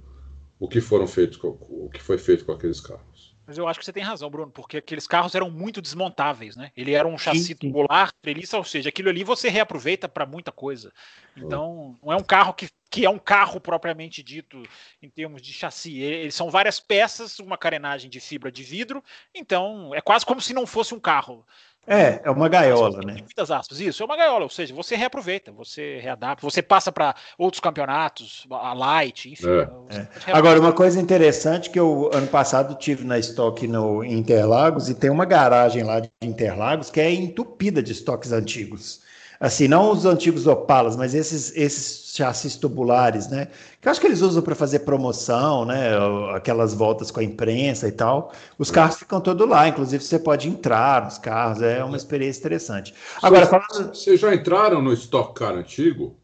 o 0.59 0.66
que 0.66 0.81
foram 0.81 1.07
feitos, 1.07 1.38
o 1.42 1.90
que 1.92 2.03
foi 2.03 2.16
feito 2.16 2.46
com 2.46 2.53
aqueles 2.53 2.81
carros. 2.81 3.37
Mas 3.46 3.59
eu 3.59 3.68
acho 3.68 3.79
que 3.79 3.85
você 3.85 3.92
tem 3.92 4.03
razão, 4.03 4.31
Bruno, 4.31 4.50
porque 4.50 4.79
aqueles 4.79 5.07
carros 5.07 5.35
eram 5.35 5.50
muito 5.50 5.83
desmontáveis, 5.83 6.57
né? 6.57 6.72
Ele 6.74 6.94
era 6.94 7.07
um 7.07 7.18
chassi 7.18 7.55
tubular, 7.55 8.11
treliça, 8.22 8.57
ou 8.57 8.64
seja, 8.64 8.88
aquilo 8.88 9.11
ali 9.11 9.22
você 9.22 9.50
reaproveita 9.50 10.09
para 10.09 10.24
muita 10.24 10.50
coisa. 10.50 10.90
Então, 11.37 11.94
não 12.03 12.11
é 12.11 12.16
um 12.16 12.24
carro 12.24 12.55
que 12.55 12.70
que 12.94 13.04
é 13.04 13.11
um 13.11 13.18
carro 13.18 13.61
propriamente 13.61 14.22
dito 14.22 14.62
em 15.02 15.11
termos 15.11 15.42
de 15.42 15.52
chassi. 15.52 15.98
Eles 15.98 16.33
são 16.33 16.48
várias 16.48 16.78
peças, 16.78 17.40
uma 17.40 17.59
carenagem 17.59 18.09
de 18.09 18.20
fibra 18.20 18.52
de 18.52 18.62
vidro, 18.62 19.02
então 19.35 19.92
é 19.92 20.00
quase 20.00 20.24
como 20.24 20.40
se 20.40 20.54
não 20.54 20.64
fosse 20.64 20.94
um 20.94 21.00
carro. 21.00 21.44
É, 21.88 22.20
é 22.22 22.30
uma 22.30 22.48
gaiola, 22.48 23.00
né? 23.04 23.14
Muitas 23.14 23.50
aspas. 23.50 23.80
Isso, 23.80 24.00
é 24.00 24.07
uma 24.07 24.16
gaiola, 24.16 24.44
ou 24.44 24.48
seja, 24.48 24.72
você 24.72 24.94
reaproveita, 24.94 25.50
você 25.50 25.98
readapta, 25.98 26.46
você 26.46 26.62
passa 26.62 26.92
para 26.92 27.16
outros 27.37 27.59
campeonatos, 27.59 28.46
a 28.48 28.72
Light, 28.72 29.28
enfim. 29.28 29.48
É. 29.90 29.98
É. 29.98 30.33
Agora, 30.33 30.61
uma 30.61 30.72
coisa 30.72 31.00
interessante 31.00 31.70
que 31.70 31.80
eu 31.80 32.12
ano 32.14 32.28
passado 32.28 32.76
tive 32.76 33.04
na 33.04 33.18
estoque 33.18 33.66
no 33.66 34.04
Interlagos 34.04 34.88
e 34.88 34.94
tem 34.94 35.11
uma 35.11 35.24
garagem 35.24 35.83
lá 35.83 35.98
de 35.98 36.09
Interlagos 36.22 36.92
que 36.92 37.00
é 37.00 37.12
entupida 37.12 37.83
de 37.83 37.90
estoques 37.90 38.30
antigos. 38.30 39.02
Assim, 39.44 39.68
não 39.68 39.90
os 39.90 40.07
antigos 40.07 40.46
Opalas, 40.46 40.96
mas 40.96 41.14
esses, 41.14 41.54
esses 41.54 42.16
chassis 42.16 42.57
tubulares, 42.57 43.28
né? 43.28 43.48
Que 43.78 43.87
eu 43.87 43.92
acho 43.92 44.00
que 44.00 44.07
eles 44.07 44.22
usam 44.22 44.42
para 44.42 44.54
fazer 44.54 44.78
promoção, 44.78 45.66
né? 45.66 45.90
Aquelas 46.35 46.72
voltas 46.72 47.11
com 47.11 47.20
a 47.20 47.22
imprensa 47.22 47.87
e 47.87 47.92
tal. 47.92 48.33
Os 48.59 48.70
carros 48.70 48.96
ficam 48.96 49.20
todos 49.20 49.46
lá, 49.46 49.68
inclusive 49.68 50.02
você 50.02 50.18
pode 50.18 50.48
entrar 50.48 51.04
nos 51.04 51.18
carros, 51.18 51.61
é 51.61 51.85
uma 51.85 51.94
experiência 51.94 52.40
interessante. 52.40 52.94
Agora, 53.20 53.44
falando... 53.44 53.94
Vocês 53.94 54.18
já 54.18 54.35
entraram 54.35 54.80
no 54.80 54.94
Stock 54.94 55.35
Car 55.35 55.52
antigo? 55.52 56.16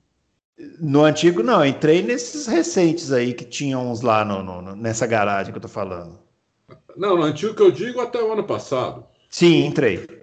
No 0.81 1.05
antigo, 1.05 1.43
não, 1.43 1.63
entrei 1.63 2.01
nesses 2.01 2.47
recentes 2.47 3.13
aí 3.13 3.35
que 3.35 3.45
tinham 3.45 3.91
uns 3.91 4.01
lá 4.01 4.25
no, 4.25 4.43
no, 4.43 4.75
nessa 4.75 5.07
garagem 5.07 5.53
que 5.53 5.59
eu 5.59 5.63
tô 5.63 5.69
falando. 5.69 6.19
Não, 6.97 7.17
no 7.17 7.25
antigo 7.25 7.53
que 7.53 7.63
eu 7.63 7.71
digo 7.71 8.01
até 8.01 8.19
o 8.23 8.33
ano 8.33 8.45
passado. 8.45 9.05
Sim, 9.29 9.67
entrei. 9.67 10.20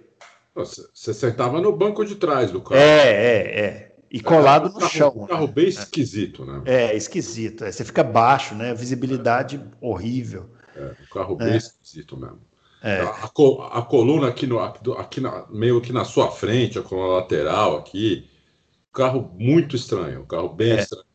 Você 0.66 1.14
sentava 1.14 1.62
no 1.62 1.76
banco 1.76 2.04
de 2.04 2.16
trás 2.16 2.52
do 2.52 2.62
carro. 2.62 2.80
É, 2.80 3.08
é, 3.08 3.60
é. 3.60 3.96
E 4.10 4.22
colado 4.22 4.70
no 4.70 4.80
carro, 4.80 4.92
chão. 4.92 5.14
Um 5.16 5.28
carro 5.28 5.48
bem 5.48 5.68
esquisito, 5.68 6.46
né? 6.46 6.62
É, 6.66 6.96
esquisito. 6.96 7.66
É, 7.66 7.72
você 7.72 7.84
fica 7.84 8.04
baixo, 8.04 8.56
né? 8.56 8.74
Visibilidade 8.74 9.62
horrível. 9.82 10.50
É, 10.76 10.96
um 11.02 11.14
carro 11.14 11.36
bem 11.36 11.54
é. 11.54 11.58
esquisito 11.58 12.18
mesmo. 12.18 12.40
É. 12.82 13.02
A, 13.02 13.10
a, 13.10 13.82
coluna 13.82 14.28
aqui, 14.28 14.46
no, 14.46 14.60
aqui 14.60 15.20
na, 15.20 15.46
meio 15.50 15.82
que 15.82 15.92
na 15.92 16.06
sua 16.06 16.32
frente, 16.32 16.80
a 16.80 16.82
coluna 16.82 17.16
lateral 17.16 17.78
aqui. 17.78 18.30
Carro 18.94 19.32
muito 19.38 19.76
estranho, 19.76 20.22
um 20.22 20.26
carro 20.26 20.50
bem 20.50 20.72
é. 20.72 20.80
estranho. 20.80 21.07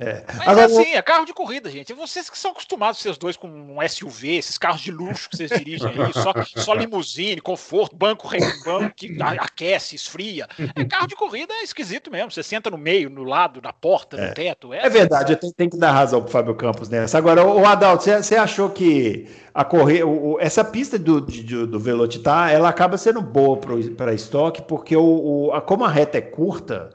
É. 0.00 0.24
Mas 0.38 0.48
Agora, 0.48 0.64
assim, 0.64 0.94
é 0.94 1.02
carro 1.02 1.26
de 1.26 1.34
corrida, 1.34 1.70
gente. 1.70 1.92
Vocês 1.92 2.30
que 2.30 2.38
são 2.38 2.52
acostumados, 2.52 3.00
vocês 3.00 3.18
dois, 3.18 3.36
com 3.36 3.48
um 3.48 3.86
SUV, 3.86 4.36
esses 4.36 4.56
carros 4.56 4.80
de 4.80 4.90
luxo 4.90 5.28
que 5.28 5.36
vocês 5.36 5.50
dirigem 5.50 5.88
aí, 5.88 6.12
só, 6.14 6.32
só 6.56 6.72
limusine, 6.72 7.38
conforto, 7.38 7.94
banco, 7.94 8.26
banco 8.64 8.94
que 8.96 9.14
aquece, 9.20 9.94
esfria. 9.94 10.48
É 10.74 10.84
carro 10.86 11.06
de 11.06 11.14
corrida 11.14 11.52
é 11.52 11.62
esquisito 11.62 12.10
mesmo. 12.10 12.30
Você 12.30 12.42
senta 12.42 12.70
no 12.70 12.78
meio, 12.78 13.10
no 13.10 13.24
lado, 13.24 13.60
na 13.62 13.74
porta, 13.74 14.16
no 14.16 14.22
é. 14.22 14.30
teto. 14.32 14.72
É, 14.72 14.86
é 14.86 14.88
verdade, 14.88 15.36
tem, 15.36 15.52
tem, 15.52 15.68
que 15.68 15.76
dar 15.76 15.92
razão 15.92 16.22
pro 16.22 16.30
Fábio 16.30 16.54
Campos 16.54 16.88
nessa. 16.88 17.18
Agora, 17.18 17.44
o 17.44 17.66
Adalto, 17.66 18.04
você, 18.04 18.36
achou 18.36 18.70
que 18.70 19.28
a 19.52 19.64
correr, 19.64 20.02
o, 20.02 20.38
essa 20.40 20.64
pista 20.64 20.98
do, 20.98 21.20
do, 21.20 21.66
do 21.66 21.78
Velocitar, 21.78 22.50
ela 22.50 22.70
acaba 22.70 22.96
sendo 22.96 23.20
boa 23.20 23.58
para 23.94 24.14
estoque, 24.14 24.62
porque 24.62 24.96
o, 24.96 25.02
o, 25.02 25.52
a, 25.52 25.60
como 25.60 25.84
a 25.84 25.90
reta 25.90 26.16
é 26.16 26.22
curta, 26.22 26.88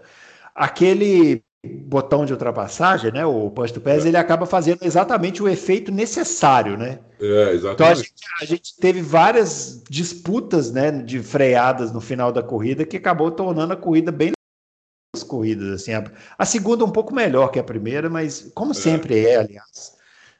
aquele 0.55 1.44
botão 1.65 2.25
de 2.25 2.33
ultrapassagem, 2.33 3.11
né, 3.11 3.25
o 3.25 3.49
push 3.49 3.71
to 3.71 3.81
pass, 3.81 4.05
é. 4.05 4.07
ele 4.07 4.17
acaba 4.17 4.45
fazendo 4.45 4.79
exatamente 4.83 5.41
o 5.41 5.49
efeito 5.49 5.91
necessário, 5.91 6.77
né? 6.77 6.99
É, 7.19 7.53
exatamente. 7.53 7.73
Então 7.73 7.87
a 7.87 7.95
gente, 7.95 8.13
a 8.41 8.45
gente, 8.45 8.77
teve 8.77 9.01
várias 9.01 9.83
disputas, 9.89 10.71
né, 10.71 10.91
de 10.91 11.21
freadas 11.21 11.91
no 11.91 11.99
final 11.99 12.31
da 12.31 12.43
corrida 12.43 12.85
que 12.85 12.97
acabou 12.97 13.31
tornando 13.31 13.73
a 13.73 13.77
corrida 13.77 14.11
bem 14.11 14.31
as 15.15 15.23
corridas 15.23 15.69
assim. 15.69 15.93
A, 15.93 16.03
a, 16.37 16.45
segunda 16.45 16.83
um 16.83 16.91
pouco 16.91 17.13
melhor 17.13 17.49
que 17.49 17.59
a 17.59 17.63
primeira, 17.63 18.09
mas 18.09 18.51
como 18.53 18.71
é. 18.71 18.75
sempre 18.75 19.25
é, 19.25 19.37
aliás. 19.37 19.95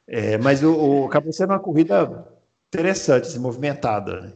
É, 0.06 0.38
mas 0.38 0.62
o, 0.62 0.72
o, 0.72 1.06
acabou 1.06 1.32
sendo 1.32 1.50
uma 1.50 1.58
corrida 1.58 2.26
interessante, 2.72 3.26
assim, 3.26 3.38
movimentada, 3.38 4.20
né? 4.20 4.32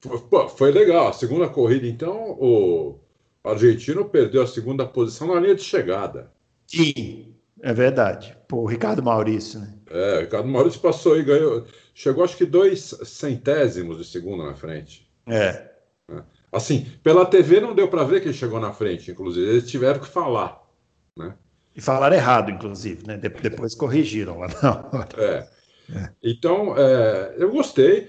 Foi, 0.00 0.48
foi 0.48 0.70
legal. 0.70 1.08
A 1.08 1.12
segunda 1.12 1.48
corrida, 1.48 1.86
então, 1.86 2.32
o 2.38 3.00
argentino 3.44 4.04
perdeu 4.04 4.42
a 4.42 4.46
segunda 4.46 4.86
posição 4.86 5.28
na 5.28 5.40
linha 5.40 5.54
de 5.54 5.62
chegada. 5.62 6.30
Sim, 6.66 7.34
é 7.60 7.72
verdade. 7.72 8.36
Por 8.46 8.66
Ricardo 8.66 9.02
Maurício, 9.02 9.60
né? 9.60 9.74
É, 9.90 10.18
o 10.18 10.20
Ricardo 10.20 10.48
Maurício 10.48 10.80
passou 10.80 11.18
e 11.18 11.24
ganhou. 11.24 11.66
Chegou 11.94 12.24
acho 12.24 12.36
que 12.36 12.46
dois 12.46 12.94
centésimos 13.04 13.98
de 13.98 14.04
segundo 14.04 14.44
na 14.44 14.54
frente. 14.54 15.10
É. 15.26 15.70
é. 16.10 16.22
Assim, 16.52 16.86
pela 17.02 17.26
TV 17.26 17.60
não 17.60 17.74
deu 17.74 17.88
para 17.88 18.04
ver 18.04 18.20
que 18.20 18.28
ele 18.28 18.34
chegou 18.34 18.60
na 18.60 18.72
frente, 18.72 19.10
inclusive. 19.10 19.46
Eles 19.46 19.70
tiveram 19.70 20.00
que 20.00 20.08
falar. 20.08 20.62
Né? 21.16 21.34
E 21.74 21.80
falaram 21.80 22.16
errado, 22.16 22.50
inclusive, 22.50 23.06
né? 23.06 23.16
De 23.16 23.28
depois 23.28 23.74
corrigiram 23.74 24.38
lá. 24.38 24.48
Não. 24.62 25.02
É. 25.22 25.48
é. 25.94 26.10
Então, 26.22 26.76
é, 26.76 27.34
eu 27.38 27.50
gostei. 27.50 28.08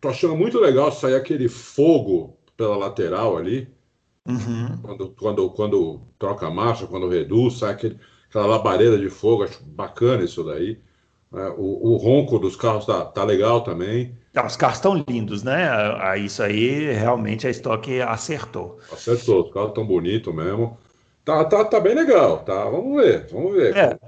Tô 0.00 0.08
achando 0.08 0.36
muito 0.36 0.58
legal 0.58 0.90
sair 0.92 1.14
aquele 1.14 1.48
fogo 1.48 2.36
pela 2.56 2.76
lateral 2.76 3.36
ali. 3.36 3.72
Uhum. 4.26 4.78
Quando, 4.80 5.10
quando, 5.10 5.50
quando 5.50 6.00
troca 6.18 6.46
a 6.46 6.50
marcha, 6.50 6.86
quando 6.86 7.08
reduz, 7.08 7.58
sai 7.58 7.72
aquele, 7.72 7.98
aquela 8.28 8.46
labareda 8.46 8.98
de 8.98 9.10
fogo, 9.10 9.44
acho 9.44 9.62
bacana 9.64 10.24
isso 10.24 10.42
daí. 10.42 10.78
É, 11.34 11.48
o, 11.56 11.92
o, 11.92 11.96
ronco 11.96 12.38
dos 12.38 12.54
carros 12.54 12.86
tá, 12.86 13.04
tá 13.04 13.24
legal 13.24 13.62
também. 13.62 14.16
Ah, 14.34 14.46
os 14.46 14.56
carros 14.56 14.78
estão 14.78 15.04
lindos, 15.08 15.42
né? 15.42 15.68
Isso 16.18 16.42
aí 16.42 16.92
realmente 16.92 17.46
a 17.46 17.50
estoque 17.50 18.00
acertou. 18.00 18.78
Acertou, 18.92 19.44
os 19.44 19.52
carros 19.52 19.70
estão 19.70 19.84
bonitos 19.84 20.32
mesmo. 20.32 20.78
Tá, 21.24 21.44
tá, 21.44 21.64
tá 21.64 21.80
bem 21.80 21.94
legal, 21.94 22.38
tá? 22.38 22.64
Vamos 22.64 23.02
ver, 23.02 23.26
vamos 23.32 23.54
ver. 23.54 23.76
É. 23.76 23.98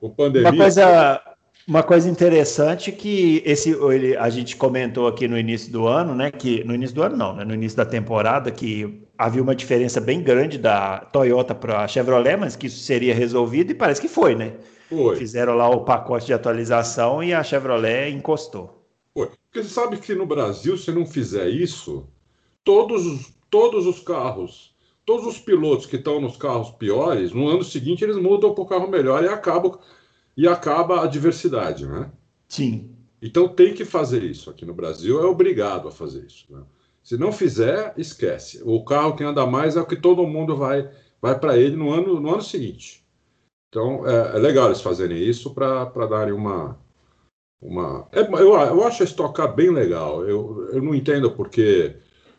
Com 0.00 0.10
pandemia. 0.10 0.50
Uma 0.50 0.58
coisa, 0.58 1.22
uma 1.66 1.82
coisa 1.82 2.10
interessante 2.10 2.90
que 2.90 3.42
esse 3.44 3.70
ele, 3.70 4.16
a 4.16 4.28
gente 4.28 4.56
comentou 4.56 5.06
aqui 5.06 5.28
no 5.28 5.38
início 5.38 5.70
do 5.70 5.86
ano, 5.86 6.14
né? 6.14 6.30
Que 6.30 6.64
no 6.64 6.74
início 6.74 6.94
do 6.94 7.02
ano 7.02 7.16
não, 7.16 7.36
né, 7.36 7.44
no 7.44 7.54
início 7.54 7.76
da 7.76 7.86
temporada 7.86 8.50
que 8.50 9.03
havia 9.16 9.42
uma 9.42 9.54
diferença 9.54 10.00
bem 10.00 10.22
grande 10.22 10.58
da 10.58 10.98
Toyota 10.98 11.54
para 11.54 11.84
a 11.84 11.88
Chevrolet, 11.88 12.36
mas 12.36 12.56
que 12.56 12.66
isso 12.66 12.80
seria 12.80 13.14
resolvido 13.14 13.70
e 13.70 13.74
parece 13.74 14.00
que 14.00 14.08
foi, 14.08 14.34
né? 14.34 14.54
Foi. 14.88 15.16
Fizeram 15.16 15.54
lá 15.54 15.68
o 15.68 15.84
pacote 15.84 16.26
de 16.26 16.32
atualização 16.32 17.22
e 17.22 17.32
a 17.32 17.42
Chevrolet 17.42 18.10
encostou. 18.10 18.84
Foi. 19.12 19.28
Porque 19.46 19.62
você 19.62 19.74
sabe 19.74 19.96
que 19.96 20.14
no 20.14 20.26
Brasil, 20.26 20.76
se 20.76 20.90
não 20.92 21.06
fizer 21.06 21.48
isso, 21.48 22.08
todos, 22.64 23.32
todos 23.50 23.86
os 23.86 24.00
carros, 24.00 24.74
todos 25.06 25.26
os 25.26 25.38
pilotos 25.38 25.86
que 25.86 25.96
estão 25.96 26.20
nos 26.20 26.36
carros 26.36 26.70
piores, 26.72 27.32
no 27.32 27.48
ano 27.48 27.62
seguinte 27.62 28.02
eles 28.02 28.16
mudam 28.16 28.54
para 28.54 28.64
o 28.64 28.66
carro 28.66 28.88
melhor 28.88 29.22
e 29.22 29.28
acabam 29.28 29.78
e 30.36 30.48
acaba 30.48 31.02
a 31.02 31.06
diversidade, 31.06 31.86
né? 31.86 32.10
Sim. 32.48 32.90
Então 33.22 33.48
tem 33.48 33.72
que 33.72 33.84
fazer 33.84 34.22
isso. 34.22 34.50
Aqui 34.50 34.66
no 34.66 34.74
Brasil 34.74 35.20
é 35.22 35.24
obrigado 35.24 35.88
a 35.88 35.92
fazer 35.92 36.26
isso. 36.26 36.46
Né? 36.50 36.60
Se 37.04 37.18
não 37.18 37.30
fizer, 37.30 37.92
esquece. 37.98 38.62
O 38.64 38.82
carro 38.82 39.14
que 39.14 39.22
anda 39.22 39.46
mais 39.46 39.76
é 39.76 39.80
o 39.80 39.86
que 39.86 39.94
todo 39.94 40.26
mundo 40.26 40.56
vai, 40.56 40.90
vai 41.20 41.38
para 41.38 41.58
ele 41.58 41.76
no 41.76 41.90
ano, 41.90 42.18
no 42.18 42.32
ano 42.32 42.42
seguinte. 42.42 43.04
Então 43.68 44.08
é, 44.08 44.36
é 44.36 44.38
legal 44.38 44.66
eles 44.66 44.80
fazerem 44.80 45.18
isso 45.18 45.52
para 45.52 45.84
darem 46.08 46.32
uma. 46.32 46.78
uma... 47.60 48.08
É, 48.10 48.20
eu, 48.20 48.54
eu 48.54 48.84
acho 48.84 49.02
a 49.02 49.06
Stock 49.06 49.34
Car 49.34 49.54
bem 49.54 49.70
legal. 49.70 50.24
Eu, 50.26 50.70
eu 50.72 50.82
não 50.82 50.94
entendo 50.94 51.30
porque 51.30 51.94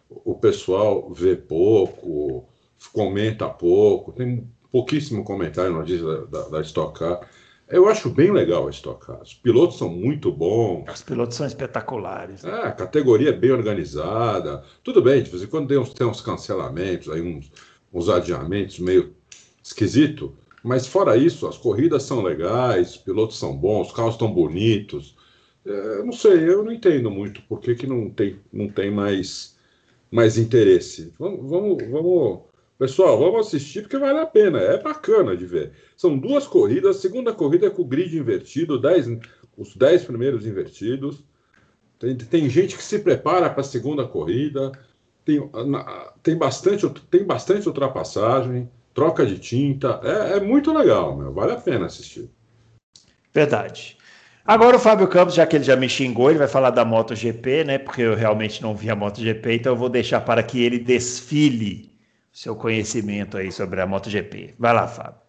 o 0.09 0.33
pessoal 0.33 1.13
vê 1.13 1.35
pouco, 1.35 2.49
comenta 2.91 3.47
pouco, 3.47 4.13
tem 4.13 4.49
pouquíssimo 4.71 5.23
comentário 5.23 5.73
no 5.73 5.83
dia 5.83 6.01
da, 6.01 6.41
da, 6.41 6.61
da. 6.61 7.27
Eu 7.67 7.87
acho 7.89 8.09
bem 8.09 8.31
legal 8.31 8.67
a 8.67 8.69
Stock 8.69 9.05
Car. 9.05 9.21
Os 9.21 9.33
pilotos 9.33 9.77
são 9.77 9.89
muito 9.89 10.31
bons. 10.31 10.85
Os 10.91 11.01
pilotos 11.01 11.35
são 11.35 11.47
espetaculares. 11.47 12.43
Né? 12.43 12.51
É, 12.51 12.67
a 12.67 12.71
categoria 12.71 13.29
é 13.29 13.33
bem 13.33 13.51
organizada. 13.51 14.63
Tudo 14.83 15.01
bem, 15.01 15.23
de 15.23 15.31
vez 15.31 15.41
em 15.41 15.47
quando 15.47 15.67
tem 15.67 15.77
uns, 15.77 15.91
tem 15.93 16.05
uns 16.05 16.21
cancelamentos, 16.21 17.09
aí 17.09 17.21
uns, 17.21 17.51
uns 17.91 18.07
adiamentos 18.07 18.77
meio 18.79 19.15
esquisito. 19.63 20.35
Mas 20.63 20.85
fora 20.85 21.17
isso, 21.17 21.47
as 21.47 21.57
corridas 21.57 22.03
são 22.03 22.21
legais, 22.21 22.91
os 22.91 22.97
pilotos 22.97 23.37
são 23.37 23.55
bons, 23.55 23.87
os 23.87 23.93
carros 23.93 24.13
estão 24.13 24.31
bonitos. 24.31 25.15
É, 25.65 26.03
não 26.03 26.11
sei, 26.11 26.47
eu 26.47 26.63
não 26.63 26.71
entendo 26.71 27.09
muito 27.09 27.41
por 27.43 27.59
que, 27.59 27.73
que 27.73 27.87
não, 27.87 28.11
tem, 28.11 28.39
não 28.53 28.69
tem 28.69 28.91
mais, 28.91 29.57
mais 30.11 30.37
interesse. 30.37 31.11
Vamos, 31.17 31.49
vamos, 31.49 31.83
vamos 31.89 32.41
Pessoal, 32.77 33.17
vamos 33.17 33.47
assistir 33.47 33.83
porque 33.83 33.97
vale 33.97 34.19
a 34.19 34.25
pena, 34.25 34.59
é 34.59 34.81
bacana 34.81 35.35
de 35.35 35.45
ver. 35.45 35.71
São 35.95 36.17
duas 36.17 36.45
corridas, 36.45 36.97
a 36.97 36.99
segunda 36.99 37.33
corrida 37.33 37.67
é 37.67 37.69
com 37.69 37.83
o 37.83 37.85
grid 37.85 38.17
invertido, 38.17 38.79
dez, 38.79 39.07
os 39.57 39.75
10 39.75 40.03
primeiros 40.03 40.45
invertidos. 40.45 41.23
Tem, 41.97 42.17
tem 42.17 42.49
gente 42.49 42.75
que 42.75 42.83
se 42.83 42.99
prepara 42.99 43.49
para 43.49 43.61
a 43.61 43.63
segunda 43.63 44.05
corrida, 44.05 44.73
tem, 45.23 45.49
tem, 46.21 46.37
bastante, 46.37 46.89
tem 47.09 47.23
bastante 47.23 47.65
ultrapassagem, 47.65 48.69
troca 48.93 49.25
de 49.25 49.39
tinta, 49.39 50.01
é, 50.03 50.37
é 50.37 50.39
muito 50.41 50.73
legal, 50.73 51.15
meu, 51.15 51.31
vale 51.31 51.53
a 51.53 51.57
pena 51.57 51.85
assistir. 51.85 52.29
Verdade. 53.33 53.97
Agora 54.45 54.75
o 54.75 54.79
Fábio 54.79 55.07
Campos, 55.07 55.33
já 55.33 55.47
que 55.47 55.55
ele 55.55 55.63
já 55.63 55.77
me 55.77 55.87
xingou, 55.87 56.29
ele 56.29 56.39
vai 56.39 56.47
falar 56.47 56.71
da 56.71 56.85
MotoGP, 56.85 57.63
né? 57.63 57.77
Porque 57.77 58.01
eu 58.01 58.15
realmente 58.15 58.61
não 58.61 58.75
vi 58.75 58.89
a 58.89 58.95
MotoGP, 58.95 59.55
então 59.55 59.71
eu 59.71 59.77
vou 59.77 59.89
deixar 59.89 60.21
para 60.21 60.43
que 60.43 60.61
ele 60.61 60.77
desfile 60.77 61.94
seu 62.35 62.53
conhecimento 62.53 63.37
aí 63.37 63.49
sobre 63.49 63.79
a 63.79 63.87
MotoGP. 63.87 64.55
Vai 64.59 64.73
lá, 64.73 64.85
Fábio. 64.89 65.21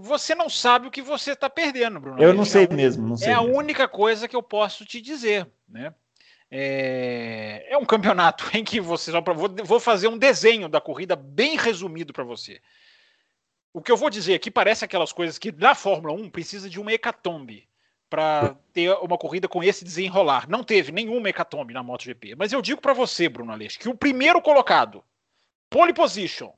Você 0.00 0.34
não 0.34 0.48
sabe 0.48 0.86
o 0.88 0.90
que 0.90 1.02
você 1.02 1.32
está 1.32 1.50
perdendo, 1.50 2.00
Bruno. 2.00 2.22
Eu 2.22 2.32
não 2.32 2.44
sei 2.46 2.66
mesmo. 2.66 3.06
Não 3.06 3.16
sei 3.18 3.28
é 3.28 3.34
a 3.34 3.42
mesmo. 3.42 3.58
única 3.58 3.86
coisa 3.86 4.26
que 4.26 4.34
eu 4.34 4.42
posso 4.42 4.86
te 4.86 4.98
dizer, 4.98 5.46
né? 5.68 5.94
É, 6.50 7.66
é 7.68 7.76
um 7.76 7.84
campeonato 7.84 8.48
em 8.56 8.64
que 8.64 8.80
você 8.80 9.10
só 9.10 9.20
vou, 9.20 9.54
vou 9.62 9.78
fazer 9.78 10.08
um 10.08 10.16
desenho 10.16 10.70
da 10.70 10.80
corrida 10.80 11.14
bem 11.14 11.56
resumido 11.56 12.14
para 12.14 12.24
você. 12.24 12.62
O 13.70 13.82
que 13.82 13.92
eu 13.92 13.96
vou 13.96 14.08
dizer 14.08 14.34
aqui 14.34 14.50
parece 14.50 14.86
aquelas 14.86 15.12
coisas 15.12 15.36
que 15.38 15.52
na 15.52 15.74
Fórmula 15.74 16.14
1 16.14 16.30
precisa 16.30 16.70
de 16.70 16.80
uma 16.80 16.92
hecatombe 16.92 17.68
para 18.08 18.56
ter 18.72 18.90
uma 19.02 19.18
corrida 19.18 19.48
com 19.48 19.62
esse 19.62 19.84
desenrolar. 19.84 20.48
Não 20.48 20.64
teve 20.64 20.92
nenhuma 20.92 21.28
hecatombe 21.28 21.74
na 21.74 21.82
MotoGP. 21.82 22.36
Mas 22.36 22.52
eu 22.52 22.62
digo 22.62 22.80
para 22.80 22.94
você, 22.94 23.28
Bruno 23.28 23.52
Aleixo, 23.52 23.78
que 23.78 23.88
o 23.88 23.94
primeiro 23.94 24.40
colocado, 24.40 25.04
pole 25.70 25.92
position, 25.92 26.52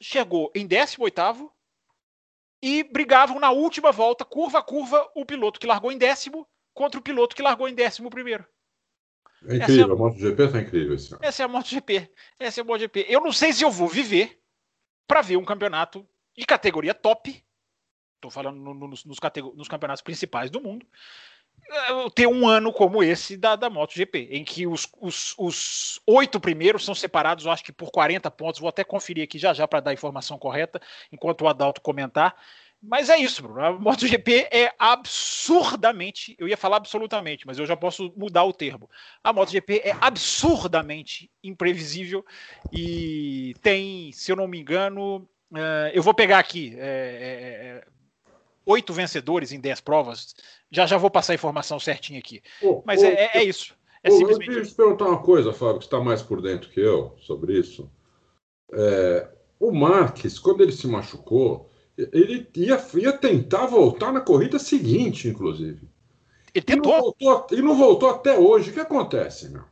chegou 0.00 0.50
em 0.54 0.66
18 0.66 1.52
e 2.62 2.82
brigavam 2.82 3.38
na 3.38 3.50
última 3.50 3.92
volta, 3.92 4.24
curva 4.24 4.58
a 4.58 4.62
curva, 4.62 5.10
o 5.14 5.24
piloto 5.24 5.60
que 5.60 5.66
largou 5.66 5.92
em 5.92 5.98
décimo 5.98 6.48
contra 6.74 6.98
o 6.98 7.02
piloto 7.02 7.36
que 7.36 7.42
largou 7.42 7.68
em 7.68 7.74
décimo 7.74 8.10
primeiro. 8.10 8.46
É 9.48 9.56
incrível, 9.56 9.86
é 9.86 9.90
a... 9.90 9.92
a 9.92 9.96
MotoGP 9.96 10.48
tá 10.48 10.60
incrível 10.60 10.94
esse 10.94 11.14
ano. 11.14 11.24
Essa 11.24 11.42
é 11.42 11.44
a 11.44 11.48
MotoGP. 11.48 12.12
Essa 12.38 12.60
é 12.60 12.62
a 12.62 12.64
MotoGP. 12.64 13.06
Eu 13.08 13.20
não 13.20 13.32
sei 13.32 13.52
se 13.52 13.64
eu 13.64 13.70
vou 13.70 13.88
viver 13.88 14.40
para 15.06 15.22
ver 15.22 15.36
um 15.36 15.44
campeonato 15.44 16.06
de 16.36 16.44
categoria 16.44 16.94
top. 16.94 17.44
Estou 18.16 18.30
falando 18.30 18.58
no, 18.58 18.74
no, 18.74 18.88
nos, 18.88 19.04
nos, 19.04 19.18
campeonatos 19.68 20.02
principais 20.02 20.50
do 20.50 20.60
mundo. 20.60 20.86
Eh, 21.68 22.10
ter 22.14 22.26
um 22.26 22.48
ano 22.48 22.72
como 22.72 23.02
esse 23.02 23.36
da, 23.36 23.56
da 23.56 23.68
MotoGP, 23.68 24.28
em 24.30 24.44
que 24.44 24.66
os, 24.66 24.88
os, 25.00 25.34
os 25.36 26.00
oito 26.06 26.38
primeiros 26.38 26.84
são 26.84 26.94
separados, 26.94 27.44
eu 27.44 27.50
acho 27.50 27.64
que 27.64 27.72
por 27.72 27.90
40 27.90 28.30
pontos. 28.30 28.60
Vou 28.60 28.68
até 28.68 28.84
conferir 28.84 29.24
aqui 29.24 29.38
já 29.38 29.52
já 29.52 29.66
para 29.66 29.80
dar 29.80 29.90
a 29.90 29.94
informação 29.94 30.38
correta, 30.38 30.80
enquanto 31.12 31.42
o 31.42 31.48
Adalto 31.48 31.80
comentar. 31.80 32.34
Mas 32.80 33.08
é 33.08 33.16
isso, 33.18 33.42
Bruno. 33.42 33.60
A 33.60 33.72
MotoGP 33.72 34.48
é 34.50 34.72
absurdamente, 34.78 36.36
eu 36.38 36.46
ia 36.46 36.56
falar 36.56 36.76
absolutamente, 36.76 37.46
mas 37.46 37.58
eu 37.58 37.66
já 37.66 37.76
posso 37.76 38.12
mudar 38.16 38.44
o 38.44 38.52
termo. 38.52 38.88
A 39.24 39.32
MotoGP 39.32 39.82
é 39.84 39.96
absurdamente 40.00 41.30
imprevisível 41.42 42.24
e 42.72 43.56
tem, 43.62 44.12
se 44.12 44.30
eu 44.30 44.36
não 44.36 44.46
me 44.46 44.60
engano, 44.60 45.28
uh, 45.50 45.90
eu 45.92 46.02
vou 46.02 46.14
pegar 46.14 46.38
aqui 46.38 46.76
é, 46.76 47.82
é, 47.82 47.86
oito 48.66 48.92
vencedores 48.92 49.52
em 49.52 49.60
dez 49.60 49.80
provas. 49.80 50.34
Já 50.70 50.86
já 50.86 50.98
vou 50.98 51.10
passar 51.10 51.32
a 51.32 51.36
informação 51.36 51.78
certinha 51.78 52.18
aqui. 52.18 52.42
Oh, 52.60 52.82
mas 52.84 53.00
oh, 53.00 53.06
é, 53.06 53.30
é, 53.34 53.44
isso. 53.44 53.74
É 54.02 54.10
oh, 54.10 54.18
simplesmente... 54.18 54.48
Eu 54.48 54.54
queria 54.54 54.68
te 54.68 54.74
perguntar 54.74 55.06
uma 55.06 55.22
coisa, 55.22 55.52
Fábio, 55.52 55.78
que 55.78 55.84
está 55.84 56.00
mais 56.00 56.20
por 56.20 56.42
dentro 56.42 56.68
que 56.68 56.80
eu 56.80 57.16
sobre 57.20 57.58
isso. 57.58 57.90
É, 58.72 59.28
o 59.58 59.72
Marques, 59.72 60.38
quando 60.38 60.62
ele 60.62 60.72
se 60.72 60.86
machucou, 60.86 61.70
ele 61.96 62.46
ia, 62.54 62.84
ia 62.94 63.12
tentar 63.12 63.66
voltar 63.66 64.12
na 64.12 64.20
corrida 64.20 64.58
seguinte, 64.58 65.28
inclusive. 65.28 65.88
Ele 66.52 66.64
tentou. 66.64 66.92
E 66.92 66.96
não 66.96 67.02
voltou, 67.02 67.46
e 67.58 67.62
não 67.62 67.74
voltou 67.74 68.10
até 68.10 68.38
hoje. 68.38 68.70
O 68.70 68.74
que 68.74 68.80
acontece, 68.80 69.48
meu? 69.48 69.64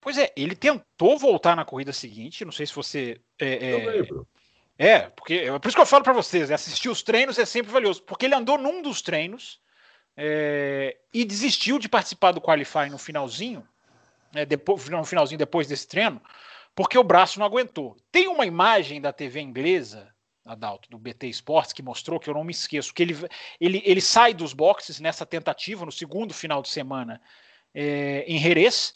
Pois 0.00 0.18
é, 0.18 0.32
ele 0.36 0.54
tentou 0.54 1.18
voltar 1.18 1.56
na 1.56 1.64
corrida 1.64 1.92
seguinte. 1.92 2.44
Não 2.44 2.52
sei 2.52 2.66
se 2.66 2.74
você. 2.74 3.20
É, 3.38 3.72
eu 3.72 3.90
lembro. 3.90 4.28
É, 4.30 4.43
porque 5.10 5.34
é 5.34 5.58
por 5.58 5.68
isso 5.68 5.76
que 5.76 5.80
eu 5.80 5.86
falo 5.86 6.02
para 6.02 6.12
vocês, 6.12 6.50
assistir 6.50 6.88
os 6.88 7.02
treinos 7.02 7.38
é 7.38 7.44
sempre 7.44 7.70
valioso, 7.72 8.02
porque 8.02 8.26
ele 8.26 8.34
andou 8.34 8.58
num 8.58 8.82
dos 8.82 9.00
treinos 9.00 9.60
é, 10.16 10.96
e 11.12 11.24
desistiu 11.24 11.78
de 11.78 11.88
participar 11.88 12.32
do 12.32 12.40
qualify 12.40 12.90
no 12.90 12.98
finalzinho, 12.98 13.66
é, 14.34 14.44
depois, 14.44 14.88
no 14.88 15.04
finalzinho 15.04 15.38
depois 15.38 15.68
desse 15.68 15.86
treino, 15.86 16.20
porque 16.74 16.98
o 16.98 17.04
braço 17.04 17.38
não 17.38 17.46
aguentou. 17.46 17.96
Tem 18.10 18.26
uma 18.26 18.44
imagem 18.44 19.00
da 19.00 19.12
TV 19.12 19.40
inglesa 19.40 20.12
Adalto, 20.44 20.90
do 20.90 20.98
BT 20.98 21.28
Esportes, 21.28 21.72
que 21.72 21.82
mostrou 21.82 22.20
que 22.20 22.28
eu 22.28 22.34
não 22.34 22.44
me 22.44 22.52
esqueço, 22.52 22.92
que 22.92 23.02
ele, 23.02 23.16
ele, 23.58 23.82
ele 23.82 24.00
sai 24.00 24.34
dos 24.34 24.52
boxes 24.52 25.00
nessa 25.00 25.24
tentativa, 25.24 25.86
no 25.86 25.92
segundo 25.92 26.34
final 26.34 26.60
de 26.60 26.68
semana 26.68 27.18
é, 27.72 28.24
em 28.26 28.38
Jerez, 28.38 28.92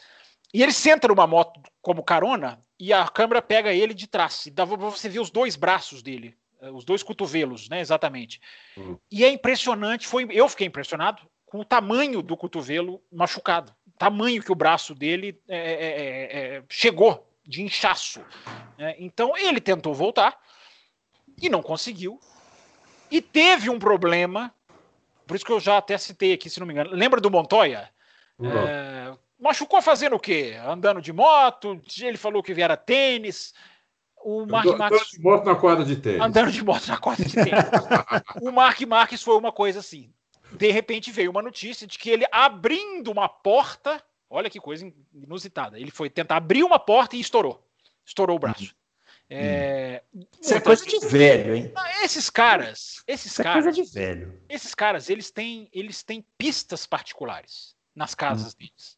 e 0.53 0.63
ele 0.63 0.73
senta 0.73 1.09
numa 1.09 1.27
moto 1.27 1.59
como 1.81 2.03
carona 2.03 2.63
e 2.79 2.93
a 2.93 3.07
câmera 3.09 3.43
pega 3.43 3.73
ele 3.73 3.93
de 3.93 4.07
trás. 4.07 4.47
E 4.47 4.51
dá 4.51 4.67
pra 4.67 4.77
você 4.77 5.09
ver 5.09 5.21
os 5.21 5.31
dois 5.31 5.57
braços 5.57 6.03
dele, 6.03 6.37
eh, 6.61 6.71
os 6.71 6.85
dois 6.85 7.03
cotovelos, 7.03 7.69
né? 7.69 7.81
Exatamente. 7.81 8.41
Uhum. 8.77 8.99
E 9.11 9.25
é 9.25 9.31
impressionante, 9.31 10.07
foi, 10.07 10.27
eu 10.31 10.49
fiquei 10.49 10.67
impressionado 10.67 11.23
com 11.45 11.61
o 11.61 11.65
tamanho 11.65 12.23
do 12.23 12.37
cotovelo 12.37 13.03
machucado. 13.11 13.75
Tamanho 13.99 14.43
que 14.43 14.53
o 14.53 14.55
braço 14.55 14.95
dele 14.95 15.41
é, 15.49 15.57
é, 15.59 16.57
é, 16.57 16.63
chegou 16.69 17.27
de 17.45 17.63
inchaço. 17.63 18.23
Né? 18.77 18.95
Então 18.99 19.37
ele 19.37 19.61
tentou 19.61 19.95
voltar 19.95 20.39
e 21.41 21.49
não 21.49 21.63
conseguiu. 21.63 22.21
E 23.11 23.23
teve 23.23 23.71
um 23.71 23.79
problema, 23.79 24.55
por 25.27 25.35
isso 25.35 25.45
que 25.45 25.51
eu 25.51 25.59
já 25.59 25.79
até 25.79 25.97
citei 25.97 26.35
aqui, 26.35 26.51
se 26.51 26.61
não 26.61 26.67
me 26.67 26.75
engano. 26.75 26.91
Lembra 26.91 27.21
do 27.21 27.31
Montoya? 27.31 27.91
É, 28.41 29.17
machucou 29.39 29.81
fazendo 29.81 30.17
o 30.17 30.21
quê? 30.21 30.57
Andando 30.65 31.01
de 31.01 31.13
moto, 31.13 31.81
ele 32.01 32.17
falou 32.17 32.43
que 32.43 32.55
viera 32.55 32.77
tênis. 32.77 33.55
O 34.25 34.45
Mark 34.47 34.67
Andando 34.67 34.79
Marques... 34.79 35.11
de 35.11 35.21
moto 35.21 35.45
na 35.45 35.55
quadra 35.55 35.85
de 35.85 35.97
tênis. 35.97 36.21
Andando 36.21 36.51
de 36.51 36.65
moto 36.65 36.87
na 36.87 36.97
quadra 36.97 37.25
de 37.25 37.35
tênis. 37.35 37.53
o 38.43 38.51
Mark 38.51 38.81
Marques 38.83 39.23
foi 39.23 39.37
uma 39.37 39.53
coisa 39.53 39.79
assim. 39.79 40.13
De 40.53 40.71
repente 40.71 41.13
veio 41.13 41.31
uma 41.31 41.43
notícia 41.43 41.87
de 41.87 41.99
que 41.99 42.11
ele 42.11 42.27
abrindo 42.33 43.11
uma 43.11 43.29
porta, 43.29 44.03
olha 44.29 44.51
que 44.51 44.59
coisa 44.59 44.91
inusitada. 45.15 45.79
Ele 45.79 45.91
foi 45.91 46.11
tentar 46.11 46.37
abrir 46.37 46.65
uma 46.65 46.79
porta 46.79 47.17
e 47.17 47.21
estourou. 47.21 47.63
Estourou 48.05 48.37
o 48.37 48.41
braço. 48.41 48.75
É, 49.31 50.03
Isso 50.41 50.55
é 50.55 50.61
coisa 50.61 50.87
de 50.87 51.07
velho, 51.07 51.55
hein? 51.55 51.73
Esses 52.03 52.31
caras, 52.31 53.03
esses 53.07 53.33
Isso 53.33 53.43
caras, 53.43 53.67
é 53.67 53.71
coisa 53.71 53.83
de 53.83 53.93
velho. 53.93 54.41
Esses 54.49 54.75
caras, 54.75 55.11
eles 55.11 55.31
têm, 55.31 55.69
eles 55.71 56.03
têm 56.03 56.25
pistas 56.39 56.87
particulares 56.87 57.77
nas 57.95 58.15
casas 58.15 58.55
hum. 58.55 58.57
deles. 58.59 58.98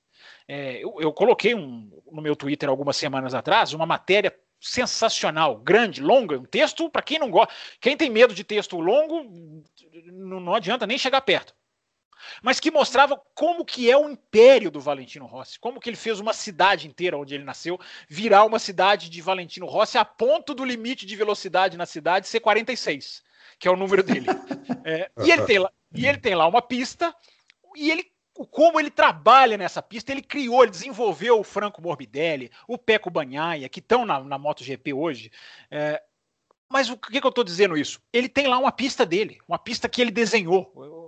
É, 0.52 0.82
eu, 0.82 0.96
eu, 0.98 1.12
coloquei 1.12 1.54
um, 1.54 1.88
no 2.10 2.20
meu 2.20 2.34
Twitter 2.34 2.68
algumas 2.68 2.96
semanas 2.96 3.34
atrás 3.34 3.72
uma 3.72 3.86
matéria 3.86 4.36
sensacional, 4.60 5.56
grande, 5.56 6.02
longa, 6.02 6.36
um 6.36 6.44
texto 6.44 6.90
para 6.90 7.02
quem 7.02 7.20
não 7.20 7.30
gosta, 7.30 7.54
quem 7.80 7.96
tem 7.96 8.10
medo 8.10 8.34
de 8.34 8.42
texto 8.42 8.80
longo, 8.80 9.30
não, 10.06 10.40
não 10.40 10.52
adianta 10.52 10.88
nem 10.88 10.98
chegar 10.98 11.20
perto 11.20 11.54
mas 12.42 12.60
que 12.60 12.70
mostrava 12.70 13.16
como 13.34 13.64
que 13.64 13.90
é 13.90 13.96
o 13.96 14.10
império 14.10 14.70
do 14.70 14.80
Valentino 14.80 15.24
Rossi, 15.24 15.58
como 15.58 15.80
que 15.80 15.88
ele 15.88 15.96
fez 15.96 16.20
uma 16.20 16.32
cidade 16.32 16.86
inteira 16.86 17.16
onde 17.16 17.34
ele 17.34 17.44
nasceu 17.44 17.78
virar 18.08 18.44
uma 18.44 18.58
cidade 18.58 19.08
de 19.08 19.22
Valentino 19.22 19.66
Rossi 19.66 19.98
a 19.98 20.04
ponto 20.04 20.52
do 20.52 20.64
limite 20.64 21.06
de 21.06 21.16
velocidade 21.16 21.76
na 21.76 21.86
cidade 21.86 22.28
ser 22.28 22.40
46, 22.40 23.22
que 23.58 23.68
é 23.68 23.70
o 23.70 23.76
número 23.76 24.02
dele. 24.02 24.26
É, 24.84 25.10
e, 25.24 25.30
ele 25.30 25.42
tem 25.44 25.58
lá, 25.58 25.70
e 25.94 26.06
ele 26.06 26.18
tem 26.18 26.34
lá 26.34 26.46
uma 26.46 26.62
pista 26.62 27.14
e 27.76 27.90
ele 27.90 28.10
como 28.46 28.80
ele 28.80 28.90
trabalha 28.90 29.56
nessa 29.56 29.82
pista, 29.82 30.12
ele 30.12 30.22
criou, 30.22 30.62
ele 30.62 30.70
desenvolveu 30.70 31.40
o 31.40 31.44
Franco 31.44 31.82
Morbidelli, 31.82 32.50
o 32.66 32.78
Peco 32.78 33.10
Banhaia, 33.10 33.68
que 33.68 33.80
estão 33.80 34.06
na, 34.06 34.20
na 34.20 34.38
MotoGP 34.38 34.92
hoje. 34.92 35.30
É, 35.70 36.02
mas 36.68 36.88
o 36.88 36.96
que, 36.96 37.20
que 37.20 37.26
eu 37.26 37.30
estou 37.30 37.42
dizendo 37.42 37.76
isso? 37.76 38.00
Ele 38.12 38.28
tem 38.28 38.46
lá 38.46 38.56
uma 38.56 38.70
pista 38.70 39.04
dele, 39.04 39.40
uma 39.48 39.58
pista 39.58 39.88
que 39.88 40.00
ele 40.00 40.12
desenhou. 40.12 40.99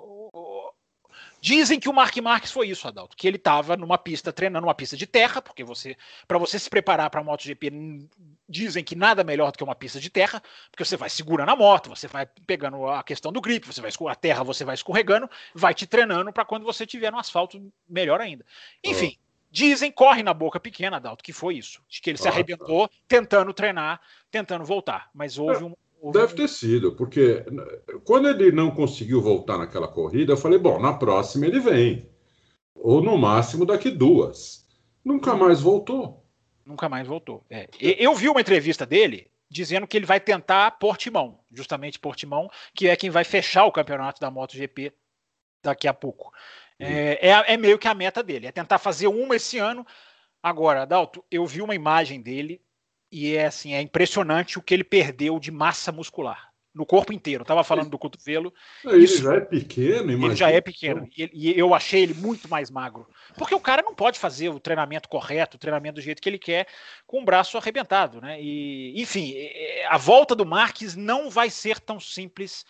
Dizem 1.44 1.80
que 1.80 1.88
o 1.88 1.92
Mark 1.92 2.16
Marques 2.18 2.52
foi 2.52 2.68
isso, 2.68 2.86
Adalto, 2.86 3.16
que 3.16 3.26
ele 3.26 3.36
estava 3.36 3.76
numa 3.76 3.98
pista, 3.98 4.32
treinando 4.32 4.64
uma 4.64 4.76
pista 4.76 4.96
de 4.96 5.08
terra, 5.08 5.42
porque 5.42 5.64
você, 5.64 5.96
para 6.28 6.38
você 6.38 6.56
se 6.56 6.70
preparar 6.70 7.10
para 7.10 7.20
a 7.20 7.24
MotoGP, 7.24 8.08
dizem 8.48 8.84
que 8.84 8.94
nada 8.94 9.24
melhor 9.24 9.50
do 9.50 9.58
que 9.58 9.64
uma 9.64 9.74
pista 9.74 9.98
de 9.98 10.08
terra, 10.08 10.40
porque 10.70 10.84
você 10.84 10.96
vai 10.96 11.10
segurando 11.10 11.48
a 11.50 11.56
moto, 11.56 11.88
você 11.88 12.06
vai 12.06 12.26
pegando 12.46 12.86
a 12.86 13.02
questão 13.02 13.32
do 13.32 13.40
grip, 13.40 13.66
você 13.66 13.80
vai 13.80 13.90
a 14.08 14.14
terra, 14.14 14.44
você 14.44 14.64
vai 14.64 14.76
escorregando, 14.76 15.28
vai 15.52 15.74
te 15.74 15.84
treinando 15.84 16.32
para 16.32 16.44
quando 16.44 16.62
você 16.62 16.86
tiver 16.86 17.10
no 17.10 17.18
asfalto 17.18 17.72
melhor 17.88 18.20
ainda. 18.20 18.46
Enfim, 18.84 19.18
dizem, 19.50 19.90
corre 19.90 20.22
na 20.22 20.32
boca 20.32 20.60
pequena, 20.60 20.98
Adalto, 20.98 21.24
que 21.24 21.32
foi 21.32 21.56
isso, 21.56 21.82
de 21.88 22.00
que 22.00 22.10
ele 22.10 22.18
se 22.18 22.28
arrebentou 22.28 22.88
tentando 23.08 23.52
treinar, 23.52 24.00
tentando 24.30 24.64
voltar, 24.64 25.10
mas 25.12 25.38
houve 25.38 25.64
um 25.64 25.74
Deve 26.10 26.34
ter 26.34 26.48
sido, 26.48 26.96
porque 26.96 27.44
quando 28.02 28.28
ele 28.28 28.50
não 28.50 28.72
conseguiu 28.72 29.20
voltar 29.20 29.56
naquela 29.56 29.86
corrida, 29.86 30.32
eu 30.32 30.36
falei: 30.36 30.58
bom, 30.58 30.80
na 30.80 30.92
próxima 30.92 31.46
ele 31.46 31.60
vem. 31.60 32.10
Ou 32.74 33.00
no 33.00 33.16
máximo 33.16 33.64
daqui 33.64 33.90
duas. 33.90 34.66
Nunca 35.04 35.36
mais 35.36 35.60
voltou. 35.60 36.26
Nunca 36.66 36.88
mais 36.88 37.06
voltou. 37.06 37.44
É. 37.48 37.68
Eu 37.80 38.14
vi 38.14 38.28
uma 38.28 38.40
entrevista 38.40 38.84
dele 38.84 39.30
dizendo 39.48 39.86
que 39.86 39.96
ele 39.96 40.06
vai 40.06 40.18
tentar 40.18 40.70
Portimão, 40.72 41.38
justamente 41.52 41.98
Portimão, 41.98 42.50
que 42.74 42.88
é 42.88 42.96
quem 42.96 43.10
vai 43.10 43.22
fechar 43.22 43.64
o 43.66 43.72
campeonato 43.72 44.20
da 44.20 44.30
MotoGP 44.30 44.92
daqui 45.62 45.86
a 45.86 45.94
pouco. 45.94 46.32
É, 46.78 47.28
é, 47.28 47.54
é 47.54 47.56
meio 47.56 47.78
que 47.78 47.86
a 47.86 47.94
meta 47.94 48.22
dele, 48.22 48.46
é 48.46 48.52
tentar 48.52 48.78
fazer 48.78 49.06
uma 49.06 49.36
esse 49.36 49.58
ano. 49.58 49.86
Agora, 50.42 50.82
Adalto, 50.82 51.24
eu 51.30 51.46
vi 51.46 51.62
uma 51.62 51.74
imagem 51.74 52.20
dele 52.20 52.60
e 53.12 53.36
é 53.36 53.44
assim, 53.44 53.74
é 53.74 53.82
impressionante 53.82 54.58
o 54.58 54.62
que 54.62 54.72
ele 54.72 54.82
perdeu 54.82 55.38
de 55.38 55.50
massa 55.50 55.92
muscular. 55.92 56.50
no 56.74 56.86
corpo 56.86 57.12
inteiro. 57.12 57.42
Eu 57.42 57.46
tava 57.46 57.62
falando 57.62 57.90
do 57.90 57.98
cotovelo. 57.98 58.50
Ele 58.82 59.04
isso, 59.04 59.22
já 59.22 59.34
é 59.34 59.40
pequeno, 59.40 60.10
imagina. 60.10 60.26
Ele 60.26 60.36
já 60.36 60.50
é 60.50 60.60
pequeno. 60.62 61.06
E, 61.14 61.30
e, 61.34 61.58
eu 61.58 61.74
achei 61.74 62.02
ele 62.02 62.14
muito 62.14 62.48
mais 62.48 62.70
magro. 62.70 63.06
Porque 63.36 63.54
o 63.54 63.60
cara 63.60 63.82
não 63.82 63.94
pode 63.94 64.18
fazer 64.18 64.48
o 64.48 64.58
treinamento 64.58 65.06
correto, 65.06 65.58
o 65.58 65.60
treinamento 65.60 65.96
do 65.96 66.00
jeito 66.00 66.22
que 66.22 66.28
ele 66.30 66.38
quer, 66.38 66.66
com 67.06 67.20
o 67.20 67.24
braço 67.26 67.58
arrebentado, 67.58 68.22
né? 68.22 68.40
E, 68.40 68.98
enfim, 68.98 69.34
a 69.86 69.98
volta 69.98 70.34
do 70.34 70.46
Marques 70.46 70.96
não 70.96 71.28
vai 71.28 71.50
ser 71.50 71.78
tão 71.78 72.00
simples 72.00 72.64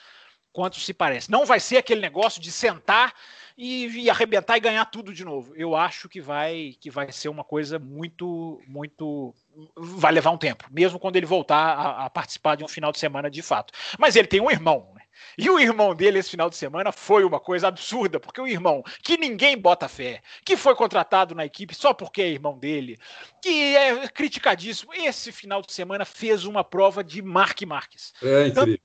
quanto 0.52 0.80
se 0.80 0.92
parece. 0.92 1.30
Não 1.30 1.46
vai 1.46 1.60
ser 1.60 1.76
aquele 1.76 2.00
negócio 2.00 2.42
de 2.42 2.50
sentar 2.50 3.14
e, 3.56 3.86
e, 4.04 4.10
arrebentar 4.10 4.56
e 4.56 4.60
ganhar 4.60 4.84
tudo 4.86 5.12
de 5.12 5.24
novo. 5.24 5.54
Eu 5.56 5.74
acho 5.76 6.08
que 6.08 6.20
vai 6.20 6.74
que 6.80 6.90
vai 6.90 7.10
ser 7.12 7.28
uma 7.28 7.44
coisa 7.44 7.78
muito 7.78 8.60
muito 8.66 9.34
vai 9.76 10.12
levar 10.12 10.30
um 10.30 10.38
tempo, 10.38 10.66
mesmo 10.70 10.98
quando 10.98 11.16
ele 11.16 11.26
voltar 11.26 11.56
a, 11.56 12.06
a 12.06 12.10
participar 12.10 12.56
de 12.56 12.64
um 12.64 12.68
final 12.68 12.92
de 12.92 12.98
semana 12.98 13.30
de 13.30 13.42
fato. 13.42 13.72
Mas 13.98 14.16
ele 14.16 14.28
tem 14.28 14.40
um 14.40 14.50
irmão, 14.50 14.90
né? 14.94 15.02
E 15.36 15.48
o 15.48 15.58
irmão 15.58 15.94
dele 15.94 16.18
esse 16.18 16.30
final 16.30 16.50
de 16.50 16.56
semana 16.56 16.92
foi 16.92 17.24
uma 17.24 17.40
coisa 17.40 17.68
absurda, 17.68 18.18
porque 18.18 18.40
o 18.40 18.46
irmão 18.46 18.82
que 19.02 19.16
ninguém 19.16 19.56
bota 19.56 19.88
fé, 19.88 20.22
que 20.44 20.56
foi 20.56 20.74
contratado 20.74 21.34
na 21.34 21.44
equipe 21.44 21.74
só 21.74 21.94
porque 21.94 22.22
é 22.22 22.28
irmão 22.28 22.58
dele, 22.58 22.98
que 23.40 23.76
é 23.76 24.08
criticadíssimo, 24.08 24.92
esse 24.94 25.32
final 25.32 25.62
de 25.62 25.72
semana 25.72 26.04
fez 26.04 26.44
uma 26.44 26.64
prova 26.64 27.02
de 27.02 27.22
Mark 27.22 27.60
Marques. 27.62 28.12
É 28.22 28.48
incrível. 28.48 28.80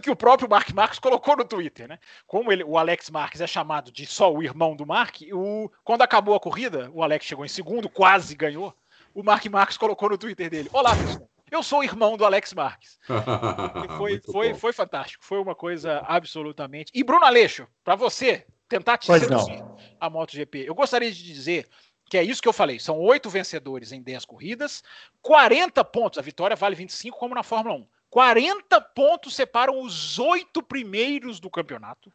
Que 0.00 0.10
o 0.10 0.16
próprio 0.16 0.48
Mark 0.48 0.70
Marques 0.72 0.98
colocou 0.98 1.36
no 1.36 1.44
Twitter, 1.44 1.88
né? 1.88 1.98
Como 2.26 2.52
ele, 2.52 2.62
o 2.62 2.78
Alex 2.78 3.10
Marques 3.10 3.40
é 3.40 3.46
chamado 3.46 3.90
de 3.90 4.06
só 4.06 4.32
o 4.32 4.42
irmão 4.42 4.76
do 4.76 4.86
Mark, 4.86 5.20
o, 5.32 5.70
quando 5.82 6.02
acabou 6.02 6.34
a 6.34 6.40
corrida, 6.40 6.90
o 6.92 7.02
Alex 7.02 7.26
chegou 7.26 7.44
em 7.44 7.48
segundo, 7.48 7.88
quase 7.88 8.34
ganhou. 8.34 8.74
O 9.12 9.22
Mark 9.22 9.44
Marques 9.46 9.76
colocou 9.76 10.08
no 10.08 10.18
Twitter 10.18 10.48
dele: 10.48 10.70
Olá, 10.72 10.94
pessoal. 10.96 11.28
Eu 11.50 11.62
sou 11.62 11.80
o 11.80 11.84
irmão 11.84 12.16
do 12.16 12.24
Alex 12.24 12.52
Marques. 12.52 12.98
foi, 13.96 14.20
foi, 14.20 14.54
foi 14.54 14.72
fantástico. 14.72 15.24
Foi 15.24 15.38
uma 15.38 15.54
coisa 15.54 16.02
absolutamente. 16.06 16.90
E 16.92 17.04
Bruno 17.04 17.24
Aleixo, 17.24 17.66
para 17.84 17.94
você 17.94 18.44
tentar 18.68 18.98
te 18.98 19.06
seduzir 19.06 19.62
a 20.00 20.10
MotoGP, 20.10 20.64
eu 20.66 20.74
gostaria 20.74 21.12
de 21.12 21.22
dizer 21.22 21.68
que 22.10 22.18
é 22.18 22.22
isso 22.22 22.42
que 22.42 22.48
eu 22.48 22.52
falei. 22.52 22.78
São 22.80 22.98
oito 22.98 23.30
vencedores 23.30 23.92
em 23.92 24.02
10 24.02 24.24
corridas, 24.24 24.82
40 25.22 25.84
pontos. 25.84 26.18
A 26.18 26.22
vitória 26.22 26.56
vale 26.56 26.74
25, 26.74 27.16
como 27.16 27.34
na 27.34 27.42
Fórmula 27.42 27.76
1. 27.76 27.86
40 28.14 28.80
pontos 28.80 29.34
separam 29.34 29.82
os 29.82 30.20
oito 30.20 30.62
primeiros 30.62 31.40
do 31.40 31.50
campeonato. 31.50 32.12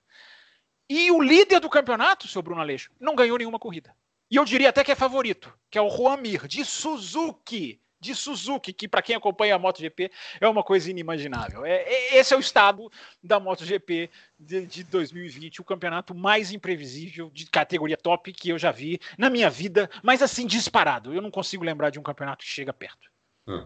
E 0.89 1.11
o 1.11 1.21
líder 1.21 1.59
do 1.59 1.69
campeonato, 1.69 2.25
seu 2.25 2.41
Bruno 2.41 2.61
Aleixo, 2.61 2.89
não 2.97 3.15
ganhou 3.15 3.37
nenhuma 3.37 3.59
corrida. 3.59 3.93
E 4.31 4.37
eu 4.37 4.45
diria 4.45 4.69
até 4.69 4.81
que 4.81 4.93
é 4.93 4.95
favorito, 4.95 5.53
que 5.69 5.77
é 5.77 5.81
o 5.81 5.89
Juan 5.89 6.15
Mir, 6.15 6.47
de 6.47 6.63
Suzuki. 6.63 7.81
De 7.99 8.15
Suzuki, 8.15 8.71
que 8.71 8.87
para 8.87 9.01
quem 9.01 9.13
acompanha 9.13 9.55
a 9.55 9.59
MotoGP 9.59 10.09
é 10.39 10.47
uma 10.47 10.63
coisa 10.63 10.89
inimaginável. 10.89 11.65
É, 11.65 11.81
é, 11.81 12.15
esse 12.15 12.33
é 12.33 12.37
o 12.37 12.39
estado 12.39 12.89
da 13.21 13.37
MotoGP 13.37 14.09
de, 14.39 14.65
de 14.67 14.85
2020, 14.85 15.59
o 15.59 15.65
campeonato 15.65 16.15
mais 16.15 16.53
imprevisível 16.53 17.29
de 17.29 17.45
categoria 17.47 17.97
top 17.97 18.31
que 18.31 18.47
eu 18.47 18.57
já 18.57 18.71
vi 18.71 19.01
na 19.17 19.29
minha 19.29 19.49
vida, 19.49 19.89
mas 20.01 20.21
assim, 20.21 20.47
disparado. 20.47 21.13
Eu 21.13 21.21
não 21.21 21.29
consigo 21.29 21.65
lembrar 21.65 21.89
de 21.89 21.99
um 21.99 22.03
campeonato 22.03 22.45
que 22.45 22.49
chega 22.49 22.71
perto. 22.71 23.11
Hum. 23.45 23.65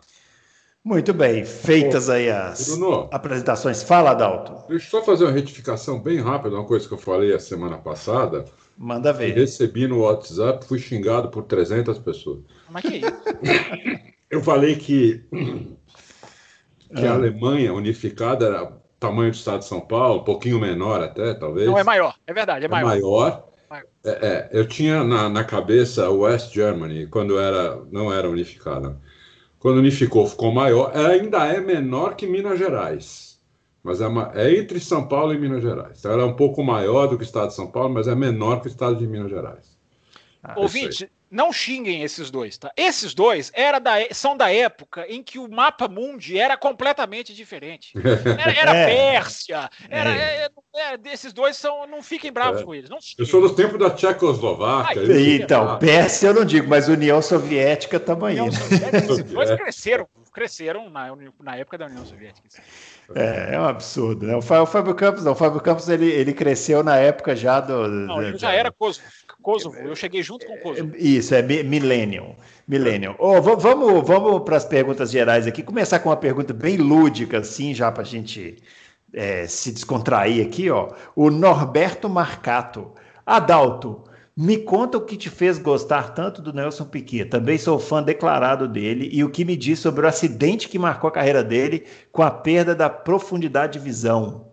Muito 0.83 1.13
bem, 1.13 1.45
feitas 1.45 2.09
aí 2.09 2.29
as 2.29 2.67
Bruno, 2.67 3.07
apresentações. 3.09 3.81
Fala, 3.81 4.11
Adalto. 4.11 4.67
Deixa 4.67 4.85
eu 4.85 4.89
só 4.89 5.01
fazer 5.01 5.23
uma 5.23 5.31
retificação 5.31 5.97
bem 5.97 6.19
rápida, 6.19 6.55
uma 6.55 6.65
coisa 6.65 6.85
que 6.85 6.93
eu 6.93 6.97
falei 6.97 7.33
a 7.33 7.39
semana 7.39 7.77
passada. 7.77 8.43
Manda 8.77 9.13
ver. 9.13 9.33
Recebi 9.33 9.87
no 9.87 10.01
WhatsApp, 10.01 10.65
fui 10.65 10.79
xingado 10.79 11.29
por 11.29 11.43
300 11.43 11.97
pessoas. 11.99 12.39
Mas 12.69 12.81
que 12.81 12.97
isso? 12.97 13.07
eu 14.29 14.41
falei 14.43 14.75
que, 14.75 15.23
que 16.93 17.05
ah. 17.05 17.11
a 17.11 17.13
Alemanha 17.13 17.73
unificada 17.73 18.45
era 18.45 18.73
tamanho 18.99 19.31
do 19.31 19.35
estado 19.35 19.59
de 19.59 19.65
São 19.65 19.79
Paulo, 19.79 20.19
um 20.19 20.25
pouquinho 20.25 20.59
menor 20.59 21.01
até, 21.01 21.33
talvez. 21.33 21.67
Não, 21.67 21.79
é 21.79 21.83
maior, 21.83 22.13
é 22.27 22.33
verdade, 22.33 22.65
é 22.65 22.67
maior. 22.67 22.87
É 22.87 22.89
maior. 22.89 23.47
É, 24.03 24.09
é, 24.11 24.49
eu 24.51 24.67
tinha 24.67 25.01
na, 25.03 25.29
na 25.29 25.43
cabeça 25.45 26.09
West 26.09 26.53
Germany, 26.53 27.07
quando 27.07 27.39
era, 27.39 27.81
não 27.89 28.11
era 28.11 28.29
unificada 28.29 28.99
quando 29.63 29.77
unificou, 29.77 30.27
ficou 30.27 30.51
maior, 30.51 30.91
ainda 30.93 31.47
é 31.47 31.61
menor 31.61 32.17
que 32.17 32.27
Minas 32.27 32.59
Gerais. 32.59 33.39
Mas 33.81 34.01
é, 34.01 34.07
uma, 34.07 34.29
é, 34.35 34.53
entre 34.57 34.77
São 34.77 35.07
Paulo 35.07 35.33
e 35.33 35.39
Minas 35.39 35.61
Gerais. 35.61 35.99
Então 35.99 36.11
ela 36.11 36.23
é 36.23 36.25
um 36.25 36.35
pouco 36.35 36.61
maior 36.61 37.07
do 37.07 37.15
que 37.15 37.23
o 37.23 37.25
estado 37.25 37.47
de 37.47 37.53
São 37.53 37.71
Paulo, 37.71 37.93
mas 37.93 38.09
é 38.09 38.13
menor 38.13 38.59
que 38.59 38.67
o 38.67 38.69
estado 38.69 38.97
de 38.97 39.07
Minas 39.07 39.31
Gerais. 39.31 39.77
Ah, 40.43 40.55
Ouvinte, 40.57 41.09
não 41.33 41.51
xinguem 41.51 42.03
esses 42.03 42.29
dois, 42.29 42.57
tá? 42.57 42.71
Esses 42.77 43.15
dois 43.15 43.51
era 43.55 43.79
da, 43.79 43.93
são 44.11 44.37
da 44.37 44.53
época 44.53 45.05
em 45.09 45.23
que 45.23 45.39
o 45.39 45.49
mapa 45.49 45.87
mundi 45.87 46.37
era 46.37 46.55
completamente 46.55 47.33
diferente. 47.33 47.91
Era, 47.97 48.51
era 48.51 48.75
é. 48.77 48.85
Pérsia, 48.85 49.69
era, 49.89 50.11
é. 50.11 50.47
É, 50.75 50.93
é 50.93 50.99
esses 51.11 51.33
dois 51.33 51.57
são, 51.57 51.87
não 51.87 52.03
fiquem 52.03 52.31
bravos 52.31 52.61
é. 52.61 52.63
com 52.63 52.75
eles. 52.75 52.89
Não 52.89 52.99
eu 53.17 53.25
sou 53.25 53.41
do 53.41 53.55
tempo 53.55 53.79
da 53.79 53.89
Tchecoslováquia. 53.89 55.01
então, 55.35 55.79
Pérsia 55.79 56.27
eu 56.27 56.33
não 56.35 56.45
digo, 56.45 56.69
mas 56.69 56.87
União 56.87 57.19
Soviética 57.21 57.99
também. 57.99 58.39
União 58.39 58.51
Soviética, 58.51 58.97
esses 58.97 59.23
dois 59.23 59.51
cresceram, 59.55 60.07
cresceram 60.31 60.89
na, 60.91 61.15
na 61.41 61.55
época 61.55 61.79
da 61.79 61.87
União 61.87 62.05
Soviética. 62.05 62.47
É, 63.15 63.55
é 63.55 63.59
um 63.59 63.65
absurdo, 63.65 64.25
né? 64.25 64.35
O 64.35 64.41
Fábio 64.41 64.95
Campos 64.95 65.23
não, 65.23 65.33
o 65.33 65.35
Fábio 65.35 65.59
Campos 65.59 65.89
ele, 65.89 66.09
ele 66.09 66.33
cresceu 66.33 66.83
na 66.83 66.97
época 66.97 67.35
já 67.35 67.59
do. 67.59 67.87
Não, 67.87 68.21
ele 68.21 68.37
já 68.37 68.51
era 68.51 68.71
Kosovo. 68.71 69.05
Kosovo, 69.43 69.77
eu 69.77 69.95
cheguei 69.95 70.23
junto 70.23 70.45
com 70.45 70.53
o 70.53 70.59
Kosovo. 70.59 70.95
Isso, 70.95 71.35
é 71.35 71.41
Millennium. 71.41 72.33
Millennium. 72.65 73.13
Oh, 73.19 73.41
vamos 73.41 74.07
vamos 74.07 74.41
para 74.43 74.55
as 74.55 74.65
perguntas 74.65 75.11
gerais 75.11 75.45
aqui. 75.45 75.61
Começar 75.61 75.99
com 75.99 76.09
uma 76.09 76.17
pergunta 76.17 76.53
bem 76.53 76.77
lúdica, 76.77 77.39
assim, 77.39 77.73
já 77.73 77.91
para 77.91 78.03
a 78.03 78.05
gente 78.05 78.55
é, 79.13 79.45
se 79.45 79.71
descontrair 79.71 80.45
aqui, 80.45 80.69
ó. 80.69 80.89
O 81.15 81.29
Norberto 81.29 82.09
Marcato. 82.09 82.93
Adalto, 83.25 84.03
me 84.35 84.57
conta 84.57 84.97
o 84.97 85.05
que 85.05 85.17
te 85.17 85.29
fez 85.29 85.59
gostar 85.59 86.13
tanto 86.13 86.41
do 86.41 86.53
Nelson 86.53 86.85
Piquet. 86.85 87.25
Também 87.25 87.57
sou 87.57 87.77
fã 87.77 88.01
declarado 88.01 88.67
dele 88.67 89.09
e 89.11 89.23
o 89.23 89.29
que 89.29 89.45
me 89.45 89.55
diz 89.55 89.79
sobre 89.79 90.05
o 90.05 90.09
acidente 90.09 90.69
que 90.69 90.79
marcou 90.79 91.09
a 91.09 91.11
carreira 91.11 91.43
dele 91.43 91.85
com 92.11 92.23
a 92.23 92.31
perda 92.31 92.73
da 92.73 92.89
profundidade 92.89 93.73
de 93.73 93.79
visão. 93.79 94.51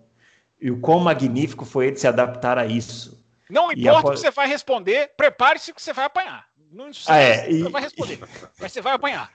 E 0.60 0.70
o 0.70 0.80
quão 0.80 0.98
magnífico 0.98 1.64
foi 1.64 1.86
ele 1.86 1.96
se 1.96 2.06
adaptar 2.06 2.58
a 2.58 2.66
isso. 2.66 3.19
Não 3.50 3.72
importa 3.72 4.08
o 4.08 4.12
que 4.12 4.18
você 4.18 4.30
vai 4.30 4.48
responder, 4.48 5.10
prepare-se 5.16 5.72
que 5.72 5.82
você 5.82 5.92
vai 5.92 6.04
apanhar. 6.04 6.46
Não 6.72 6.92
sei 6.92 7.14
ah, 7.14 7.18
é, 7.18 7.50
e... 7.50 7.62
vai 7.64 7.82
responder, 7.82 8.18
mas 8.58 8.72
você 8.72 8.80
vai 8.80 8.92
apanhar. 8.92 9.30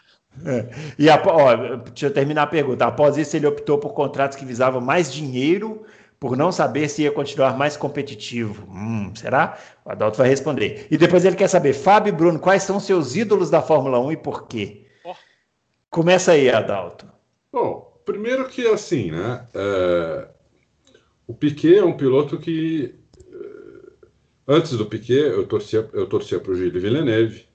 É. 0.45 0.69
E 0.97 1.09
a, 1.09 1.21
ó, 1.25 1.55
deixa 1.77 2.07
eu 2.07 2.13
terminar 2.13 2.43
a 2.43 2.47
pergunta. 2.47 2.85
Após 2.85 3.17
isso, 3.17 3.35
ele 3.35 3.47
optou 3.47 3.77
por 3.77 3.93
contratos 3.93 4.37
que 4.37 4.45
visavam 4.45 4.81
mais 4.81 5.11
dinheiro, 5.11 5.85
por 6.19 6.35
não 6.35 6.51
saber 6.51 6.89
se 6.89 7.03
ia 7.03 7.11
continuar 7.11 7.57
mais 7.57 7.77
competitivo. 7.77 8.67
Hum, 8.69 9.13
será? 9.15 9.57
O 9.83 9.91
Adalto 9.91 10.17
vai 10.17 10.27
responder. 10.27 10.87
E 10.89 10.97
depois 10.97 11.23
ele 11.25 11.35
quer 11.35 11.47
saber, 11.47 11.73
Fábio 11.73 12.09
e 12.09 12.15
Bruno, 12.15 12.39
quais 12.39 12.63
são 12.63 12.79
seus 12.79 13.15
ídolos 13.15 13.49
da 13.49 13.61
Fórmula 13.61 13.99
1 13.99 14.11
e 14.13 14.17
por 14.17 14.47
quê? 14.47 14.87
Oh. 15.03 15.13
Começa 15.89 16.31
aí, 16.31 16.49
Adalto. 16.49 17.07
Bom, 17.51 18.01
primeiro 18.05 18.47
que 18.47 18.67
assim, 18.67 19.11
né? 19.11 19.45
É... 19.53 20.27
O 21.27 21.33
Piquet 21.33 21.79
é 21.79 21.83
um 21.83 21.97
piloto 21.97 22.37
que 22.37 22.95
Antes 24.47 24.77
do 24.77 24.85
Piquet, 24.85 25.31
eu 25.31 25.47
torcia, 25.47 25.89
eu 25.91 26.07
torcia 26.07 26.39
para 26.39 26.51
o 26.51 26.55
Gilles 26.55 26.81
Villeneuve. 26.81 27.47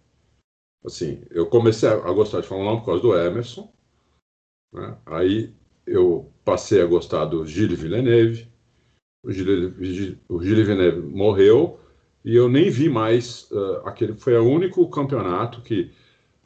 Assim, 0.84 1.22
eu 1.30 1.46
comecei 1.46 1.88
a 1.88 2.12
gostar 2.12 2.40
de 2.40 2.48
Fórmula 2.48 2.72
1 2.72 2.78
por 2.80 2.86
causa 2.86 3.02
do 3.02 3.16
Emerson. 3.16 3.72
Né? 4.72 4.98
Aí 5.06 5.54
eu 5.86 6.32
passei 6.44 6.82
a 6.82 6.86
gostar 6.86 7.26
do 7.26 7.46
Gilles 7.46 7.78
Villeneuve. 7.78 8.48
O 9.22 9.30
Gilles, 9.30 10.16
o 10.28 10.42
Gilles 10.42 10.66
Villeneuve 10.66 11.00
morreu 11.02 11.78
e 12.24 12.34
eu 12.34 12.48
nem 12.48 12.70
vi 12.70 12.88
mais 12.88 13.48
uh, 13.52 13.86
aquele. 13.86 14.14
Foi 14.14 14.36
o 14.36 14.48
único 14.48 14.88
campeonato 14.90 15.62
que, 15.62 15.92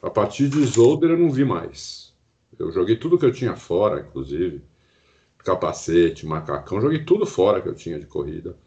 a 0.01 0.09
partir 0.11 0.47
de 0.49 0.63
Zolder, 0.65 1.11
eu 1.11 1.17
não 1.17 1.31
vi 1.31 1.43
mais. 1.43 2.13
Eu 2.59 2.71
joguei 2.71 2.97
tudo 2.97 3.17
que 3.17 3.25
eu 3.25 3.33
tinha 3.33 3.55
fora, 3.55 4.01
inclusive 4.01 4.61
capacete, 5.45 6.25
macacão, 6.25 6.81
joguei 6.81 7.05
tudo 7.05 7.23
fora 7.23 7.61
que 7.61 7.69
eu 7.69 7.75
tinha 7.75 7.99
de 7.99 8.07
corrida 8.07 8.57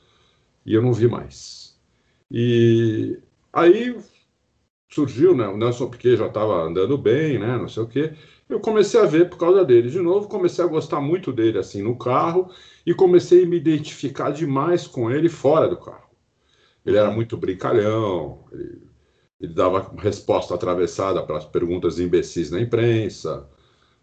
e 0.64 0.74
eu 0.74 0.82
não 0.82 0.92
vi 0.92 1.08
mais. 1.08 1.78
E 2.30 3.18
aí 3.52 3.96
surgiu, 4.90 5.34
né? 5.34 5.46
O 5.48 5.56
Nelson 5.56 5.88
Piquet 5.90 6.16
já 6.16 6.26
estava 6.26 6.62
andando 6.62 6.96
bem, 6.96 7.38
né? 7.38 7.58
Não 7.58 7.68
sei 7.68 7.82
o 7.82 7.86
quê. 7.86 8.12
Eu 8.48 8.60
comecei 8.60 8.98
a 9.00 9.04
ver 9.04 9.28
por 9.28 9.38
causa 9.38 9.64
dele 9.64 9.90
de 9.90 10.00
novo, 10.00 10.28
comecei 10.28 10.64
a 10.64 10.68
gostar 10.68 11.00
muito 11.00 11.32
dele 11.32 11.58
assim 11.58 11.82
no 11.82 11.96
carro 11.96 12.50
e 12.86 12.94
comecei 12.94 13.44
a 13.44 13.46
me 13.46 13.56
identificar 13.56 14.30
demais 14.30 14.86
com 14.86 15.10
ele 15.10 15.28
fora 15.28 15.68
do 15.68 15.76
carro. 15.76 16.08
Ele 16.84 16.96
era 16.96 17.10
muito 17.10 17.36
brincalhão, 17.36 18.44
ele, 18.50 18.82
ele 19.40 19.52
dava 19.52 19.94
resposta 19.98 20.54
atravessada 20.54 21.22
para 21.22 21.36
as 21.36 21.44
perguntas 21.44 22.00
imbecis 22.00 22.50
na 22.50 22.60
imprensa. 22.60 23.46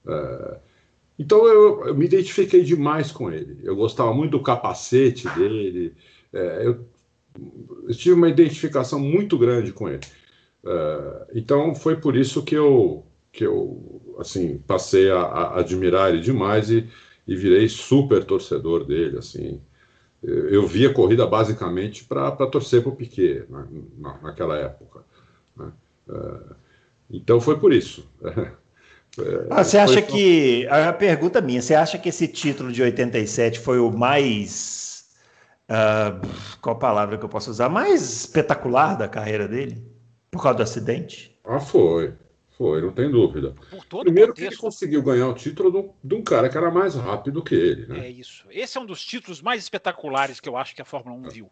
É, 0.07 0.59
então 1.17 1.47
eu, 1.47 1.87
eu, 1.87 1.95
me 1.95 2.05
identifiquei 2.05 2.63
demais 2.63 3.11
com 3.11 3.31
ele. 3.31 3.59
Eu 3.63 3.75
gostava 3.75 4.13
muito 4.13 4.31
do 4.31 4.43
capacete 4.43 5.27
dele. 5.29 5.95
É, 6.35 6.67
eu 6.67 6.85
eu 7.87 7.93
tive 7.93 8.15
uma 8.15 8.29
identificação 8.29 8.99
muito 8.99 9.37
grande 9.37 9.71
com 9.71 9.89
ele. 9.89 10.01
Uh, 10.63 11.25
então 11.33 11.75
foi 11.75 11.95
por 11.95 12.15
isso 12.15 12.43
que 12.43 12.55
eu 12.55 13.05
que 13.31 13.45
eu 13.45 14.15
assim 14.17 14.57
passei 14.65 15.11
a, 15.11 15.19
a, 15.19 15.59
admirar 15.59 16.09
ele 16.09 16.21
demais 16.21 16.69
e, 16.69 16.87
e 17.27 17.35
virei 17.35 17.67
super 17.67 18.23
torcedor 18.23 18.85
dele, 18.85 19.17
assim. 19.17 19.61
Eu 20.23 20.65
via 20.65 20.91
corrida 20.91 21.27
basicamente 21.27 22.03
para 22.03 22.31
torcer 22.47 22.81
para 22.81 22.89
o 22.89 22.95
Piquet 22.95 23.43
na, 23.47 23.67
na, 23.97 24.17
naquela 24.23 24.57
época. 24.57 25.01
Né? 25.55 25.71
É, 26.09 26.55
então 27.11 27.39
foi 27.39 27.59
por 27.59 27.73
isso. 27.73 28.07
Ah, 29.49 29.63
você 29.63 29.77
acha 29.77 30.01
foi... 30.01 30.01
que. 30.01 30.67
A 30.67 30.91
pergunta 30.91 31.39
minha, 31.39 31.61
você 31.61 31.73
acha 31.73 31.97
que 31.97 32.09
esse 32.09 32.27
título 32.27 32.69
de 32.69 32.81
87 32.81 33.61
foi 33.61 33.79
o 33.79 33.89
mais. 33.89 34.84
Uh, 35.69 36.21
qual 36.61 36.77
palavra 36.77 37.17
que 37.17 37.25
eu 37.25 37.29
posso 37.29 37.49
usar? 37.49 37.69
Mais 37.69 38.01
espetacular 38.01 38.95
da 38.95 39.07
carreira 39.07 39.47
dele? 39.47 39.83
Por 40.29 40.41
causa 40.41 40.57
do 40.57 40.63
acidente? 40.63 41.37
Ah, 41.43 41.59
foi. 41.59 42.13
Foi, 42.57 42.81
não 42.81 42.91
tem 42.91 43.11
dúvida. 43.11 43.53
Primeiro 44.01 44.33
que 44.33 44.43
ele 44.43 44.55
conseguiu 44.55 45.03
ganhar 45.03 45.27
o 45.27 45.33
título 45.33 45.93
de 46.01 46.15
um, 46.15 46.23
cara 46.23 46.47
que 46.47 46.57
era 46.57 46.71
mais 46.71 46.95
rápido 46.95 47.43
que 47.43 47.53
ele, 47.53 47.85
né? 47.85 48.07
É 48.07 48.09
isso. 48.09 48.45
Esse 48.49 48.77
é 48.77 48.81
um 48.81 48.85
dos 48.85 49.03
títulos 49.03 49.41
mais 49.41 49.61
espetaculares 49.61 50.39
que 50.39 50.47
eu 50.47 50.55
acho 50.55 50.73
que 50.73 50.81
a 50.81 50.85
Fórmula 50.85 51.17
1 51.27 51.29
viu. 51.29 51.51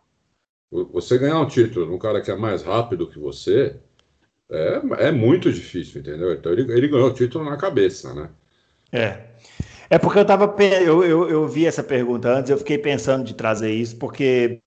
Você 0.72 1.18
ganhar 1.18 1.39
um 1.39 1.47
título 1.47 1.88
de 1.88 1.91
um 1.91 1.99
cara 1.99 2.22
que 2.22 2.32
é 2.32 2.36
mais 2.36 2.64
rápido 2.64 3.09
que 3.09 3.20
você 3.20 3.76
é, 4.49 5.07
é 5.07 5.11
muito 5.11 5.51
difícil, 5.51 5.99
entendeu? 5.99 6.34
Então 6.34 6.51
ele, 6.51 6.72
ele 6.72 6.88
ganhou 6.88 7.09
o 7.09 7.14
título 7.14 7.43
na 7.43 7.57
cabeça, 7.57 8.14
né? 8.14 8.30
É. 8.91 9.28
É 9.89 9.97
porque 9.97 10.19
eu 10.19 10.25
tava. 10.25 10.53
Eu, 10.59 11.03
eu, 11.03 11.29
eu 11.29 11.47
vi 11.47 11.65
essa 11.65 11.84
pergunta 11.84 12.29
antes, 12.29 12.49
eu 12.49 12.57
fiquei 12.57 12.77
pensando 12.77 13.23
de 13.23 13.34
trazer 13.34 13.71
isso, 13.71 13.97
porque 13.97 14.61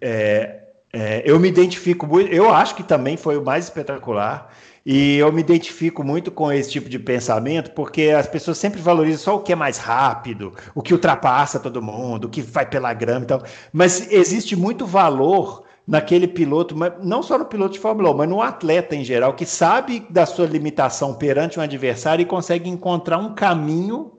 é, 0.00 0.60
é, 0.92 1.22
eu 1.24 1.38
me 1.38 1.48
identifico 1.48 2.06
muito. 2.06 2.32
Eu 2.32 2.50
acho 2.50 2.74
que 2.74 2.82
também 2.82 3.16
foi 3.16 3.36
o 3.36 3.44
mais 3.44 3.64
espetacular. 3.64 4.52
E 4.90 5.18
eu 5.18 5.30
me 5.30 5.40
identifico 5.40 6.02
muito 6.02 6.30
com 6.30 6.50
esse 6.50 6.70
tipo 6.70 6.88
de 6.88 6.98
pensamento, 6.98 7.72
porque 7.72 8.04
as 8.04 8.26
pessoas 8.26 8.56
sempre 8.56 8.80
valorizam 8.80 9.18
só 9.22 9.36
o 9.36 9.42
que 9.42 9.52
é 9.52 9.56
mais 9.56 9.76
rápido, 9.76 10.54
o 10.74 10.80
que 10.80 10.94
ultrapassa 10.94 11.60
todo 11.60 11.82
mundo, 11.82 12.24
o 12.24 12.28
que 12.30 12.40
vai 12.40 12.64
pela 12.64 12.94
grama 12.94 13.24
e 13.24 13.26
tal. 13.26 13.42
Mas 13.70 14.10
existe 14.10 14.56
muito 14.56 14.86
valor 14.86 15.64
naquele 15.86 16.26
piloto, 16.26 16.74
não 17.02 17.22
só 17.22 17.36
no 17.36 17.44
piloto 17.44 17.74
de 17.74 17.80
Fórmula 17.80 18.10
1, 18.12 18.16
mas 18.16 18.28
no 18.30 18.40
atleta 18.40 18.96
em 18.96 19.04
geral, 19.04 19.34
que 19.34 19.44
sabe 19.44 20.06
da 20.08 20.24
sua 20.24 20.46
limitação 20.46 21.12
perante 21.12 21.58
um 21.58 21.62
adversário 21.62 22.22
e 22.22 22.26
consegue 22.26 22.70
encontrar 22.70 23.18
um 23.18 23.34
caminho 23.34 24.17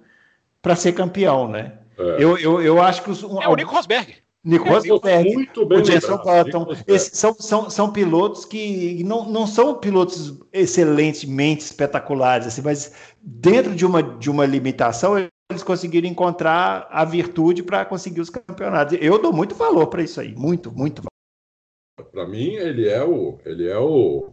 para 0.61 0.75
ser 0.75 0.93
campeão, 0.93 1.47
né? 1.47 1.79
É. 1.97 2.23
Eu, 2.23 2.37
eu, 2.37 2.61
eu 2.61 2.81
acho 2.81 3.03
que 3.03 3.11
os. 3.11 3.23
Um, 3.23 3.41
é 3.41 3.47
o 3.47 3.55
Nico 3.55 3.73
Rosberg. 3.73 4.15
Nicolas 4.41 4.87
Rosberg, 4.87 5.33
muito 5.33 5.65
bem 5.65 5.81
o 5.81 5.85
Jenson 5.85 6.17
Button, 6.17 6.67
esses 6.87 7.17
são, 7.17 7.33
são, 7.33 7.69
são 7.69 7.91
pilotos 7.91 8.45
que 8.45 9.03
não, 9.03 9.29
não 9.29 9.45
são 9.45 9.75
pilotos 9.75 10.39
excelentemente 10.53 11.65
espetaculares, 11.65 12.47
assim, 12.47 12.61
mas 12.61 12.93
dentro 13.21 13.75
de 13.75 13.85
uma, 13.85 14.01
de 14.01 14.29
uma 14.29 14.45
limitação, 14.45 15.17
eles 15.17 15.61
conseguiram 15.61 16.07
encontrar 16.07 16.87
a 16.89 17.03
virtude 17.03 17.61
para 17.61 17.83
conseguir 17.83 18.21
os 18.21 18.29
campeonatos. 18.29 18.97
Eu 19.01 19.21
dou 19.21 19.33
muito 19.33 19.55
valor 19.55 19.87
para 19.87 20.03
isso 20.03 20.21
aí, 20.21 20.33
muito, 20.33 20.71
muito 20.71 21.01
valor. 21.01 22.09
Para 22.09 22.25
mim, 22.25 22.53
ele 22.53 22.87
é 22.87 23.03
o. 23.03 23.37
Ele 23.45 23.67
é 23.67 23.77
o 23.77 24.29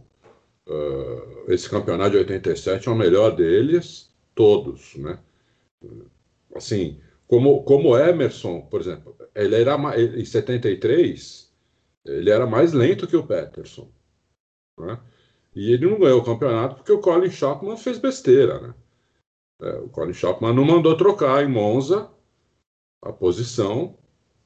uh, 0.67 1.51
esse 1.51 1.69
campeonato 1.69 2.11
de 2.11 2.17
87 2.17 2.87
é 2.87 2.91
o 2.91 2.95
melhor 2.95 3.35
deles, 3.35 4.09
todos, 4.33 4.95
né? 4.95 5.19
Assim, 6.57 6.99
como, 7.27 7.63
como 7.63 7.97
Emerson, 7.97 8.61
por 8.61 8.81
exemplo, 8.81 9.15
ele 9.35 9.55
era 9.55 9.77
em 9.99 10.25
73, 10.25 11.53
ele 12.05 12.29
era 12.29 12.47
mais 12.47 12.73
lento 12.73 13.07
que 13.07 13.15
o 13.15 13.25
Peterson. 13.25 13.91
Né? 14.79 14.99
E 15.55 15.71
ele 15.73 15.89
não 15.89 15.99
ganhou 15.99 16.19
o 16.21 16.25
campeonato 16.25 16.75
porque 16.75 16.91
o 16.91 17.01
Colin 17.01 17.29
Chapman 17.29 17.77
fez 17.77 17.97
besteira. 17.97 18.59
Né? 18.59 18.73
É, 19.61 19.69
o 19.79 19.89
Colin 19.89 20.13
Chapman 20.13 20.53
não 20.53 20.65
mandou 20.65 20.95
trocar 20.97 21.43
em 21.43 21.49
Monza 21.49 22.09
a 23.01 23.11
posição. 23.11 23.97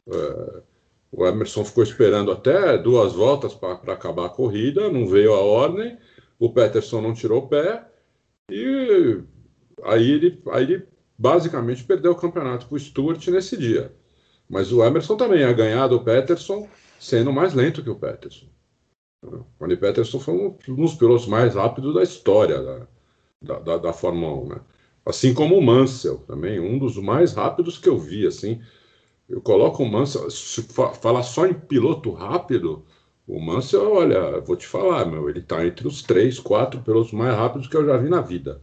É, 0.07 0.61
o 1.11 1.25
Emerson 1.25 1.63
ficou 1.63 1.83
esperando 1.83 2.31
até 2.31 2.77
duas 2.77 3.13
voltas 3.13 3.53
para 3.53 3.73
acabar 3.93 4.25
a 4.25 4.29
corrida, 4.29 4.89
não 4.89 5.07
veio 5.07 5.33
a 5.33 5.41
ordem. 5.41 5.97
O 6.39 6.51
Peterson 6.51 7.01
não 7.01 7.13
tirou 7.13 7.43
o 7.43 7.47
pé. 7.47 7.85
E 8.49 9.21
aí 9.83 10.11
ele, 10.11 10.41
aí 10.51 10.63
ele 10.63 10.90
basicamente 11.21 11.83
perdeu 11.83 12.13
o 12.13 12.15
campeonato 12.15 12.65
para 12.65 12.75
o 12.75 12.79
Stewart 12.79 13.27
nesse 13.27 13.55
dia. 13.55 13.93
Mas 14.49 14.71
o 14.73 14.83
Emerson 14.83 15.15
também 15.15 15.41
ia 15.41 15.53
ganhar 15.53 15.87
do 15.87 16.03
Peterson 16.03 16.67
sendo 16.99 17.31
mais 17.31 17.53
lento 17.53 17.83
que 17.83 17.89
o 17.91 17.95
Peterson. 17.95 18.47
O 19.23 19.45
Tony 19.59 19.77
Peterson 19.77 20.19
foi 20.19 20.33
um 20.33 20.75
dos 20.75 20.95
pilotos 20.95 21.27
mais 21.27 21.53
rápidos 21.53 21.93
da 21.93 22.01
história 22.01 22.59
da, 22.59 22.87
da, 23.39 23.59
da, 23.59 23.77
da 23.77 23.93
Fórmula 23.93 24.33
1. 24.45 24.49
Né? 24.49 24.61
Assim 25.05 25.31
como 25.31 25.55
o 25.55 25.61
Mansell, 25.61 26.17
também, 26.27 26.59
um 26.59 26.79
dos 26.79 26.97
mais 26.97 27.33
rápidos 27.33 27.77
que 27.77 27.87
eu 27.87 27.99
vi. 27.99 28.25
Assim. 28.25 28.59
Eu 29.29 29.41
coloco 29.41 29.83
o 29.83 29.89
Mansell, 29.89 30.27
se 30.31 30.63
falar 30.63 31.21
só 31.21 31.45
em 31.45 31.53
piloto 31.53 32.11
rápido, 32.11 32.83
o 33.27 33.39
Mansell, 33.39 33.93
olha, 33.93 34.39
vou 34.41 34.55
te 34.55 34.65
falar, 34.65 35.05
meu, 35.05 35.29
ele 35.29 35.39
está 35.39 35.63
entre 35.65 35.87
os 35.87 36.01
três, 36.01 36.39
quatro 36.39 36.81
pilotos 36.81 37.13
mais 37.13 37.35
rápidos 37.35 37.67
que 37.67 37.77
eu 37.77 37.85
já 37.85 37.95
vi 37.95 38.09
na 38.09 38.21
vida. 38.21 38.61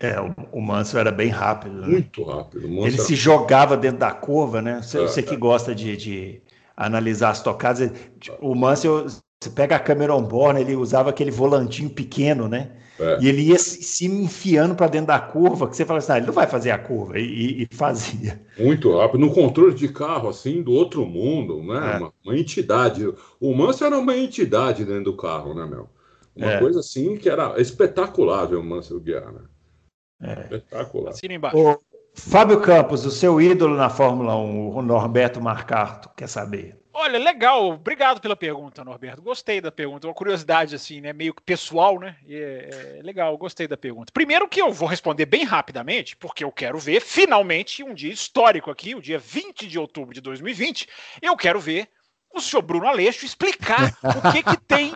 É, 0.00 0.16
o, 0.50 0.60
Manso 0.62 0.98
era 0.98 1.12
bem 1.12 1.28
rápido. 1.28 1.74
Né? 1.82 1.86
Muito 1.86 2.22
rápido. 2.24 2.66
Ele 2.66 2.94
era... 2.94 3.02
se 3.02 3.14
jogava 3.14 3.76
dentro 3.76 3.98
da 3.98 4.10
curva, 4.10 4.62
né? 4.62 4.80
Você, 4.82 4.98
é, 4.98 5.02
você 5.02 5.22
que 5.22 5.34
é. 5.34 5.36
gosta 5.36 5.74
de, 5.74 5.94
de, 5.96 6.42
analisar 6.74 7.30
as 7.30 7.42
tocadas, 7.42 7.92
o 8.40 8.54
Manso, 8.54 9.04
você 9.38 9.50
pega 9.50 9.76
a 9.76 9.78
câmera 9.78 10.16
on 10.16 10.22
board, 10.22 10.58
ele 10.58 10.74
usava 10.74 11.10
aquele 11.10 11.30
volantinho 11.30 11.90
pequeno, 11.90 12.48
né? 12.48 12.70
É. 12.98 13.18
E 13.20 13.28
ele 13.28 13.42
ia 13.42 13.58
se, 13.58 13.82
se 13.82 14.06
enfiando 14.06 14.74
para 14.74 14.86
dentro 14.86 15.08
da 15.08 15.18
curva, 15.18 15.68
que 15.68 15.76
você 15.76 15.84
fala 15.84 15.98
assim, 15.98 16.12
ah, 16.12 16.16
ele 16.18 16.26
não 16.26 16.34
vai 16.34 16.46
fazer 16.46 16.70
a 16.70 16.78
curva, 16.78 17.18
e, 17.18 17.62
e, 17.62 17.68
fazia. 17.74 18.40
Muito 18.58 18.96
rápido, 18.96 19.20
no 19.20 19.32
controle 19.32 19.74
de 19.74 19.88
carro, 19.88 20.28
assim, 20.28 20.62
do 20.62 20.72
outro 20.72 21.04
mundo, 21.06 21.62
né? 21.62 21.94
É. 21.94 21.98
Uma, 21.98 22.12
uma, 22.24 22.38
entidade. 22.38 23.06
O 23.38 23.54
Manso 23.54 23.84
era 23.84 23.98
uma 23.98 24.16
entidade 24.16 24.84
dentro 24.84 25.04
do 25.04 25.16
carro, 25.16 25.54
né, 25.54 25.66
meu? 25.66 25.88
Uma 26.36 26.52
é. 26.52 26.58
coisa 26.58 26.80
assim 26.80 27.16
que 27.16 27.28
era 27.28 27.60
espetacular 27.60 28.46
ver 28.46 28.56
o 28.56 28.62
Mansell 28.62 29.00
guiar, 29.00 29.32
né? 29.32 29.40
É. 30.22 30.56
Espetacular. 30.56 31.10
Assina 31.10 31.34
embaixo. 31.34 31.56
O 31.56 31.78
Fábio 32.14 32.60
Campos, 32.60 33.04
o 33.06 33.10
seu 33.10 33.40
ídolo 33.40 33.76
na 33.76 33.88
Fórmula 33.88 34.36
1, 34.36 34.76
o 34.76 34.82
Norberto 34.82 35.40
Marcato, 35.40 36.10
quer 36.16 36.28
saber? 36.28 36.80
Olha, 36.92 37.18
legal. 37.18 37.70
Obrigado 37.70 38.20
pela 38.20 38.36
pergunta, 38.36 38.84
Norberto. 38.84 39.22
Gostei 39.22 39.60
da 39.60 39.72
pergunta. 39.72 40.06
Uma 40.06 40.12
curiosidade, 40.12 40.74
assim, 40.74 41.00
né? 41.00 41.12
Meio 41.12 41.32
pessoal, 41.46 41.98
né? 41.98 42.16
É, 42.28 42.98
é, 42.98 43.02
legal, 43.02 43.38
gostei 43.38 43.66
da 43.66 43.76
pergunta. 43.76 44.12
Primeiro 44.12 44.48
que 44.48 44.60
eu 44.60 44.72
vou 44.72 44.88
responder 44.88 45.24
bem 45.24 45.44
rapidamente, 45.44 46.16
porque 46.16 46.44
eu 46.44 46.52
quero 46.52 46.78
ver, 46.78 47.00
finalmente, 47.00 47.82
um 47.82 47.94
dia 47.94 48.12
histórico 48.12 48.70
aqui, 48.70 48.94
o 48.94 49.00
dia 49.00 49.18
20 49.18 49.66
de 49.66 49.78
outubro 49.78 50.12
de 50.12 50.20
2020. 50.20 50.88
Eu 51.22 51.36
quero 51.36 51.60
ver 51.60 51.88
o 52.32 52.40
senhor 52.40 52.62
Bruno 52.62 52.86
Aleixo 52.86 53.24
explicar 53.24 53.92
o 54.02 54.32
que, 54.32 54.42
que 54.42 54.56
tem 54.66 54.94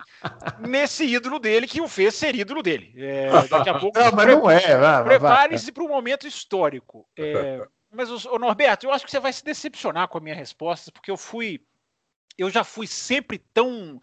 nesse 0.61 1.05
ídolo 1.05 1.39
dele 1.39 1.67
que 1.67 1.81
o 1.81 1.89
fez 1.89 2.15
ser 2.15 2.35
ídolo 2.35 2.63
dele. 2.63 2.93
É, 2.97 3.31
daqui 3.49 3.69
a 3.69 3.75
pouco. 3.79 3.99
Não, 3.99 4.13
mas 4.13 4.27
não 4.29 4.51
é. 4.51 5.03
Prepare-se 5.05 5.73
para 5.73 5.83
um 5.83 5.89
momento 5.89 6.27
histórico. 6.27 7.07
É, 7.17 7.67
mas, 7.91 8.11
o, 8.11 8.39
Norberto, 8.39 8.87
eu 8.87 8.93
acho 8.93 9.05
que 9.05 9.11
você 9.11 9.21
vai 9.21 9.33
se 9.33 9.45
decepcionar 9.45 10.09
com 10.09 10.19
a 10.19 10.21
minha 10.21 10.35
resposta, 10.35 10.93
porque 10.93 11.11
eu 11.11 11.17
fui. 11.17 11.61
Eu 12.39 12.51
já 12.51 12.65
fui 12.65 12.87
sempre 12.87 13.39
tão. 13.53 14.01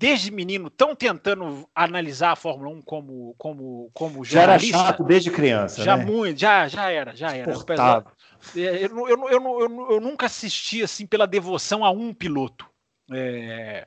Desde 0.00 0.30
menino, 0.30 0.70
tão 0.70 0.96
tentando 0.96 1.68
analisar 1.74 2.32
a 2.32 2.36
Fórmula 2.36 2.70
1 2.70 2.80
como, 2.80 3.34
como, 3.36 3.90
como 3.92 4.24
jornalista. 4.24 4.72
Já 4.72 4.78
era 4.78 4.88
chato 4.92 5.04
desde 5.04 5.30
criança. 5.30 5.84
Já 5.84 5.94
né? 5.94 6.06
muito, 6.06 6.40
já, 6.40 6.66
já 6.68 6.90
era, 6.90 7.14
já 7.14 7.36
era. 7.36 7.52
É, 8.56 8.86
eu, 8.86 9.08
eu, 9.08 9.28
eu, 9.28 9.90
eu, 9.90 10.00
nunca 10.00 10.24
assisti 10.24 10.82
assim 10.82 11.06
pela 11.06 11.26
devoção 11.26 11.84
a 11.84 11.90
um 11.90 12.14
piloto. 12.14 12.64
É, 13.12 13.86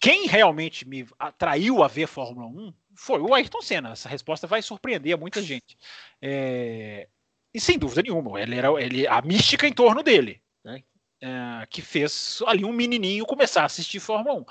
quem 0.00 0.26
realmente 0.26 0.88
me 0.88 1.06
atraiu 1.18 1.82
a 1.82 1.88
ver 1.88 2.06
Fórmula 2.06 2.46
1 2.46 2.72
foi 2.94 3.20
o 3.20 3.34
Ayrton 3.34 3.60
Senna. 3.60 3.90
Essa 3.90 4.08
resposta 4.08 4.46
vai 4.46 4.62
surpreender 4.62 5.12
a 5.12 5.18
muita 5.18 5.42
gente. 5.42 5.76
É, 6.22 7.06
e 7.52 7.60
sem 7.60 7.78
dúvida 7.78 8.00
nenhuma, 8.00 8.40
ele 8.40 8.56
era 8.56 8.68
ele, 8.82 9.06
a 9.06 9.20
mística 9.20 9.68
em 9.68 9.74
torno 9.74 10.02
dele, 10.02 10.40
né? 10.64 10.82
É, 11.20 11.66
que 11.68 11.82
fez 11.82 12.42
ali 12.46 12.64
um 12.64 12.72
menininho 12.72 13.26
começar 13.26 13.62
a 13.62 13.66
assistir 13.66 14.00
Fórmula 14.00 14.40
1. 14.40 14.44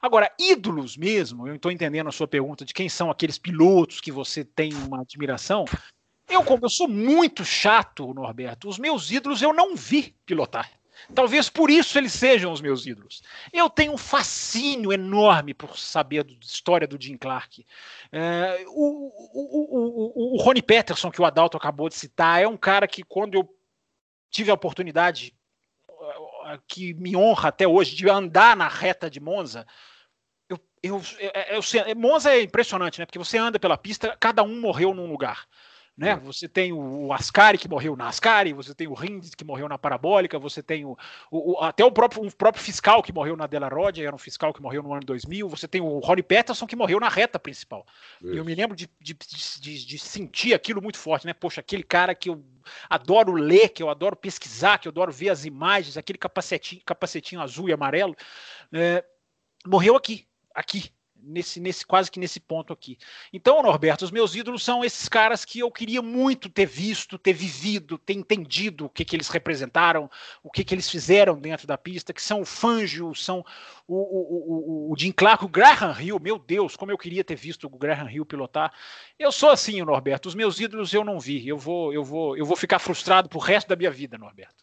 Agora, 0.00 0.32
ídolos 0.38 0.96
mesmo, 0.96 1.46
eu 1.46 1.54
estou 1.54 1.70
entendendo 1.70 2.08
a 2.08 2.12
sua 2.12 2.28
pergunta 2.28 2.64
de 2.64 2.74
quem 2.74 2.88
são 2.88 3.10
aqueles 3.10 3.38
pilotos 3.38 4.00
que 4.00 4.12
você 4.12 4.44
tem 4.44 4.72
uma 4.74 5.00
admiração. 5.02 5.64
Eu, 6.28 6.42
como 6.42 6.64
eu 6.64 6.70
sou 6.70 6.88
muito 6.88 7.44
chato, 7.44 8.12
Norberto, 8.14 8.68
os 8.68 8.78
meus 8.78 9.10
ídolos 9.10 9.42
eu 9.42 9.52
não 9.52 9.76
vi 9.76 10.14
pilotar. 10.24 10.70
Talvez 11.14 11.48
por 11.48 11.70
isso 11.70 11.98
eles 11.98 12.12
sejam 12.12 12.52
os 12.52 12.60
meus 12.60 12.86
ídolos. 12.86 13.22
Eu 13.52 13.68
tenho 13.68 13.92
um 13.92 13.98
fascínio 13.98 14.92
enorme 14.92 15.52
por 15.52 15.78
saber 15.78 16.24
da 16.24 16.32
história 16.40 16.86
do 16.86 17.00
Jim 17.00 17.16
Clark. 17.16 17.66
É, 18.10 18.64
o, 18.68 19.10
o, 19.32 20.34
o, 20.34 20.34
o, 20.34 20.42
Rony 20.42 20.62
Peterson, 20.62 21.10
que 21.10 21.20
o 21.20 21.24
Adalto 21.24 21.56
acabou 21.56 21.88
de 21.88 21.96
citar, 21.96 22.42
é 22.42 22.46
um 22.46 22.56
cara 22.56 22.86
que, 22.86 23.02
quando 23.02 23.34
eu 23.34 23.48
tive 24.30 24.50
a 24.50 24.54
oportunidade, 24.54 25.34
que 26.68 26.94
me 26.94 27.16
honra 27.16 27.48
até 27.48 27.66
hoje, 27.66 27.94
de 27.94 28.08
andar 28.08 28.56
na 28.56 28.68
reta 28.68 29.10
de 29.10 29.20
Monza, 29.20 29.66
eu, 30.48 30.58
eu, 30.82 31.02
eu, 31.20 31.60
eu, 31.86 31.96
Monza 31.96 32.32
é 32.32 32.42
impressionante, 32.42 32.98
né? 32.98 33.06
Porque 33.06 33.18
você 33.18 33.38
anda 33.38 33.58
pela 33.58 33.76
pista, 33.76 34.16
cada 34.18 34.42
um 34.42 34.60
morreu 34.60 34.94
num 34.94 35.06
lugar. 35.06 35.46
Né? 35.96 36.16
Você 36.16 36.48
tem 36.48 36.72
o 36.72 37.12
Ascari 37.12 37.58
que 37.58 37.68
morreu 37.68 37.94
na 37.94 38.08
Ascari, 38.08 38.52
você 38.52 38.74
tem 38.74 38.88
o 38.88 38.94
Rindis 38.94 39.34
que 39.34 39.44
morreu 39.44 39.68
na 39.68 39.76
Parabólica, 39.76 40.38
você 40.38 40.62
tem 40.62 40.84
o, 40.84 40.96
o, 41.30 41.52
o 41.52 41.62
até 41.62 41.84
o 41.84 41.92
próprio, 41.92 42.26
o 42.26 42.34
próprio 42.34 42.64
fiscal 42.64 43.02
que 43.02 43.12
morreu 43.12 43.36
na 43.36 43.46
Delarode, 43.46 44.04
era 44.04 44.14
um 44.14 44.18
fiscal 44.18 44.54
que 44.54 44.62
morreu 44.62 44.82
no 44.82 44.92
ano 44.92 45.04
2000, 45.04 45.48
você 45.48 45.68
tem 45.68 45.82
o 45.82 45.98
Ronnie 45.98 46.22
Peterson 46.22 46.66
que 46.66 46.74
morreu 46.74 46.98
na 46.98 47.08
reta 47.08 47.38
principal. 47.38 47.86
Isso. 48.22 48.32
Eu 48.32 48.44
me 48.44 48.54
lembro 48.54 48.74
de, 48.74 48.88
de, 48.98 49.14
de, 49.60 49.86
de, 49.86 49.98
sentir 49.98 50.54
aquilo 50.54 50.80
muito 50.80 50.98
forte, 50.98 51.26
né? 51.26 51.34
Poxa, 51.34 51.60
aquele 51.60 51.82
cara 51.82 52.14
que 52.14 52.30
eu 52.30 52.42
adoro 52.88 53.32
ler, 53.34 53.68
que 53.68 53.82
eu 53.82 53.90
adoro 53.90 54.16
pesquisar, 54.16 54.78
que 54.78 54.88
eu 54.88 54.90
adoro 54.90 55.12
ver 55.12 55.28
as 55.28 55.44
imagens, 55.44 55.98
aquele 55.98 56.18
capacetinho, 56.18 56.80
capacetinho 56.86 57.42
azul 57.42 57.68
e 57.68 57.72
amarelo, 57.72 58.16
é, 58.72 59.04
morreu 59.66 59.94
aqui, 59.94 60.26
aqui, 60.54 60.90
nesse, 61.22 61.60
nesse 61.60 61.86
quase 61.86 62.10
que 62.10 62.18
nesse 62.18 62.40
ponto 62.40 62.72
aqui. 62.72 62.98
Então, 63.32 63.62
Norberto, 63.62 64.04
os 64.04 64.10
meus 64.10 64.34
ídolos 64.34 64.64
são 64.64 64.84
esses 64.84 65.08
caras 65.08 65.44
que 65.44 65.60
eu 65.60 65.70
queria 65.70 66.02
muito 66.02 66.48
ter 66.48 66.66
visto, 66.66 67.18
ter 67.18 67.32
vivido, 67.32 67.98
ter 67.98 68.14
entendido 68.14 68.86
o 68.86 68.88
que, 68.88 69.04
que 69.04 69.16
eles 69.16 69.28
representaram, 69.28 70.10
o 70.42 70.50
que, 70.50 70.64
que 70.64 70.74
eles 70.74 70.90
fizeram 70.90 71.38
dentro 71.38 71.66
da 71.66 71.78
pista, 71.78 72.12
que 72.12 72.22
são 72.22 72.40
o 72.40 72.44
Fangio, 72.44 73.14
são 73.14 73.44
o, 73.86 73.96
o, 73.96 74.88
o, 74.88 74.92
o 74.92 74.96
Jim 74.98 75.12
Clark, 75.12 75.44
o 75.44 75.48
Graham 75.48 76.00
Hill, 76.00 76.18
meu 76.18 76.38
Deus, 76.38 76.76
como 76.76 76.92
eu 76.92 76.98
queria 76.98 77.24
ter 77.24 77.36
visto 77.36 77.66
o 77.66 77.70
Graham 77.70 78.10
Hill 78.10 78.26
pilotar. 78.26 78.72
Eu 79.18 79.30
sou 79.30 79.50
assim, 79.50 79.82
Norberto, 79.82 80.28
os 80.28 80.34
meus 80.34 80.60
ídolos 80.60 80.92
eu 80.92 81.04
não 81.04 81.20
vi, 81.20 81.46
eu 81.46 81.58
vou, 81.58 81.92
eu 81.92 82.04
vou, 82.04 82.36
eu 82.36 82.44
vou 82.44 82.56
ficar 82.56 82.78
frustrado 82.78 83.28
pro 83.28 83.38
resto 83.38 83.68
da 83.68 83.76
minha 83.76 83.90
vida, 83.90 84.18
Norberto. 84.18 84.62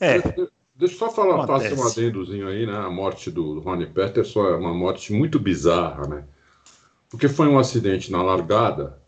É, 0.00 0.18
Deixa 0.78 0.94
eu 0.94 0.98
só 0.98 1.10
falar, 1.10 1.46
fazer 1.46 1.74
um 1.74 1.86
adendozinho 1.86 2.48
aí, 2.48 2.66
né? 2.66 2.76
A 2.76 2.90
morte 2.90 3.30
do 3.30 3.60
Ronnie 3.60 3.86
Peterson 3.86 4.46
é 4.46 4.56
uma 4.56 4.74
morte 4.74 5.12
muito 5.12 5.40
bizarra, 5.40 6.06
né? 6.06 6.24
Porque 7.08 7.28
foi 7.28 7.48
um 7.48 7.58
acidente 7.58 8.12
na 8.12 8.22
largada, 8.22 9.00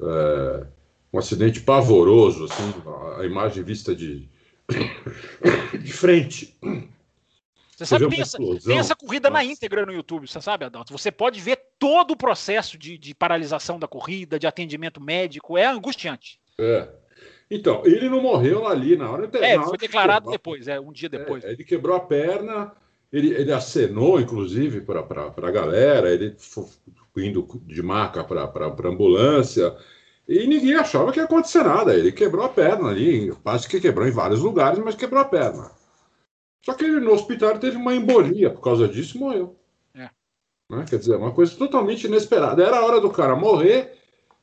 é, 0.00 0.66
um 1.12 1.18
acidente 1.18 1.60
pavoroso, 1.60 2.44
assim, 2.44 2.72
a 3.18 3.24
imagem 3.24 3.62
vista 3.62 3.94
de, 3.94 4.28
de 5.78 5.92
frente. 5.92 6.56
Você 7.76 7.84
sabe, 7.84 8.08
tem 8.08 8.20
essa, 8.20 8.38
tem 8.64 8.78
essa, 8.78 8.96
corrida 8.96 9.28
Nossa. 9.28 9.42
na 9.42 9.52
íntegra 9.52 9.84
no 9.84 9.92
YouTube, 9.92 10.26
você 10.26 10.40
sabe, 10.40 10.64
Adalto? 10.64 10.92
Você 10.96 11.10
pode 11.10 11.38
ver 11.40 11.60
todo 11.78 12.12
o 12.12 12.16
processo 12.16 12.78
de, 12.78 12.96
de 12.96 13.14
paralisação 13.14 13.78
da 13.78 13.88
corrida, 13.88 14.38
de 14.38 14.46
atendimento 14.46 15.00
médico, 15.02 15.58
é 15.58 15.66
angustiante. 15.66 16.40
É, 16.58 16.88
então, 17.50 17.82
ele 17.84 18.08
não 18.08 18.22
morreu 18.22 18.66
ali 18.66 18.96
na 18.96 19.10
hora. 19.10 19.30
É, 19.34 19.56
na 19.56 19.64
foi 19.64 19.78
declarado 19.78 20.30
quebrou, 20.30 20.32
depois, 20.32 20.68
é, 20.68 20.80
um 20.80 20.92
dia 20.92 21.08
depois. 21.08 21.44
É, 21.44 21.52
ele 21.52 21.64
quebrou 21.64 21.96
a 21.96 22.00
perna, 22.00 22.72
ele, 23.12 23.32
ele 23.34 23.52
acenou, 23.52 24.20
inclusive, 24.20 24.80
para 24.80 25.00
a 25.00 25.50
galera, 25.50 26.10
ele 26.10 26.34
foi 26.38 27.26
indo 27.26 27.46
de 27.66 27.82
maca 27.82 28.24
para 28.24 28.44
a 28.44 28.88
ambulância, 28.88 29.76
e 30.26 30.46
ninguém 30.46 30.74
achava 30.74 31.12
que 31.12 31.18
ia 31.20 31.24
acontecer 31.24 31.62
nada. 31.62 31.94
Ele 31.94 32.10
quebrou 32.10 32.44
a 32.44 32.48
perna 32.48 32.88
ali, 32.88 33.30
quase 33.42 33.68
que 33.68 33.80
quebrou 33.80 34.08
em 34.08 34.12
vários 34.12 34.40
lugares, 34.40 34.78
mas 34.78 34.94
quebrou 34.94 35.20
a 35.20 35.26
perna. 35.26 35.70
Só 36.64 36.72
que 36.72 36.84
ele 36.84 36.98
no 36.98 37.12
hospital 37.12 37.58
teve 37.58 37.76
uma 37.76 37.94
embolia 37.94 38.50
por 38.50 38.62
causa 38.62 38.88
disso 38.88 39.18
e 39.18 39.20
morreu. 39.20 39.54
É. 39.94 40.08
Né? 40.70 40.86
Quer 40.88 40.98
dizer, 40.98 41.16
uma 41.16 41.32
coisa 41.32 41.54
totalmente 41.56 42.06
inesperada. 42.06 42.64
Era 42.64 42.78
a 42.78 42.84
hora 42.86 43.00
do 43.02 43.10
cara 43.10 43.36
morrer, 43.36 43.92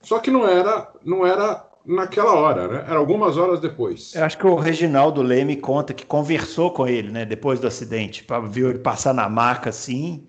só 0.01 0.19
que 0.19 0.29
não 0.29 0.47
era, 0.47 0.93
não 1.03 1.25
era 1.25 1.67
naquela 1.85 2.33
hora, 2.33 2.67
né? 2.67 2.85
Era 2.87 2.97
algumas 2.97 3.37
horas 3.37 3.59
depois. 3.59 4.13
Eu 4.15 4.23
acho 4.23 4.37
que 4.37 4.45
o 4.45 4.55
Reginaldo 4.55 5.21
Leme 5.21 5.55
conta 5.55 5.93
que 5.93 6.05
conversou 6.05 6.71
com 6.71 6.87
ele, 6.87 7.11
né? 7.11 7.25
Depois 7.25 7.59
do 7.59 7.67
acidente, 7.67 8.25
viu 8.49 8.69
ele 8.69 8.79
passar 8.79 9.13
na 9.13 9.27
maca 9.29 9.69
assim 9.69 10.25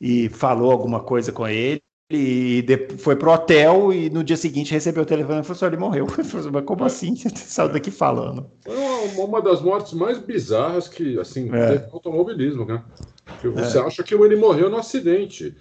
e 0.00 0.28
falou 0.28 0.70
alguma 0.70 1.00
coisa 1.00 1.32
com 1.32 1.46
ele. 1.46 1.82
E 2.10 2.64
foi 3.00 3.16
pro 3.16 3.32
hotel 3.32 3.92
e 3.92 4.08
no 4.08 4.24
dia 4.24 4.36
seguinte 4.36 4.72
recebeu 4.72 5.02
o 5.02 5.06
telefone 5.06 5.40
e 5.40 5.42
falou 5.42 5.56
assim: 5.56 5.66
ele 5.66 5.76
morreu. 5.76 6.06
Falei, 6.24 6.50
Mas 6.50 6.64
como 6.64 6.84
assim? 6.84 7.14
Você 7.14 7.28
saiu 7.36 7.68
daqui 7.68 7.90
falando. 7.90 8.50
Foi 8.64 8.74
uma, 8.74 9.24
uma, 9.24 9.42
das 9.42 9.60
mortes 9.60 9.92
mais 9.92 10.18
bizarras 10.18 10.88
que, 10.88 11.20
assim, 11.20 11.54
é. 11.54 11.76
teve 11.76 11.92
automobilismo, 11.92 12.64
né? 12.64 12.82
Porque 13.26 13.48
você 13.48 13.76
é. 13.76 13.82
acha 13.82 14.02
que 14.02 14.14
ele 14.14 14.36
morreu 14.36 14.70
no 14.70 14.78
acidente. 14.78 15.54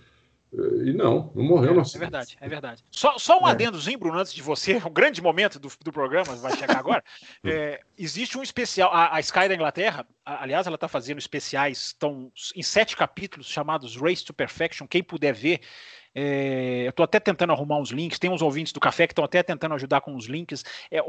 E 0.57 0.93
não, 0.93 1.31
não 1.35 1.43
morreu. 1.43 1.71
É, 1.71 1.75
não. 1.75 1.83
é 1.83 1.97
verdade, 1.97 2.37
é 2.41 2.49
verdade. 2.49 2.83
Só, 2.89 3.17
só 3.17 3.39
um 3.39 3.47
é. 3.47 3.51
adendozinho, 3.51 3.99
Bruno, 3.99 4.17
antes 4.17 4.33
de 4.33 4.41
você, 4.41 4.77
um 4.85 4.91
grande 4.91 5.21
momento 5.21 5.59
do, 5.59 5.71
do 5.83 5.91
programa, 5.91 6.35
vai 6.35 6.55
chegar 6.57 6.77
agora. 6.77 7.03
é, 7.45 7.79
existe 7.97 8.37
um 8.37 8.43
especial, 8.43 8.91
a, 8.91 9.15
a, 9.15 9.19
Sky 9.19 9.47
da 9.47 9.55
Inglaterra, 9.55 10.07
a, 10.25 10.43
aliás, 10.43 10.65
ela 10.65 10.75
está 10.75 10.87
fazendo 10.87 11.19
especiais, 11.19 11.77
estão 11.77 12.31
em 12.55 12.63
sete 12.63 12.97
capítulos 12.97 13.47
chamados 13.47 13.95
Race 13.95 14.25
to 14.25 14.33
Perfection. 14.33 14.87
Quem 14.87 15.03
puder 15.03 15.33
ver, 15.33 15.61
é, 16.19 16.87
eu 16.87 16.89
estou 16.89 17.03
até 17.03 17.19
tentando 17.19 17.53
arrumar 17.53 17.77
uns 17.77 17.91
links, 17.91 18.17
tem 18.17 18.31
uns 18.31 18.41
ouvintes 18.41 18.73
do 18.73 18.79
café 18.79 19.05
que 19.05 19.11
estão 19.11 19.23
até 19.23 19.43
tentando 19.43 19.75
ajudar 19.75 20.01
com 20.01 20.15
os 20.15 20.25
links. 20.25 20.65
É, 20.89 20.97
é 20.97 21.03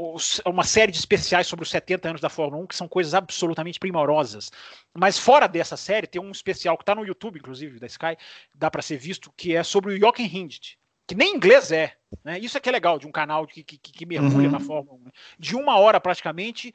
uma 0.49 0.63
série 0.63 0.91
de 0.91 0.99
especiais 0.99 1.47
sobre 1.47 1.63
os 1.63 1.71
70 1.71 2.09
anos 2.09 2.21
da 2.21 2.29
Fórmula 2.29 2.61
1 2.63 2.67
que 2.67 2.75
são 2.75 2.87
coisas 2.87 3.15
absolutamente 3.15 3.79
primorosas. 3.79 4.51
Mas 4.95 5.17
fora 5.17 5.47
dessa 5.47 5.75
série, 5.75 6.05
tem 6.05 6.21
um 6.21 6.29
especial 6.29 6.77
que 6.77 6.83
está 6.83 6.93
no 6.93 7.03
YouTube, 7.03 7.39
inclusive, 7.39 7.79
da 7.79 7.87
Sky, 7.87 8.15
dá 8.53 8.69
para 8.69 8.83
ser 8.83 8.97
visto, 8.97 9.33
que 9.35 9.55
é 9.55 9.63
sobre 9.63 9.95
o 9.95 9.99
Jochen 9.99 10.27
Hindt, 10.27 10.77
que 11.07 11.15
nem 11.15 11.33
inglês 11.35 11.71
é. 11.71 11.95
Né? 12.23 12.37
Isso 12.37 12.55
é 12.55 12.61
que 12.61 12.69
é 12.69 12.71
legal 12.71 12.99
de 12.99 13.07
um 13.07 13.11
canal 13.11 13.47
que, 13.47 13.63
que, 13.63 13.79
que 13.79 14.05
mergulha 14.05 14.45
uhum. 14.45 14.51
na 14.51 14.59
Fórmula 14.59 14.95
1. 14.99 15.03
Né? 15.05 15.11
De 15.39 15.55
uma 15.55 15.75
hora 15.79 15.99
praticamente, 15.99 16.71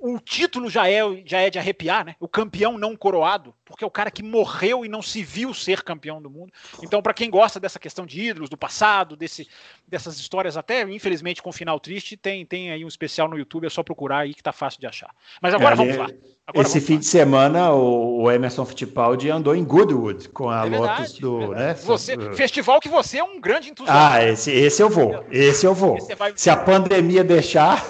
o 0.00 0.18
título 0.18 0.70
já 0.70 0.88
é, 0.88 1.00
já 1.24 1.40
é 1.40 1.50
de 1.50 1.58
arrepiar, 1.58 2.04
né? 2.04 2.16
O 2.20 2.28
campeão 2.28 2.78
não 2.78 2.96
coroado, 2.96 3.54
porque 3.64 3.84
é 3.84 3.86
o 3.86 3.90
cara 3.90 4.10
que 4.10 4.22
morreu 4.22 4.84
e 4.84 4.88
não 4.88 5.02
se 5.02 5.22
viu 5.22 5.52
ser 5.52 5.82
campeão 5.82 6.22
do 6.22 6.30
mundo. 6.30 6.52
Então, 6.82 7.02
para 7.02 7.14
quem 7.14 7.30
gosta 7.30 7.58
dessa 7.58 7.78
questão 7.78 8.06
de 8.06 8.20
ídolos, 8.20 8.48
do 8.48 8.56
passado, 8.56 9.16
desse, 9.16 9.48
dessas 9.86 10.18
histórias, 10.18 10.56
até 10.56 10.82
infelizmente 10.82 11.42
com 11.42 11.52
final 11.52 11.80
triste, 11.80 12.16
tem, 12.16 12.44
tem 12.46 12.70
aí 12.70 12.84
um 12.84 12.88
especial 12.88 13.28
no 13.28 13.38
YouTube, 13.38 13.66
é 13.66 13.70
só 13.70 13.82
procurar 13.82 14.18
aí 14.18 14.34
que 14.34 14.42
tá 14.42 14.52
fácil 14.52 14.80
de 14.80 14.86
achar. 14.86 15.14
Mas 15.40 15.54
agora 15.54 15.74
é, 15.74 15.76
vamos 15.76 15.96
lá. 15.96 16.08
Agora 16.48 16.66
esse 16.66 16.80
fim 16.80 16.98
de 16.98 17.04
semana, 17.04 17.72
o, 17.74 18.30
Emerson 18.30 18.64
Fittipaldi 18.64 19.28
andou 19.28 19.54
em 19.54 19.62
Goodwood 19.62 20.30
com 20.30 20.48
a 20.48 20.66
é 20.66 20.70
verdade, 20.70 21.00
Lotus 21.00 21.18
do. 21.18 21.48
Né, 21.48 21.74
você, 21.74 22.16
festival 22.32 22.80
que 22.80 22.88
você 22.88 23.18
é 23.18 23.22
um 23.22 23.38
grande 23.38 23.68
entusiasta. 23.68 24.16
Ah, 24.16 24.24
esse, 24.24 24.50
esse 24.50 24.82
eu 24.82 24.88
vou. 24.88 25.26
Esse 25.30 25.66
eu 25.66 25.74
vou. 25.74 25.98
Vai... 26.16 26.32
Se 26.34 26.48
a 26.48 26.56
pandemia 26.56 27.22
deixar, 27.22 27.86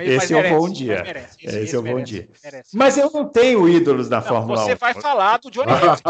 esse 0.00 0.32
eu 0.32 0.42
vou 0.48 0.66
um 0.66 0.72
dia. 0.72 1.00
Merece, 1.04 1.41
esse, 1.44 1.58
esse, 1.58 1.76
eu 1.76 1.82
vou 1.82 1.98
um 1.98 2.02
dia. 2.02 2.28
Merece. 2.42 2.76
Mas 2.76 2.96
eu 2.96 3.10
não 3.10 3.28
tenho 3.28 3.68
ídolos 3.68 4.08
na 4.08 4.20
não, 4.20 4.26
Fórmula 4.26 4.56
você 4.58 4.62
1. 4.62 4.66
Você 4.66 4.74
vai 4.74 4.94
falar 4.94 5.38
do 5.38 5.50
Johnny 5.50 5.72
Herbert. 5.72 6.00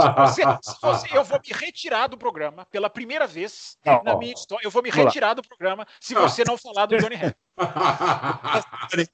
Eu 1.12 1.24
vou 1.24 1.39
me 1.39 1.53
retirar 1.53 2.07
do 2.07 2.16
programa 2.16 2.66
pela 2.70 2.89
primeira 2.91 3.26
vez 3.26 3.76
não, 3.85 4.03
na 4.03 4.16
minha 4.16 4.33
história. 4.33 4.64
Eu 4.64 4.70
vou 4.70 4.83
me 4.83 4.91
retirar 4.91 5.35
do 5.35 5.43
programa 5.43 5.87
se 6.01 6.14
você 6.14 6.45
não 6.45 6.57
falar 6.57 6.87
do 6.87 6.97
Johnny 6.99 7.14
Herbert. 7.16 7.37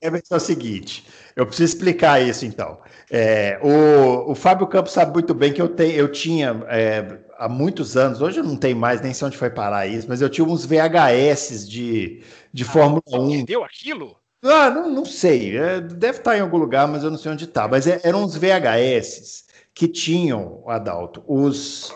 é 0.03 0.37
o 0.37 0.41
seguinte, 0.41 1.07
eu 1.35 1.47
preciso 1.47 1.75
explicar 1.75 2.21
isso 2.21 2.45
então. 2.45 2.79
É, 3.11 3.59
o, 3.63 4.33
o 4.33 4.35
Fábio 4.35 4.67
Campos 4.67 4.93
sabe 4.93 5.13
muito 5.13 5.35
bem 5.35 5.53
que 5.53 5.61
eu, 5.61 5.69
te, 5.69 5.93
eu 5.93 6.11
tinha 6.11 6.65
é, 6.69 7.19
há 7.39 7.49
muitos 7.49 7.97
anos, 7.97 8.21
hoje 8.21 8.41
eu 8.41 8.45
não 8.45 8.57
tenho 8.57 8.77
mais, 8.77 9.01
nem 9.01 9.15
sei 9.15 9.27
onde 9.27 9.37
foi 9.37 9.51
parar 9.51 9.87
isso, 9.87 10.07
mas 10.09 10.21
eu 10.21 10.29
tinha 10.29 10.47
uns 10.47 10.65
VHS 10.65 11.69
de, 11.69 12.23
de 12.53 12.63
ah, 12.65 12.67
Fórmula 12.67 13.03
1. 13.07 13.31
Entendeu 13.31 13.65
aquilo? 13.65 14.17
Ah, 14.43 14.71
não, 14.71 14.89
não 14.89 15.05
sei, 15.05 15.57
é, 15.57 15.81
deve 15.81 16.19
estar 16.19 16.37
em 16.37 16.41
algum 16.41 16.59
lugar, 16.59 16.87
mas 16.87 17.03
eu 17.03 17.11
não 17.11 17.19
sei 17.19 17.33
onde 17.33 17.45
está. 17.45 17.67
Mas 17.67 17.87
é, 17.87 18.01
eram 18.05 18.23
uns 18.23 18.37
VHS 18.37 19.47
que 19.75 19.89
tinham, 19.89 20.63
Adalto, 20.69 21.25
os. 21.27 21.93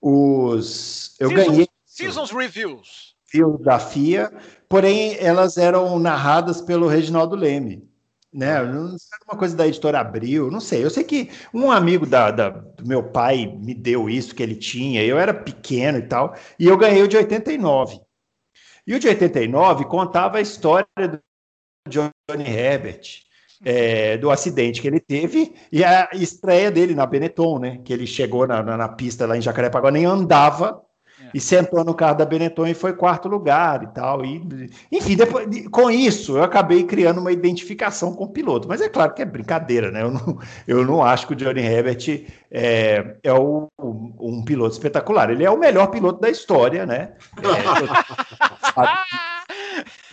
os 0.00 1.16
eu 1.18 1.28
Seasons, 1.28 1.46
ganhei. 1.46 1.68
Seasons 1.84 2.30
Reviews. 2.30 3.14
Da 3.62 3.80
FIA, 3.80 4.32
porém 4.68 5.16
elas 5.18 5.56
eram 5.56 5.98
narradas 5.98 6.60
pelo 6.60 6.86
Reginaldo 6.86 7.34
Leme 7.34 7.82
né? 8.34 8.60
Não 8.64 8.98
sei 8.98 9.18
uma 9.28 9.38
coisa 9.38 9.56
da 9.56 9.66
editora 9.66 10.00
Abril, 10.00 10.50
não 10.50 10.58
sei. 10.58 10.84
Eu 10.84 10.90
sei 10.90 11.04
que 11.04 11.30
um 11.54 11.70
amigo 11.70 12.04
da, 12.04 12.32
da, 12.32 12.50
do 12.50 12.84
meu 12.86 13.02
pai 13.02 13.46
me 13.46 13.72
deu 13.72 14.10
isso 14.10 14.34
que 14.34 14.42
ele 14.42 14.56
tinha. 14.56 15.04
Eu 15.04 15.16
era 15.18 15.32
pequeno 15.32 15.98
e 15.98 16.02
tal, 16.02 16.34
e 16.58 16.66
eu 16.66 16.76
ganhei 16.76 17.02
o 17.02 17.08
de 17.08 17.16
89. 17.16 18.00
E 18.86 18.94
o 18.94 18.98
de 18.98 19.08
89 19.08 19.84
contava 19.84 20.38
a 20.38 20.40
história 20.40 20.86
do 20.96 21.20
Johnny 21.88 22.48
Herbert, 22.48 23.24
é, 23.64 24.16
do 24.16 24.30
acidente 24.30 24.80
que 24.80 24.88
ele 24.88 25.00
teve 25.00 25.54
e 25.70 25.84
a 25.84 26.08
estreia 26.12 26.70
dele 26.70 26.94
na 26.94 27.06
Benetton, 27.06 27.58
né? 27.58 27.80
Que 27.84 27.92
ele 27.92 28.06
chegou 28.06 28.46
na, 28.46 28.62
na, 28.62 28.76
na 28.76 28.88
pista 28.88 29.26
lá 29.26 29.36
em 29.36 29.42
Jacarepaguá, 29.42 29.90
nem 29.90 30.04
andava 30.04 30.82
e 31.34 31.40
sentou 31.40 31.84
no 31.84 31.94
carro 31.94 32.16
da 32.16 32.24
Benetton 32.24 32.66
e 32.66 32.74
foi 32.74 32.92
quarto 32.92 33.28
lugar 33.28 33.82
e 33.82 33.86
tal. 33.88 34.24
E, 34.24 34.70
enfim, 34.90 35.16
depois, 35.16 35.46
com 35.68 35.90
isso, 35.90 36.36
eu 36.36 36.42
acabei 36.42 36.84
criando 36.84 37.20
uma 37.20 37.32
identificação 37.32 38.14
com 38.14 38.24
o 38.24 38.28
piloto. 38.28 38.68
Mas 38.68 38.80
é 38.80 38.88
claro 38.88 39.12
que 39.12 39.22
é 39.22 39.24
brincadeira, 39.24 39.90
né? 39.90 40.02
Eu 40.02 40.10
não, 40.10 40.38
eu 40.66 40.84
não 40.84 41.02
acho 41.02 41.26
que 41.26 41.32
o 41.32 41.36
Johnny 41.36 41.60
Herbert 41.60 42.24
é, 42.50 43.16
é 43.22 43.32
o, 43.32 43.68
um 43.78 44.44
piloto 44.44 44.74
espetacular. 44.74 45.30
Ele 45.30 45.44
é 45.44 45.50
o 45.50 45.58
melhor 45.58 45.88
piloto 45.88 46.20
da 46.20 46.30
história, 46.30 46.86
né? 46.86 47.12
É, 48.76 49.43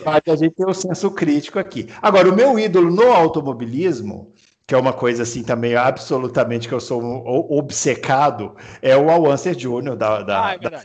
a 0.04 0.36
gente 0.36 0.54
tem 0.54 0.66
o 0.66 0.74
senso 0.74 1.10
crítico 1.10 1.58
aqui. 1.58 1.88
Agora, 2.00 2.30
o 2.30 2.34
meu 2.34 2.58
ídolo 2.58 2.90
no 2.90 3.12
automobilismo 3.12 4.32
que 4.66 4.74
é 4.74 4.78
uma 4.78 4.92
coisa 4.92 5.24
assim 5.24 5.42
também 5.42 5.74
absolutamente 5.74 6.68
que 6.68 6.72
eu 6.74 6.80
sou 6.80 7.02
obcecado, 7.50 8.56
é 8.80 8.96
o 8.96 9.10
Alwancer 9.10 9.54
Jr. 9.54 9.96
da, 9.96 10.22
da, 10.22 10.46
ah, 10.46 10.54
é 10.54 10.58
da, 10.58 10.82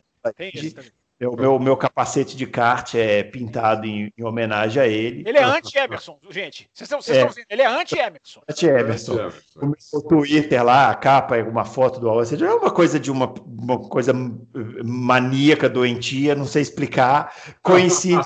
O 1.25 1.35
meu, 1.35 1.57
meu 1.57 1.77
capacete 1.77 2.37
de 2.37 2.45
kart 2.45 2.93
é 2.95 3.23
pintado 3.23 3.87
em, 3.87 4.13
em 4.15 4.23
homenagem 4.23 4.81
a 4.81 4.87
ele. 4.87 5.23
Ele 5.25 5.37
é 5.37 5.43
anti-Emerson, 5.43 6.19
gente. 6.29 6.69
Vocês 6.73 6.87
estão, 6.87 7.01
vocês 7.01 7.17
É. 7.17 7.25
estão? 7.25 7.43
Ele 7.49 7.61
é 7.61 7.65
anti-Emerson. 7.65 8.41
Anti-Emerson. 8.47 9.31
O 9.55 9.65
meu 9.65 10.01
Twitter 10.07 10.63
lá, 10.63 10.91
a 10.91 10.95
capa 10.95 11.37
é 11.37 11.43
uma 11.43 11.65
foto 11.65 11.99
do 11.99 12.09
Alonso. 12.09 12.35
É 12.35 12.53
uma 12.53 12.69
coisa 12.69 12.99
de 12.99 13.09
uma, 13.09 13.33
uma 13.45 13.79
coisa 13.79 14.13
maníaca, 14.83 15.67
doentia, 15.67 16.35
não 16.35 16.45
sei 16.45 16.61
explicar. 16.61 17.33
Coincide. 17.63 18.21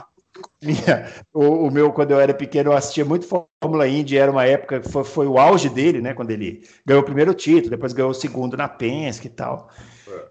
Minha, 0.64 1.12
o, 1.34 1.68
o 1.68 1.72
meu, 1.72 1.92
quando 1.92 2.12
eu 2.12 2.20
era 2.20 2.34
pequeno, 2.34 2.72
eu 2.72 2.78
assistia 2.78 3.04
muito 3.04 3.26
Fórmula 3.28 3.88
Indy, 3.88 4.16
era 4.18 4.32
uma 4.32 4.46
época 4.46 4.80
que 4.80 4.90
foi, 4.92 5.04
foi 5.04 5.28
o 5.28 5.40
auge 5.40 5.70
dele, 5.70 6.02
né? 6.02 6.14
Quando 6.14 6.30
ele 6.32 6.68
ganhou 6.86 7.02
o 7.02 7.06
primeiro 7.06 7.34
título, 7.34 7.72
depois 7.72 7.94
ganhou 7.94 8.12
o 8.12 8.14
segundo 8.14 8.56
na 8.56 8.70
Penske 8.70 9.28
e 9.28 9.32
tal. 9.32 9.70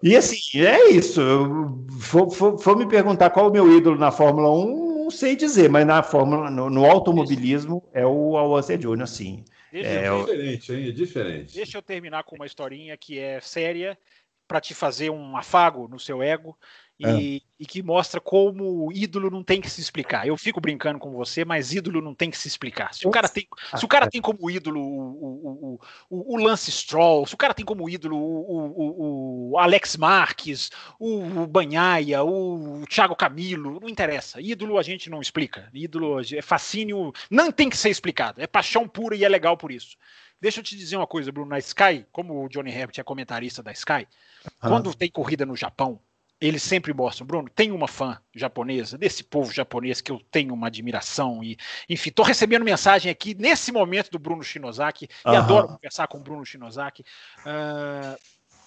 E 0.03 0.17
assim, 0.17 0.61
é 0.61 0.91
isso. 0.91 1.21
For, 2.01 2.31
for- 2.31 2.59
for 2.59 2.77
me 2.77 2.87
perguntar 2.87 3.31
qual 3.31 3.49
o 3.49 3.53
meu 3.53 3.77
ídolo 3.77 3.99
na 3.99 4.11
Fórmula 4.13 4.51
1, 4.51 5.05
não 5.05 5.11
sei 5.11 5.35
dizer, 5.35 5.69
mas 5.69 5.87
na 5.87 6.03
Fórmula, 6.03 6.51
no, 6.51 6.71
no 6.71 6.87
automobilismo 6.87 7.83
é 7.93 8.07
o 8.07 8.37
Alonso 8.37 8.81
Júnior, 8.81 9.09
sim. 9.09 9.45
Deixa, 9.73 9.89
É, 9.89 10.09
eu- 10.09 10.21
diferente, 10.21 10.73
hein? 10.73 10.89
É 10.89 10.93
diferente. 10.93 11.55
deixa 11.55 11.79
eu 11.79 11.83
terminar 11.83 12.23
com 12.25 12.37
uma 12.37 12.47
historinha 12.47 12.97
que 12.97 13.19
é 13.19 13.41
séria 13.41 13.99
para 14.47 14.61
te 14.61 14.75
fazer 14.75 15.11
um 15.11 15.37
afago 15.37 15.87
no 15.89 15.99
seu 15.99 16.23
ego 16.23 16.57
e, 17.01 17.43
e 17.59 17.65
que 17.65 17.83
mostra 17.83 18.21
como 18.21 18.87
o 18.87 18.93
ídolo 18.93 19.31
não 19.31 19.43
tem 19.43 19.61
que 19.61 19.71
se 19.71 19.81
explicar. 19.81 20.27
Eu 20.27 20.37
fico 20.37 20.61
brincando 20.61 20.99
com 20.99 21.11
você, 21.13 21.45
mas 21.45 21.73
ídolo 21.73 22.03
não 22.03 22.15
tem 22.15 22.31
que 22.31 22.37
se 22.37 22.47
explicar. 22.47 22.93
Se 22.93 23.07
o 23.07 23.11
cara 23.11 23.29
tem, 23.29 23.49
se 23.75 23.85
o 23.85 23.89
cara 23.89 24.09
tem 24.09 24.21
como 24.21 24.51
ídolo 24.51 24.81
o, 24.81 25.79
o, 25.79 25.81
o, 26.11 26.35
o, 26.35 26.37
Lance 26.37 26.71
Stroll, 26.71 27.27
se 27.27 27.35
o 27.35 27.39
cara 27.39 27.55
tem 27.55 27.65
como 27.65 27.89
ídolo 27.89 28.17
o, 28.19 29.59
Alex 29.59 29.97
Marques, 29.97 30.71
o, 30.99 31.43
o 31.43 31.47
Banhaia, 31.47 32.23
o 32.23 32.85
Thiago 32.87 33.17
Camilo, 33.17 33.81
não 33.81 33.89
interessa. 33.89 34.41
Ídolo 34.41 34.79
a 34.79 34.83
gente 34.83 35.09
não 35.09 35.23
explica. 35.23 35.71
Ídolo 35.73 36.21
é 36.21 36.43
fascínio, 36.43 37.13
não 37.31 37.51
tem 37.51 37.71
que 37.71 37.77
ser 37.77 37.89
explicado. 37.89 38.43
É 38.43 38.47
paixão 38.47 38.87
pura 38.87 39.17
e 39.17 39.25
é 39.25 39.29
legal 39.29 39.57
por 39.57 39.73
isso. 39.73 39.97
Deixa 40.41 40.61
eu 40.61 40.65
te 40.65 40.77
dizer 40.77 40.97
uma 40.97 41.07
coisa, 41.07 41.31
Bruno. 41.31 41.51
Na 41.51 41.59
Sky, 41.59 42.07
como 42.11 42.45
o 42.45 42.49
Johnny 42.49 42.71
Herbert 42.71 42.99
é 42.99 43.03
comentarista 43.03 43.63
da 43.63 43.73
Sky, 43.73 44.09
quando 44.59 44.95
tem 44.95 45.11
corrida 45.11 45.45
no 45.45 45.55
Japão, 45.55 46.01
eles 46.41 46.63
sempre 46.63 46.95
mostram, 46.95 47.27
Bruno, 47.27 47.51
tem 47.51 47.71
uma 47.71 47.87
fã 47.87 48.19
japonesa, 48.35 48.97
desse 48.97 49.23
povo 49.23 49.53
japonês 49.53 50.01
que 50.01 50.11
eu 50.11 50.19
tenho 50.31 50.55
uma 50.55 50.69
admiração 50.69 51.45
e, 51.45 51.59
enfim, 51.89 52.11
tô 52.11 52.23
recebendo 52.23 52.65
mensagem 52.65 53.11
aqui 53.11 53.35
nesse 53.35 53.71
momento 53.71 54.11
do 54.11 54.19
Bruno 54.19 54.43
Shinozaki 54.43 55.07
e 55.07 55.29
Aham. 55.29 55.39
adoro 55.39 55.69
conversar 55.69 56.09
com 56.09 56.19
o 56.19 56.23
Bruno 56.23 56.45
Shinozaki. 56.47 57.05
Ah, 57.45 58.17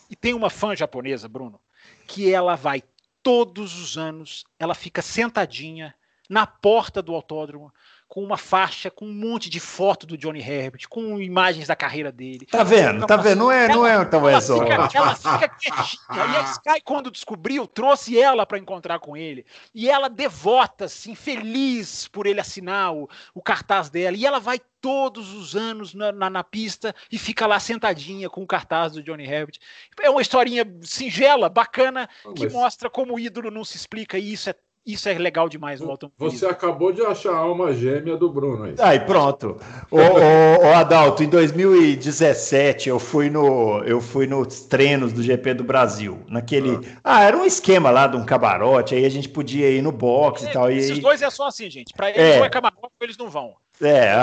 e 0.10 0.16
tem 0.16 0.36
uma 0.36 0.50
fã 0.50 0.76
japonesa, 0.76 1.28
Bruno, 1.28 1.60
que 2.06 2.32
ela 2.32 2.56
vai 2.56 2.84
todos 3.24 3.80
os 3.80 3.98
anos, 3.98 4.44
ela 4.60 4.76
fica 4.76 5.02
sentadinha 5.02 5.96
na 6.30 6.46
porta 6.46 7.02
do 7.02 7.16
autódromo 7.16 7.74
com 8.14 8.24
uma 8.24 8.38
faixa 8.38 8.92
com 8.92 9.08
um 9.08 9.12
monte 9.12 9.50
de 9.50 9.60
foto 9.60 10.06
do 10.06 10.16
Johnny 10.16 10.40
Herbert, 10.40 10.88
com 10.88 11.20
imagens 11.20 11.68
da 11.68 11.76
carreira 11.76 12.12
dele. 12.12 12.46
Tá 12.46 12.62
vendo? 12.62 13.08
Tá 13.08 13.18
vendo? 13.18 13.40
Não 13.40 13.52
é, 13.52 13.68
não 13.68 13.88
é 13.88 14.06
tão 14.06 14.30
exótico. 14.30 14.72
ela 14.72 15.16
fica 15.16 15.50
quietinha. 15.50 16.00
E 16.12 16.36
a 16.38 16.42
Sky, 16.54 16.82
quando 16.84 17.10
descobriu, 17.10 17.66
trouxe 17.66 18.20
ela 18.20 18.46
para 18.46 18.60
encontrar 18.60 19.00
com 19.00 19.18
ele. 19.18 19.44
E 19.74 19.90
ela 19.90 20.10
devota, 20.10 20.86
assim, 20.86 21.16
feliz 21.16 22.08
por 22.08 22.28
ele 22.28 22.40
assinar 22.40 22.94
o, 22.94 23.10
o 23.34 23.42
cartaz 23.42 23.90
dela. 23.90 24.16
E 24.16 24.28
ela 24.28 24.40
vai 24.40 24.62
todos 24.80 25.34
os 25.34 25.56
anos 25.56 25.96
na, 25.96 26.12
na, 26.12 26.30
na 26.30 26.44
pista 26.44 26.94
e 27.12 27.18
fica 27.18 27.48
lá 27.48 27.60
sentadinha 27.60 28.30
com 28.30 28.44
o 28.44 28.48
cartaz 28.48 28.92
do 28.92 29.02
Johnny 29.02 29.24
Herbert. 29.24 29.58
É 30.00 30.10
uma 30.12 30.22
historinha 30.22 30.64
singela, 30.84 31.50
bacana, 31.50 32.08
que 32.36 32.44
Mas- 32.44 32.54
mostra 32.54 32.92
como 32.92 33.16
o 33.16 33.20
ídolo 33.20 33.50
não 33.50 33.66
se 33.66 33.76
explica. 33.76 34.20
E 34.20 34.34
isso 34.34 34.52
é, 34.52 34.56
isso 34.86 35.08
é 35.08 35.14
legal 35.14 35.48
demais 35.48 35.80
no 35.80 35.98
Você 36.18 36.46
acabou 36.46 36.92
de 36.92 37.02
achar 37.02 37.34
a 37.34 37.38
alma 37.38 37.74
gêmea 37.74 38.18
do 38.18 38.30
Bruno 38.30 38.66
aí. 38.66 38.76
Aí, 38.80 39.00
pronto. 39.00 39.58
Ô, 39.90 39.98
ô, 39.98 40.68
ô, 40.68 40.74
Adalto, 40.74 41.24
em 41.24 41.30
2017 41.30 42.90
eu 42.90 43.00
fui 43.00 43.30
no 43.30 43.82
eu 43.86 44.02
fui 44.02 44.28
nos 44.28 44.62
treinos 44.66 45.14
do 45.14 45.24
GP 45.24 45.54
do 45.54 45.64
Brasil, 45.64 46.20
naquele, 46.28 46.80
ah, 47.04 47.24
era 47.24 47.38
um 47.38 47.46
esquema 47.46 47.90
lá 47.90 48.08
de 48.08 48.18
um 48.18 48.26
camarote, 48.26 48.94
aí 48.94 49.06
a 49.06 49.10
gente 49.10 49.30
podia 49.30 49.70
ir 49.70 49.82
no 49.82 49.92
box 49.92 50.44
e 50.44 50.52
tal 50.52 50.72
e 50.72 50.78
Esses 50.78 50.92
aí, 50.92 51.02
dois 51.02 51.22
é 51.22 51.30
só 51.30 51.48
assim, 51.48 51.70
gente. 51.70 51.94
Para 51.94 52.10
eles 52.10 52.22
É. 52.22 52.40
ou 52.40 52.46
é 52.46 52.50
camarote 52.50 52.82
ou 52.84 52.92
eles 53.02 53.18
não 53.18 53.30
vão. 53.30 53.54
É, 53.82 54.14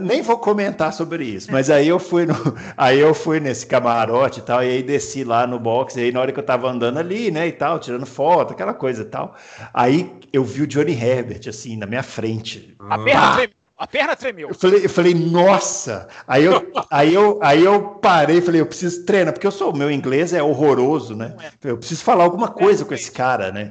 nem 0.00 0.22
vou 0.22 0.38
comentar 0.38 0.92
sobre 0.92 1.24
isso, 1.24 1.50
mas 1.50 1.70
aí 1.70 1.88
eu 1.88 1.98
fui 1.98 2.26
no, 2.26 2.34
aí 2.76 2.98
eu 2.98 3.14
fui 3.14 3.40
nesse 3.40 3.66
camarote 3.66 4.40
e 4.40 4.42
tal, 4.42 4.62
e 4.62 4.68
aí 4.68 4.82
desci 4.82 5.24
lá 5.24 5.46
no 5.46 5.58
box, 5.58 5.96
e 5.96 6.04
aí 6.04 6.12
na 6.12 6.20
hora 6.20 6.32
que 6.32 6.38
eu 6.38 6.44
tava 6.44 6.68
andando 6.68 6.98
ali, 6.98 7.30
né, 7.30 7.46
e 7.46 7.52
tal, 7.52 7.78
tirando 7.78 8.04
foto, 8.06 8.52
aquela 8.52 8.74
coisa 8.74 9.02
e 9.02 9.06
tal, 9.06 9.34
aí 9.72 10.12
eu 10.32 10.44
vi 10.44 10.62
o 10.62 10.66
Johnny 10.66 10.92
Herbert, 10.92 11.48
assim, 11.48 11.76
na 11.76 11.86
minha 11.86 12.02
frente, 12.02 12.74
A 12.80 12.98
perna 12.98 13.34
tremeu. 13.34 13.65
A 13.78 13.86
perna 13.86 14.16
tremeu. 14.16 14.48
Eu 14.48 14.54
falei, 14.54 14.84
eu 14.86 14.88
falei, 14.88 15.14
nossa! 15.14 16.08
Aí 16.26 16.44
eu, 16.46 16.66
aí, 16.90 17.12
eu, 17.12 17.38
aí 17.42 17.62
eu 17.62 17.80
parei 18.00 18.40
falei, 18.40 18.62
eu 18.62 18.66
preciso 18.66 19.04
treinar, 19.04 19.34
porque 19.34 19.46
eu 19.46 19.50
sou, 19.50 19.70
o 19.70 19.76
meu 19.76 19.90
inglês 19.90 20.32
é 20.32 20.42
horroroso, 20.42 21.14
né? 21.14 21.34
Eu 21.62 21.76
preciso 21.76 22.02
falar 22.02 22.24
alguma 22.24 22.48
coisa 22.48 22.86
com 22.86 22.94
esse 22.94 23.10
cara, 23.12 23.52
né? 23.52 23.68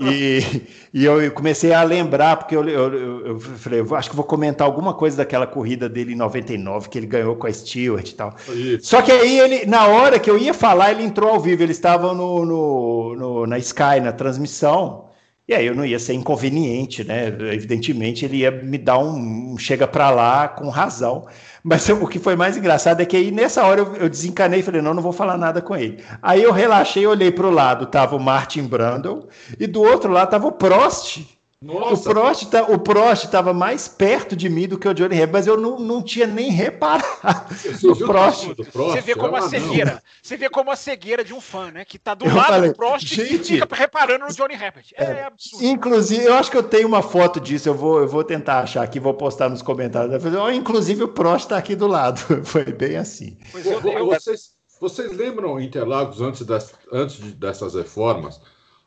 E, 0.00 0.66
e 0.92 1.04
eu 1.04 1.30
comecei 1.32 1.72
a 1.72 1.84
lembrar, 1.84 2.36
porque 2.36 2.56
eu, 2.56 2.68
eu, 2.68 3.26
eu, 3.26 3.40
falei, 3.40 3.80
eu 3.80 3.94
acho 3.94 4.10
que 4.10 4.16
vou 4.16 4.24
comentar 4.24 4.66
alguma 4.66 4.92
coisa 4.92 5.18
daquela 5.18 5.46
corrida 5.46 5.88
dele 5.88 6.14
em 6.14 6.16
99, 6.16 6.88
que 6.88 6.98
ele 6.98 7.06
ganhou 7.06 7.36
com 7.36 7.46
a 7.46 7.52
Stewart 7.52 8.08
e 8.10 8.14
tal. 8.14 8.34
Só 8.82 9.02
que 9.02 9.12
aí 9.12 9.38
ele, 9.38 9.66
na 9.66 9.86
hora 9.86 10.18
que 10.18 10.28
eu 10.30 10.36
ia 10.36 10.52
falar, 10.52 10.90
ele 10.90 11.04
entrou 11.04 11.30
ao 11.30 11.38
vivo, 11.40 11.62
eles 11.62 11.76
estavam 11.76 12.12
no, 12.12 12.44
no, 12.44 13.14
no- 13.16 13.46
na 13.46 13.58
Sky, 13.58 14.00
na 14.02 14.10
transmissão. 14.12 15.07
E 15.48 15.54
aí 15.54 15.66
eu 15.66 15.74
não 15.74 15.84
ia 15.84 15.98
ser 15.98 16.12
inconveniente, 16.12 17.02
né? 17.02 17.28
Evidentemente 17.28 18.22
ele 18.22 18.38
ia 18.38 18.50
me 18.50 18.76
dar 18.76 18.98
um, 18.98 19.56
chega 19.56 19.88
pra 19.88 20.10
lá 20.10 20.46
com 20.46 20.68
razão. 20.68 21.26
Mas 21.64 21.88
o 21.88 22.06
que 22.06 22.18
foi 22.18 22.36
mais 22.36 22.58
engraçado 22.58 23.00
é 23.00 23.06
que 23.06 23.16
aí 23.16 23.30
nessa 23.30 23.64
hora 23.64 23.80
eu, 23.80 24.10
desencanei 24.10 24.60
e 24.60 24.62
falei, 24.62 24.82
não, 24.82 24.92
não 24.92 25.02
vou 25.02 25.12
falar 25.12 25.38
nada 25.38 25.62
com 25.62 25.74
ele. 25.74 26.04
Aí 26.20 26.42
eu 26.42 26.52
relaxei, 26.52 27.06
olhei 27.06 27.32
pro 27.32 27.50
lado, 27.50 27.86
tava 27.86 28.14
o 28.14 28.20
Martin 28.20 28.64
Brundle 28.64 29.26
e 29.58 29.66
do 29.66 29.80
outro 29.80 30.12
lado 30.12 30.30
tava 30.30 30.46
o 30.46 30.52
Prost. 30.52 31.37
Nossa, 31.60 32.08
o 32.08 32.14
Prost, 32.14 32.44
tá, 32.48 32.62
o 32.70 32.78
Prost 32.78 33.24
estava 33.24 33.52
mais 33.52 33.88
perto 33.88 34.36
de 34.36 34.48
mim 34.48 34.68
do 34.68 34.78
que 34.78 34.86
o 34.86 34.94
Johnny 34.94 35.16
Herbert, 35.16 35.32
mas 35.32 35.46
eu 35.48 35.56
não, 35.56 35.76
não 35.76 36.00
tinha 36.00 36.24
nem 36.24 36.52
reparado. 36.52 37.04
você 37.52 37.94
Prost, 37.96 38.54
Prost? 38.72 38.92
Você 38.92 39.00
vê 39.00 39.14
como 39.16 39.36
É 39.36 39.40
a 39.40 39.42
anão. 39.42 39.50
cegueira. 39.50 40.02
Você 40.22 40.36
vê 40.36 40.48
como 40.48 40.70
a 40.70 40.76
cegueira 40.76 41.24
de 41.24 41.34
um 41.34 41.40
fã, 41.40 41.72
né? 41.72 41.84
Que 41.84 41.98
tá 41.98 42.14
do 42.14 42.26
Eu 42.26 42.34
lado 42.36 42.46
falei, 42.46 42.70
do 42.70 42.76
Prost 42.76 43.10
e 43.10 43.26
gente- 43.26 43.60
fica 43.60 43.74
reparando 43.74 44.24
no 44.26 44.32
Johnny 44.32 44.54
Herbert. 44.54 44.84
É, 44.96 45.24
absurdo. 45.24 45.64
Inclusive, 45.66 46.24
eu 46.26 46.34
acho 46.34 46.48
que 46.48 46.56
eu 46.56 46.62
tenho 46.62 46.86
uma 46.86 47.02
foto 47.02 47.40
disso, 47.40 47.68
eu 47.68 47.74
vou, 47.74 47.98
eu 47.98 48.06
vou 48.06 48.22
tentar 48.22 48.60
achar 48.60 48.84
aqui, 48.84 49.00
vou 49.00 49.14
postar 49.14 49.48
nos 49.48 49.60
comentários. 49.60 50.14
Eu 50.14 50.20
falei, 50.20 50.38
"Ó, 50.38 50.50
inclusive 50.52 51.02
o 51.02 51.08
Prost 51.08 51.46
está 51.46 51.58
aqui 51.58 51.74
do 51.74 51.88
lado. 51.88 52.18
Foi 52.46 52.66
bem 52.66 52.96
assim. 52.96 53.36
Pois 53.50 53.66
eu, 53.66 53.80
eu- 53.80 54.06
Vocês, 54.06 54.50
vocês 54.80 55.10
lembram 55.10 55.58
Interlagos 55.58 56.20
antes, 56.20 56.46
das, 56.46 56.72
antes 56.92 57.16
de- 57.16 57.32
dessas 57.32 57.74
reformas? 57.74 58.40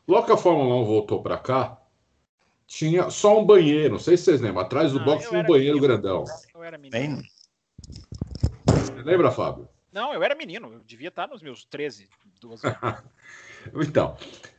Logo 0.08 0.24
que 0.24 0.32
a 0.32 0.38
Fórmula 0.38 0.74
1 0.76 0.84
voltou 0.86 1.22
para 1.22 1.36
cá, 1.36 1.76
tinha 2.72 3.10
só 3.10 3.38
um 3.38 3.44
banheiro. 3.44 3.92
Não 3.92 3.98
sei 4.00 4.16
se 4.16 4.24
vocês 4.24 4.40
lembram. 4.40 4.62
Atrás 4.62 4.92
do 4.92 4.98
Ah, 4.98 5.04
box 5.04 5.28
tinha 5.28 5.40
um 5.40 5.46
banheiro 5.46 5.74
menino. 5.76 5.86
grandão. 5.86 6.24
eu 6.54 6.64
era 6.64 6.78
menino. 6.78 6.98
Bem, 6.98 7.22
Você 8.66 9.02
lembra, 9.02 9.30
Fábio? 9.30 9.68
Não, 9.92 10.14
eu 10.14 10.22
era 10.22 10.34
menino. 10.34 10.72
Eu 10.72 10.80
devia 10.80 11.08
estar 11.08 11.28
nos 11.28 11.42
meus 11.42 11.64
13, 11.66 12.08
12 12.40 12.66
anos. 12.66 12.78
Então, 13.76 14.16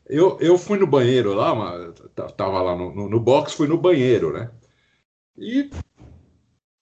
eu, 0.07 0.39
eu 0.39 0.57
fui 0.57 0.79
no 0.79 0.87
banheiro 0.87 1.33
lá, 1.33 1.51
uma, 1.51 1.91
tava 2.37 2.61
lá 2.61 2.73
no, 2.73 2.95
no, 2.95 3.09
no 3.09 3.19
box, 3.19 3.51
fui 3.53 3.67
no 3.67 3.77
banheiro, 3.77 4.31
né? 4.31 4.49
E 5.37 5.69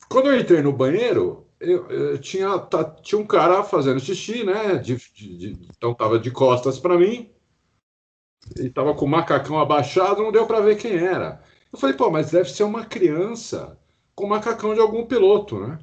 quando 0.07 0.27
eu 0.27 0.39
entrei 0.39 0.61
no 0.61 0.71
banheiro, 0.71 1.47
eu, 1.59 1.89
eu 1.89 2.19
tinha, 2.19 2.59
tá- 2.59 2.84
tinha 3.01 3.19
um 3.19 3.25
cara 3.25 3.63
fazendo 3.63 3.99
xixi, 3.99 4.43
né? 4.43 4.75
De- 4.75 4.97
de- 5.15 5.36
de- 5.55 5.67
então 5.75 5.95
tava 5.95 6.19
de 6.19 6.29
costas 6.29 6.77
para 6.77 6.95
mim, 6.95 7.32
e 8.58 8.70
tava 8.70 8.94
com 8.94 9.06
o 9.06 9.10
macacão 9.10 9.60
abaixado, 9.60 10.24
não 10.24 10.32
deu 10.32 10.46
para 10.46 10.62
ver 10.62 10.78
quem 10.78 10.96
era. 10.96 11.42
Eu 11.72 11.80
falei, 11.80 11.96
pô, 11.96 12.10
mas 12.10 12.32
deve 12.32 12.50
ser 12.50 12.64
uma 12.64 12.86
criança 12.86 13.78
com 14.14 14.28
macacão 14.28 14.74
de 14.74 14.80
algum 14.80 15.06
piloto, 15.06 15.60
né? 15.60 15.80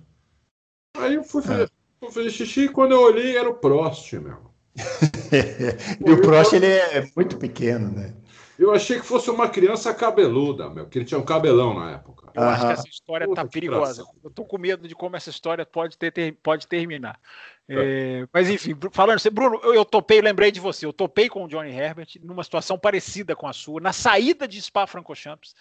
Aí 0.97 1.15
eu 1.15 1.25
fui 1.25 1.43
fazer, 1.43 1.71
fui 2.01 2.11
fazer 2.11 2.31
xixi 2.31 2.65
e 2.65 2.69
quando 2.69 2.93
eu 2.93 3.01
olhei 3.01 3.37
era 3.37 3.49
o 3.49 3.55
Prost, 3.55 4.13
meu. 4.15 4.49
e 6.07 6.11
o 6.13 6.21
Prost 6.21 6.53
ele 6.53 6.67
é 6.67 7.09
muito 7.17 7.37
pequeno, 7.39 7.91
né? 7.91 8.15
Eu 8.59 8.73
achei 8.75 8.99
que 8.99 9.07
fosse 9.07 9.31
uma 9.31 9.49
criança 9.49 9.95
cabeluda, 9.95 10.69
meu, 10.69 10.89
que 10.89 10.99
ele 10.99 11.05
tinha 11.05 11.19
um 11.19 11.25
cabelão 11.25 11.75
na 11.75 11.93
época. 11.93 12.33
Eu 12.35 12.43
acho 12.43 12.67
que 12.67 12.73
essa 12.73 12.89
história 12.89 13.27
Puta, 13.27 13.43
tá 13.43 13.49
perigosa. 13.49 14.05
Eu 14.23 14.31
tô 14.31 14.45
com 14.45 14.59
medo 14.59 14.89
de 14.89 14.95
como 14.95 15.17
essa 15.17 15.31
história 15.31 15.65
pode, 15.65 15.97
ter, 15.97 16.13
ter- 16.13 16.37
pode 16.43 16.67
terminar. 16.67 17.21
É, 17.69 18.27
mas 18.33 18.49
enfim, 18.49 18.75
falando 18.93 19.17
assim, 19.17 19.31
Bruno, 19.31 19.61
eu, 19.63 19.75
eu 19.75 19.85
topei, 19.85 20.23
lembrei 20.23 20.51
de 20.51 20.59
você, 20.59 20.87
eu 20.87 20.93
topei 20.93 21.29
com 21.29 21.45
o 21.45 21.49
Johnny 21.49 21.71
Herbert 21.71 22.09
numa 22.23 22.43
situação 22.43 22.79
parecida 22.79 23.37
com 23.37 23.47
a 23.47 23.53
sua, 23.53 23.81
na 23.81 23.93
saída 23.93 24.49
de 24.49 24.61
Spa-Francorchamps. 24.61 25.55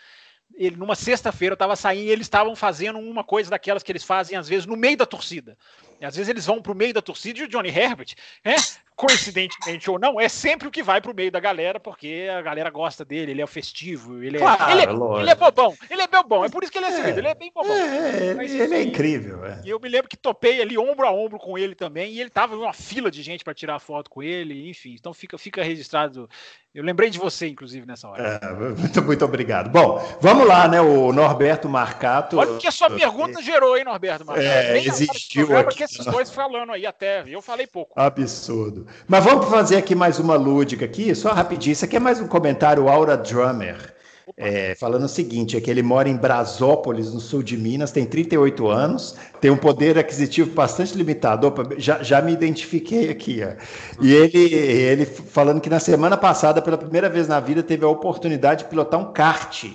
Ele, 0.56 0.78
numa 0.78 0.96
sexta-feira, 0.96 1.52
eu 1.52 1.56
estava 1.56 1.76
saindo 1.76 2.06
e 2.06 2.10
eles 2.10 2.26
estavam 2.26 2.56
fazendo 2.56 2.98
uma 2.98 3.24
coisa 3.24 3.50
daquelas 3.50 3.84
que 3.84 3.92
eles 3.92 4.06
fazem, 4.06 4.38
às 4.38 4.48
vezes, 4.48 4.66
no 4.66 4.78
meio 4.78 4.96
da 4.96 5.06
torcida. 5.06 5.58
E, 6.00 6.06
às 6.06 6.16
vezes 6.16 6.30
eles 6.30 6.46
vão 6.46 6.62
para 6.62 6.72
o 6.72 6.76
meio 6.76 6.94
da 6.94 7.02
torcida 7.02 7.40
e 7.40 7.44
o 7.44 7.48
Johnny 7.50 7.68
Herbert, 7.68 8.16
né, 8.46 8.56
coincidentemente 8.98 9.90
ou 9.92 10.00
não, 10.00 10.20
é 10.20 10.28
sempre 10.28 10.68
o 10.68 10.72
que 10.72 10.82
vai 10.82 11.00
pro 11.00 11.14
meio 11.14 11.32
da 11.32 11.40
galera, 11.40 11.80
porque 11.80 12.28
a 12.36 12.42
galera 12.42 12.70
gosta 12.72 13.06
dele, 13.06 13.30
ele 13.32 13.42
é 13.44 13.48
festivo, 13.48 14.24
ele 14.24 14.38
é. 14.38 14.40
Claro, 14.40 14.72
ele, 14.72 14.82
é 14.82 15.22
ele 15.22 15.30
é 15.30 15.36
bobão, 15.36 15.76
ele 15.90 16.02
é 16.02 16.08
bobão, 16.08 16.44
é 16.44 16.50
por 16.50 16.64
isso 16.64 16.72
que 16.72 16.80
ele 16.80 16.88
é 16.88 16.92
seguido, 16.92 17.18
É. 17.18 17.20
ele 17.20 17.28
é 17.28 17.36
bem 17.36 17.52
bobão. 17.54 17.78
É, 17.78 18.34
Mas, 18.34 18.52
ele, 18.54 18.74
é 18.76 18.82
incrível. 18.82 19.46
é. 19.46 19.62
E 19.64 19.70
eu 19.70 19.80
me 19.80 19.88
lembro 19.88 20.10
que 20.10 20.18
topei 20.18 20.60
ali 20.60 20.78
ombro 20.80 21.06
a 21.06 21.12
ombro 21.12 21.38
com 21.38 21.58
ele 21.58 21.76
também, 21.76 22.12
e 22.14 22.20
ele 22.20 22.32
tava 22.32 22.56
em 22.56 22.58
uma 22.58 22.74
fila 22.74 23.12
de 23.12 23.22
gente 23.22 23.44
para 23.44 23.54
tirar 23.54 23.78
foto 23.80 24.10
com 24.10 24.24
ele, 24.24 24.68
enfim. 24.68 24.96
Então 25.00 25.14
fica, 25.14 25.38
fica 25.38 25.64
registrado. 25.64 26.28
Eu 26.74 26.84
lembrei 26.84 27.10
de 27.10 27.18
você, 27.18 27.48
inclusive, 27.48 27.88
nessa 27.88 28.08
hora. 28.08 28.40
É, 28.42 28.54
muito, 28.54 29.02
muito 29.02 29.26
obrigado. 29.26 29.70
Bom, 29.70 29.98
vamos 30.22 30.46
lá, 30.48 30.68
né? 30.68 30.80
O 30.80 31.12
Norberto 31.12 31.68
Marcato. 31.68 32.38
Olha 32.38 32.52
o 32.52 32.58
que 32.58 32.68
a 32.68 32.72
sua 32.72 32.90
pergunta 32.90 33.42
gerou, 33.42 33.76
hein, 33.78 33.84
Norberto? 33.84 34.26
Marcos? 34.26 34.44
É, 34.46 34.74
Nem 34.74 34.86
existiu 34.86 35.48
programa 35.48 35.70
aqui. 35.70 35.78
que 35.78 35.84
esses 35.84 36.06
dois 36.06 36.30
falando 36.30 36.72
aí 36.72 36.86
até. 36.86 37.24
Eu 37.28 37.42
falei 37.42 37.66
pouco. 37.66 38.00
Absurdo. 38.00 38.87
Mas 39.08 39.24
vamos 39.24 39.48
fazer 39.48 39.78
aqui 39.78 39.96
mais 39.96 40.20
uma 40.20 40.36
lúdica 40.36 40.86
aqui, 40.86 41.14
só 41.16 41.32
rapidinho. 41.32 41.74
Isso 41.74 41.86
aqui 41.86 41.96
é 41.96 42.00
mais 42.00 42.20
um 42.20 42.28
comentário 42.28 42.88
Aura 42.88 43.18
Drummer. 43.18 43.96
é, 44.36 44.76
falando 44.76 45.06
o 45.06 45.08
seguinte, 45.08 45.56
é 45.56 45.62
que 45.62 45.72
ele 45.72 45.82
mora 45.82 46.10
em 46.10 46.16
Brasópolis, 46.18 47.14
no 47.14 47.20
sul 47.20 47.42
de 47.42 47.56
Minas, 47.56 47.92
tem 47.92 48.06
38 48.06 48.68
anos, 48.68 49.16
tem 49.40 49.50
um 49.50 49.58
poder 49.58 49.98
aquisitivo 49.98 50.52
bastante 50.52 50.96
limitado. 50.98 51.48
Opa, 51.48 51.64
já, 51.78 52.04
já 52.04 52.22
me 52.22 52.34
identifiquei 52.34 53.10
aqui. 53.10 53.42
Ó. 53.44 54.04
E 54.04 54.14
ele, 54.14 54.54
ele 54.54 55.06
falando 55.06 55.62
que 55.62 55.70
na 55.70 55.80
semana 55.80 56.18
passada, 56.18 56.62
pela 56.62 56.78
primeira 56.78 57.10
vez 57.10 57.28
na 57.28 57.40
vida, 57.40 57.64
teve 57.64 57.86
a 57.86 57.88
oportunidade 57.88 58.64
de 58.64 58.70
pilotar 58.70 59.00
um 59.00 59.14
kart, 59.14 59.66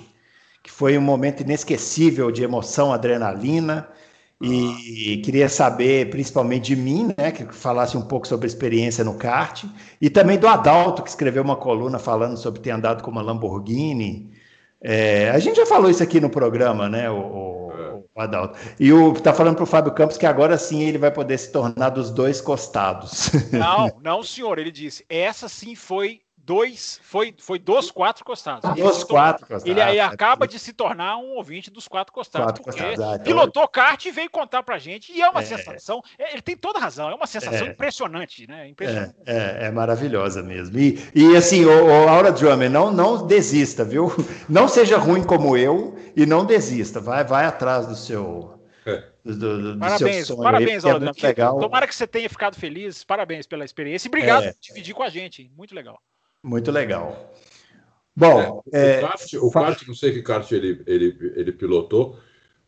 que 0.61 0.71
foi 0.71 0.97
um 0.97 1.01
momento 1.01 1.41
inesquecível 1.41 2.31
de 2.31 2.43
emoção, 2.43 2.93
adrenalina. 2.93 3.87
E 4.45 5.17
queria 5.23 5.47
saber, 5.47 6.09
principalmente 6.09 6.65
de 6.65 6.75
mim, 6.75 7.13
né, 7.17 7.31
que 7.31 7.45
falasse 7.53 7.95
um 7.95 8.01
pouco 8.01 8.27
sobre 8.27 8.45
a 8.45 8.49
experiência 8.49 9.03
no 9.03 9.13
kart, 9.15 9.63
e 10.01 10.09
também 10.09 10.37
do 10.37 10.47
Adalto, 10.47 11.01
que 11.01 11.09
escreveu 11.09 11.43
uma 11.43 11.55
coluna 11.55 11.97
falando 11.97 12.35
sobre 12.37 12.59
ter 12.61 12.71
andado 12.71 13.01
com 13.03 13.09
uma 13.11 13.21
Lamborghini. 13.21 14.31
É, 14.81 15.29
a 15.31 15.39
gente 15.39 15.55
já 15.55 15.65
falou 15.65 15.89
isso 15.89 16.03
aqui 16.03 16.19
no 16.19 16.29
programa, 16.29 16.89
né, 16.89 17.09
o, 17.09 17.15
o- 17.15 17.63
o 18.15 18.21
Adalto. 18.21 18.59
E 18.79 18.91
o 18.91 19.13
tá 19.13 19.33
falando 19.33 19.55
para 19.55 19.63
o 19.63 19.67
Fábio 19.67 19.93
Campos 19.93 20.17
que 20.17 20.25
agora 20.25 20.57
sim 20.57 20.81
ele 20.83 20.97
vai 20.97 21.09
poder 21.11 21.37
se 21.37 21.51
tornar 21.51 21.89
dos 21.89 22.11
dois 22.11 22.41
costados. 22.41 23.31
Não, 23.51 23.91
não, 24.03 24.21
senhor. 24.23 24.59
Ele 24.59 24.71
disse. 24.71 25.03
Essa 25.09 25.47
sim 25.49 25.73
foi 25.73 26.21
dois. 26.43 26.99
Foi, 27.03 27.33
foi 27.37 27.57
dos 27.57 27.89
quatro 27.89 28.23
costados. 28.25 28.69
Ele 28.71 28.81
Dos 28.83 28.99
tornou- 28.99 29.07
quatro 29.07 29.41
costados. 29.47 29.65
Ele 29.65 29.81
aí 29.81 29.99
acaba 29.99 30.47
de 30.47 30.59
se 30.59 30.73
tornar 30.73 31.17
um 31.17 31.35
ouvinte 31.37 31.71
dos 31.71 31.87
quatro 31.87 32.13
costados. 32.13 32.47
Quatro 32.47 32.63
porque 32.63 32.83
costados, 32.83 33.23
pilotou 33.23 33.67
kart 33.67 34.05
e 34.05 34.11
veio 34.11 34.29
contar 34.29 34.61
pra 34.63 34.77
gente. 34.77 35.11
E 35.11 35.21
é 35.21 35.29
uma 35.29 35.41
É. 35.41 35.45
sensação. 35.45 36.01
é, 36.19 36.33
Ele 36.33 36.41
tem 36.41 36.55
toda 36.57 36.79
razão. 36.79 37.09
É 37.09 37.15
uma 37.15 37.25
sensação 37.27 37.65
É. 37.67 37.69
impressionante, 37.71 38.45
né? 38.47 38.67
Impressionante. 38.67 39.15
É, 39.25 39.63
é, 39.63 39.65
é 39.67 39.71
maravilhosa 39.71 40.43
mesmo. 40.43 40.77
E, 40.77 40.99
e 41.15 41.35
assim, 41.35 41.65
o, 41.65 41.85
o 41.85 42.09
Aura 42.09 42.31
Drummer, 42.31 42.69
não, 42.69 42.91
não 42.91 43.25
desista, 43.25 43.83
viu? 43.83 44.11
Não 44.49 44.67
seja 44.67 44.97
ruim 44.97 45.23
como 45.23 45.55
eu 45.57 45.95
e 46.15 46.25
não 46.25 46.45
desista. 46.45 46.99
Vai, 46.99 47.23
vai 47.23 47.45
atrás 47.45 47.87
do 47.87 47.95
seu. 47.95 48.59
Do, 49.23 49.35
do, 49.37 49.73
do 49.73 49.79
Parabéns, 49.79 50.27
seu 50.27 50.35
sonho 50.35 50.43
parabéns, 50.43 50.83
aí, 50.83 50.99
porque 50.99 51.25
é 51.25 51.29
legal. 51.29 51.57
Tomara 51.57 51.87
que 51.87 51.95
você 51.95 52.05
tenha 52.05 52.29
ficado 52.29 52.57
feliz. 52.57 53.05
Parabéns 53.05 53.47
pela 53.47 53.63
experiência. 53.63 54.07
E 54.07 54.09
obrigado 54.09 54.43
É. 54.43 54.51
por 54.51 54.59
dividir 54.59 54.93
com 54.93 55.01
a 55.03 55.09
gente. 55.09 55.49
Muito 55.55 55.73
legal. 55.73 55.97
Muito 56.43 56.71
legal. 56.71 57.33
Bom, 58.15 58.61
é, 58.71 58.97
o 58.99 59.01
kart, 59.01 59.33
o 59.35 59.51
kart, 59.51 59.87
não 59.87 59.95
sei 59.95 60.11
que 60.13 60.21
kart 60.21 60.51
ele, 60.51 60.83
ele, 60.85 61.17
ele 61.35 61.51
pilotou, 61.51 62.19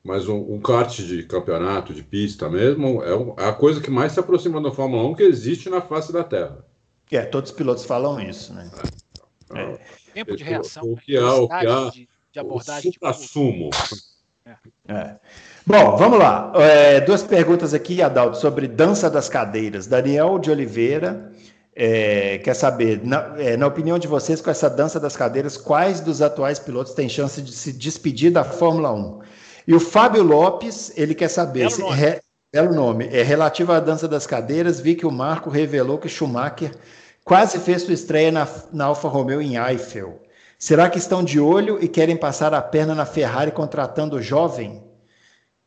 mas 0.03 0.27
um, 0.27 0.37
um 0.53 0.59
kart 0.59 0.89
de 1.01 1.23
campeonato, 1.23 1.93
de 1.93 2.01
pista 2.01 2.49
mesmo, 2.49 3.03
é, 3.03 3.15
um- 3.15 3.35
é 3.37 3.45
a 3.49 3.53
coisa 3.53 3.79
que 3.81 3.91
mais 3.91 4.11
se 4.13 4.19
aproxima 4.19 4.59
da 4.61 4.71
Fórmula 4.71 5.03
1 5.07 5.13
que 5.15 5.23
existe 5.23 5.69
na 5.69 5.81
face 5.81 6.11
da 6.11 6.23
Terra. 6.23 6.65
é, 7.11 7.21
todos 7.21 7.51
os 7.51 7.55
pilotos 7.55 7.85
falam 7.85 8.19
isso, 8.19 8.53
né? 8.53 8.71
É. 9.53 9.79
Tempo 10.13 10.35
de 10.35 10.43
O- 10.43 10.45
reação. 10.47 10.83
o 10.83 10.97
que 10.97 11.15
há- 11.17 11.35
o 11.35 11.47
que 11.47 11.53
há- 11.67 11.89
de, 11.91 12.09
de 12.31 12.39
O 12.39 12.41
abordagem. 12.41 12.89
de 12.89 12.93
supra-sumo. 12.95 13.69
É. 14.87 15.15
Bom, 15.65 15.95
vamos 15.97 16.19
lá. 16.19 16.51
É, 16.55 17.01
duas 17.01 17.23
perguntas 17.23 17.73
aqui, 17.73 18.01
Adalto, 18.01 18.37
sobre 18.37 18.67
dança 18.67 19.09
das 19.09 19.27
cadeiras. 19.29 19.85
Daniel 19.87 20.37
de 20.39 20.49
Oliveira 20.51 21.31
é, 21.75 22.37
quer 22.39 22.53
saber, 22.55 23.01
na, 23.05 23.35
é, 23.37 23.57
na 23.57 23.67
opinião 23.67 23.99
de 23.99 24.07
vocês, 24.07 24.39
com 24.41 24.49
essa 24.49 24.69
dança 24.69 24.99
das 24.99 25.15
cadeiras, 25.17 25.57
quais 25.57 25.99
dos 25.99 26.21
atuais 26.21 26.57
pilotos 26.59 26.93
têm 26.93 27.09
chance 27.09 27.41
de 27.41 27.51
se 27.51 27.73
despedir 27.73 28.31
da 28.31 28.43
Fórmula 28.45 28.93
1? 28.93 29.19
E 29.67 29.73
o 29.75 29.79
Fábio 29.79 30.23
Lopes, 30.23 30.93
ele 30.95 31.13
quer 31.15 31.27
saber, 31.29 31.67
Belo 31.67 31.77
nome. 31.79 31.95
re- 31.95 32.21
belo 32.53 32.73
nome, 32.73 33.07
é 33.11 33.21
relativo 33.23 33.71
à 33.73 33.79
dança 33.79 34.07
das 34.07 34.25
cadeiras, 34.25 34.79
vi 34.79 34.95
que 34.95 35.05
o 35.05 35.11
Marco 35.11 35.49
revelou 35.49 35.97
que 35.97 36.07
Schumacher 36.07 36.71
quase 37.25 37.59
fez 37.59 37.81
sua 37.81 37.93
estreia 37.93 38.31
na, 38.31 38.47
na 38.71 38.85
Alfa 38.85 39.07
Romeo 39.09 39.41
em 39.41 39.57
Eiffel. 39.57 40.21
Será 40.57 40.89
que 40.89 40.97
estão 40.97 41.21
de 41.23 41.39
olho 41.39 41.83
e 41.83 41.87
querem 41.89 42.15
passar 42.15 42.53
a 42.53 42.61
perna 42.61 42.95
na 42.95 43.05
Ferrari 43.05 43.51
contratando 43.51 44.15
o 44.15 44.21
jovem? 44.21 44.81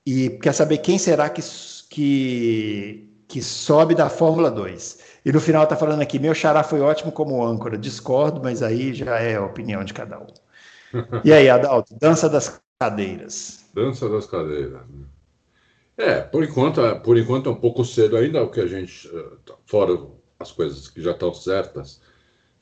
E 0.06 0.30
quer 0.40 0.54
saber 0.54 0.78
quem 0.78 0.96
será 0.98 1.28
que, 1.28 1.42
que, 1.90 3.07
que 3.28 3.42
sobe 3.42 3.94
da 3.94 4.08
Fórmula 4.08 4.50
2? 4.50 4.98
E 5.24 5.30
no 5.30 5.40
final 5.40 5.64
está 5.64 5.76
falando 5.76 6.00
aqui, 6.00 6.18
meu 6.18 6.34
xará 6.34 6.62
foi 6.64 6.80
ótimo 6.80 7.12
como 7.12 7.44
âncora. 7.44 7.76
Discordo, 7.76 8.40
mas 8.42 8.62
aí 8.62 8.94
já 8.94 9.18
é 9.18 9.36
a 9.36 9.44
opinião 9.44 9.84
de 9.84 9.92
cada 9.94 10.18
um. 10.18 10.26
E 11.24 11.32
aí, 11.32 11.50
Adalto, 11.50 11.94
dança 12.00 12.28
das 12.28 12.58
cadeiras. 12.80 13.66
Dança 13.74 14.08
das 14.08 14.26
cadeiras. 14.26 14.80
né? 14.88 15.04
É, 15.98 16.20
por 16.20 16.42
enquanto, 16.44 16.80
é- 16.80 16.94
por 16.94 17.18
enquanto 17.18 17.48
é 17.48 17.52
um 17.52 17.60
pouco 17.60 17.84
cedo 17.84 18.16
ainda, 18.16 18.42
o 18.42 18.50
que 18.50 18.60
a 18.60 18.66
gente, 18.66 19.08
eh, 19.08 19.30
tá- 19.44 19.56
fora 19.66 19.98
as 20.38 20.52
coisas 20.52 20.88
que 20.88 21.02
já 21.02 21.10
estão 21.10 21.34
certas, 21.34 22.00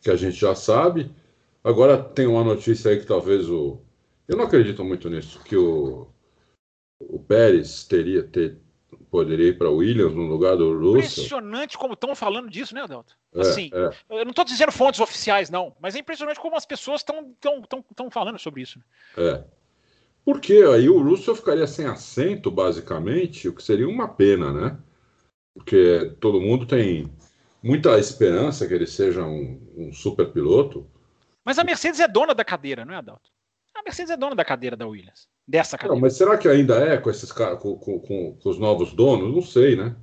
que 0.00 0.10
a 0.10 0.16
gente 0.16 0.36
já 0.36 0.54
sabe. 0.54 1.14
Agora 1.62 2.02
tem 2.02 2.26
uma 2.26 2.42
notícia 2.42 2.90
aí 2.90 2.98
que 2.98 3.06
talvez 3.06 3.48
o. 3.48 3.78
Eu 4.26 4.36
não 4.36 4.44
acredito 4.46 4.82
muito 4.84 5.08
nisso, 5.10 5.40
que 5.44 5.56
o, 5.56 6.08
o 7.00 7.18
Pérez 7.20 7.84
teria, 7.84 8.22
ter, 8.22 8.58
poderia 9.16 9.48
ir 9.48 9.56
para 9.56 9.70
o 9.70 9.76
Williams 9.76 10.14
no 10.14 10.26
lugar 10.26 10.58
do 10.58 10.78
Russell. 10.78 10.98
Impressionante 10.98 11.78
como 11.78 11.94
estão 11.94 12.14
falando 12.14 12.50
disso, 12.50 12.74
né, 12.74 12.82
Adalto? 12.82 13.16
É, 13.34 13.40
Assim, 13.40 13.70
é. 13.72 14.18
eu 14.20 14.24
não 14.26 14.30
estou 14.30 14.44
dizendo 14.44 14.70
fontes 14.70 15.00
oficiais, 15.00 15.48
não, 15.48 15.74
mas 15.80 15.96
é 15.96 16.00
impressionante 16.00 16.38
como 16.38 16.54
as 16.54 16.66
pessoas 16.66 17.00
estão 17.00 17.34
tão, 17.40 17.62
tão, 17.62 17.82
tão 17.94 18.10
falando 18.10 18.38
sobre 18.38 18.60
isso. 18.60 18.78
É. 19.16 19.42
Porque 20.22 20.52
aí 20.52 20.86
o 20.90 21.02
Russell 21.02 21.34
ficaria 21.34 21.66
sem 21.66 21.86
assento, 21.86 22.50
basicamente, 22.50 23.48
o 23.48 23.54
que 23.54 23.62
seria 23.62 23.88
uma 23.88 24.06
pena, 24.06 24.52
né? 24.52 24.78
Porque 25.54 26.14
todo 26.20 26.38
mundo 26.38 26.66
tem 26.66 27.10
muita 27.62 27.98
esperança 27.98 28.68
que 28.68 28.74
ele 28.74 28.86
seja 28.86 29.24
um, 29.24 29.58
um 29.74 29.92
super 29.94 30.30
piloto. 30.30 30.86
Mas 31.42 31.58
a 31.58 31.64
Mercedes 31.64 32.00
é 32.00 32.08
dona 32.08 32.34
da 32.34 32.44
cadeira, 32.44 32.84
não 32.84 32.92
é, 32.92 32.98
Adalto? 32.98 33.30
A 33.74 33.82
Mercedes 33.82 34.10
é 34.10 34.16
dona 34.16 34.34
da 34.34 34.44
cadeira 34.44 34.76
da 34.76 34.86
Williams. 34.86 35.26
Dessa 35.48 35.76
Não, 35.76 35.80
cadeira. 35.82 36.00
mas 36.00 36.16
será 36.16 36.36
que 36.36 36.48
ainda 36.48 36.74
é 36.76 36.98
com 36.98 37.08
esses 37.08 37.30
caras, 37.30 37.60
com, 37.60 37.76
com- 37.76 38.00
com- 38.00 38.34
com 38.36 38.48
os 38.48 38.58
novos 38.58 38.92
donos? 38.92 39.32
Não 39.34 39.42
sei, 39.42 39.76
né? 39.76 39.94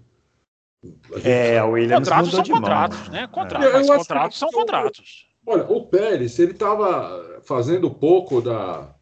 Gente- 0.84 1.28
É, 1.28 1.58
a 1.60 1.66
Williams 1.66 2.00
contratos 2.10 2.32
são 2.32 2.44
de 2.44 2.52
mão, 2.52 2.62
contratos, 2.62 3.10
né? 3.10 3.22
né? 3.22 3.28
Contratos, 3.28 3.72
mas 3.74 3.90
acho 3.90 4.00
contratos 4.00 4.40
são 4.40 4.50
o- 4.50 4.52
contratos. 4.54 5.28
Olha, 5.46 5.64
o 5.66 5.86
Pérez, 5.88 6.40
ele 6.40 6.52
estava 6.52 7.42
fazendo 7.44 7.92
pouco 7.92 8.42
da, 8.42 8.96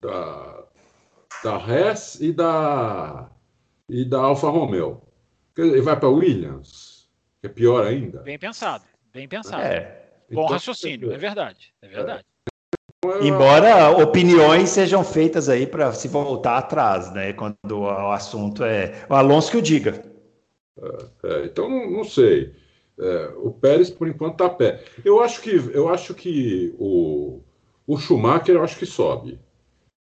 da, 0.00 0.64
da 1.44 1.56
Hess 1.58 2.20
e 2.20 2.32
da, 2.32 3.30
e 3.88 4.04
da 4.04 4.18
Alfa 4.20 4.48
Romeo. 4.48 5.02
Ele 5.56 5.80
vai 5.80 5.98
para 5.98 6.08
Williams, 6.08 7.08
que 7.40 7.46
é 7.46 7.50
pior 7.50 7.86
ainda. 7.86 8.20
Bem 8.22 8.38
pensado, 8.38 8.84
bem 9.12 9.28
pensado. 9.28 9.62
É. 9.62 10.02
Bom 10.30 10.42
Então, 10.42 10.46
raciocínio, 10.54 11.12
é 11.12 11.16
verdade, 11.16 11.72
é 11.80 11.88
verdade. 11.88 12.24
Embora 13.20 13.90
opiniões 13.90 14.70
sejam 14.70 15.04
feitas 15.04 15.48
aí 15.48 15.66
para 15.66 15.92
se 15.92 16.08
voltar 16.08 16.58
atrás, 16.58 17.12
né? 17.12 17.32
Quando 17.32 17.80
o 17.80 18.10
assunto 18.10 18.64
é. 18.64 19.06
O 19.08 19.14
Alonso 19.14 19.50
que 19.50 19.56
o 19.56 19.62
diga. 19.62 20.02
É, 21.22 21.44
então, 21.44 21.68
não, 21.68 21.90
não 21.90 22.04
sei. 22.04 22.54
É, 22.98 23.32
o 23.36 23.50
Pérez, 23.50 23.90
por 23.90 24.08
enquanto, 24.08 24.32
está 24.32 24.46
a 24.46 24.50
pé. 24.50 24.82
Eu 25.04 25.20
acho 25.20 25.40
que, 25.40 25.50
eu 25.50 25.88
acho 25.88 26.14
que 26.14 26.74
o, 26.78 27.42
o 27.86 27.98
Schumacher, 27.98 28.54
eu 28.54 28.64
acho 28.64 28.78
que 28.78 28.86
sobe. 28.86 29.38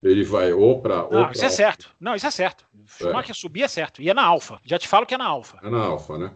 Ele 0.03 0.25
vai 0.25 0.53
ou 0.53 0.81
para. 0.81 1.09
Não, 1.11 1.31
isso 1.31 1.45
é 1.45 1.51
certo. 1.51 1.91
Não, 2.01 2.15
isso 2.15 2.27
é 2.27 2.31
certo. 2.31 2.65
Schumacher 2.87 3.35
subir 3.35 3.63
é 3.63 3.69
certo. 3.69 4.01
E 4.01 4.09
é 4.09 4.15
na 4.15 4.25
Alfa. 4.25 4.59
Já 4.65 4.79
te 4.79 4.89
falo 4.89 5.05
que 5.05 5.15
é 5.15 5.19
na 5.19 5.27
Alfa. 5.27 5.59
É 5.63 5.69
na 5.69 5.83
Alfa, 5.83 6.17
né? 6.17 6.33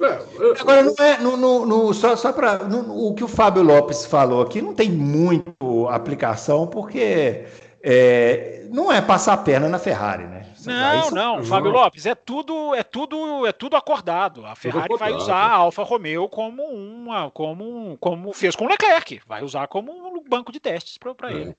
É. 0.00 0.60
Agora, 0.60 0.82
não 0.82 0.94
é. 0.98 1.18
No, 1.18 1.36
no- 1.36 1.66
no- 1.66 1.94
só 1.94 2.14
só 2.16 2.32
para. 2.32 2.60
O 2.88 3.14
que 3.14 3.24
o 3.24 3.28
Fábio 3.28 3.62
Lopes 3.62 4.04
falou 4.04 4.42
aqui 4.42 4.60
não 4.60 4.74
tem 4.74 4.90
muito 4.90 5.88
aplicação, 5.88 6.66
porque 6.66 7.46
é, 7.82 8.66
não 8.70 8.92
é 8.92 9.00
passar 9.00 9.32
a 9.32 9.36
perna 9.38 9.68
na 9.68 9.78
Ferrari, 9.78 10.24
né? 10.24 10.42
Não, 10.66 11.00
Isso- 11.00 11.14
não, 11.14 11.36
não. 11.38 11.44
Fábio 11.44 11.70
Lopes, 11.70 12.04
é 12.06 12.14
tudo, 12.14 12.74
é 12.74 12.82
tudo, 12.82 13.46
é 13.46 13.52
tudo 13.52 13.76
acordado. 13.76 14.44
A 14.44 14.54
Ferrari 14.56 14.88
vai 14.98 15.08
acordado. 15.12 15.22
usar 15.22 15.36
a 15.46 15.54
Alfa 15.54 15.82
Romeo 15.84 16.28
como 16.28 16.62
uma, 16.64 17.30
como, 17.30 17.96
como 17.98 18.32
fez 18.32 18.54
com 18.56 18.64
o 18.64 18.68
Leclerc, 18.68 19.20
vai 19.26 19.42
usar 19.44 19.66
como 19.68 19.92
um 19.92 20.22
banco 20.28 20.50
de 20.52 20.58
testes 20.60 20.98
para 20.98 21.30
É. 21.30 21.34
ele. 21.34 21.56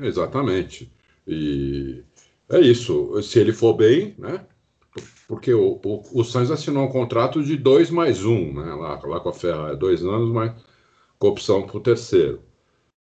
Exatamente. 0.00 0.90
E 1.26 2.02
é 2.50 2.58
isso. 2.60 3.22
Se 3.22 3.38
ele 3.38 3.52
for 3.52 3.72
bem, 3.74 4.14
né? 4.18 4.40
Porque 5.26 5.52
o, 5.52 5.80
o, 5.84 6.20
o 6.20 6.24
Sainz 6.24 6.50
assinou 6.50 6.84
um 6.84 6.90
contrato 6.90 7.42
de 7.42 7.56
dois 7.56 7.90
mais 7.90 8.24
um, 8.24 8.52
né? 8.52 8.74
Lá, 8.74 9.00
lá 9.04 9.20
com 9.20 9.28
a 9.28 9.32
Ferrari, 9.32 9.76
dois 9.76 10.04
anos, 10.04 10.30
mas 10.30 10.52
com 11.18 11.28
opção 11.28 11.62
para 11.62 11.76
o 11.76 11.80
terceiro. 11.80 12.42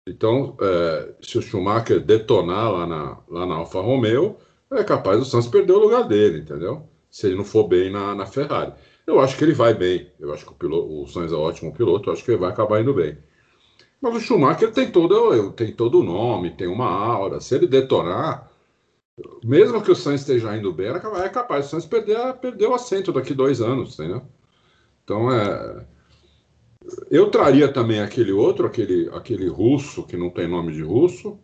Então, 0.08 0.56
é, 0.62 1.14
se 1.22 1.38
o 1.38 1.42
Schumacher 1.42 2.00
detonar 2.00 2.72
lá 2.72 2.88
na, 2.88 3.18
lá 3.30 3.46
na 3.46 3.56
Alfa 3.56 3.82
Romeo, 3.82 4.38
é 4.72 4.84
capaz 4.84 5.20
do 5.20 5.26
Sainz 5.26 5.48
perder 5.48 5.74
o 5.74 5.80
lugar 5.80 6.08
dele, 6.08 6.39
entendeu? 6.39 6.88
Se 7.10 7.28
ele 7.28 7.36
não 7.36 7.44
for 7.44 7.68
bem 7.68 7.92
na, 7.92 8.16
na 8.16 8.26
Ferrari. 8.26 8.74
Eu 9.06 9.20
acho 9.20 9.38
que 9.38 9.44
ele 9.44 9.54
vai 9.54 9.74
bem. 9.74 10.10
Eu 10.20 10.34
acho 10.34 10.46
que 10.46 10.52
o, 10.52 10.56
piloto, 10.56 11.02
o 11.02 11.08
Sainz 11.08 11.32
é 11.32 11.36
um 11.36 11.42
ótimo 11.42 11.74
piloto, 11.74 12.10
eu 12.10 12.14
acho 12.14 12.24
que 12.24 12.32
ele 12.32 12.39
vai 12.39 12.50
acabar 12.52 12.82
indo 12.82 12.94
bem. 12.94 13.18
Mas 14.02 14.16
o 14.16 14.20
Schumacher 14.20 14.72
tem 14.72 14.92
todo, 14.92 15.52
tem 15.52 15.72
todo 15.72 16.00
o 16.00 16.04
nome, 16.04 16.52
tem 16.52 16.68
uma 16.68 16.89
aura. 16.89 17.39
Se 17.39 17.56
ele 17.56 17.68
detonar, 17.68 18.51
mesmo 19.43 19.82
que 19.82 19.91
o 19.91 19.95
Sainz 19.95 20.22
esteja 20.22 20.55
indo 20.55 20.72
bem, 20.74 20.88
é 20.88 21.30
capaz 21.30 21.65
do 21.65 21.69
Sainz 21.72 21.86
perder, 21.86 22.34
perder 22.36 22.67
o 22.67 22.74
assento 22.74 23.11
daqui 23.11 23.34
dois 23.34 23.61
anos, 23.61 23.93
entendeu? 23.93 24.24
Então 25.03 25.32
é. 25.32 25.86
Eu 27.09 27.30
traria 27.30 27.72
também 27.72 28.01
aquele 28.01 28.32
outro, 28.32 28.65
aquele, 28.65 29.09
aquele 29.13 29.47
russo 29.47 30.03
que 30.03 30.17
não 30.17 30.30
tem 30.30 30.47
nome 30.47 30.74
de 30.74 30.82
russo. 30.82 31.39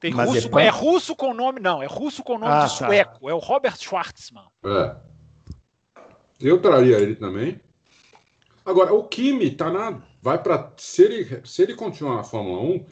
Tem 0.00 0.10
russo, 0.10 0.58
é, 0.58 0.66
é, 0.66 0.68
russo 0.68 1.14
com 1.14 1.32
nome, 1.32 1.60
não, 1.60 1.82
é 1.82 1.86
russo 1.86 2.24
com 2.24 2.38
nome 2.38 2.52
ah, 2.52 2.66
de 2.66 2.78
tá. 2.78 2.86
sueco, 2.86 3.28
é 3.28 3.34
o 3.34 3.38
Robert 3.38 3.76
Schwartzman. 3.78 4.46
É. 4.64 4.96
Eu 6.40 6.60
traria 6.60 6.98
ele 6.98 7.14
também. 7.14 7.60
Agora, 8.64 8.92
o 8.92 9.04
Kimi 9.04 9.50
tá 9.50 9.70
na. 9.70 10.02
Vai 10.20 10.42
para 10.42 10.72
se 10.76 11.02
ele, 11.02 11.42
se 11.44 11.62
ele 11.62 11.74
continuar 11.74 12.16
na 12.16 12.24
Fórmula 12.24 12.60
1, 12.62 12.84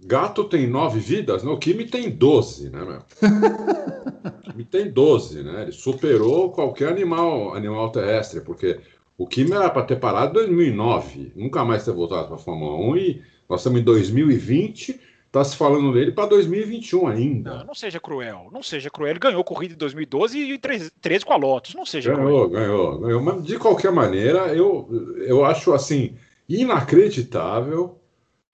gato 0.00 0.44
tem 0.44 0.66
nove 0.66 1.00
vidas, 1.00 1.42
né? 1.42 1.50
O 1.50 1.58
Kimi 1.58 1.86
tem 1.86 2.10
doze, 2.10 2.70
né, 2.70 2.84
meu? 2.84 2.98
o 4.48 4.50
Kimi 4.50 4.64
tem 4.64 4.90
doze, 4.90 5.42
né? 5.42 5.62
Ele 5.62 5.72
superou 5.72 6.50
qualquer 6.50 6.88
animal, 6.88 7.54
animal 7.54 7.90
terrestre, 7.90 8.40
porque 8.40 8.80
o 9.16 9.26
Kimi 9.26 9.52
era 9.52 9.70
para 9.70 9.84
ter 9.84 9.96
parado 9.96 10.40
em 10.40 10.46
2009, 10.46 11.32
nunca 11.36 11.64
mais 11.64 11.84
ter 11.84 11.92
voltado 11.92 12.26
para 12.26 12.36
a 12.36 12.38
Fórmula 12.38 12.76
1 12.92 12.96
e 12.96 13.22
nós 13.48 13.60
estamos 13.60 13.80
em 13.80 13.84
2020, 13.84 15.00
está 15.26 15.44
se 15.44 15.56
falando 15.56 15.92
dele 15.92 16.12
para 16.12 16.26
2021 16.26 17.06
ainda. 17.06 17.58
Não, 17.58 17.66
não, 17.66 17.74
seja 17.74 18.00
cruel, 18.00 18.48
não 18.52 18.62
seja 18.62 18.90
cruel. 18.90 19.10
Ele 19.10 19.18
ganhou 19.18 19.44
corrida 19.44 19.74
em 19.74 19.76
2012 19.76 20.38
e 20.38 20.58
13 20.58 21.24
com 21.24 21.32
a 21.32 21.36
Lotus, 21.36 21.74
não 21.74 21.86
seja 21.86 22.14
ganhou, 22.14 22.48
cruel. 22.48 22.48
Ganhou, 22.48 22.98
ganhou, 22.98 23.22
mas 23.22 23.44
de 23.44 23.58
qualquer 23.58 23.92
maneira, 23.92 24.54
eu, 24.54 24.88
eu 25.26 25.44
acho 25.44 25.72
assim 25.72 26.16
inacreditável 26.48 27.98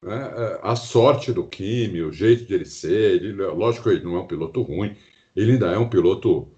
né, 0.02 0.32
é, 0.36 0.60
a 0.62 0.76
sorte 0.76 1.32
do 1.32 1.44
Kimi, 1.46 2.02
o 2.02 2.12
jeito 2.12 2.46
de 2.46 2.54
ele 2.54 2.64
ser. 2.64 3.22
Ele, 3.22 3.32
lógico 3.32 3.88
que 3.88 3.96
ele 3.96 4.04
não 4.04 4.16
é 4.16 4.20
um 4.20 4.26
piloto 4.26 4.62
ruim, 4.62 4.96
ele 5.36 5.52
ainda 5.52 5.66
é 5.66 5.78
um 5.78 5.88
piloto, 5.88 6.48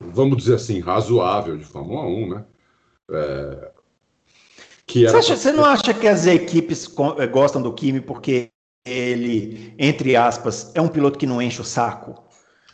vamos 0.00 0.36
dizer 0.38 0.54
assim, 0.54 0.80
razoável 0.80 1.56
de 1.56 1.64
Fórmula 1.64 2.06
1, 2.06 2.28
né? 2.28 2.44
É, 3.10 3.70
que 4.86 5.08
você, 5.08 5.16
acha, 5.16 5.36
você 5.36 5.52
não 5.52 5.64
acha 5.64 5.92
que 5.92 6.06
as 6.06 6.26
equipes 6.26 6.88
eh, 7.18 7.26
gostam 7.26 7.60
do 7.60 7.72
Kimi 7.72 8.00
porque 8.00 8.50
ele, 8.86 9.74
entre 9.78 10.14
aspas, 10.14 10.70
é 10.74 10.80
um 10.80 10.86
piloto 10.86 11.18
que 11.18 11.26
não 11.26 11.42
enche 11.42 11.60
o 11.60 11.64
saco? 11.64 12.22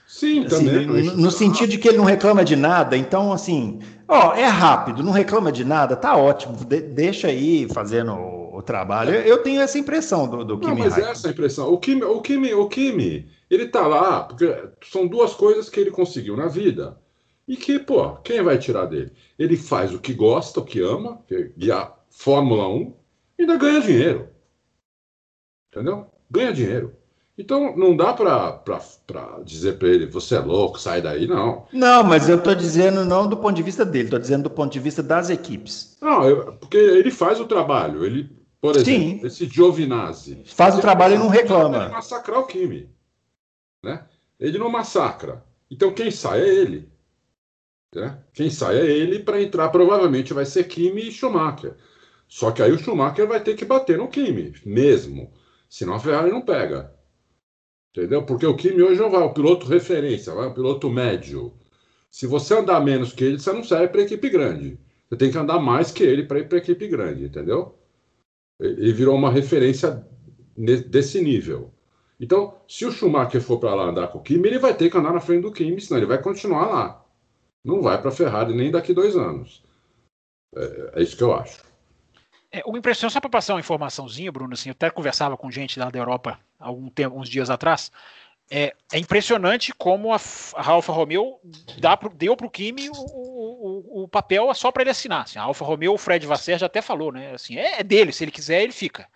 Sim, 0.06 0.44
assim, 0.44 0.66
também. 0.66 0.86
No, 0.86 1.16
no 1.16 1.30
sentido 1.30 1.70
de 1.70 1.78
que 1.78 1.88
ele 1.88 1.96
não 1.96 2.04
reclama 2.04 2.44
de 2.44 2.54
nada, 2.54 2.98
então, 2.98 3.32
assim, 3.32 3.80
ó, 4.06 4.34
é 4.34 4.44
rápido, 4.44 5.02
não 5.02 5.10
reclama 5.10 5.50
de 5.50 5.64
nada, 5.64 5.96
tá 5.96 6.14
ótimo, 6.14 6.54
de, 6.66 6.82
deixa 6.82 7.28
aí 7.28 7.66
fazendo 7.72 8.41
o, 8.52 8.58
o 8.58 8.62
trabalho. 8.62 9.14
Eu, 9.14 9.22
eu, 9.22 9.38
tenho 9.42 9.60
essa 9.60 9.78
impressão 9.78 10.28
do, 10.28 10.44
do 10.44 10.58
Kimi. 10.58 10.72
Não, 10.72 10.78
mas 10.78 10.98
é 10.98 11.10
essa 11.10 11.30
impressão. 11.30 11.72
O 11.72 11.78
Kimi, 11.78 12.02
o 12.04 12.20
Kimi, 12.20 12.54
o 12.54 12.68
Kimi, 12.68 13.28
ele 13.50 13.68
tá 13.68 13.86
lá, 13.86 14.24
porque 14.24 14.54
são 14.84 15.06
duas 15.06 15.34
coisas 15.34 15.68
que 15.68 15.80
ele 15.80 15.90
conseguiu 15.90 16.36
na 16.36 16.46
vida. 16.48 16.98
E 17.46 17.56
que, 17.56 17.78
pô, 17.78 18.16
quem 18.16 18.42
vai 18.42 18.58
tirar 18.58 18.86
dele? 18.86 19.12
Ele 19.38 19.56
faz 19.56 19.92
o 19.92 19.98
que 19.98 20.14
gosta, 20.14 20.60
o 20.60 20.64
que 20.64 20.80
ama, 20.80 21.20
que 21.26 21.34
é 21.34 21.50
guiar 21.56 21.98
Fórmula 22.10 22.68
1, 22.68 22.94
e 23.38 23.42
ainda 23.42 23.56
ganha 23.56 23.80
dinheiro. 23.80 24.28
Entendeu? 25.70 26.06
Ganha 26.30 26.52
dinheiro. 26.52 26.94
Então 27.36 27.74
não 27.76 27.96
dá 27.96 28.12
para 28.12 29.42
dizer 29.44 29.78
para 29.78 29.88
ele, 29.88 30.06
você 30.06 30.36
é 30.36 30.38
louco, 30.38 30.78
sai 30.78 31.00
daí, 31.00 31.26
não. 31.26 31.66
Não, 31.72 32.04
mas 32.04 32.28
eu 32.28 32.36
estou 32.36 32.54
dizendo 32.54 33.04
não 33.04 33.26
do 33.26 33.36
ponto 33.36 33.54
de 33.54 33.62
vista 33.62 33.84
dele, 33.84 34.04
estou 34.04 34.18
dizendo 34.18 34.44
do 34.44 34.50
ponto 34.50 34.72
de 34.72 34.78
vista 34.78 35.02
das 35.02 35.30
equipes. 35.30 35.96
Não, 36.00 36.28
eu, 36.28 36.52
porque 36.54 36.76
ele 36.76 37.10
faz 37.10 37.40
o 37.40 37.46
trabalho. 37.46 38.04
Ele, 38.04 38.30
por 38.62 38.76
exemplo, 38.76 39.18
Sim. 39.18 39.26
esse 39.26 39.46
Giovinazzi. 39.48 40.44
Faz 40.46 40.78
o 40.78 40.80
trabalho 40.80 41.16
e 41.16 41.18
não 41.18 41.26
reclama. 41.26 41.78
Ele 41.78 41.92
massacrar 41.92 42.38
o 42.38 42.46
Kimi. 42.46 42.88
Né? 43.82 44.06
Ele 44.38 44.56
não 44.56 44.70
massacra. 44.70 45.44
Então 45.68 45.92
quem 45.92 46.12
sai 46.12 46.42
é 46.42 46.54
ele. 46.54 46.88
Né? 47.92 48.22
Quem 48.32 48.50
sai 48.50 48.76
é 48.76 48.84
ele, 48.84 49.18
para 49.18 49.42
entrar 49.42 49.68
provavelmente 49.70 50.32
vai 50.32 50.46
ser 50.46 50.68
Kimi 50.68 51.08
e 51.08 51.10
Schumacher. 51.10 51.74
Só 52.28 52.52
que 52.52 52.62
aí 52.62 52.70
o 52.70 52.78
Schumacher 52.78 53.26
vai 53.26 53.40
ter 53.40 53.56
que 53.56 53.64
bater 53.64 53.98
no 53.98 54.06
Kimi, 54.06 54.54
mesmo. 54.64 55.32
Senão 55.68 55.94
a 55.94 56.00
Ferrari 56.00 56.30
não 56.30 56.42
pega. 56.42 56.94
Entendeu? 57.90 58.24
Porque 58.24 58.46
o 58.46 58.56
Kimi 58.56 58.80
hoje 58.80 59.00
não 59.00 59.10
vai, 59.10 59.22
o 59.22 59.34
piloto 59.34 59.66
referência, 59.66 60.32
vai 60.32 60.46
o 60.46 60.54
piloto 60.54 60.88
médio. 60.88 61.52
Se 62.08 62.28
você 62.28 62.54
andar 62.54 62.78
menos 62.78 63.12
que 63.12 63.24
ele, 63.24 63.40
você 63.40 63.52
não 63.52 63.64
serve 63.64 63.88
para 63.88 64.02
equipe 64.02 64.30
grande. 64.30 64.78
Você 65.08 65.16
tem 65.16 65.32
que 65.32 65.38
andar 65.38 65.58
mais 65.58 65.90
que 65.90 66.04
ele 66.04 66.22
para 66.22 66.38
ir 66.38 66.48
para 66.48 66.58
equipe 66.58 66.86
grande, 66.86 67.24
entendeu? 67.24 67.81
Ele 68.62 68.92
virou 68.92 69.14
uma 69.14 69.30
referência 69.30 70.06
desse 70.56 71.20
nível. 71.20 71.72
Então, 72.20 72.54
se 72.68 72.86
o 72.86 72.92
Schumacher 72.92 73.40
for 73.40 73.58
para 73.58 73.74
lá 73.74 73.84
andar 73.84 74.08
com 74.08 74.18
o 74.18 74.22
Kimi, 74.22 74.48
ele 74.48 74.58
vai 74.58 74.74
ter 74.74 74.90
que 74.90 74.96
andar 74.96 75.12
na 75.12 75.20
frente 75.20 75.42
do 75.42 75.52
Kimi, 75.52 75.80
senão 75.80 75.98
ele 75.98 76.06
vai 76.06 76.22
continuar 76.22 76.66
lá 76.66 77.02
não 77.64 77.80
vai 77.80 78.00
para 78.00 78.10
a 78.10 78.14
Ferrari 78.14 78.54
nem 78.54 78.70
daqui 78.70 78.92
dois 78.92 79.16
anos. 79.16 79.62
É, 80.54 80.92
é 80.96 81.02
isso 81.02 81.16
que 81.16 81.22
eu 81.22 81.34
acho. 81.34 81.62
É, 82.50 82.62
uma 82.66 82.78
impressão, 82.78 83.08
só 83.08 83.20
para 83.20 83.30
passar 83.30 83.54
uma 83.54 83.60
informaçãozinha, 83.60 84.30
Bruno, 84.30 84.52
assim, 84.52 84.68
eu 84.68 84.72
até 84.72 84.90
conversava 84.90 85.36
com 85.36 85.50
gente 85.50 85.78
lá 85.78 85.88
da 85.90 85.98
Europa 85.98 86.38
algum 86.58 86.88
tempo, 86.90 87.18
uns 87.18 87.28
dias 87.28 87.48
atrás. 87.48 87.90
É, 88.50 88.74
é 88.92 88.98
impressionante 88.98 89.72
como 89.72 90.12
a, 90.12 90.20
a 90.56 90.70
Alfa 90.70 90.92
Romeo 90.92 91.38
dá 91.78 91.96
pro, 91.96 92.10
deu 92.10 92.36
para 92.36 92.46
o 92.46 92.50
Kimi 92.50 92.90
o, 92.90 93.31
o, 93.86 94.08
papel 94.08 94.52
só 94.54 94.70
para 94.70 94.82
ele 94.82 94.90
assinar. 94.90 95.22
Assim, 95.22 95.38
a 95.38 95.42
Alfa 95.42 95.64
Romeo, 95.64 95.94
o 95.94 95.98
Fred 95.98 96.26
Vasser 96.26 96.58
já 96.58 96.66
até 96.66 96.82
falou, 96.82 97.12
né? 97.12 97.32
Assim, 97.34 97.56
é, 97.56 97.80
é 97.80 97.82
dele, 97.82 98.12
se 98.12 98.24
ele 98.24 98.30
quiser, 98.30 98.62
ele 98.62 98.72
fica. 98.72 99.08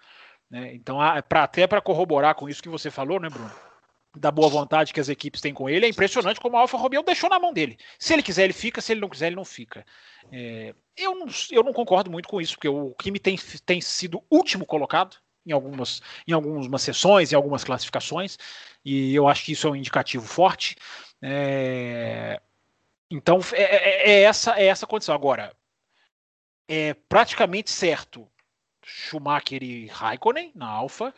Né? 0.50 0.74
Então, 0.74 0.98
pra, 1.28 1.44
até 1.44 1.66
para 1.66 1.80
corroborar 1.80 2.34
com 2.34 2.48
isso 2.48 2.62
que 2.62 2.68
você 2.68 2.90
falou, 2.90 3.20
né, 3.20 3.28
Bruno? 3.28 3.52
da 4.16 4.30
boa 4.30 4.48
vontade 4.48 4.92
que 4.92 5.00
as 5.00 5.08
equipes 5.08 5.40
têm 5.40 5.52
com 5.52 5.68
ele, 5.68 5.86
é 5.86 5.88
impressionante 5.88 6.40
como 6.40 6.56
a 6.56 6.60
Alfa 6.60 6.76
Romeo 6.76 7.02
deixou 7.02 7.28
na 7.28 7.38
mão 7.38 7.52
dele. 7.52 7.76
Se 7.98 8.12
ele 8.12 8.22
quiser, 8.22 8.44
ele 8.44 8.52
fica, 8.52 8.80
se 8.80 8.92
ele 8.92 9.00
não 9.00 9.08
quiser, 9.08 9.26
ele 9.26 9.36
não 9.36 9.44
fica. 9.44 9.84
É, 10.32 10.74
eu, 10.96 11.14
não, 11.14 11.26
eu 11.50 11.62
não 11.62 11.72
concordo 11.72 12.10
muito 12.10 12.28
com 12.28 12.40
isso, 12.40 12.54
porque 12.54 12.68
o 12.68 12.94
Kimi 12.94 13.18
tem, 13.18 13.36
tem 13.64 13.80
sido 13.80 14.22
último 14.30 14.64
colocado 14.64 15.16
em 15.44 15.52
algumas, 15.52 16.02
em 16.26 16.32
algumas 16.32 16.82
sessões, 16.82 17.32
em 17.32 17.36
algumas 17.36 17.62
classificações, 17.62 18.36
e 18.84 19.14
eu 19.14 19.28
acho 19.28 19.44
que 19.44 19.52
isso 19.52 19.66
é 19.66 19.70
um 19.70 19.76
indicativo 19.76 20.26
forte. 20.26 20.76
É, 21.22 22.40
então, 23.10 23.38
é, 23.52 23.62
é, 23.62 24.10
é 24.10 24.22
essa, 24.22 24.58
é 24.58 24.66
essa 24.66 24.86
condição. 24.86 25.14
Agora, 25.14 25.54
é 26.68 26.94
praticamente 26.94 27.70
certo 27.70 28.28
Schumacher 28.82 29.62
e 29.62 29.86
Raikkonen 29.86 30.52
na 30.54 30.68
Alfa, 30.68 31.12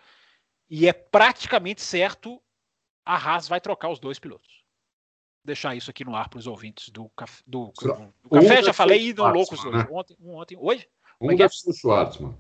e 0.71 0.89
é 0.89 0.93
praticamente 0.93 1.83
certo 1.83 2.41
a 3.05 3.17
Haas 3.17 3.49
vai 3.49 3.61
trocar 3.61 3.91
os 3.91 3.99
dois 3.99 4.19
pilotos. 4.19 4.65
Vou 5.43 5.47
deixar 5.47 5.75
isso 5.75 5.91
aqui 5.91 6.05
no 6.05 6.15
ar 6.15 6.29
para 6.29 6.39
os 6.39 6.47
ouvintes 6.47 6.91
do, 6.91 7.09
caf 7.11 7.43
do, 7.47 7.73
do, 7.81 8.13
do 8.23 8.31
café. 8.31 8.63
Já 8.63 8.73
falei 8.73 9.09
e 9.09 9.13
do 9.13 9.27
Loucos 9.27 9.65
hoje. 9.65 9.79
Né? 9.79 9.89
Ontem, 9.91 10.17
ontem, 10.21 10.59
hoje? 10.61 10.89
Um 11.21 11.31
é 11.31 11.37
deve 11.37 11.55
ser 11.55 11.71
o 11.71 11.73
Schwartzman. 11.73 12.37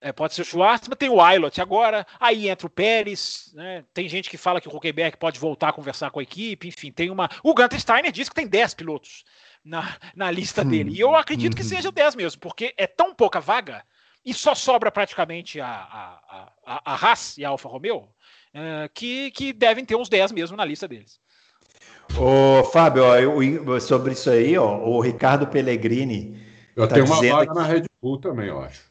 É, 0.00 0.12
pode 0.12 0.34
ser 0.34 0.42
o 0.42 0.44
Schwartzman, 0.44 0.96
tem 0.96 1.08
o 1.08 1.20
Ailot 1.20 1.60
agora, 1.60 2.06
aí 2.20 2.48
entra 2.48 2.66
o 2.66 2.70
Pérez, 2.70 3.50
né? 3.54 3.82
tem 3.94 4.08
gente 4.08 4.28
que 4.28 4.36
fala 4.36 4.60
que 4.60 4.68
o 4.68 4.76
Huckenberg 4.76 5.16
pode 5.16 5.40
voltar 5.40 5.70
a 5.70 5.72
conversar 5.72 6.10
com 6.10 6.20
a 6.20 6.22
equipe, 6.22 6.68
enfim, 6.68 6.92
tem 6.92 7.10
uma... 7.10 7.30
O 7.42 7.54
Gunter 7.54 7.80
Steiner 7.80 8.12
diz 8.12 8.28
que 8.28 8.34
tem 8.34 8.46
10 8.46 8.74
pilotos 8.74 9.24
na, 9.64 9.96
na 10.14 10.30
lista 10.30 10.62
hum, 10.62 10.68
dele, 10.68 10.90
e 10.90 11.00
eu 11.00 11.14
acredito 11.16 11.56
que 11.56 11.62
uhum. 11.62 11.68
seja 11.68 11.90
10 11.90 12.14
mesmo, 12.14 12.40
porque 12.40 12.74
é 12.76 12.86
tão 12.86 13.14
pouca 13.14 13.40
vaga, 13.40 13.82
e 14.24 14.34
só 14.34 14.54
sobra 14.54 14.90
praticamente 14.92 15.60
a, 15.60 15.68
a, 15.68 16.52
a, 16.66 16.92
a 16.92 16.94
Haas 16.94 17.38
e 17.38 17.44
a 17.44 17.48
Alfa 17.48 17.68
Romeo, 17.68 17.98
uh, 18.54 18.88
que, 18.92 19.30
que 19.30 19.52
devem 19.52 19.84
ter 19.84 19.96
uns 19.96 20.10
10 20.10 20.32
mesmo 20.32 20.56
na 20.56 20.64
lista 20.64 20.86
deles. 20.86 21.18
Ô, 22.18 22.64
Fábio, 22.64 23.04
ó, 23.04 23.16
eu, 23.16 23.80
sobre 23.80 24.12
isso 24.12 24.30
aí, 24.30 24.56
ó, 24.56 24.78
o 24.78 25.00
Ricardo 25.00 25.46
Pellegrini. 25.46 26.44
Eu 26.74 26.86
tá 26.86 26.94
tenho 26.94 27.06
uma 27.06 27.16
vaga 27.16 27.46
que... 27.46 27.54
na 27.54 27.64
Red 27.64 27.84
Bull 28.00 28.18
também, 28.18 28.48
eu 28.48 28.60
acho. 28.60 28.82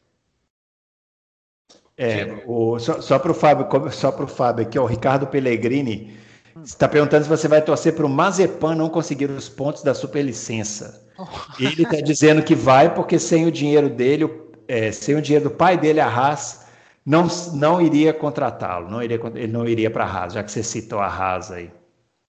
É, 1.97 2.43
o, 2.45 2.77
só, 2.77 2.99
só 3.01 3.17
para 3.17 3.31
o 3.31 3.33
Fábio, 3.33 3.67
só 3.91 4.11
para 4.11 4.25
o 4.25 4.27
Fábio 4.27 4.65
aqui, 4.65 4.77
ó, 4.77 4.83
o 4.83 4.87
Ricardo 4.87 5.27
Pellegrini 5.27 6.17
está 6.63 6.87
perguntando 6.87 7.23
se 7.23 7.29
você 7.29 7.47
vai 7.47 7.61
torcer 7.61 7.95
para 7.95 8.05
o 8.05 8.09
Mazepan 8.09 8.75
não 8.75 8.89
conseguir 8.89 9.29
os 9.29 9.47
pontos 9.47 9.81
da 9.81 9.93
superlicença. 9.93 11.05
Oh. 11.17 11.25
Ele 11.59 11.83
está 11.83 12.01
dizendo 12.01 12.43
que 12.43 12.53
vai 12.53 12.93
porque 12.93 13.17
sem 13.17 13.45
o 13.45 13.51
dinheiro 13.51 13.89
dele, 13.89 14.29
é, 14.67 14.91
sem 14.91 15.15
o 15.15 15.21
dinheiro 15.21 15.49
do 15.49 15.55
pai 15.55 15.77
dele, 15.77 16.01
a 16.01 16.07
Haas, 16.07 16.65
não, 17.05 17.27
não 17.53 17.81
iria 17.81 18.13
contratá-lo, 18.13 18.89
não 18.89 19.01
iria, 19.01 19.19
ele 19.35 19.53
não 19.53 19.65
iria 19.65 19.89
para 19.89 20.03
a 20.03 20.07
Haas, 20.07 20.33
já 20.33 20.43
que 20.43 20.51
você 20.51 20.63
citou 20.63 20.99
a 20.99 21.07
Haas 21.07 21.49
aí. 21.49 21.71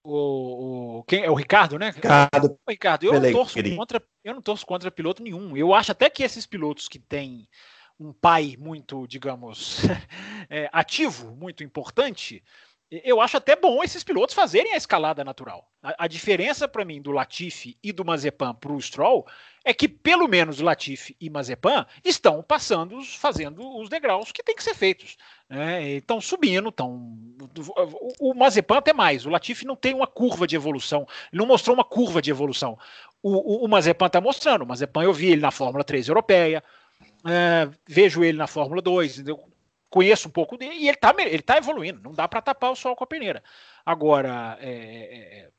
o, 0.03 0.99
o, 0.99 1.03
quem 1.03 1.23
é 1.23 1.29
o 1.29 1.33
Ricardo, 1.33 1.77
né? 1.77 1.89
Ricardo, 1.89 2.57
o 2.65 2.71
Ricardo, 2.71 3.05
eu 3.05 3.19
não, 3.19 3.31
torço 3.33 3.75
contra, 3.75 4.01
eu 4.23 4.33
não 4.33 4.41
torço 4.41 4.65
contra 4.65 4.89
piloto 4.89 5.21
nenhum. 5.21 5.57
Eu 5.57 5.73
acho 5.73 5.91
até 5.91 6.09
que 6.09 6.23
esses 6.23 6.45
pilotos 6.45 6.87
que 6.87 6.99
têm 6.99 7.49
um 7.99 8.13
pai 8.13 8.55
muito, 8.59 9.07
digamos, 9.07 9.81
é, 10.49 10.69
ativo, 10.71 11.35
muito 11.35 11.63
importante, 11.63 12.43
eu 12.89 13.19
acho 13.19 13.35
até 13.35 13.53
bom 13.53 13.83
esses 13.83 14.01
pilotos 14.01 14.33
fazerem 14.33 14.73
a 14.73 14.77
escalada 14.77 15.21
natural. 15.21 15.69
A, 15.83 16.05
a 16.05 16.07
diferença 16.07 16.69
para 16.69 16.85
mim 16.85 17.01
do 17.01 17.11
Latifi 17.11 17.77
e 17.83 17.91
do 17.91 18.05
Mazepan 18.05 18.53
para 18.53 18.71
o 18.71 18.81
Stroll 18.81 19.27
é 19.65 19.73
que 19.73 19.89
pelo 19.89 20.25
menos 20.25 20.61
Latifi 20.61 21.13
e 21.19 21.29
Mazepan 21.29 21.85
estão 22.03 22.41
passando, 22.41 23.03
fazendo 23.03 23.77
os 23.77 23.89
degraus 23.89 24.31
que 24.31 24.41
tem 24.41 24.55
que 24.55 24.63
ser 24.63 24.73
feitos. 24.73 25.17
Né? 25.49 25.95
Estão 25.95 26.21
subindo, 26.21 26.69
estão. 26.69 27.17
O, 28.19 28.29
o 28.31 28.33
Mazepan 28.33 28.77
até 28.77 28.93
mais. 28.93 29.25
O 29.25 29.29
Latifi 29.29 29.65
não 29.65 29.75
tem 29.75 29.93
uma 29.93 30.07
curva 30.07 30.47
de 30.47 30.55
evolução. 30.55 31.05
Ele 31.31 31.41
não 31.41 31.47
mostrou 31.47 31.75
uma 31.75 31.83
curva 31.83 32.21
de 32.21 32.31
evolução. 32.31 32.79
O, 33.21 33.63
o, 33.63 33.65
o 33.65 33.67
Mazepan 33.67 34.07
está 34.07 34.21
mostrando. 34.21 34.61
O 34.61 34.67
Mazepan 34.67 35.03
eu 35.03 35.13
vi 35.13 35.27
ele 35.31 35.41
na 35.41 35.51
Fórmula 35.51 35.83
3 35.83 36.07
europeia. 36.07 36.63
É, 37.27 37.69
vejo 37.87 38.23
ele 38.23 38.37
na 38.37 38.47
Fórmula 38.47 38.81
2, 38.81 39.15
entendeu? 39.15 39.43
conheço 39.89 40.27
um 40.27 40.31
pouco 40.31 40.57
dele 40.57 40.75
e 40.75 40.87
ele 40.87 40.97
está 40.97 41.13
ele 41.17 41.41
tá 41.41 41.57
evoluindo, 41.57 42.01
não 42.01 42.13
dá 42.13 42.27
para 42.27 42.41
tapar 42.41 42.71
o 42.71 42.75
sol 42.75 42.95
com 42.95 43.03
a 43.03 43.07
peneira. 43.07 43.43
Agora, 43.85 44.57
é, 44.59 44.69
é, 44.69 45.39
é, 45.39 45.49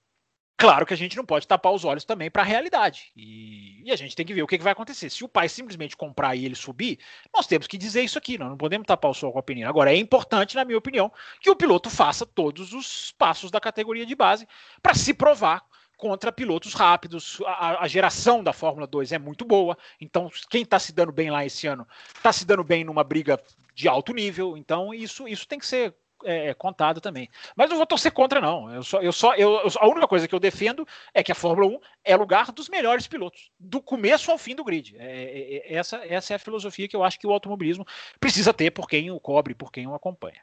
claro 0.57 0.85
que 0.85 0.93
a 0.93 0.97
gente 0.97 1.16
não 1.16 1.24
pode 1.24 1.47
tapar 1.47 1.73
os 1.73 1.85
olhos 1.85 2.05
também 2.05 2.31
para 2.31 2.43
a 2.43 2.45
realidade 2.45 3.11
e, 3.16 3.82
e, 3.85 3.90
a 3.90 3.97
gente 3.97 4.15
tem 4.15 4.27
que 4.27 4.35
ver 4.35 4.43
o 4.43 4.47
que, 4.47 4.59
que, 4.59 4.65
vai 4.65 4.73
acontecer. 4.73 5.11
Se 5.11 5.24
o 5.24 5.28
pai 5.28 5.49
simplesmente 5.49 5.97
comprar 5.97 6.36
e 6.36 6.45
ele 6.45 6.55
subir, 6.55 6.99
nós 7.35 7.47
temos 7.47 7.66
que 7.66 7.78
dizer 7.78 8.03
isso 8.03 8.19
aqui, 8.19 8.39
nós 8.39 8.49
não 8.49 8.57
podemos 8.57 8.86
tapar 8.86 9.11
o 9.11 9.15
sol 9.15 9.32
com 9.32 9.39
a 9.39 9.43
peneira. 9.43 9.70
Agora, 9.70 9.93
é 9.93 9.97
importante, 9.97 10.57
na 10.57 10.65
minha 10.65 10.78
opinião, 10.78 11.11
que 11.40 11.51
o 11.51 11.57
piloto 11.57 11.89
faça 11.89 12.27
todos 12.27 12.73
os 12.73 13.12
passos 13.12 13.51
da 13.51 13.61
categoria 13.61 14.05
de 14.05 14.15
base 14.15 14.47
para 14.82 14.95
se 14.95 15.15
provar 15.15 15.65
contra 15.98 16.32
pilotos 16.32 16.72
rápidos. 16.72 17.38
A, 17.44 17.82
a, 17.82 17.88
geração 17.88 18.42
da 18.42 18.54
Fórmula 18.54 18.86
2 18.86 19.12
é 19.12 19.18
muito 19.18 19.44
boa, 19.44 19.76
então 20.00 20.30
quem 20.48 20.62
está 20.62 20.78
se 20.78 20.92
dando 20.92 21.12
bem 21.12 21.30
lá 21.30 21.44
esse 21.44 21.66
ano 21.66 21.86
está 22.14 22.32
se 22.32 22.46
dando 22.46 22.64
bem 22.64 22.84
numa 22.84 23.04
briga 23.04 23.38
de 23.74 23.86
alto 23.86 24.14
nível, 24.14 24.56
então 24.56 24.94
isso, 24.94 25.28
isso 25.28 25.46
tem 25.46 25.58
que 25.58 25.66
ser 25.66 25.94
é, 26.24 26.54
contado 26.54 27.00
também. 27.00 27.28
Mas 27.54 27.68
não 27.68 27.76
vou 27.76 27.86
torcer 27.86 28.12
contra, 28.12 28.40
não. 28.40 28.72
Eu 28.72 28.82
só, 28.82 29.00
eu 29.00 29.12
só, 29.12 29.34
eu, 29.34 29.60
a 29.78 29.86
única 29.86 30.08
coisa 30.08 30.26
que 30.26 30.34
eu 30.34 30.40
defendo 30.40 30.86
é 31.12 31.22
que 31.22 31.32
a 31.32 31.34
Fórmula 31.34 31.68
1 31.68 31.80
é 32.04 32.16
lugar 32.16 32.50
dos 32.52 32.68
melhores 32.68 33.06
pilotos, 33.06 33.50
do 33.58 33.80
começo 33.80 34.30
ao 34.30 34.38
fim 34.38 34.54
do 34.54 34.64
grid. 34.64 34.96
É, 34.98 35.04
é, 35.04 35.56
é, 35.56 35.74
essa, 35.74 35.96
essa 36.06 36.32
é 36.32 36.36
a 36.36 36.40
filosofia 36.40 36.88
que 36.88 36.96
eu 36.96 37.04
acho 37.04 37.18
que 37.18 37.26
o 37.26 37.32
automobilismo 37.32 37.86
precisa 38.20 38.52
ter 38.52 38.70
por 38.70 38.88
quem 38.88 39.10
o 39.10 39.20
cobre, 39.20 39.54
por 39.54 39.70
quem 39.70 39.86
o 39.86 39.94
acompanha. 39.94 40.40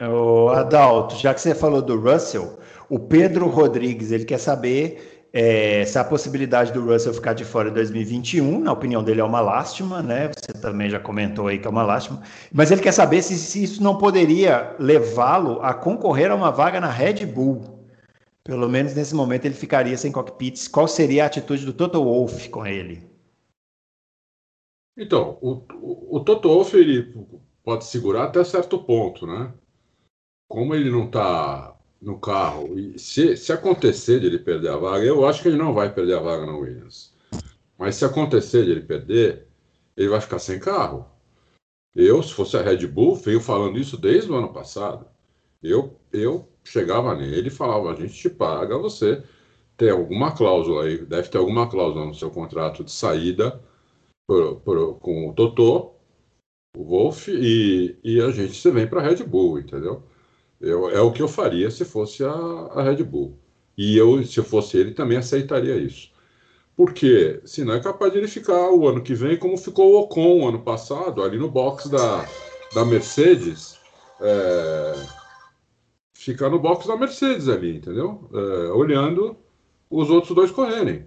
O 0.00 0.50
Adalto, 0.50 1.16
já 1.16 1.34
que 1.34 1.40
você 1.40 1.54
falou 1.54 1.82
do 1.82 1.98
Russell, 1.98 2.58
o 2.88 3.00
Pedro 3.00 3.48
Rodrigues 3.48 4.12
ele 4.12 4.24
quer 4.24 4.38
saber 4.38 5.26
é, 5.32 5.84
se 5.84 5.98
a 5.98 6.04
possibilidade 6.04 6.72
do 6.72 6.84
Russell 6.84 7.12
ficar 7.12 7.32
de 7.32 7.44
fora 7.44 7.68
em 7.68 7.72
2021, 7.72 8.60
na 8.60 8.72
opinião 8.72 9.02
dele, 9.02 9.20
é 9.20 9.24
uma 9.24 9.40
lástima, 9.40 10.00
né? 10.00 10.28
Você 10.28 10.52
também 10.52 10.88
já 10.88 11.00
comentou 11.00 11.48
aí 11.48 11.58
que 11.58 11.66
é 11.66 11.70
uma 11.70 11.82
lástima, 11.82 12.22
mas 12.52 12.70
ele 12.70 12.80
quer 12.80 12.92
saber 12.92 13.22
se, 13.22 13.36
se 13.36 13.62
isso 13.62 13.82
não 13.82 13.98
poderia 13.98 14.74
levá-lo 14.78 15.60
a 15.62 15.74
concorrer 15.74 16.30
a 16.30 16.34
uma 16.34 16.50
vaga 16.50 16.80
na 16.80 16.90
Red 16.90 17.26
Bull. 17.26 17.84
Pelo 18.44 18.68
menos 18.68 18.94
nesse 18.94 19.14
momento 19.14 19.44
ele 19.44 19.54
ficaria 19.54 19.96
sem 19.98 20.10
cockpits. 20.10 20.68
Qual 20.68 20.88
seria 20.88 21.24
a 21.24 21.26
atitude 21.26 21.66
do 21.66 21.72
Toto 21.72 22.02
Wolff 22.02 22.48
com 22.48 22.66
ele? 22.66 23.06
Então, 24.96 25.38
o, 25.42 25.62
o, 25.74 26.16
o 26.16 26.20
Toto 26.20 26.48
Wolff 26.48 26.74
ele 26.74 27.14
pode 27.62 27.84
segurar 27.84 28.24
até 28.24 28.42
certo 28.42 28.78
ponto, 28.78 29.26
né? 29.26 29.52
Como 30.48 30.74
ele 30.74 30.90
não 30.90 31.06
está 31.06 31.76
no 32.00 32.18
carro, 32.18 32.78
e 32.78 32.98
se, 32.98 33.36
se 33.36 33.52
acontecer 33.52 34.20
de 34.20 34.26
ele 34.26 34.38
perder 34.38 34.70
a 34.70 34.76
vaga, 34.76 35.04
eu 35.04 35.26
acho 35.26 35.42
que 35.42 35.48
ele 35.48 35.56
não 35.56 35.74
vai 35.74 35.92
perder 35.92 36.16
a 36.16 36.20
vaga 36.20 36.46
na 36.46 36.56
Williams. 36.56 37.12
Mas 37.76 37.96
se 37.96 38.04
acontecer 38.04 38.64
de 38.64 38.70
ele 38.70 38.82
perder, 38.82 39.46
ele 39.96 40.08
vai 40.08 40.20
ficar 40.20 40.38
sem 40.38 40.58
carro. 40.58 41.06
Eu, 41.94 42.22
se 42.22 42.32
fosse 42.32 42.56
a 42.56 42.62
Red 42.62 42.86
Bull, 42.86 43.16
venho 43.16 43.40
falando 43.40 43.78
isso 43.78 43.96
desde 43.96 44.30
o 44.30 44.36
ano 44.36 44.52
passado. 44.52 45.06
Eu, 45.62 45.98
eu 46.12 46.48
chegava 46.64 47.14
nele 47.14 47.48
e 47.48 47.50
falava: 47.50 47.90
a 47.90 47.94
gente 47.94 48.14
te 48.14 48.30
paga, 48.30 48.78
você 48.78 49.22
tem 49.76 49.90
alguma 49.90 50.32
cláusula 50.32 50.84
aí, 50.84 50.98
deve 50.98 51.28
ter 51.28 51.38
alguma 51.38 51.68
cláusula 51.68 52.06
no 52.06 52.14
seu 52.14 52.30
contrato 52.30 52.84
de 52.84 52.92
saída 52.92 53.60
com 54.26 55.28
o 55.28 55.32
Totó, 55.34 55.94
o 56.76 56.84
Wolf, 56.84 57.28
e, 57.28 57.98
e 58.04 58.20
a 58.20 58.30
gente 58.30 58.54
se 58.54 58.70
vem 58.70 58.86
para 58.86 59.00
a 59.00 59.04
Red 59.04 59.24
Bull, 59.24 59.58
entendeu? 59.58 60.02
Eu, 60.60 60.90
é 60.90 61.00
o 61.00 61.12
que 61.12 61.22
eu 61.22 61.28
faria 61.28 61.70
se 61.70 61.84
fosse 61.84 62.24
a, 62.24 62.30
a 62.30 62.82
Red 62.82 63.02
Bull. 63.04 63.38
E 63.76 63.96
eu, 63.96 64.24
se 64.24 64.38
eu 64.38 64.44
fosse 64.44 64.76
ele, 64.76 64.92
também 64.92 65.16
aceitaria 65.16 65.76
isso. 65.76 66.10
Porque 66.76 67.40
senão 67.44 67.74
é 67.74 67.80
capaz 67.80 68.12
de 68.12 68.18
ele 68.18 68.28
ficar 68.28 68.70
o 68.70 68.88
ano 68.88 69.02
que 69.02 69.14
vem 69.14 69.36
como 69.36 69.56
ficou 69.56 69.92
o 69.92 70.00
Ocon 70.00 70.48
ano 70.48 70.60
passado, 70.60 71.22
ali 71.22 71.38
no 71.38 71.50
box 71.50 71.88
da, 71.88 72.24
da 72.74 72.84
Mercedes. 72.84 73.78
É, 74.20 75.06
ficar 76.14 76.50
no 76.50 76.58
box 76.58 76.86
da 76.86 76.96
Mercedes 76.96 77.48
ali, 77.48 77.76
entendeu? 77.76 78.28
É, 78.32 78.70
olhando 78.72 79.36
os 79.88 80.10
outros 80.10 80.34
dois 80.34 80.50
correrem. 80.50 81.06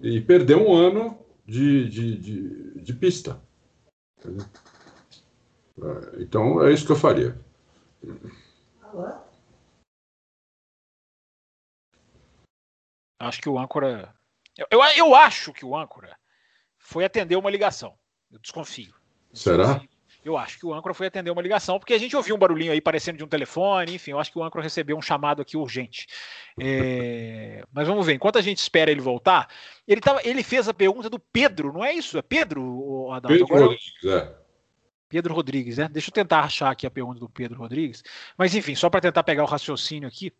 E 0.00 0.20
perder 0.20 0.56
um 0.56 0.74
ano 0.74 1.18
de, 1.46 1.88
de, 1.88 2.16
de, 2.18 2.80
de 2.80 2.92
pista. 2.94 3.40
É, 4.26 6.22
então 6.22 6.62
é 6.64 6.72
isso 6.72 6.86
que 6.86 6.92
eu 6.92 6.96
faria. 6.96 7.38
Acho 13.18 13.40
que 13.40 13.48
o 13.48 13.58
âncora. 13.58 14.14
Eu, 14.56 14.66
eu, 14.70 14.82
eu, 14.96 15.14
acho 15.14 15.52
que 15.52 15.64
o 15.64 15.76
âncora 15.76 16.16
foi 16.76 17.04
atender 17.04 17.36
uma 17.36 17.50
ligação. 17.50 17.96
Eu 18.30 18.38
desconfio. 18.38 18.92
Será? 19.32 19.80
Eu 20.24 20.36
acho 20.36 20.58
que 20.58 20.66
o 20.66 20.72
âncora 20.72 20.94
foi 20.94 21.08
atender 21.08 21.30
uma 21.30 21.42
ligação, 21.42 21.78
porque 21.80 21.94
a 21.94 21.98
gente 21.98 22.16
ouviu 22.16 22.36
um 22.36 22.38
barulhinho 22.38 22.70
aí 22.70 22.80
parecendo 22.80 23.18
de 23.18 23.24
um 23.24 23.28
telefone, 23.28 23.96
enfim, 23.96 24.12
eu 24.12 24.20
acho 24.20 24.30
que 24.30 24.38
o 24.38 24.44
âncora 24.44 24.62
recebeu 24.62 24.96
um 24.96 25.02
chamado 25.02 25.42
aqui 25.42 25.56
urgente. 25.56 26.06
É... 26.60 27.64
Mas 27.72 27.88
vamos 27.88 28.06
ver, 28.06 28.14
enquanto 28.14 28.38
a 28.38 28.42
gente 28.42 28.58
espera 28.58 28.90
ele 28.90 29.00
voltar, 29.00 29.48
ele, 29.86 30.00
tava, 30.00 30.20
ele 30.22 30.44
fez 30.44 30.68
a 30.68 30.74
pergunta 30.74 31.10
do 31.10 31.18
Pedro, 31.18 31.72
não 31.72 31.84
é 31.84 31.92
isso? 31.92 32.16
É 32.18 32.22
Pedro, 32.22 33.10
Adalto? 33.10 33.36
Pedro 33.36 33.46
Agora... 33.46 33.62
Rodrigues, 33.62 34.04
é. 34.04 34.41
Pedro 35.12 35.34
Rodrigues, 35.34 35.76
né? 35.76 35.90
Deixa 35.92 36.08
eu 36.08 36.14
tentar 36.14 36.40
achar 36.40 36.70
aqui 36.70 36.86
a 36.86 36.90
pergunta 36.90 37.20
do 37.20 37.28
Pedro 37.28 37.58
Rodrigues. 37.58 38.02
Mas 38.34 38.54
enfim, 38.54 38.74
só 38.74 38.88
para 38.88 39.02
tentar 39.02 39.22
pegar 39.22 39.42
o 39.42 39.46
raciocínio 39.46 40.08
aqui. 40.08 40.32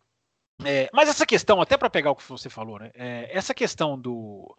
É, 0.65 0.89
mas 0.91 1.07
essa 1.07 1.27
questão, 1.27 1.61
até 1.61 1.77
para 1.77 1.91
pegar 1.91 2.09
o 2.09 2.15
que 2.15 2.27
você 2.27 2.49
falou, 2.49 2.79
né? 2.79 2.89
É, 2.95 3.29
essa 3.31 3.53
questão 3.53 3.99
do, 3.99 4.57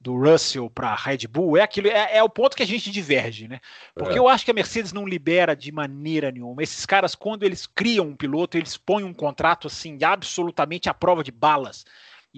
do 0.00 0.16
Russell 0.16 0.68
para 0.68 0.96
Red 0.96 1.28
Bull 1.28 1.56
é 1.56 1.62
aquilo, 1.62 1.86
é, 1.86 2.16
é, 2.16 2.22
o 2.24 2.28
ponto 2.28 2.56
que 2.56 2.62
a 2.64 2.66
gente 2.66 2.90
diverge, 2.90 3.46
né? 3.46 3.60
Porque 3.94 4.14
é. 4.14 4.18
eu 4.18 4.26
acho 4.26 4.44
que 4.44 4.50
a 4.50 4.54
Mercedes 4.54 4.92
não 4.92 5.06
libera 5.06 5.54
de 5.54 5.70
maneira 5.70 6.32
nenhuma. 6.32 6.60
Esses 6.60 6.84
caras, 6.84 7.14
quando 7.14 7.44
eles 7.44 7.68
criam 7.68 8.08
um 8.08 8.16
piloto, 8.16 8.58
eles 8.58 8.76
põem 8.76 9.04
um 9.04 9.14
contrato 9.14 9.68
assim 9.68 9.96
absolutamente 10.02 10.88
à 10.88 10.94
prova 10.94 11.22
de 11.22 11.30
balas. 11.30 11.84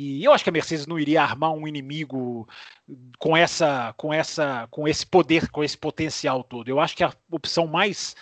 E 0.01 0.23
eu 0.23 0.33
acho 0.33 0.45
que 0.45 0.51
a 0.51 0.53
Mercedes 0.53 0.87
não 0.87 0.97
iria 0.97 1.21
armar 1.21 1.51
um 1.51 1.67
inimigo 1.67 2.49
com 3.19 3.37
essa, 3.37 3.93
com 3.97 4.15
essa, 4.15 4.69
com 4.71 4.87
esse 4.87 5.05
poder, 5.05 5.51
com 5.51 5.65
esse 5.65 5.77
potencial 5.77 6.45
todo. 6.45 6.69
Eu 6.69 6.79
acho 6.79 6.97
que 6.97 7.03
a 7.03 7.13
opção 7.29 7.67
mais 7.67 8.15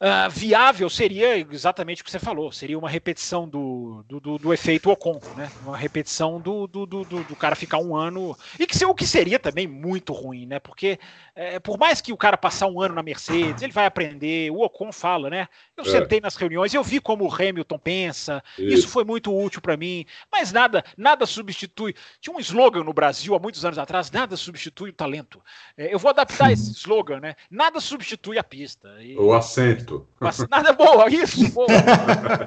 Uh, 0.00 0.30
viável 0.30 0.88
seria 0.88 1.36
exatamente 1.36 2.02
o 2.02 2.04
que 2.04 2.10
você 2.12 2.20
falou, 2.20 2.52
seria 2.52 2.78
uma 2.78 2.88
repetição 2.88 3.48
do, 3.48 4.04
do, 4.06 4.20
do, 4.20 4.38
do 4.38 4.54
efeito 4.54 4.88
Ocon, 4.90 5.20
né? 5.36 5.50
Uma 5.64 5.76
repetição 5.76 6.40
do, 6.40 6.68
do, 6.68 6.86
do, 6.86 7.04
do, 7.04 7.34
cara 7.34 7.56
ficar 7.56 7.78
um 7.78 7.96
ano. 7.96 8.36
E 8.60 8.64
que, 8.64 8.84
o 8.84 8.94
que 8.94 9.04
seria 9.04 9.40
também 9.40 9.66
muito 9.66 10.12
ruim, 10.12 10.46
né? 10.46 10.60
Porque 10.60 11.00
é, 11.34 11.58
por 11.58 11.76
mais 11.76 12.00
que 12.00 12.12
o 12.12 12.16
cara 12.16 12.36
passar 12.36 12.68
um 12.68 12.80
ano 12.80 12.94
na 12.94 13.02
Mercedes, 13.02 13.60
ele 13.60 13.72
vai 13.72 13.86
aprender, 13.86 14.52
o 14.52 14.60
Ocon 14.60 14.92
fala, 14.92 15.28
né? 15.28 15.48
Eu 15.76 15.82
é. 15.82 15.88
sentei 15.88 16.20
nas 16.20 16.36
reuniões, 16.36 16.72
eu 16.72 16.84
vi 16.84 17.00
como 17.00 17.24
o 17.24 17.34
Hamilton 17.34 17.78
pensa, 17.80 18.40
isso, 18.56 18.74
isso 18.74 18.88
foi 18.88 19.02
muito 19.02 19.36
útil 19.36 19.60
para 19.60 19.76
mim, 19.76 20.06
mas 20.30 20.52
nada, 20.52 20.84
nada 20.96 21.26
substitui. 21.26 21.92
Tinha 22.20 22.36
um 22.36 22.38
slogan 22.38 22.84
no 22.84 22.92
Brasil 22.92 23.34
há 23.34 23.38
muitos 23.40 23.64
anos 23.64 23.78
atrás: 23.78 24.12
nada 24.12 24.36
substitui 24.36 24.90
o 24.90 24.92
talento. 24.92 25.42
É, 25.76 25.92
eu 25.92 25.98
vou 25.98 26.10
adaptar 26.10 26.50
esse 26.52 26.70
slogan, 26.70 27.18
né? 27.18 27.34
Nada 27.50 27.80
substitui 27.80 28.38
a 28.38 28.44
pista. 28.44 28.88
E, 29.00 29.16
o 29.16 29.32
assento 29.32 29.87
assento. 30.20 30.48
Nada 30.50 30.72
boa, 30.72 31.08
isso, 31.08 31.48
boa. 31.52 31.66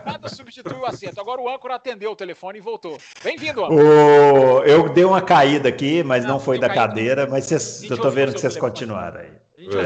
Nada 0.05 0.29
substitui 0.29 0.77
o 0.77 0.85
assento. 0.85 1.19
Agora 1.19 1.41
o 1.41 1.49
âncora 1.49 1.75
atendeu 1.75 2.11
o 2.11 2.15
telefone 2.15 2.59
e 2.59 2.61
voltou. 2.61 2.97
Bem-vindo, 3.23 3.63
âncora. 3.63 3.83
O... 3.83 4.63
Eu 4.63 4.89
dei 4.89 5.03
uma 5.03 5.21
caída 5.21 5.69
aqui, 5.69 6.03
mas 6.03 6.23
não, 6.23 6.33
não 6.33 6.39
foi 6.39 6.59
da 6.59 6.67
caída, 6.67 6.87
cadeira, 6.87 7.27
mas 7.27 7.45
vocês... 7.45 7.83
eu 7.89 7.97
tô 7.97 8.09
vendo 8.09 8.33
que 8.33 8.39
vocês 8.39 8.53
telefone. 8.53 8.71
continuaram 8.71 9.19
aí. 9.19 9.31
A 9.57 9.61
gente 9.61 9.77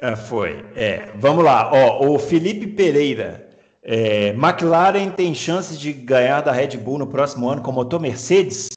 é. 0.00 0.12
é. 0.12 0.16
foi. 0.16 0.64
É. 0.74 1.12
Vamos 1.16 1.44
lá. 1.44 1.70
Ó, 1.72 2.06
o 2.06 2.18
Felipe 2.18 2.66
Pereira. 2.66 3.46
É, 3.90 4.30
McLaren 4.30 5.10
tem 5.10 5.34
chances 5.34 5.80
de 5.80 5.92
ganhar 5.92 6.42
da 6.42 6.52
Red 6.52 6.76
Bull 6.76 6.98
no 6.98 7.06
próximo 7.06 7.48
ano 7.48 7.62
com 7.62 7.72
motor 7.72 7.98
Mercedes? 7.98 8.68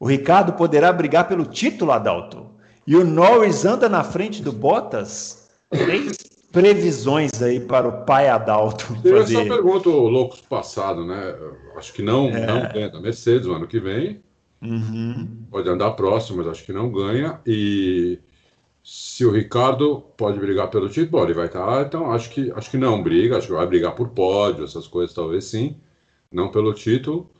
O 0.00 0.06
Ricardo 0.06 0.54
poderá 0.54 0.92
brigar 0.92 1.28
pelo 1.28 1.46
título, 1.46 1.92
Adalto? 1.92 2.50
E 2.86 2.96
o 2.96 3.04
Norris 3.04 3.64
anda 3.64 3.88
na 3.88 4.02
frente 4.02 4.42
do 4.42 4.52
Bottas? 4.52 5.48
Três 5.70 6.16
previsões 6.56 7.42
aí 7.42 7.60
para 7.60 7.86
o 7.86 8.04
pai 8.06 8.28
Adalto. 8.28 8.96
Eu 9.04 9.18
fazer... 9.18 9.34
só 9.34 9.44
pergunto 9.44 9.90
o 9.90 10.08
Loucos 10.08 10.40
passado, 10.40 11.04
né? 11.04 11.36
Acho 11.76 11.92
que 11.92 12.00
não, 12.00 12.30
é. 12.30 12.46
não 12.46 12.72
ganha 12.72 12.88
da 12.88 12.98
Mercedes 12.98 13.46
no 13.46 13.52
ano 13.52 13.66
que 13.66 13.78
vem. 13.78 14.22
Uhum. 14.62 15.44
Pode 15.50 15.68
andar 15.68 15.90
próximo, 15.90 16.38
mas 16.38 16.48
acho 16.48 16.64
que 16.64 16.72
não 16.72 16.90
ganha. 16.90 17.38
E 17.46 18.18
se 18.82 19.26
o 19.26 19.30
Ricardo 19.30 20.00
pode 20.16 20.40
brigar 20.40 20.70
pelo 20.70 20.88
título, 20.88 21.22
ele 21.24 21.34
vai 21.34 21.44
estar. 21.44 21.84
Então 21.84 22.10
acho 22.10 22.30
que 22.30 22.50
acho 22.50 22.70
que 22.70 22.78
não 22.78 23.02
briga, 23.02 23.36
acho 23.36 23.48
que 23.48 23.52
vai 23.52 23.66
brigar 23.66 23.94
por 23.94 24.08
pódio, 24.08 24.64
essas 24.64 24.88
coisas 24.88 25.14
talvez 25.14 25.44
sim, 25.44 25.78
não 26.32 26.50
pelo 26.50 26.72
título. 26.72 27.30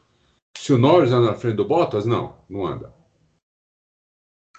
Se 0.58 0.74
o 0.74 0.78
Norris 0.78 1.10
anda 1.10 1.28
na 1.28 1.34
frente 1.34 1.56
do 1.56 1.64
Bottas, 1.64 2.04
não, 2.04 2.34
não 2.50 2.66
anda. 2.66 2.92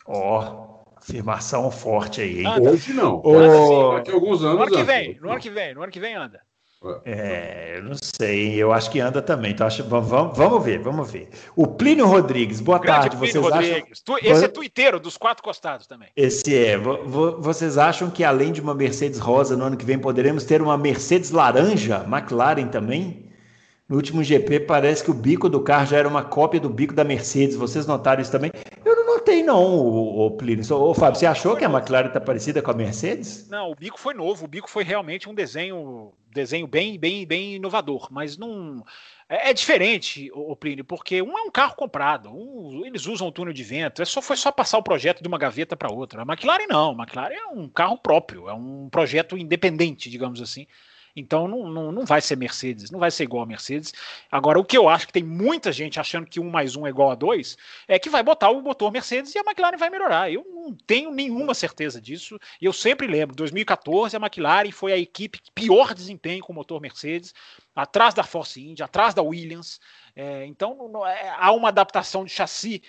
Ó, 0.08 0.40
oh, 0.40 0.67
afirmação 1.08 1.72
forte 1.72 2.22
aí, 2.22 2.42
hein? 2.42 2.48
Hoje 2.62 2.94
não. 2.94 3.22
Oh, 3.24 3.94
daqui 3.94 4.12
a 4.12 4.14
alguns 4.14 4.44
anos. 4.44 4.58
No 4.58 4.64
ano 4.64 4.72
que 4.76 4.84
vem, 4.84 5.18
no 5.22 5.30
ano 5.32 5.40
que 5.40 5.50
vem, 5.50 5.74
no 5.74 5.84
ano 5.84 5.92
que 5.92 6.00
vem 6.00 6.16
anda. 6.16 6.42
É, 7.06 7.78
eu 7.78 7.84
não 7.84 7.96
sei, 7.96 8.54
eu 8.56 8.72
acho 8.72 8.92
que 8.92 9.00
anda 9.00 9.20
também. 9.20 9.52
Então, 9.52 9.66
acho, 9.66 9.84
vamos, 9.84 10.38
vamos 10.38 10.64
ver, 10.64 10.78
vamos 10.80 11.10
ver. 11.10 11.30
O 11.56 11.66
Plínio 11.66 12.06
Rodrigues, 12.06 12.62
boa 12.62 12.78
Grande 12.78 13.00
tarde. 13.00 13.18
Plínio 13.18 13.42
vocês 13.42 13.44
Rodrigues. 13.44 14.04
acham... 14.08 14.20
Esse 14.22 14.46
é 14.46 14.48
tuiteiro 14.48 15.00
dos 15.00 15.18
quatro 15.18 15.44
costados 15.44 15.88
também. 15.88 16.10
Esse 16.16 16.56
é. 16.56 16.78
Vocês 16.78 17.80
acham 17.80 18.12
que 18.12 18.24
além 18.24 18.52
de 18.52 18.62
uma 18.62 18.76
Mercedes 18.76 19.18
rosa 19.18 19.58
no 19.58 19.66
ano 19.66 19.78
que 19.78 19.86
vem, 19.86 19.98
poderemos 19.98 20.44
ter 20.44 20.62
uma 20.62 20.78
Mercedes 20.78 21.32
laranja, 21.32 22.06
McLaren 22.08 22.68
também? 22.68 23.26
No 23.90 23.96
último 23.96 24.22
GP, 24.22 24.62
parece 24.62 25.04
que 25.04 25.10
o 25.10 25.14
bico 25.14 25.50
do 25.50 25.62
carro 25.62 25.88
já 25.88 25.98
era 25.98 26.08
uma 26.08 26.24
cópia 26.24 26.60
do 26.60 26.70
bico 26.70 26.94
da 26.94 27.04
Mercedes. 27.04 27.56
Vocês 27.56 27.88
notaram 27.88 28.22
isso 28.22 28.32
também? 28.32 28.52
Eu 28.86 28.96
não 28.98 29.07
notei, 29.28 29.44
não, 29.44 29.64
o, 29.64 30.26
o 30.26 30.32
Plínio. 30.32 30.64
Ô, 30.74 30.94
Fábio, 30.94 31.20
você 31.20 31.26
achou 31.26 31.56
que 31.56 31.66
a 31.66 31.70
McLaren 31.70 32.08
está 32.08 32.22
parecida 32.22 32.62
com 32.62 32.72
a 32.72 32.74
Mercedes? 32.74 33.48
Não, 33.50 33.72
o 33.72 33.76
bico 33.76 34.00
foi 34.00 34.14
novo. 34.14 34.46
O 34.46 34.48
bico 34.48 34.70
foi 34.70 34.84
realmente 34.84 35.28
um 35.28 35.36
desenho, 35.36 36.14
desenho 36.34 36.66
bem, 36.66 36.98
bem, 36.98 37.26
bem 37.26 37.56
inovador. 37.56 38.08
Mas 38.10 38.38
não. 38.38 38.84
É, 39.28 39.50
é 39.50 39.54
diferente, 39.54 40.32
o 40.34 40.56
Plínio, 40.56 40.86
porque 40.86 41.22
um 41.22 41.38
é 41.38 41.42
um 41.42 41.52
carro 41.52 41.76
comprado, 41.76 42.30
um, 42.30 42.86
eles 42.86 43.06
usam 43.06 43.28
o 43.28 43.32
túnel 43.32 43.54
de 43.54 43.62
vento, 43.62 44.02
é 44.02 44.06
só, 44.06 44.22
foi 44.22 44.38
só 44.38 44.54
passar 44.54 44.78
o 44.78 44.84
projeto 44.84 45.22
de 45.22 45.28
uma 45.28 45.38
gaveta 45.38 45.76
para 45.76 45.92
outra. 45.92 46.22
A 46.22 46.26
McLaren 46.26 46.68
não, 46.70 46.92
a 46.92 47.04
McLaren 47.04 47.36
é 47.36 47.48
um 47.48 47.68
carro 47.68 47.98
próprio, 47.98 48.48
é 48.48 48.54
um 48.54 48.88
projeto 48.90 49.38
independente, 49.38 50.10
digamos 50.10 50.42
assim. 50.42 50.66
Então 51.20 51.48
não, 51.48 51.68
não, 51.68 51.92
não 51.92 52.06
vai 52.06 52.22
ser 52.22 52.38
Mercedes, 52.38 52.92
não 52.92 53.00
vai 53.00 53.10
ser 53.10 53.24
igual 53.24 53.42
a 53.42 53.46
Mercedes. 53.48 53.92
Agora, 54.32 54.60
o 54.60 54.64
que 54.64 54.78
eu 54.78 54.88
acho 54.88 55.08
que 55.08 55.14
tem 55.14 55.24
muita 55.24 55.72
gente 55.72 56.00
achando 56.00 56.28
que 56.28 56.40
um 56.40 56.48
mais 56.48 56.76
um 56.76 56.86
é 56.86 56.92
igual 56.92 57.10
a 57.10 57.16
dois, 57.16 57.58
é 57.88 57.98
que 57.98 58.08
vai 58.08 58.22
botar 58.22 58.52
o 58.52 58.62
motor 58.62 58.92
Mercedes 58.92 59.34
e 59.34 59.40
a 59.40 59.42
McLaren 59.42 59.78
vai 59.78 59.90
melhorar. 59.90 60.32
Eu 60.32 60.46
não 60.48 60.78
tenho 60.86 61.10
nenhuma 61.10 61.56
certeza 61.56 62.00
disso. 62.00 62.38
E 62.62 62.66
eu 62.66 62.72
sempre 62.72 63.08
lembro, 63.08 63.36
2014 63.36 64.16
a 64.16 64.20
McLaren 64.20 64.72
foi 64.72 64.94
a 64.94 64.98
equipe 64.98 65.42
que 65.42 65.52
pior 65.52 65.96
desempenho 65.96 66.44
com 66.44 66.54
o 66.54 66.56
motor 66.56 66.80
Mercedes, 66.80 67.34
atrás 67.76 68.14
da 68.14 68.24
Force 68.24 68.64
India, 68.64 68.86
atrás 68.86 69.16
da 69.16 69.24
Williams. 69.24 69.80
É, 70.16 70.46
então 70.46 70.88
não, 70.94 71.06
é, 71.06 71.36
há 71.36 71.52
uma 71.52 71.70
adaptação 71.70 72.24
de 72.24 72.32
chassi 72.32 72.84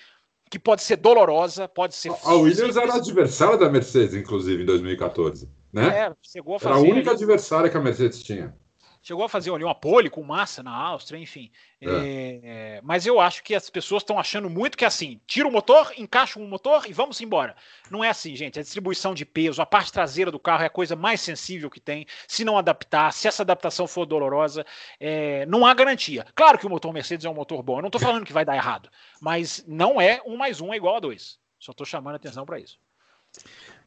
que 0.51 0.59
pode 0.59 0.83
ser 0.83 0.97
dolorosa, 0.97 1.67
pode 1.67 1.95
ser. 1.95 2.13
A 2.25 2.35
Williams 2.35 2.77
era 2.77 2.95
adversária 2.95 3.57
da 3.57 3.71
Mercedes, 3.71 4.15
inclusive, 4.15 4.63
em 4.63 4.67
2014. 4.67 5.49
Né? 5.73 5.87
É, 5.87 6.13
chegou 6.23 6.57
a 6.57 6.59
fazer. 6.59 6.75
Era 6.75 6.87
a 6.87 6.91
única 6.91 7.11
ali, 7.11 7.23
adversária 7.23 7.71
que 7.71 7.77
a 7.77 7.81
Mercedes 7.81 8.23
tinha. 8.23 8.55
Chegou 9.01 9.25
a 9.25 9.29
fazer 9.29 9.53
ali 9.53 9.63
uma 9.63 9.75
pole 9.75 10.11
com 10.11 10.23
massa 10.23 10.63
na 10.63 10.75
Áustria, 10.75 11.19
enfim. 11.19 11.51
É. 11.81 12.41
É, 12.43 12.81
mas 12.83 13.07
eu 13.07 13.21
acho 13.21 13.45
que 13.45 13.55
as 13.55 13.71
pessoas 13.71 14.03
estão 14.03 14.19
achando 14.19 14.51
muito 14.51 14.77
que 14.77 14.85
é 14.85 14.89
assim: 14.89 15.21
tira 15.27 15.47
o 15.47 15.53
motor, 15.53 15.93
encaixa 15.97 16.39
um 16.39 16.49
motor 16.49 16.85
e 16.89 16.93
vamos 16.93 17.21
embora. 17.21 17.55
Não 17.91 18.03
é 18.03 18.09
assim, 18.09 18.35
gente. 18.35 18.59
A 18.59 18.63
distribuição 18.63 19.15
de 19.15 19.25
peso, 19.25 19.63
a 19.63 19.67
parte 19.67 19.93
traseira 19.93 20.31
do 20.31 20.39
carro 20.39 20.63
é 20.63 20.67
a 20.67 20.71
coisa 20.71 20.97
mais 20.97 21.21
sensível 21.21 21.71
que 21.71 21.81
tem. 21.81 22.07
Se 22.27 22.45
não 22.45 22.59
adaptar, 22.59 23.13
se 23.13 23.29
essa 23.29 23.43
adaptação 23.43 23.87
for 23.87 24.05
dolorosa, 24.05 24.67
é, 24.99 25.47
não 25.47 25.65
há 25.65 25.73
garantia. 25.75 26.27
Claro 26.35 26.59
que 26.59 26.67
o 26.67 26.71
motor 26.71 26.93
Mercedes 26.93 27.25
é 27.25 27.31
um 27.31 27.35
motor 27.35 27.63
bom. 27.63 27.79
Eu 27.79 27.83
não 27.83 27.89
estou 27.89 28.01
falando 28.01 28.27
que 28.27 28.33
vai 28.33 28.45
dar 28.45 28.57
errado, 28.57 28.91
mas 29.21 29.65
não 29.67 30.01
é 30.01 30.21
um 30.27 30.37
mais 30.37 30.61
um 30.61 30.73
é 30.73 30.77
igual 30.77 30.97
a 30.97 31.01
dois. 31.01 31.39
Só 31.59 31.71
estou 31.71 31.87
chamando 31.87 32.15
a 32.15 32.17
atenção 32.17 32.45
para 32.45 32.59
isso. 32.59 32.79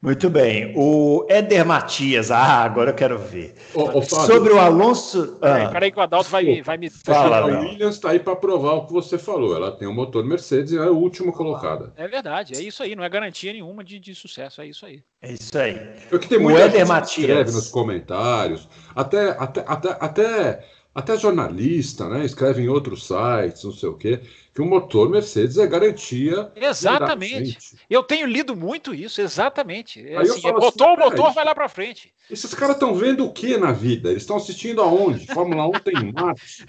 Muito 0.01 0.31
bem. 0.31 0.73
O 0.75 1.27
Éder 1.29 1.63
Matias, 1.63 2.31
ah, 2.31 2.63
agora 2.63 2.89
eu 2.89 2.95
quero 2.95 3.19
ver. 3.19 3.53
Ô, 3.71 3.99
ô, 3.99 4.01
Sobre 4.01 4.51
o 4.51 4.59
Alonso. 4.59 5.37
Ah. 5.39 5.69
Peraí, 5.71 5.91
que 5.91 5.99
o 5.99 6.01
Adalto 6.01 6.27
vai, 6.27 6.59
vai 6.63 6.75
me. 6.75 6.89
Fala, 6.89 7.37
a 7.37 7.45
Williams 7.45 7.95
está 7.95 8.09
aí 8.09 8.19
para 8.19 8.35
provar 8.35 8.73
o 8.73 8.87
que 8.87 8.93
você 8.93 9.19
falou. 9.19 9.55
Ela 9.55 9.71
tem 9.71 9.87
um 9.87 9.93
motor 9.93 10.25
Mercedes 10.25 10.71
e 10.71 10.77
é 10.77 10.81
a 10.81 10.89
última 10.89 11.31
colocada. 11.31 11.93
É 11.95 12.07
verdade, 12.07 12.55
é 12.55 12.61
isso 12.61 12.81
aí. 12.81 12.95
Não 12.95 13.03
é 13.03 13.09
garantia 13.09 13.53
nenhuma 13.53 13.83
de, 13.83 13.99
de 13.99 14.15
sucesso. 14.15 14.59
É 14.59 14.65
isso 14.65 14.87
aí. 14.87 15.03
É 15.21 15.33
isso 15.33 15.55
aí. 15.55 15.79
É 16.11 16.17
que 16.17 16.27
tem 16.27 16.39
o 16.39 16.49
Éder 16.49 16.87
Matias. 16.87 17.29
escreve 17.29 17.51
nos 17.51 17.69
comentários. 17.69 18.67
Até, 18.95 19.29
até, 19.37 19.63
até, 19.67 19.97
até, 19.99 20.65
até 20.93 21.17
jornalista, 21.17 22.09
né? 22.09 22.25
Escreve 22.25 22.61
em 22.61 22.67
outros 22.67 23.07
sites, 23.07 23.63
não 23.63 23.71
sei 23.71 23.89
o 23.89 23.93
quê 23.95 24.21
que 24.53 24.61
o 24.61 24.65
motor 24.65 25.09
Mercedes 25.09 25.57
é 25.57 25.65
garantia. 25.65 26.51
Exatamente. 26.55 27.57
Eu 27.89 28.03
tenho 28.03 28.27
lido 28.27 28.53
muito 28.53 28.93
isso, 28.93 29.21
exatamente. 29.21 30.05
É 30.05 30.17
assim, 30.17 30.45
é, 30.45 30.51
botou 30.51 30.89
assim, 30.89 31.01
o 31.01 31.05
motor, 31.05 31.33
vai 31.33 31.45
lá 31.45 31.55
para 31.55 31.69
frente. 31.69 32.13
Esses 32.29 32.53
caras 32.53 32.75
estão 32.75 32.93
vendo 32.93 33.25
o 33.25 33.31
que 33.31 33.57
na 33.57 33.71
vida? 33.71 34.09
Eles 34.09 34.23
estão 34.23 34.35
assistindo 34.35 34.81
aonde? 34.81 35.25
Fórmula 35.27 35.67
1 35.67 35.71
tem 35.83 36.11
Marte. 36.11 36.65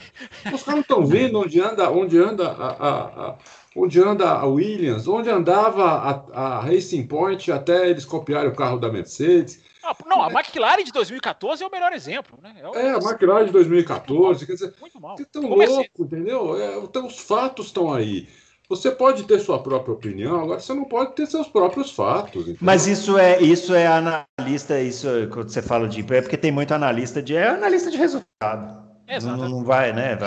Os 0.53 0.62
caras 0.62 0.82
estão 0.82 1.05
vendo 1.05 1.40
onde 1.40 1.61
anda, 1.61 1.90
onde 1.90 2.19
anda 2.19 2.49
a, 2.53 2.69
a, 2.69 3.05
a, 3.31 3.39
onde 3.74 4.01
anda 4.01 4.31
a 4.31 4.47
Williams, 4.47 5.09
onde 5.09 5.28
andava 5.28 5.85
a, 5.85 6.59
a 6.59 6.61
Racing 6.61 7.07
Point 7.07 7.51
até 7.51 7.90
eles 7.90 8.05
copiarem 8.05 8.51
o 8.51 8.55
carro 8.55 8.78
da 8.78 8.93
Mercedes. 8.93 9.61
Ah, 9.83 9.97
não, 10.07 10.23
a 10.23 10.31
McLaren 10.31 10.85
de 10.85 10.93
2014 10.93 11.63
é 11.63 11.67
o 11.67 11.71
melhor 11.71 11.93
exemplo, 11.93 12.39
né? 12.43 12.55
É, 12.61 12.69
o... 12.69 12.75
é 12.75 12.91
a 12.91 12.99
McLaren 12.99 13.47
de 13.47 13.53
2014, 13.53 14.47
quer 14.47 14.53
dizer, 14.53 14.75
muito 14.81 15.01
mal. 15.01 15.17
Vocês 15.17 15.27
estão 15.27 15.43
loucos, 15.43 15.89
entendeu? 15.99 16.57
É, 16.61 16.79
então, 16.79 17.07
os 17.07 17.19
fatos 17.19 17.67
estão 17.67 17.93
aí. 17.93 18.29
Você 18.69 18.91
pode 18.91 19.25
ter 19.25 19.39
sua 19.39 19.63
própria 19.63 19.93
opinião, 19.93 20.41
agora 20.41 20.61
você 20.61 20.73
não 20.73 20.85
pode 20.85 21.15
ter 21.15 21.27
seus 21.27 21.47
próprios 21.49 21.91
fatos. 21.91 22.43
Entendeu? 22.43 22.59
Mas 22.61 22.87
isso 22.87 23.19
é 23.19 23.41
isso 23.43 23.75
é 23.75 23.87
analista, 23.87 24.81
isso 24.81 25.09
é, 25.09 25.27
quando 25.27 25.51
você 25.51 25.61
fala 25.61 25.87
de 25.87 26.01
é 26.15 26.23
porque 26.23 26.39
tem 26.39 26.51
muito 26.51 26.73
analista 26.73 27.23
de 27.23 27.37
é 27.37 27.49
analista 27.49 27.91
de 27.91 27.99
resultado. 27.99 28.91
Exato. 29.17 29.37
Não, 29.37 29.49
não 29.49 29.65
vai, 29.65 29.93
né? 29.93 30.19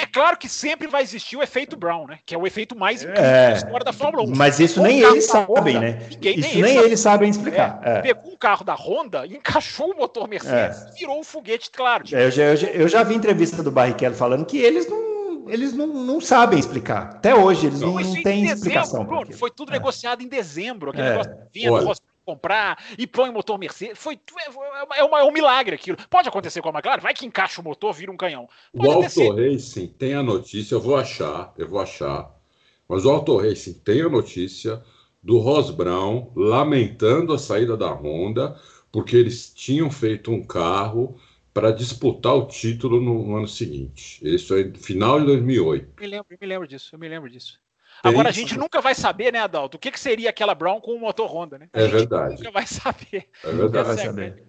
É 0.00 0.06
claro 0.06 0.36
que 0.36 0.48
sempre 0.48 0.88
vai 0.88 1.02
existir 1.02 1.36
o 1.36 1.42
efeito 1.42 1.76
Brown, 1.76 2.06
né? 2.06 2.18
Que 2.26 2.34
é 2.34 2.38
o 2.38 2.46
efeito 2.46 2.76
mais 2.76 3.02
incrível 3.02 3.24
é, 3.24 3.50
da 3.50 3.56
história 3.56 3.84
da 3.84 3.92
Fórmula 3.92 4.24
1. 4.24 4.36
Mas 4.36 4.58
isso 4.58 4.82
nem 4.82 5.00
eles 5.00 5.26
sabem, 5.26 5.78
né? 5.78 6.06
Ninguém, 6.10 6.38
isso 6.38 6.58
nem, 6.60 6.76
eles, 6.76 7.00
sabem 7.00 7.30
explicar. 7.30 7.80
É, 7.82 7.98
é. 7.98 8.02
Pegou 8.02 8.32
um 8.32 8.36
carro 8.36 8.64
da 8.64 8.74
Honda, 8.74 9.26
encaixou 9.26 9.92
o 9.92 9.96
motor 9.96 10.28
Mercedes, 10.28 10.82
é. 10.82 10.92
virou 10.98 11.20
um 11.20 11.24
foguete, 11.24 11.70
claro. 11.70 12.04
Tipo, 12.04 12.20
eu, 12.20 12.30
já, 12.30 12.42
eu, 12.42 12.56
já, 12.56 12.66
eu, 12.68 12.88
já, 12.88 13.02
vi 13.02 13.14
entrevista 13.14 13.62
do 13.62 13.70
Barrichello 13.70 14.14
falando 14.14 14.44
que 14.44 14.58
eles 14.58 14.88
não 14.88 15.12
eles 15.48 15.72
não, 15.72 15.86
não 15.86 16.20
sabem 16.20 16.58
explicar. 16.58 17.10
Até 17.14 17.34
hoje, 17.34 17.66
eles 17.66 17.80
não, 17.80 17.94
não 17.94 18.22
têm 18.22 18.46
explicação. 18.46 19.04
Bruno, 19.04 19.32
foi 19.32 19.50
tudo 19.50 19.72
negociado 19.72 20.22
em 20.22 20.28
dezembro. 20.28 20.90
Aquele 20.90 21.10
negócio 21.10 21.32
vinha 21.52 21.70
comprar 22.24 22.82
e 22.98 23.06
põe 23.06 23.30
o 23.30 23.32
motor 23.32 23.58
Mercedes. 23.58 23.98
Foi, 23.98 24.14
é, 24.14 25.00
é, 25.00 25.04
uma, 25.04 25.20
é 25.20 25.24
um 25.24 25.32
milagre 25.32 25.74
aquilo. 25.74 25.96
Pode 26.08 26.28
acontecer 26.28 26.60
com 26.60 26.68
a 26.68 26.72
McLaren, 26.72 27.00
vai 27.00 27.14
que 27.14 27.26
encaixa 27.26 27.60
o 27.60 27.64
motor, 27.64 27.92
vira 27.92 28.10
um 28.10 28.16
canhão. 28.16 28.48
Pode 28.74 28.88
o 28.88 28.92
Auto 28.92 29.36
Racing 29.36 29.88
tem 29.88 30.14
a 30.14 30.22
notícia, 30.22 30.74
eu 30.74 30.80
vou 30.80 30.96
achar, 30.96 31.52
eu 31.56 31.68
vou 31.68 31.80
achar. 31.80 32.30
Mas 32.88 33.04
o 33.04 33.10
Auto 33.10 33.36
Racing 33.36 33.74
tem 33.74 34.02
a 34.02 34.08
notícia 34.08 34.82
do 35.22 35.38
Ross 35.38 35.70
Brown 35.70 36.32
lamentando 36.34 37.32
a 37.32 37.38
saída 37.38 37.76
da 37.76 37.92
Honda, 37.92 38.58
porque 38.90 39.16
eles 39.16 39.52
tinham 39.54 39.90
feito 39.90 40.30
um 40.30 40.44
carro 40.44 41.16
para 41.54 41.70
disputar 41.70 42.34
o 42.34 42.46
título 42.46 43.00
no, 43.00 43.26
no, 43.26 43.36
ano 43.36 43.48
seguinte. 43.48 44.18
Isso 44.22 44.54
é 44.54 44.70
final 44.72 45.20
de 45.20 45.26
2008. 45.26 46.00
Me 46.00 46.06
lembro, 46.06 46.26
me 46.40 46.46
lembro 46.46 46.66
disso, 46.66 46.94
eu 46.94 46.98
me 46.98 47.08
lembro 47.08 47.30
disso. 47.30 47.61
Agora 48.02 48.28
a 48.28 48.32
gente 48.32 48.58
nunca 48.58 48.80
vai 48.80 48.94
saber, 48.94 49.32
né, 49.32 49.38
Adalto, 49.38 49.76
o 49.76 49.80
que, 49.80 49.90
que 49.90 50.00
seria 50.00 50.30
aquela 50.30 50.54
Brown 50.54 50.80
com 50.80 50.92
o 50.92 51.00
motor 51.00 51.30
Honda, 51.32 51.58
né? 51.58 51.68
A 51.72 51.80
é 51.80 51.86
verdade. 51.86 52.36
Nunca 52.36 52.50
vai 52.50 52.66
saber. 52.66 53.28
É 53.44 53.52
verdade. 53.52 53.86
Vai 53.86 53.96
saber. 53.96 54.42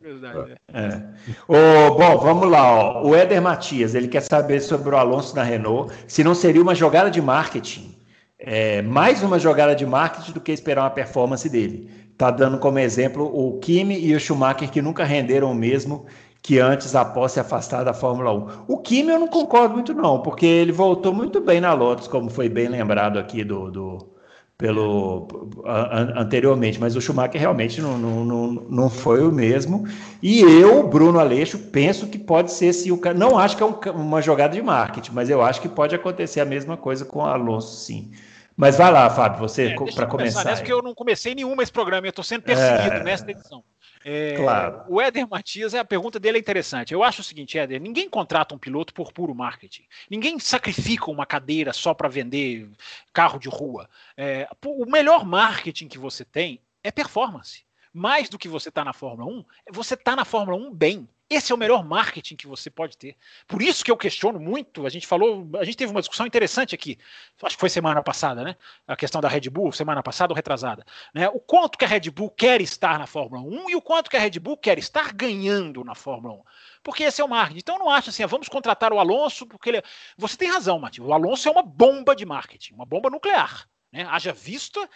É. 0.74 0.80
É. 0.80 1.04
O, 1.48 1.96
bom, 1.96 2.18
vamos 2.18 2.50
lá. 2.50 2.64
Ó. 2.64 3.08
O 3.08 3.16
Éder 3.16 3.42
Matias, 3.42 3.94
ele 3.94 4.08
quer 4.08 4.22
saber 4.22 4.60
sobre 4.62 4.90
o 4.90 4.98
Alonso 4.98 5.36
na 5.36 5.44
Renault, 5.44 5.94
se 6.08 6.24
não 6.24 6.34
seria 6.34 6.62
uma 6.62 6.74
jogada 6.74 7.12
de 7.12 7.22
marketing. 7.22 7.96
É, 8.40 8.82
mais 8.82 9.24
uma 9.24 9.40
jogada 9.40 9.76
de 9.76 9.86
marketing 9.86 10.34
do 10.34 10.42
que 10.42 10.52
esperar 10.52 10.82
uma 10.82 10.90
performance 10.90 11.48
dele. 11.48 11.90
Tá 12.18 12.30
dando 12.30 12.58
como 12.60 12.78
exemplo 12.80 13.26
o 13.26 13.60
Kimi 13.60 13.98
e 14.00 14.16
o 14.16 14.20
Schumacher 14.20 14.70
que 14.70 14.82
nunca 14.82 15.04
renderam 15.04 15.52
o 15.52 15.56
mesmo 15.56 16.06
que 16.44 16.60
antes 16.60 16.94
após 16.94 17.32
se 17.32 17.40
afastar 17.40 17.86
da 17.86 17.94
Fórmula 17.94 18.34
1. 18.34 18.66
O 18.68 18.78
Kimi 18.78 19.10
eu 19.12 19.20
não 19.20 19.30
concordo 19.30 19.76
muito 19.76 19.94
não, 19.94 20.22
porque 20.22 20.46
ele 20.46 20.74
voltou 20.74 21.14
muito 21.14 21.40
bem 21.40 21.62
na 21.62 21.74
Lotus, 21.74 22.06
como 22.06 22.30
foi 22.30 22.50
bem 22.50 22.68
lembrado 22.68 23.18
aqui 23.18 23.46
do, 23.46 23.72
do 23.72 24.14
pelo 24.58 25.28
an, 25.66 26.14
anteriormente, 26.18 26.80
mas 26.80 26.98
o 26.98 27.02
Schumacher 27.02 27.40
realmente 27.40 27.82
não, 27.82 27.98
não, 27.98 28.26
não, 28.26 28.48
não 28.70 28.90
foi 28.90 29.26
o 29.26 29.32
mesmo. 29.32 29.88
E 30.22 30.42
eu, 30.42 30.88
Bruno 30.88 31.18
Aleixo, 31.18 31.58
penso 31.58 32.08
que 32.08 32.20
pode 32.20 32.52
ser 32.52 32.74
se 32.74 32.92
o 32.92 33.00
não 33.16 33.38
acho 33.40 33.56
que 33.56 33.64
é 33.64 33.66
um, 33.66 33.80
uma 33.96 34.22
jogada 34.22 34.54
de 34.54 34.62
marketing, 34.62 35.12
mas 35.14 35.30
eu 35.30 35.42
acho 35.42 35.62
que 35.62 35.70
pode 35.70 35.96
acontecer 35.96 36.42
a 36.42 36.46
mesma 36.46 36.76
coisa 36.76 37.06
com 37.06 37.20
o 37.20 37.26
Alonso, 37.26 37.76
sim. 37.86 38.12
Mas 38.56 38.78
vai 38.78 38.92
lá, 38.92 39.10
Fábio, 39.10 39.40
você 39.40 39.68
É, 39.68 39.76
para 39.96 40.06
começar. 40.06 40.44
nessa, 40.44 40.58
porque 40.58 40.72
eu 40.72 40.82
não 40.82 40.94
comecei 40.94 41.34
nenhuma 41.34 41.64
esse 41.64 41.72
programa, 41.72 42.06
eu 42.06 42.12
estou 42.12 42.24
sendo 42.24 42.44
perseguido 42.44 42.98
É. 42.98 43.04
nessa 43.04 43.30
edição. 43.32 43.64
É, 44.04 44.36
Claro. 44.36 44.84
O 44.88 45.02
Éder 45.02 45.28
Matias, 45.28 45.74
a 45.74 45.86
pergunta 45.86 46.20
dele 46.20 46.38
é 46.38 46.42
interessante. 46.42 46.94
Eu 46.94 47.04
acho 47.04 47.22
o 47.22 47.24
seguinte, 47.24 47.58
Éder, 47.58 47.82
ninguém 47.82 48.10
contrata 48.10 48.54
um 48.54 48.58
piloto 48.58 48.94
por 48.94 49.12
puro 49.14 49.34
marketing. 49.34 49.86
Ninguém 50.10 50.38
sacrifica 50.40 51.10
uma 51.10 51.26
cadeira 51.26 51.72
só 51.74 51.94
para 51.94 52.10
vender 52.10 52.70
carro 53.14 53.40
de 53.40 53.48
rua. 53.48 53.90
É, 54.18 54.48
o 54.66 54.86
melhor 54.86 55.26
marketing 55.26 55.88
que 55.88 55.98
você 55.98 56.26
tem 56.26 56.60
é 56.84 56.92
performance. 56.92 57.64
Mais 57.94 58.28
do 58.28 58.40
que 58.40 58.48
você 58.48 58.70
está 58.70 58.84
na 58.84 58.92
Fórmula 58.92 59.32
1, 59.32 59.46
você 59.72 59.94
está 59.94 60.16
na 60.16 60.26
Fórmula 60.26 60.58
1 60.58 60.74
bem. 60.74 61.08
Esse 61.30 61.52
é 61.52 61.56
o 61.56 61.58
melhor 61.58 61.84
marketing 61.84 62.36
que 62.36 62.46
você 62.46 62.70
pode 62.70 62.98
ter. 62.98 63.16
Por 63.48 63.62
isso 63.62 63.84
que 63.84 63.90
eu 63.90 63.98
questiono 63.98 64.40
muito. 64.40 64.86
A 64.86 64.90
gente 64.90 65.08
falou, 65.08 65.50
a 65.60 65.64
gente 65.64 65.78
teve 65.78 65.92
uma 65.92 66.02
discussão 66.02 66.28
interessante 66.28 66.76
aqui. 66.76 66.98
Acho 67.42 67.56
que 67.56 67.60
foi 67.60 67.70
semana 67.70 68.04
passada, 68.04 68.44
né? 68.44 68.56
A 68.86 68.96
questão 68.96 69.20
da 69.20 69.28
Red 69.28 69.50
Bull, 69.50 69.72
semana 69.72 70.04
passada 70.04 70.32
ou 70.32 70.36
retrasada. 70.36 70.86
Né? 71.14 71.28
O 71.30 71.40
quanto 71.40 71.78
que 71.78 71.86
a 71.86 71.88
Red 71.88 72.12
Bull 72.12 72.30
quer 72.30 72.62
estar 72.62 73.00
na 73.00 73.08
Fórmula 73.08 73.42
1 73.42 73.70
e 73.70 73.76
o 73.76 73.82
quanto 73.82 74.10
que 74.10 74.18
a 74.18 74.20
Red 74.20 74.40
Bull 74.40 74.58
quer 74.58 74.78
estar 74.78 75.14
ganhando 75.14 75.84
na 75.84 75.96
Fórmula 75.96 76.36
1. 76.36 76.44
Porque 76.84 77.04
esse 77.04 77.22
é 77.22 77.26
o 77.26 77.30
marketing. 77.30 77.60
Então 77.60 77.80
não 77.80 77.90
acho 77.90 78.10
assim, 78.10 78.22
ah, 78.24 78.28
vamos 78.28 78.48
contratar 78.48 78.94
o 78.94 79.00
Alonso, 79.00 79.48
porque 79.48 79.70
ele. 79.70 79.78
é- 79.78 79.84
Você 80.18 80.38
tem 80.38 80.52
razão, 80.52 80.78
Matheus. 80.78 81.08
O 81.08 81.14
Alonso 81.14 81.48
é 81.48 81.52
uma 81.52 81.64
bomba 81.64 82.16
de 82.16 82.26
marketing, 82.26 82.74
uma 82.76 82.86
bomba 82.86 83.10
nuclear. 83.10 83.68
Né? 83.92 84.06
Haja 84.10 84.34
vista. 84.34 84.88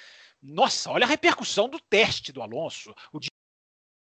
Nossa, 0.42 0.92
olha 0.92 1.06
a 1.06 1.10
repercussão 1.10 1.68
do 1.68 1.80
teste 1.80 2.32
do 2.32 2.44
Alonso. 2.44 2.94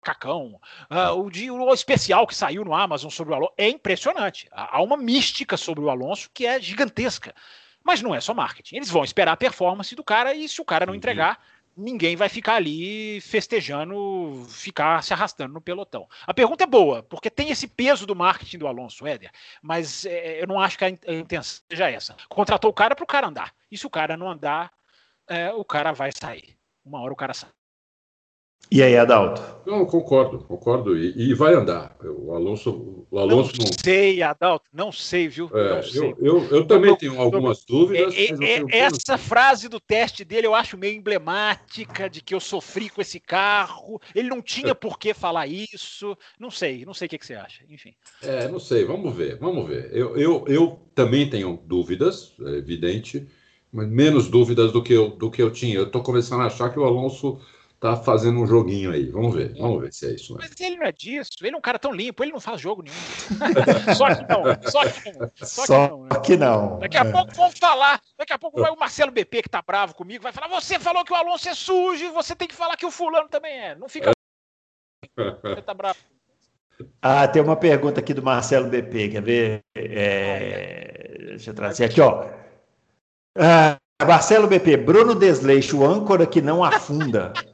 Cacão, 0.05 0.61
ah, 0.89 1.13
o, 1.13 1.29
de, 1.31 1.51
o 1.51 1.75
especial 1.75 2.27
que 2.27 2.35
saiu 2.37 2.65
no 2.65 2.75
Amazon 2.75 3.11
sobre 3.11 3.33
o 3.33 3.37
Alonso. 3.37 3.55
É 3.59 3.69
impressionante. 3.69 4.49
Há 4.53 4.81
uma 4.83 4.97
mística 4.97 5.57
sobre 5.57 5.83
o 5.83 5.91
Alonso 5.91 6.31
que 6.33 6.47
é 6.47 6.61
gigantesca. 6.61 7.35
Mas 7.83 8.01
não 8.01 8.15
é 8.15 8.21
só 8.21 8.33
marketing. 8.33 8.77
Eles 8.77 8.91
vão 8.91 9.05
esperar 9.05 9.33
a 9.33 9.37
performance 9.37 9.95
do 9.95 10.05
cara 10.05 10.33
e 10.35 10.49
se 10.49 10.61
o 10.61 10.65
cara 10.65 10.87
não 10.87 10.93
Uhum. 10.93 10.99
entregar, 10.99 11.39
ninguém 11.77 12.17
vai 12.17 12.29
ficar 12.29 12.55
ali 12.55 13.21
festejando, 13.21 14.47
ficar 14.49 15.03
se 15.03 15.13
arrastando 15.13 15.53
no 15.53 15.61
pelotão. 15.61 16.09
A 16.27 16.33
pergunta 16.33 16.65
é 16.65 16.67
boa, 16.67 17.03
porque 17.03 17.29
tem 17.29 17.51
esse 17.51 17.67
peso 17.67 18.07
do 18.07 18.15
marketing 18.15 18.59
do 18.59 18.67
Alonso, 18.67 19.07
Éder, 19.07 19.31
mas 19.61 20.07
é, 20.07 20.41
eu 20.43 20.47
não 20.47 20.61
acho 20.61 20.79
que 20.79 20.85
a 20.85 20.89
intenção 20.89 21.63
seja 21.69 21.91
essa. 21.91 22.17
Contratou 22.29 22.71
o 22.71 22.75
cara 22.75 22.95
para 22.95 23.05
o 23.05 23.07
cara 23.07 23.27
andar. 23.27 23.53
E 23.71 23.77
se 23.77 23.87
o 23.87 23.91
cara 23.91 24.17
não 24.17 24.31
andar, 24.31 24.73
é, 25.29 25.53
o 25.53 25.65
cara 25.65 25.93
vai 25.93 26.11
sair. 26.13 26.57
Uma 26.85 27.01
hora 27.01 27.13
o 27.13 27.17
cara 27.17 27.35
sai. 27.35 27.51
E 28.71 28.83
aí, 28.83 28.97
Adalto? 28.97 29.41
Não, 29.67 29.87
concordo, 29.87 30.39
concordo. 30.41 30.97
E, 30.99 31.31
e 31.31 31.35
vai 31.35 31.55
andar. 31.55 31.97
O 32.03 32.35
Alonso, 32.35 33.07
o 33.11 33.19
Alonso 33.19 33.53
não 33.59 33.65
não. 33.65 33.73
sei, 33.83 34.23
Adalto, 34.23 34.67
não 34.73 34.93
sei, 34.93 35.29
viu? 35.29 35.51
É, 35.55 35.77
não 35.77 35.83
sei. 35.83 36.01
eu, 36.01 36.17
eu, 36.21 36.45
eu 36.51 36.67
também 36.67 36.91
Eu- 36.91 36.97
tenho 36.97 37.21
algumas 37.21 37.65
dúvidas. 37.65 38.15
É, 38.15 38.31
mas 38.31 38.41
eu 38.41 38.47
é, 38.47 38.55
tenho 38.55 38.69
é, 38.71 38.79
essa 38.79 39.17
frase 39.17 39.69
do 39.69 39.81
teste 39.81 40.25
dele 40.25 40.47
eu 40.47 40.55
acho 40.55 40.77
meio 40.77 40.97
emblemática 40.97 42.11
de 42.11 42.21
que 42.21 42.35
eu 42.35 42.41
sofri 42.41 42.91
com 42.91 43.01
esse 43.01 43.19
carro. 43.21 44.01
Ele 44.15 44.29
não 44.29 44.43
tinha 44.43 44.75
por 44.75 44.99
que 44.99 45.15
falar 45.15 45.47
isso. 45.47 46.17
Não 46.39 46.51
sei, 46.51 46.85
não 46.85 46.93
sei 46.93 47.07
o 47.07 47.09
que, 47.11 47.19
que 47.19 47.27
você 47.27 47.35
acha. 47.35 47.65
Enfim. 47.69 47.95
É, 48.23 48.49
não 48.49 48.59
sei, 48.59 48.85
vamos 48.85 49.15
ver, 49.15 49.39
vamos 49.39 49.67
ver. 49.69 49.91
Eu, 49.93 50.17
eu, 50.17 50.45
eu 50.49 50.79
também 50.95 51.29
tenho 51.29 51.59
dúvidas, 51.65 52.35
é 52.41 52.57
evidente, 52.57 53.27
mas 53.73 53.89
menos 53.89 54.29
dúvidas 54.29 54.73
do 54.73 54.83
que 54.83 54.93
eu, 54.93 55.11
do 55.11 55.31
que 55.31 55.43
eu 55.43 55.51
tinha. 55.51 55.77
Eu 55.77 55.85
estou 55.85 56.03
começando 56.03 56.43
a 56.43 56.47
achar 56.47 56.71
que 56.71 56.79
o 56.79 56.85
Alonso 56.85 57.41
está 57.85 57.97
fazendo 58.03 58.41
um 58.41 58.47
joguinho 58.47 58.91
aí. 58.91 59.11
Vamos 59.11 59.35
ver, 59.35 59.55
vamos 59.59 59.83
ver 59.83 59.93
se 59.93 60.07
é 60.07 60.15
isso. 60.15 60.35
Né? 60.35 60.41
Mas 60.49 60.59
ele 60.61 60.77
não 60.77 60.87
é 60.87 60.93
disso. 60.93 61.31
Ele 61.43 61.55
é 61.55 61.59
um 61.59 61.61
cara 61.61 61.79
tão 61.79 61.93
limpo, 61.93 62.25
ele 62.25 62.33
não 62.33 62.41
faz 62.41 62.61
jogo 62.61 62.83
nenhum. 62.83 62.97
só 63.95 64.15
que 64.15 64.23
não, 64.23 64.71
só 64.71 64.89
que 64.89 65.13
não. 65.13 65.31
Só, 65.37 65.67
Só 65.67 65.77
que 65.77 65.89
não. 65.89 66.03
né? 66.05 66.21
que 66.21 66.37
não. 66.37 66.79
Daqui 66.79 66.97
a 66.97 67.05
É. 67.05 67.13
pouco 67.13 67.35
vão 67.35 67.51
falar, 67.51 68.01
daqui 68.19 68.33
a 68.33 68.39
pouco 68.39 68.61
vai 68.61 68.71
o 68.71 68.79
Marcelo 68.79 69.13
BP 69.13 69.43
que 69.43 69.49
tá 69.49 69.63
bravo 69.63 69.95
comigo, 69.95 70.23
vai 70.23 70.33
falar: 70.33 70.49
você 70.49 70.79
falou 70.79 71.05
que 71.05 71.13
o 71.13 71.17
Alonso 71.17 71.49
é 71.49 71.55
sujo, 71.55 72.13
você 72.13 72.35
tem 72.35 72.49
que 72.49 72.55
falar 72.55 72.77
que 72.77 72.87
o 72.87 72.91
fulano 72.91 73.29
também 73.29 73.53
é. 73.53 73.75
Não 73.75 73.89
fica. 73.89 74.11
Você 75.17 75.63
tá 75.63 75.75
bravo. 75.75 75.99
Ah, 77.01 77.29
tem 77.29 77.41
uma 77.41 77.55
pergunta 77.57 78.01
aqui 78.01 78.13
do 78.13 78.23
Marcelo 78.23 78.69
BP, 78.69 79.11
quer 79.11 79.23
ver? 79.23 79.61
É, 79.77 81.27
Deixa 81.29 81.51
eu 81.51 81.55
trazer 81.55 81.85
aqui, 81.85 82.01
ó. 82.01 82.27
Ah, 83.39 83.77
Marcelo 84.05 84.49
BP, 84.49 84.79
Bruno 84.79 85.15
Desleixo, 85.15 85.79
o 85.79 85.87
âncora 85.87 86.27
que 86.27 86.41
não 86.43 86.65
afunda. 86.65 87.33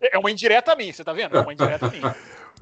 É 0.00 0.18
uma 0.18 0.30
indireta 0.30 0.72
a 0.72 0.76
mim, 0.76 0.92
você 0.92 1.04
tá 1.04 1.12
vendo? 1.12 1.36
É 1.36 1.40
uma 1.40 1.52
indireta 1.52 1.86
a 1.86 1.90
mim. 1.90 2.00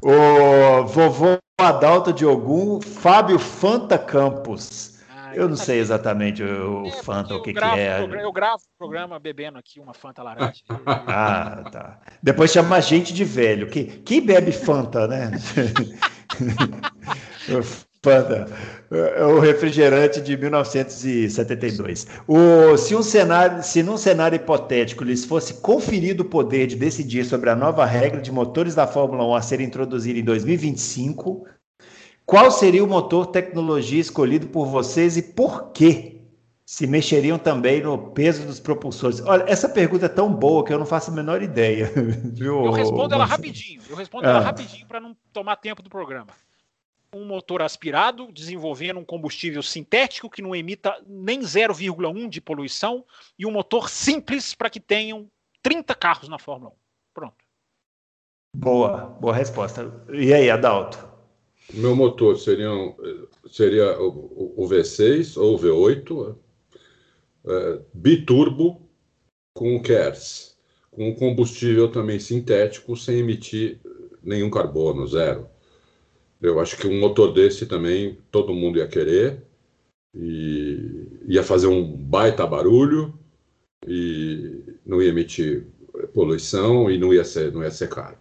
O 0.03 0.85
vovô 0.87 1.39
Adalto 1.59 2.13
Diogum, 2.13 2.81
Fábio 2.81 3.39
Fanta 3.39 3.99
Campos. 3.99 5.01
Ah, 5.09 5.35
Eu 5.35 5.49
não 5.49 5.57
tá 5.57 5.65
sei 5.65 5.79
exatamente 5.79 6.43
o 6.43 6.87
É, 6.87 6.91
Fanta, 7.03 7.35
o 7.35 7.43
que, 7.43 7.51
eu 7.51 7.55
que 7.55 7.61
gravo 7.61 7.77
é. 7.77 8.23
Eu 8.23 8.33
gravo 8.33 8.63
o 8.63 8.79
programa 8.79 9.19
bebendo 9.19 9.59
aqui 9.59 9.81
uma 9.81 9.95
Fanta 9.95 10.23
laranja. 10.23 10.63
Ah, 10.87 11.65
tá. 11.71 11.99
Depois 12.23 12.53
chama 12.53 12.77
a 12.77 12.81
gente 12.81 13.15
de 13.15 13.25
velho. 13.25 13.71
Que, 13.71 13.85
quem 13.85 14.21
bebe 14.21 14.53
Fanta, 14.53 15.09
né? 15.09 15.31
Fanta. 18.07 18.47
É 18.89 19.25
o 19.25 19.41
refrigerante 19.41 20.21
de 20.21 20.37
1972. 20.37 22.07
O, 22.29 22.77
se, 22.77 22.95
um 22.95 23.03
cenário, 23.03 23.61
se 23.65 23.83
num 23.83 23.97
cenário 23.97 24.37
hipotético 24.37 25.03
lhes 25.03 25.25
fosse 25.25 25.55
conferido 25.55 26.23
o 26.23 26.29
poder 26.29 26.69
de 26.69 26.77
decidir 26.77 27.25
sobre 27.25 27.51
a 27.51 27.57
nova 27.57 27.85
regra 27.85 28.21
de 28.21 28.31
motores 28.31 28.77
da 28.77 28.87
Fórmula 28.87 29.27
1 29.27 29.35
a 29.35 29.43
ser 29.43 29.61
introduzida 29.61 30.21
em 30.21 30.23
2025, 30.23 31.49
qual 32.25 32.49
seria 32.53 32.85
o 32.85 32.87
motor 32.87 33.27
tecnologia 33.27 34.01
escolhido 34.01 34.47
por 34.47 34.67
vocês 34.67 35.17
e 35.17 35.23
por 35.23 35.73
quê? 35.73 36.13
Se 36.65 36.87
mexeriam 36.87 37.39
também 37.39 37.83
no 37.83 37.99
peso 38.13 38.45
dos 38.47 38.61
propulsores. 38.61 39.21
Olha, 39.25 39.45
essa 39.49 39.69
pergunta 39.69 40.07
é 40.07 40.09
tão 40.09 40.33
boa 40.33 40.65
que 40.65 40.73
eu 40.73 40.79
não 40.79 40.87
faço 40.87 41.11
a 41.11 41.15
menor 41.15 41.43
ideia. 41.43 41.91
Viu, 42.35 42.67
Eu 42.67 42.71
respondo 42.73 43.15
ela 43.15 43.25
rapidinho. 43.25 43.81
Eu 43.91 43.97
respondo 43.97 44.27
ela 44.27 44.39
Ah. 44.39 44.43
rapidinho 44.43 44.87
para 44.87 45.01
não 45.01 45.17
tomar 45.33 45.57
tempo 45.57 45.83
do 45.83 45.91
programa. 45.91 46.29
Um 47.15 47.25
motor 47.25 47.63
aspirado, 47.63 48.31
desenvolvendo 48.33 49.01
um 49.01 49.05
combustível 49.05 49.63
sintético 49.63 50.29
que 50.29 50.43
não 50.43 50.55
emita 50.55 51.01
nem 51.07 51.41
0,1 51.41 52.29
de 52.29 52.41
poluição 52.41 53.05
e 53.39 53.47
um 53.47 53.51
motor 53.51 53.89
simples 53.89 54.55
para 54.55 54.71
que 54.71 54.81
tenham 54.81 55.31
30 55.63 55.95
carros 55.95 56.29
na 56.29 56.39
Fórmula 56.39 56.73
1. 56.73 56.75
Pronto. 57.15 57.45
Boa, 58.55 59.07
boa 59.21 59.35
resposta. 59.35 59.93
E 60.13 60.33
aí, 60.33 60.51
Adalto? 60.51 61.17
Meu 61.73 61.97
motor 61.97 62.39
seriam, 62.39 62.97
seria 63.51 64.01
o, 64.01 64.63
o 64.63 64.69
V6 64.69 65.41
ou 65.41 65.57
o 65.57 65.59
V8, 65.59 66.37
é, 67.47 67.81
biturbo 67.93 68.89
com 69.53 69.81
KERS, 69.81 70.57
com 70.91 71.15
combustível 71.15 71.91
também 71.91 72.21
sintético, 72.21 72.97
sem 72.97 73.19
emitir 73.19 73.81
nenhum 74.23 74.51
carbono, 74.51 75.07
zero. 75.07 75.49
Eu 76.47 76.61
acho 76.61 76.77
que 76.77 76.87
um 76.87 77.01
motor 77.01 77.33
desse 77.33 77.67
também 77.67 78.19
todo 78.31 78.55
mundo 78.55 78.79
ia 78.79 78.87
querer 78.87 79.43
e 80.15 81.09
ia 81.27 81.43
fazer 81.43 81.67
um 81.67 81.97
baita 81.97 82.47
barulho 82.47 83.19
e 83.87 84.63
não 84.85 85.03
ia 85.03 85.09
emitir 85.09 85.67
poluição 86.15 86.91
e 86.91 86.99
não 86.99 87.13
ia 87.13 87.25
ser, 87.25 87.53
não 87.53 87.63
ia 87.63 87.71
ser 87.71 87.89
caro. 87.89 88.17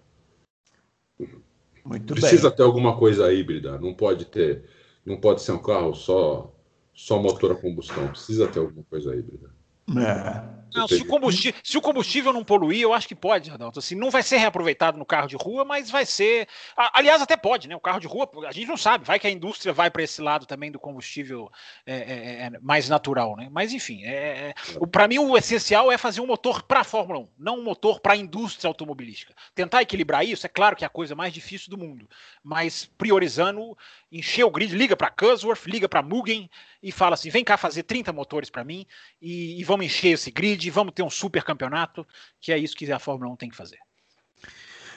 Muito 1.86 2.16
Precisa 2.16 2.50
bem. 2.50 2.58
ter 2.58 2.64
alguma 2.64 2.98
coisa 2.98 3.32
híbrida, 3.32 3.78
não 3.80 3.94
pode 3.94 4.26
ter, 4.26 4.64
não 5.06 5.18
pode 5.18 5.42
ser 5.42 5.52
um 5.52 5.62
carro 5.62 5.94
só 5.94 6.52
só 6.96 7.22
motor 7.22 7.52
a 7.52 7.56
combustão, 7.56 8.08
precisa 8.08 8.48
ter 8.48 8.60
alguma 8.60 8.84
coisa 8.90 9.14
híbrida. 9.14 9.52
É. 10.00 10.55
Não, 10.74 10.88
se, 10.88 11.02
o 11.02 11.06
combustível, 11.06 11.62
se 11.64 11.78
o 11.78 11.82
combustível 11.82 12.34
não 12.34 12.44
poluir, 12.44 12.82
eu 12.82 12.94
acho 12.94 13.08
que 13.08 13.16
pode, 13.16 13.52
Adalto. 13.52 13.80
Assim, 13.80 13.96
não 13.96 14.10
vai 14.10 14.24
ser 14.24 14.38
reaproveitado 14.38 14.98
no 14.98 15.06
carro 15.06 15.28
de 15.28 15.36
rua, 15.36 15.64
mas 15.64 15.90
vai 15.90 16.06
ser. 16.06 16.48
Aliás, 16.76 17.22
até 17.22 17.38
pode, 17.38 17.68
né? 17.68 17.76
O 17.76 17.80
carro 17.80 18.00
de 18.00 18.08
rua, 18.08 18.30
a 18.48 18.52
gente 18.52 18.68
não 18.68 18.78
sabe. 18.78 19.06
Vai 19.06 19.20
que 19.20 19.28
a 19.28 19.32
indústria 19.32 19.74
vai 19.74 19.90
para 19.90 20.04
esse 20.04 20.22
lado 20.22 20.46
também 20.46 20.72
do 20.72 20.80
combustível 20.80 21.52
é, 21.86 21.96
é, 21.96 22.46
é, 22.46 22.52
mais 22.62 22.90
natural, 22.90 23.36
né? 23.36 23.48
Mas 23.52 23.74
enfim, 23.74 24.04
é, 24.04 24.54
para 24.92 25.08
mim 25.08 25.20
o 25.20 25.38
essencial 25.38 25.92
é 25.92 25.98
fazer 25.98 26.22
um 26.22 26.28
motor 26.28 26.64
para 26.64 26.82
a 26.82 26.84
Fórmula 26.84 27.20
1, 27.20 27.28
não 27.38 27.60
um 27.60 27.64
motor 27.64 28.00
para 28.00 28.14
a 28.14 28.18
indústria 28.18 28.68
automobilística. 28.68 29.34
Tentar 29.54 29.82
equilibrar 29.82 30.26
isso, 30.26 30.46
é 30.46 30.50
claro 30.50 30.76
que 30.76 30.84
é 30.84 30.88
a 30.88 30.90
coisa 30.90 31.16
mais 31.16 31.34
difícil 31.34 31.70
do 31.70 31.78
mundo, 31.78 32.08
mas 32.44 32.86
priorizando, 32.98 33.78
encher 34.12 34.44
o 34.44 34.52
grid, 34.52 34.76
liga 34.76 34.96
para 34.96 35.10
Cusworth, 35.10 35.66
liga 35.66 35.90
para 35.90 36.02
Mugen 36.02 36.50
e 36.82 36.92
fala 36.92 37.16
assim: 37.16 37.30
vem 37.30 37.44
cá 37.44 37.58
fazer 37.58 37.84
30 37.84 38.14
motores 38.14 38.50
para 38.50 38.64
mim 38.64 38.86
e, 39.22 39.60
e 39.60 39.64
vamos 39.64 39.86
encher 39.86 40.14
esse 40.14 40.32
grid, 40.32 40.70
vamos 40.70 40.94
ter 40.94 41.04
um 41.04 41.10
super 41.10 41.44
campeonato, 41.44 42.06
que 42.40 42.52
é 42.52 42.58
isso 42.58 42.76
que 42.76 42.92
a 42.92 43.00
Fórmula 43.00 43.32
1 43.34 43.36
tem 43.36 43.50
que 43.50 43.56
fazer. 43.56 43.80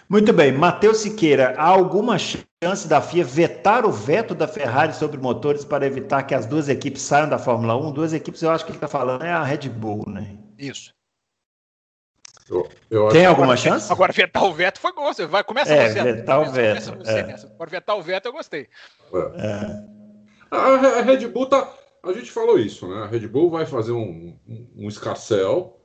Muito 0.09 0.33
bem. 0.33 0.53
Matheus 0.53 0.99
Siqueira, 0.99 1.55
há 1.59 1.67
alguma 1.67 2.17
chance 2.19 2.89
da 2.89 3.01
FIA 3.03 3.25
vetar 3.25 3.85
o 3.85 3.93
veto 3.93 4.35
da 4.35 4.49
Ferrari 4.49 4.95
sobre 4.95 5.21
motores 5.21 5.67
para 5.67 5.87
evitar 5.87 6.23
que 6.23 6.35
as 6.35 6.47
duas 6.47 6.69
equipes 6.71 7.03
saiam 7.03 7.29
da 7.29 7.39
Fórmula 7.39 7.77
1? 7.77 7.93
Duas 7.93 8.15
equipes, 8.15 8.41
eu 8.41 8.51
acho 8.51 8.65
que 8.65 8.71
ele 8.71 8.79
está 8.79 8.89
falando 8.89 9.23
é 9.23 9.31
a 9.31 9.45
Red 9.45 9.69
Bull, 9.69 10.05
né? 10.09 10.39
Isso. 10.59 10.98
Eu, 12.51 12.69
eu 12.91 13.09
Tem 13.09 13.23
acho- 13.27 13.31
alguma 13.31 13.57
chance? 13.57 13.93
Agora, 13.93 14.13
vetar 14.13 14.43
o 14.45 14.53
veto 14.55 14.79
foi 14.81 14.93
gosto. 14.93 15.29
Vai, 15.29 15.45
começa 15.45 15.73
É, 15.73 15.89
você. 15.91 16.03
vetar 16.03 16.41
o 16.41 16.51
veto, 16.51 16.69
Começa 16.91 16.97
você 16.97 17.19
é. 17.19 17.27
nessa. 17.27 17.47
Agora, 17.47 17.71
vetar 17.71 17.97
o 17.99 18.03
veto 18.03 18.27
eu 18.27 18.33
gostei. 18.33 18.69
A, 20.51 20.57
a 20.57 21.03
Red 21.03 21.27
Bull 21.29 21.47
tá, 21.47 21.71
a 22.03 22.13
gente 22.13 22.31
falou 22.31 22.59
isso, 22.59 22.87
né? 22.89 23.03
A 23.03 23.07
Red 23.07 23.27
Bull 23.29 23.51
vai 23.51 23.67
fazer 23.67 23.93
um, 23.93 24.37
um, 24.49 24.67
um 24.77 24.89
escarcel, 24.89 25.79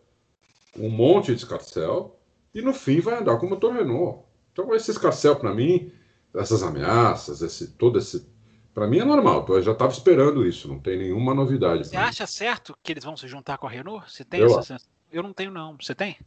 um 0.78 0.90
monte 0.90 1.28
de 1.28 1.40
escarcel, 1.40 2.18
e 2.54 2.62
no 2.62 2.74
fim 2.74 3.00
vai 3.00 3.16
andar 3.20 3.38
com 3.38 3.46
o 3.46 3.50
motor 3.50 3.74
Renault. 3.74 4.20
Então 4.52 4.74
esse 4.74 4.92
escarcel, 4.92 5.36
para 5.36 5.54
mim, 5.54 5.92
essas 6.36 6.64
ameaças, 6.64 7.42
esse 7.42 7.68
todo 7.74 8.00
esse 8.00 8.32
para 8.74 8.88
mim 8.88 8.98
é 9.00 9.06
normal, 9.06 9.46
eu 9.50 9.62
já 9.62 9.72
estava 9.72 9.92
esperando 9.92 10.48
isso, 10.48 10.68
não 10.68 10.80
tem 10.80 10.98
nenhuma 10.98 11.32
novidade. 11.36 11.88
Você 11.88 11.96
acha 11.96 12.26
certo 12.26 12.76
que 12.82 12.92
eles 12.92 13.04
vão 13.04 13.16
se 13.16 13.28
juntar 13.28 13.60
com 13.60 13.68
a 13.68 13.70
Renault? 13.70 14.12
Você 14.12 14.24
tem 14.26 14.40
eu 14.40 14.48
essa 14.48 14.62
sensação? 14.64 14.90
Eu 15.12 15.22
não 15.22 15.32
tenho, 15.32 15.52
não. 15.52 15.78
Você 15.80 15.94
tem? 15.94 16.18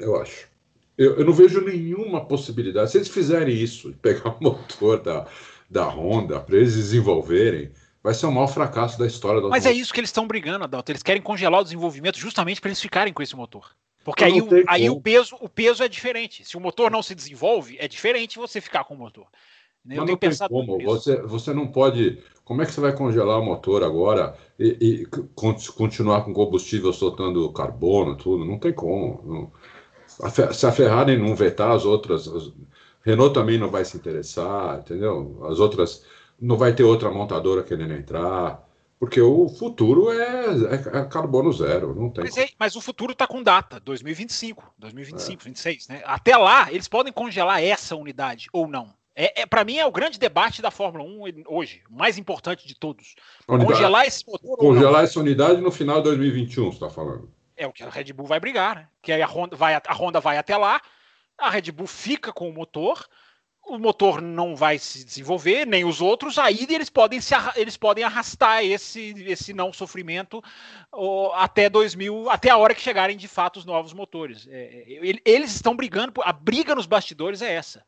Eu 0.00 0.20
acho. 0.20 0.48
Eu, 0.96 1.16
eu, 1.16 1.24
não 1.24 1.32
vejo 1.32 1.60
nenhuma 1.60 2.24
possibilidade. 2.24 2.90
Se 2.90 2.98
eles 2.98 3.08
fizerem 3.08 3.54
isso, 3.54 3.94
pegar 4.02 4.30
o 4.30 4.42
motor 4.42 5.00
da, 5.00 5.26
da 5.68 5.84
Honda 5.84 6.40
para 6.40 6.56
eles 6.56 6.74
desenvolverem, 6.74 7.70
vai 8.02 8.14
ser 8.14 8.26
o 8.26 8.32
maior 8.32 8.48
fracasso 8.48 8.98
da 8.98 9.06
história 9.06 9.40
da 9.40 9.48
Mas 9.48 9.66
é 9.66 9.72
isso 9.72 9.92
que 9.92 10.00
eles 10.00 10.10
estão 10.10 10.26
brigando, 10.26 10.64
Adalto. 10.64 10.90
Eles 10.90 11.02
querem 11.02 11.22
congelar 11.22 11.60
o 11.60 11.64
desenvolvimento 11.64 12.18
justamente 12.18 12.60
para 12.60 12.68
eles 12.68 12.80
ficarem 12.80 13.12
com 13.12 13.22
esse 13.22 13.36
motor. 13.36 13.70
Porque 14.04 14.24
aí, 14.24 14.40
o, 14.40 14.48
aí 14.66 14.90
o, 14.90 15.00
peso, 15.00 15.36
o 15.40 15.48
peso 15.48 15.82
é 15.82 15.88
diferente. 15.88 16.44
Se 16.44 16.56
o 16.56 16.60
motor 16.60 16.90
não 16.90 17.02
se 17.02 17.14
desenvolve, 17.14 17.76
é 17.78 17.86
diferente 17.86 18.38
você 18.38 18.60
ficar 18.60 18.84
com 18.84 18.94
o 18.94 18.98
motor. 18.98 19.26
Eu 19.88 19.96
Mas 20.02 20.10
não 20.10 20.16
tem 20.16 20.30
como. 20.48 20.82
Você, 20.84 21.16
você 21.22 21.54
não 21.54 21.66
pode. 21.66 22.18
Como 22.44 22.60
é 22.60 22.66
que 22.66 22.72
você 22.72 22.80
vai 22.80 22.94
congelar 22.94 23.38
o 23.38 23.44
motor 23.44 23.82
agora 23.82 24.36
e, 24.58 24.76
e 24.80 25.06
continuar 25.34 26.24
com 26.24 26.34
combustível 26.34 26.92
soltando 26.92 27.50
carbono, 27.52 28.16
tudo? 28.16 28.44
Não 28.44 28.58
tem 28.58 28.72
como. 28.72 29.22
Não. 29.24 29.52
Se 30.52 30.66
a 30.66 30.72
Ferrari 30.72 31.16
não 31.16 31.34
vetar 31.34 31.72
as 31.72 31.84
outras, 31.84 32.28
as, 32.28 32.52
Renault 33.02 33.34
também 33.34 33.58
não 33.58 33.70
vai 33.70 33.84
se 33.84 33.96
interessar, 33.96 34.80
entendeu? 34.80 35.46
As 35.48 35.58
outras 35.58 36.04
não 36.40 36.56
vai 36.56 36.74
ter 36.74 36.84
outra 36.84 37.10
montadora 37.10 37.62
querendo 37.62 37.94
entrar. 37.94 38.68
Porque 38.98 39.18
o 39.18 39.48
futuro 39.48 40.12
é, 40.12 40.46
é, 40.46 40.98
é 40.98 41.04
carbono 41.06 41.50
zero, 41.54 41.94
não 41.94 42.10
tem. 42.10 42.24
Mas, 42.24 42.36
é, 42.36 42.50
mas 42.58 42.76
o 42.76 42.82
futuro 42.82 43.12
está 43.12 43.26
com 43.26 43.42
data, 43.42 43.80
2025, 43.80 44.74
2025, 44.78 45.40
é. 45.40 45.44
26, 45.46 45.88
né? 45.88 46.02
Até 46.04 46.36
lá, 46.36 46.70
eles 46.70 46.86
podem 46.86 47.10
congelar 47.10 47.62
essa 47.62 47.96
unidade 47.96 48.48
ou 48.52 48.68
não. 48.68 48.92
É, 49.16 49.40
é 49.40 49.46
para 49.46 49.64
mim 49.64 49.78
é 49.78 49.86
o 49.86 49.90
grande 49.90 50.18
debate 50.18 50.60
da 50.60 50.70
Fórmula 50.70 51.02
1 51.02 51.44
hoje, 51.48 51.80
o 51.90 51.94
mais 51.96 52.18
importante 52.18 52.68
de 52.68 52.74
todos. 52.74 53.14
Unidade, 53.48 53.72
congelar 53.72 54.06
esse 54.06 54.26
motor. 54.26 54.58
Congelar 54.58 55.04
essa 55.04 55.18
unidade 55.18 55.62
no 55.62 55.70
final 55.70 55.96
de 55.98 56.04
2021, 56.04 56.64
você 56.66 56.70
está 56.72 56.90
falando. 56.90 57.30
É 57.60 57.66
o 57.66 57.72
que 57.72 57.82
a 57.82 57.90
Red 57.90 58.14
Bull 58.14 58.26
vai 58.26 58.40
brigar, 58.40 58.74
né? 58.74 58.88
Que 59.02 59.12
aí 59.12 59.20
a 59.20 59.26
Honda 59.26 59.54
vai, 59.54 59.74
a 59.74 59.94
Honda 59.94 60.18
vai 60.18 60.38
até 60.38 60.56
lá, 60.56 60.80
a 61.36 61.50
Red 61.50 61.70
Bull 61.70 61.86
fica 61.86 62.32
com 62.32 62.48
o 62.48 62.54
motor, 62.54 63.06
o 63.68 63.78
motor 63.78 64.22
não 64.22 64.56
vai 64.56 64.78
se 64.78 65.04
desenvolver, 65.04 65.66
nem 65.66 65.84
os 65.84 66.00
outros, 66.00 66.38
aí 66.38 66.66
eles 66.70 66.88
podem, 66.88 67.20
se, 67.20 67.34
eles 67.56 67.76
podem 67.76 68.02
arrastar 68.02 68.64
esse, 68.64 69.14
esse 69.26 69.52
não 69.52 69.74
sofrimento 69.74 70.42
até 71.34 71.68
2000, 71.68 72.30
até 72.30 72.48
a 72.48 72.56
hora 72.56 72.74
que 72.74 72.80
chegarem 72.80 73.14
de 73.14 73.28
fato 73.28 73.58
os 73.58 73.66
novos 73.66 73.92
motores. 73.92 74.48
É, 74.50 74.86
é 74.88 75.16
eles 75.24 75.54
estão 75.54 75.76
brigando, 75.76 76.14
a 76.24 76.32
briga 76.32 76.74
nos 76.74 76.86
bastidores 76.86 77.42
é 77.42 77.52
essa. 77.52 77.84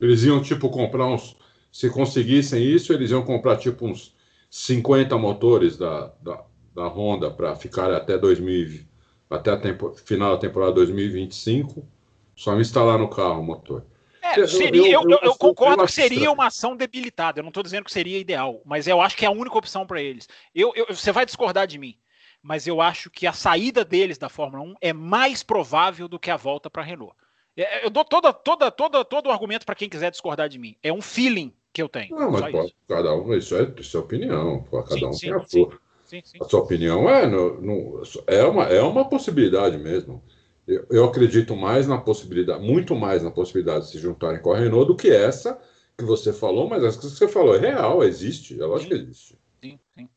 Eles 0.00 0.22
iam, 0.22 0.40
tipo, 0.40 0.70
comprar 0.70 1.06
uns. 1.06 1.36
Se 1.72 1.90
conseguissem 1.90 2.62
isso, 2.62 2.92
eles 2.92 3.10
iam 3.10 3.24
comprar, 3.24 3.56
tipo, 3.56 3.86
uns 3.86 4.14
50 4.48 5.18
motores 5.18 5.76
da, 5.76 6.12
da, 6.20 6.44
da 6.74 6.86
Honda 6.86 7.30
para 7.30 7.54
ficar 7.54 7.92
até 7.92 8.18
2000, 8.18 8.84
até 9.30 9.52
a 9.52 9.56
tempo, 9.56 9.94
final 9.94 10.32
da 10.34 10.40
temporada 10.40 10.72
2025, 10.72 11.86
só 12.34 12.58
instalar 12.58 12.98
no 12.98 13.08
carro 13.08 13.40
o 13.40 13.44
motor. 13.44 13.84
É, 14.20 14.46
seria, 14.46 14.90
eu, 14.90 15.02
eu, 15.02 15.10
eu, 15.10 15.18
eu 15.22 15.34
concordo 15.36 15.84
que 15.84 15.92
seria 15.92 16.32
uma 16.32 16.46
ação 16.46 16.74
debilitada. 16.74 17.38
Eu 17.38 17.42
não 17.42 17.50
estou 17.50 17.62
dizendo 17.62 17.84
que 17.84 17.92
seria 17.92 18.18
ideal, 18.18 18.60
mas 18.64 18.88
eu 18.88 19.00
acho 19.00 19.16
que 19.16 19.24
é 19.24 19.28
a 19.28 19.32
única 19.32 19.56
opção 19.56 19.86
para 19.86 20.00
eles. 20.00 20.26
Eu, 20.54 20.72
você 20.88 21.12
vai 21.12 21.26
discordar 21.26 21.66
de 21.66 21.78
mim, 21.78 21.94
mas 22.42 22.66
eu 22.66 22.80
acho 22.80 23.10
que 23.10 23.26
a 23.26 23.32
saída 23.32 23.84
deles 23.84 24.18
da 24.18 24.28
Fórmula 24.28 24.64
1 24.64 24.74
é 24.80 24.92
mais 24.92 25.42
provável 25.42 26.08
do 26.08 26.18
que 26.18 26.30
a 26.30 26.36
volta 26.36 26.70
para 26.70 26.82
a 26.82 26.84
Renault. 26.84 27.14
É, 27.56 27.84
eu 27.84 27.90
dou 27.90 28.04
toda, 28.04 28.32
toda, 28.32 28.70
toda, 28.70 29.04
todo 29.04 29.26
o 29.26 29.30
argumento 29.30 29.64
para 29.64 29.74
quem 29.74 29.88
quiser 29.88 30.10
discordar 30.10 30.48
de 30.48 30.58
mim. 30.58 30.74
É 30.82 30.92
um 30.92 31.02
feeling 31.02 31.54
que 31.72 31.82
eu 31.82 31.88
tenho. 31.88 32.16
Não, 32.16 32.30
mas 32.30 32.50
pode, 32.50 32.74
cada 32.88 33.14
um, 33.14 33.34
isso 33.34 33.54
é, 33.54 33.72
isso 33.78 33.96
é 33.96 34.00
opinião. 34.00 34.64
Cada 34.70 34.86
sim, 34.86 35.06
um 35.06 35.12
sim, 35.12 35.26
tem 35.26 35.34
a 35.34 35.46
sua. 35.46 35.78
Sim, 36.04 36.22
a 36.40 36.44
sua 36.44 36.60
opinião 36.60 37.08
é, 37.08 37.26
no, 37.26 37.60
no, 37.60 38.02
é, 38.26 38.44
uma, 38.44 38.64
é 38.64 38.82
uma 38.82 39.08
possibilidade 39.08 39.78
mesmo. 39.78 40.22
Eu, 40.66 40.86
eu, 40.90 41.04
acredito 41.04 41.56
mais 41.56 41.86
na 41.86 41.98
possibilidade, 41.98 42.64
muito 42.64 42.94
mais 42.94 43.22
na 43.22 43.30
possibilidade 43.30 43.86
de 43.86 43.92
se 43.92 43.98
juntarem 43.98 44.40
com 44.40 44.52
a 44.52 44.58
Renault 44.58 44.86
do 44.86 44.96
que 44.96 45.10
essa 45.10 45.58
que 45.96 46.04
você 46.04 46.32
falou, 46.32 46.68
mas 46.68 46.82
essa 46.82 46.98
que 46.98 47.06
você 47.06 47.28
falou 47.28 47.54
é 47.54 47.58
real, 47.58 48.02
existe, 48.02 48.60
é 48.60 48.64
lógico 48.64 48.94
que 48.94 49.00
existe. 49.00 49.38
Sim, 49.62 49.78
sim. 49.94 50.08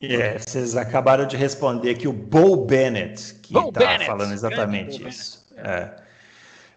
É, 0.00 0.38
vocês 0.38 0.76
acabaram 0.76 1.26
de 1.26 1.36
responder 1.36 1.94
que 1.94 2.08
o 2.08 2.12
Bo 2.12 2.56
Bennett, 2.56 3.34
que 3.36 3.56
está 3.56 3.98
falando 4.00 4.32
exatamente 4.32 5.06
isso. 5.06 5.46
É. 5.56 6.03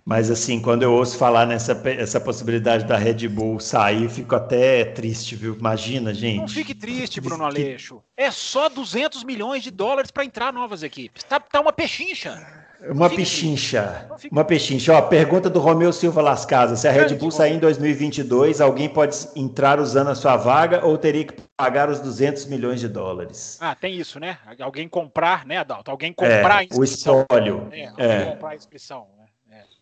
Mas 0.08 0.32
assim, 0.32 0.62
quando 0.62 0.84
eu 0.84 0.94
ouço 0.94 1.18
falar 1.18 1.46
nessa 1.46 1.74
essa 1.86 2.18
possibilidade 2.18 2.86
da 2.86 2.96
Red 2.96 3.28
Bull 3.28 3.60
sair, 3.60 4.08
fico 4.08 4.38
até 4.38 4.86
triste, 4.86 5.36
viu? 5.36 5.54
Imagina, 5.54 6.14
gente. 6.14 6.40
Não 6.40 6.48
fique 6.48 6.74
triste, 6.74 7.20
Bruno 7.20 7.44
Aleixo. 7.44 8.02
É 8.16 8.32
só 8.32 8.70
200 8.70 9.26
milhões 9.26 9.64
de 9.64 9.70
dólares 9.70 10.10
para 10.10 10.24
entrar 10.24 10.54
novas 10.54 10.82
equipes. 10.82 11.26
Tá, 11.26 11.42
tá 11.42 11.60
uma 11.60 11.74
pechincha. 11.74 12.42
Uma 12.90 13.10
pechincha. 13.10 14.08
Uma 14.32 14.46
pechincha. 14.46 14.94
Ó, 14.94 15.02
pergunta 15.02 15.50
do 15.50 15.60
Romeu 15.60 15.92
Silva 15.92 16.22
Las 16.22 16.46
Casas. 16.46 16.80
Se 16.80 16.88
a 16.88 16.92
Red 16.92 17.14
Bull 17.16 17.30
sair 17.30 17.56
em 17.56 17.60
2022, 17.60 18.62
alguém 18.62 18.88
pode 18.88 19.14
entrar 19.36 19.78
usando 19.78 20.08
a 20.08 20.16
sua 20.16 20.38
vaga 20.38 20.86
ou 20.86 20.98
teria 20.98 21.26
que 21.26 21.34
pagar 21.58 21.90
os 21.90 22.00
200 22.00 22.46
milhões 22.46 22.80
de 22.80 22.88
dólares? 22.88 23.58
Ah, 23.60 23.76
tem 23.76 23.94
isso, 23.96 24.22
né? 24.22 24.38
Alguém 24.62 24.88
comprar, 24.88 25.46
né, 25.46 25.58
Adalto? 25.58 25.92
Alguém 25.92 26.14
comprar 26.14 26.32
é, 26.32 26.60
a 26.60 26.64
inscrição. 26.64 27.16
O 27.18 27.20
espólio. 27.24 27.68
É, 27.74 27.92
é. 27.98 28.26
comprar 28.32 28.52
a 28.52 28.56
inscrição. 28.56 29.17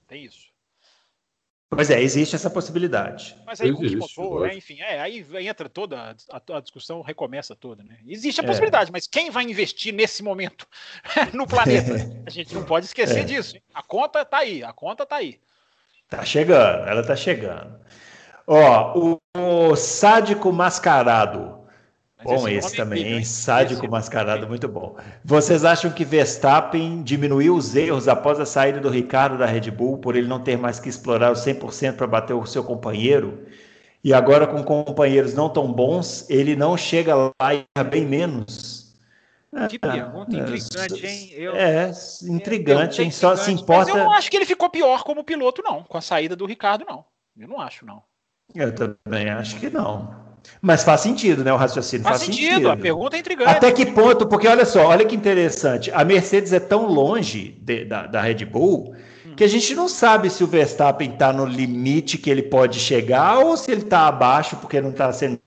Tem 0.07 0.23
isso. 0.23 0.55
Pois 1.69 1.89
é, 1.89 2.01
existe 2.01 2.35
essa 2.35 2.49
possibilidade. 2.49 3.35
Mas 3.45 3.59
aí 3.59 3.69
existe, 3.69 3.97
com 3.97 4.07
que 4.07 4.17
motor, 4.17 4.47
né? 4.47 4.55
enfim, 4.55 4.79
é, 4.79 5.01
aí 5.01 5.25
entra 5.47 5.67
toda 5.67 6.15
a, 6.31 6.57
a, 6.57 6.59
discussão, 6.61 7.01
recomeça 7.01 7.55
toda, 7.55 7.83
né? 7.83 7.97
Existe 8.07 8.39
a 8.39 8.43
é. 8.43 8.47
possibilidade, 8.47 8.91
mas 8.91 9.07
quem 9.07 9.29
vai 9.29 9.43
investir 9.43 9.93
nesse 9.93 10.23
momento 10.23 10.67
no 11.33 11.47
planeta? 11.47 11.93
A 12.25 12.29
gente 12.29 12.53
não 12.53 12.63
pode 12.63 12.85
esquecer 12.85 13.21
é. 13.21 13.23
disso. 13.23 13.55
Hein? 13.57 13.63
A 13.73 13.81
conta 13.81 14.23
tá 14.23 14.37
aí, 14.37 14.63
a 14.63 14.71
conta 14.71 15.05
tá 15.05 15.17
aí. 15.17 15.39
Tá 16.07 16.23
chegando, 16.23 16.87
ela 16.87 17.03
tá 17.03 17.15
chegando. 17.15 17.79
Ó, 18.47 19.17
o, 19.35 19.71
o 19.71 19.75
sádico 19.75 20.53
mascarado 20.53 21.64
Bom 22.25 22.47
esse, 22.47 22.67
esse 22.67 22.75
também, 22.75 23.05
hein? 23.05 23.23
Sádico 23.23 23.87
mascarado, 23.87 24.47
muito 24.47 24.67
bom. 24.67 24.97
Vocês 25.23 25.63
acham 25.63 25.91
que 25.91 26.03
Verstappen 26.03 27.03
diminuiu 27.03 27.55
os 27.55 27.75
erros 27.75 28.07
após 28.07 28.39
a 28.39 28.47
saída 28.47 28.79
do 28.79 28.89
Ricardo 28.89 29.37
da 29.37 29.45
Red 29.45 29.69
Bull, 29.69 29.99
por 29.99 30.15
ele 30.15 30.27
não 30.27 30.39
ter 30.39 30.57
mais 30.57 30.79
que 30.79 30.89
explorar 30.89 31.31
o 31.31 31.35
100% 31.35 31.95
para 31.95 32.07
bater 32.07 32.33
o 32.33 32.45
seu 32.45 32.63
companheiro? 32.63 33.45
E 34.03 34.11
agora, 34.11 34.47
com 34.47 34.63
companheiros 34.63 35.35
não 35.35 35.49
tão 35.49 35.71
bons, 35.71 36.27
ele 36.27 36.55
não 36.55 36.75
chega 36.75 37.15
lá 37.15 37.53
e 37.53 37.63
erra 37.75 37.87
bem 37.87 38.05
menos? 38.05 38.95
Que 39.69 39.77
pergunta 39.77 40.35
é, 40.35 40.39
intrigante, 40.39 41.05
hein? 41.05 41.29
Eu, 41.31 41.55
é, 41.55 41.91
intrigante, 42.23 43.01
hein? 43.03 43.11
Só 43.11 43.35
se 43.35 43.51
importa. 43.51 43.91
Mas 43.91 43.99
eu 43.99 44.03
não 44.03 44.11
acho 44.11 44.31
que 44.31 44.35
ele 44.35 44.45
ficou 44.45 44.69
pior 44.69 45.03
como 45.03 45.23
piloto, 45.23 45.61
não, 45.63 45.83
com 45.83 45.97
a 45.97 46.01
saída 46.01 46.35
do 46.35 46.45
Ricardo, 46.45 46.85
não. 46.87 47.05
Eu 47.37 47.47
não 47.47 47.61
acho, 47.61 47.85
não. 47.85 48.03
Eu 48.53 48.73
também 48.73 49.29
acho 49.29 49.59
que 49.59 49.69
não. 49.69 50.24
Mas 50.61 50.83
faz 50.83 51.01
sentido, 51.01 51.43
né? 51.43 51.53
O 51.53 51.57
raciocínio 51.57 52.03
faz, 52.03 52.17
faz 52.17 52.25
sentido, 52.25 52.49
sentido. 52.49 52.71
A 52.71 52.77
pergunta 52.77 53.15
é 53.15 53.19
intrigante. 53.19 53.49
Até 53.51 53.71
que 53.71 53.85
ponto? 53.85 54.27
Porque 54.27 54.47
olha 54.47 54.65
só, 54.65 54.87
olha 54.87 55.05
que 55.05 55.15
interessante. 55.15 55.91
A 55.91 56.03
Mercedes 56.03 56.53
é 56.53 56.59
tão 56.59 56.87
longe 56.87 57.57
de, 57.61 57.85
da, 57.85 58.07
da 58.07 58.21
Red 58.21 58.45
Bull 58.45 58.95
que 59.35 59.43
a 59.43 59.47
gente 59.47 59.75
não 59.75 59.87
sabe 59.87 60.29
se 60.29 60.43
o 60.43 60.47
Verstappen 60.47 61.11
está 61.11 61.33
no 61.33 61.45
limite 61.45 62.17
que 62.17 62.29
ele 62.29 62.43
pode 62.43 62.79
chegar 62.79 63.39
ou 63.39 63.57
se 63.57 63.71
ele 63.71 63.81
está 63.81 64.07
abaixo 64.07 64.55
porque 64.57 64.79
não 64.79 64.91
está 64.91 65.11
sendo 65.11 65.39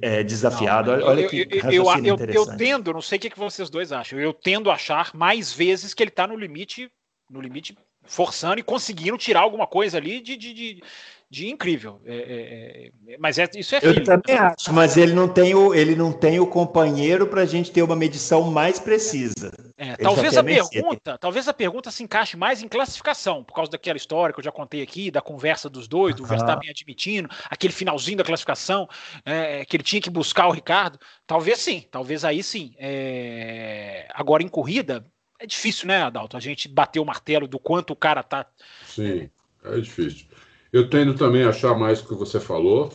é, 0.00 0.22
desafiado. 0.22 0.96
Não, 0.96 1.06
olha, 1.06 1.28
que 1.28 1.48
eu, 1.50 1.70
eu, 1.70 1.84
eu, 2.04 2.16
eu, 2.32 2.56
tendo, 2.56 2.92
não 2.92 3.02
sei 3.02 3.18
o 3.18 3.20
que 3.20 3.38
vocês 3.38 3.68
dois 3.68 3.92
acham, 3.92 4.18
eu 4.18 4.32
tendo 4.32 4.70
a 4.70 4.74
achar 4.74 5.10
mais 5.14 5.52
vezes 5.52 5.92
que 5.92 6.02
ele 6.02 6.10
está 6.10 6.26
no 6.26 6.36
limite, 6.36 6.90
no 7.30 7.40
limite 7.40 7.76
forçando 8.04 8.58
e 8.58 8.62
conseguindo 8.62 9.18
tirar 9.18 9.40
alguma 9.40 9.66
coisa 9.66 9.98
ali 9.98 10.20
de, 10.20 10.36
de, 10.36 10.54
de, 10.54 10.82
de 11.30 11.48
incrível. 11.48 12.00
É, 12.06 12.14
é, 12.16 13.12
é, 13.12 13.18
mas 13.18 13.38
é, 13.38 13.48
isso 13.54 13.74
é 13.74 13.80
filho. 13.80 14.00
Eu 14.00 14.04
também 14.04 14.36
acho, 14.36 14.72
mas 14.72 14.96
ele 14.96 15.12
não 15.12 15.28
tem 15.28 15.54
o, 15.54 15.74
ele 15.74 15.94
não 15.94 16.10
tem 16.10 16.40
o 16.40 16.46
companheiro 16.46 17.26
para 17.26 17.42
a 17.42 17.46
gente 17.46 17.70
ter 17.70 17.82
uma 17.82 17.94
medição 17.94 18.50
mais 18.50 18.78
precisa. 18.78 19.52
É, 19.76 19.94
talvez 19.96 20.36
a 20.36 20.42
pergunta, 20.42 21.18
talvez 21.18 21.46
a 21.46 21.52
pergunta 21.52 21.90
se 21.90 22.02
encaixe 22.02 22.36
mais 22.36 22.62
em 22.62 22.68
classificação, 22.68 23.44
por 23.44 23.54
causa 23.54 23.70
daquela 23.70 23.96
história 23.98 24.32
que 24.32 24.40
eu 24.40 24.44
já 24.44 24.50
contei 24.50 24.80
aqui, 24.80 25.10
da 25.10 25.20
conversa 25.20 25.68
dos 25.68 25.86
dois, 25.86 26.14
do 26.14 26.24
Verstappen 26.24 26.70
admitindo, 26.70 27.28
aquele 27.50 27.72
finalzinho 27.72 28.16
da 28.16 28.24
classificação, 28.24 28.88
é, 29.24 29.64
que 29.66 29.76
ele 29.76 29.84
tinha 29.84 30.00
que 30.00 30.10
buscar 30.10 30.48
o 30.48 30.52
Ricardo. 30.52 30.98
Talvez 31.26 31.58
sim, 31.58 31.84
talvez 31.90 32.24
aí 32.24 32.42
sim. 32.42 32.74
É, 32.78 34.08
agora 34.14 34.42
em 34.42 34.48
corrida, 34.48 35.04
é 35.38 35.46
difícil, 35.46 35.86
né, 35.86 36.02
Adalto? 36.02 36.38
A 36.38 36.40
gente 36.40 36.68
bater 36.68 37.00
o 37.00 37.04
martelo 37.04 37.46
do 37.46 37.58
quanto 37.58 37.92
o 37.92 37.96
cara 37.96 38.22
tá. 38.22 38.46
Sim, 38.86 39.28
é 39.64 39.78
difícil. 39.78 40.26
Eu 40.72 40.88
tendo 40.90 41.14
também 41.14 41.44
a 41.44 41.50
achar 41.50 41.74
mais 41.74 42.00
o 42.00 42.08
que 42.08 42.14
você 42.14 42.38
falou, 42.38 42.90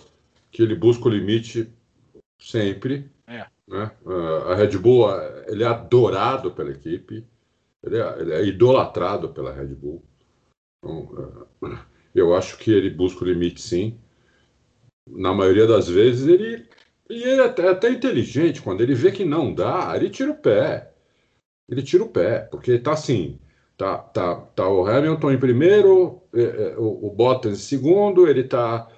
que 0.51 0.61
ele 0.61 0.75
busca 0.75 1.07
o 1.07 1.11
limite 1.11 1.71
sempre, 2.39 3.09
É. 3.27 3.45
Né? 3.67 3.91
Uh, 4.05 4.49
a 4.49 4.55
Red 4.55 4.77
Bull, 4.77 5.09
ele 5.47 5.63
é 5.63 5.67
adorado 5.67 6.51
pela 6.51 6.71
equipe, 6.71 7.25
ele 7.81 7.97
é, 7.97 8.19
ele 8.19 8.33
é 8.33 8.45
idolatrado 8.45 9.29
pela 9.29 9.53
Red 9.53 9.73
Bull. 9.75 10.03
Então, 10.77 11.47
uh, 11.61 11.77
eu 12.13 12.35
acho 12.35 12.57
que 12.57 12.71
ele 12.71 12.89
busca 12.89 13.23
o 13.23 13.27
limite, 13.27 13.61
sim. 13.61 13.97
Na 15.09 15.33
maioria 15.33 15.65
das 15.65 15.87
vezes, 15.87 16.27
ele, 16.27 16.67
e 17.09 17.23
ele 17.23 17.41
é 17.41 17.45
até, 17.45 17.69
até 17.69 17.89
inteligente. 17.89 18.61
Quando 18.61 18.81
ele 18.81 18.93
vê 18.93 19.11
que 19.11 19.25
não 19.25 19.53
dá, 19.53 19.93
ele 19.95 20.09
tira 20.09 20.31
o 20.31 20.37
pé. 20.37 20.93
Ele 21.69 21.81
tira 21.81 22.03
o 22.03 22.09
pé, 22.09 22.39
porque 22.39 22.77
tá 22.77 22.93
assim. 22.93 23.39
Tá, 23.83 23.97
tá, 23.97 24.35
tá 24.55 24.69
o 24.69 24.87
Hamilton 24.87 25.33
em 25.33 25.37
primeiro, 25.37 26.21
é, 26.33 26.41
é, 26.41 26.75
o, 26.77 27.09
Bottas 27.09 27.51
em 27.51 27.61
segundo, 27.61 28.25
ele 28.29 28.45
tá 28.45 28.89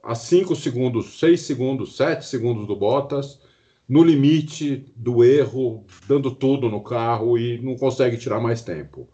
a 0.00 0.14
5 0.14 0.54
segundos, 0.54 1.18
6 1.18 1.40
segundos, 1.40 1.96
7 1.96 2.24
segundos 2.24 2.64
do 2.64 2.76
Bottas, 2.76 3.40
no 3.88 4.00
limite 4.04 4.92
do 4.94 5.24
erro, 5.24 5.84
dando 6.06 6.32
tudo 6.32 6.68
no 6.68 6.84
carro 6.84 7.36
e 7.36 7.60
não 7.60 7.76
consegue 7.76 8.16
tirar 8.16 8.38
mais 8.38 8.62
tempo. 8.62 9.08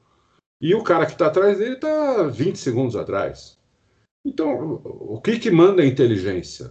E 0.61 0.75
o 0.75 0.85
cara 0.85 1.07
que 1.07 1.13
está 1.13 1.29
atrás 1.29 1.57
dele 1.57 1.77
está 1.77 2.25
20 2.25 2.57
segundos 2.59 2.95
atrás. 2.95 3.59
Então, 4.27 4.83
o 4.85 5.23
que, 5.23 5.39
que 5.39 5.51
manda 5.51 5.81
a 5.81 5.87
inteligência? 5.87 6.71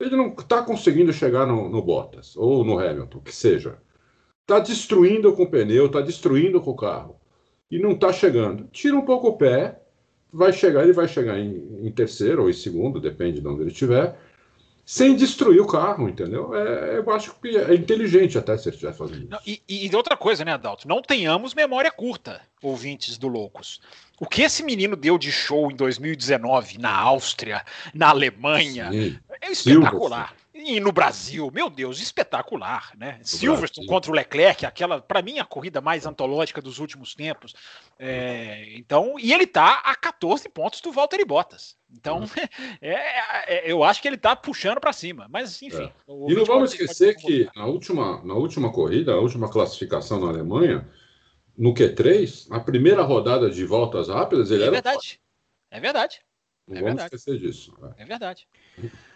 Ele 0.00 0.16
não 0.16 0.34
está 0.34 0.60
conseguindo 0.60 1.12
chegar 1.12 1.46
no, 1.46 1.68
no 1.68 1.80
Bottas 1.82 2.36
ou 2.36 2.64
no 2.64 2.80
Hamilton, 2.80 3.20
que 3.20 3.32
seja. 3.32 3.78
Está 4.42 4.58
destruindo 4.58 5.32
com 5.34 5.44
o 5.44 5.50
pneu, 5.50 5.86
está 5.86 6.00
destruindo 6.00 6.60
com 6.60 6.72
o 6.72 6.76
carro. 6.76 7.20
E 7.70 7.78
não 7.78 7.92
está 7.92 8.12
chegando. 8.12 8.68
Tira 8.72 8.96
um 8.96 9.04
pouco 9.04 9.28
o 9.28 9.36
pé, 9.36 9.80
vai 10.32 10.52
chegar, 10.52 10.82
ele 10.82 10.92
vai 10.92 11.08
chegar 11.08 11.38
em, 11.38 11.86
em 11.86 11.90
terceiro 11.90 12.42
ou 12.42 12.50
em 12.50 12.52
segundo, 12.52 13.00
depende 13.00 13.40
de 13.40 13.48
onde 13.48 13.62
ele 13.62 13.70
estiver, 13.70 14.16
sem 14.86 15.16
destruir 15.16 15.60
o 15.60 15.66
carro, 15.66 16.08
entendeu? 16.08 16.54
É, 16.54 16.98
eu 16.98 17.10
acho 17.10 17.34
que 17.40 17.56
é 17.56 17.74
inteligente 17.74 18.38
até 18.38 18.56
se 18.56 18.68
ele 18.68 18.76
estiver 18.76 18.92
fazendo 18.92 19.22
isso. 19.22 19.30
Não, 19.30 19.40
e, 19.44 19.60
e, 19.68 19.96
outra 19.96 20.16
coisa, 20.16 20.44
né, 20.44 20.52
Adalto? 20.52 20.86
Não 20.86 21.02
tenhamos 21.02 21.54
memória 21.54 21.90
curta, 21.90 22.40
ouvintes 22.62 23.18
do 23.18 23.26
Loucos. 23.26 23.80
O 24.20 24.26
que 24.26 24.42
esse 24.42 24.62
menino 24.62 24.94
deu 24.94 25.18
de 25.18 25.32
show 25.32 25.72
em 25.72 25.74
2019 25.74 26.78
na 26.78 26.96
Áustria, 26.96 27.64
na 27.92 28.10
Alemanha, 28.10 28.92
Sim. 28.92 29.18
é 29.42 29.50
espetacular. 29.50 30.28
Silva, 30.28 30.45
e 30.64 30.80
no 30.80 30.92
Brasil, 30.92 31.50
meu 31.52 31.68
Deus, 31.68 32.00
espetacular, 32.00 32.92
né? 32.96 33.20
Silverstone 33.22 33.86
Brasil. 33.86 33.94
contra 33.94 34.10
o 34.10 34.14
Leclerc, 34.14 34.64
aquela, 34.64 35.00
para 35.00 35.22
mim, 35.22 35.38
a 35.38 35.44
corrida 35.44 35.80
mais 35.80 36.06
antológica 36.06 36.62
dos 36.62 36.78
últimos 36.78 37.14
tempos. 37.14 37.54
É, 37.98 38.72
então, 38.74 39.16
e 39.18 39.32
ele 39.32 39.46
tá 39.46 39.82
a 39.84 39.94
14 39.94 40.48
pontos 40.48 40.80
do 40.80 40.92
Valtteri 40.92 41.24
Bottas. 41.24 41.76
Então, 41.90 42.20
uhum. 42.20 42.26
é, 42.80 43.66
é, 43.68 43.70
eu 43.70 43.84
acho 43.84 44.00
que 44.00 44.08
ele 44.08 44.16
tá 44.16 44.34
puxando 44.34 44.80
para 44.80 44.92
cima. 44.92 45.26
Mas, 45.30 45.60
enfim. 45.62 45.84
É. 45.84 45.92
E 46.28 46.34
não 46.34 46.44
vamos 46.44 46.72
esquecer 46.72 47.16
que 47.16 47.48
na 47.54 47.66
última, 47.66 48.24
na 48.24 48.34
última 48.34 48.72
corrida, 48.72 49.12
a 49.12 49.20
última 49.20 49.50
classificação 49.50 50.20
na 50.20 50.28
Alemanha, 50.28 50.88
no 51.56 51.74
Q3, 51.74 52.48
a 52.50 52.60
primeira 52.60 53.02
rodada 53.02 53.50
de 53.50 53.64
voltas 53.64 54.08
rápidas, 54.08 54.50
ele 54.50 54.62
é 54.62 54.66
era. 54.66 54.72
Verdade. 54.72 55.20
É 55.70 55.80
verdade. 55.80 56.20
Não 56.66 56.76
é 56.76 56.80
vamos 56.80 56.96
verdade. 56.96 57.14
esquecer 57.14 57.38
disso. 57.38 57.76
É, 57.96 58.02
é 58.02 58.06
verdade. 58.06 58.48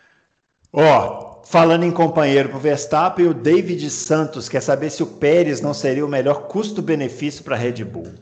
Ó, 0.72 1.42
falando 1.44 1.84
em 1.84 1.90
companheiro 1.90 2.48
para 2.48 2.58
o 2.58 2.60
Verstappen, 2.60 3.26
o 3.26 3.34
David 3.34 3.90
Santos 3.90 4.48
quer 4.48 4.60
saber 4.60 4.90
se 4.90 5.02
o 5.02 5.06
Pérez 5.06 5.60
não 5.60 5.74
seria 5.74 6.04
o 6.04 6.08
melhor 6.08 6.46
custo-benefício 6.46 7.42
para 7.42 7.56
a 7.56 7.58
Red 7.58 7.84
Bull. 7.84 8.12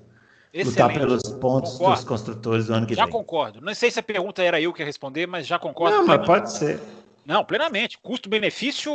Excelente. 0.53 0.81
Lutar 0.81 0.93
pelos 0.95 1.23
pontos 1.35 1.73
concordo. 1.73 1.95
dos 1.97 2.05
construtores 2.05 2.67
do 2.67 2.75
ano 2.75 2.87
que 2.87 2.95
já 2.95 3.05
vem. 3.05 3.13
Já 3.13 3.19
concordo. 3.19 3.61
Não 3.61 3.75
sei 3.75 3.91
se 3.91 4.01
a 4.01 4.03
pergunta 4.03 4.43
era 4.43 4.61
eu 4.61 4.73
que 4.73 4.81
ia 4.81 4.87
responder, 4.87 5.27
mas 5.27 5.47
já 5.47 5.59
concordo. 5.59 5.99
Não, 5.99 6.07
mas 6.07 6.25
pode 6.25 6.51
ser. 6.51 6.81
Não, 7.29 7.45
plenamente. 7.45 7.99
Custo-benefício, 7.99 8.91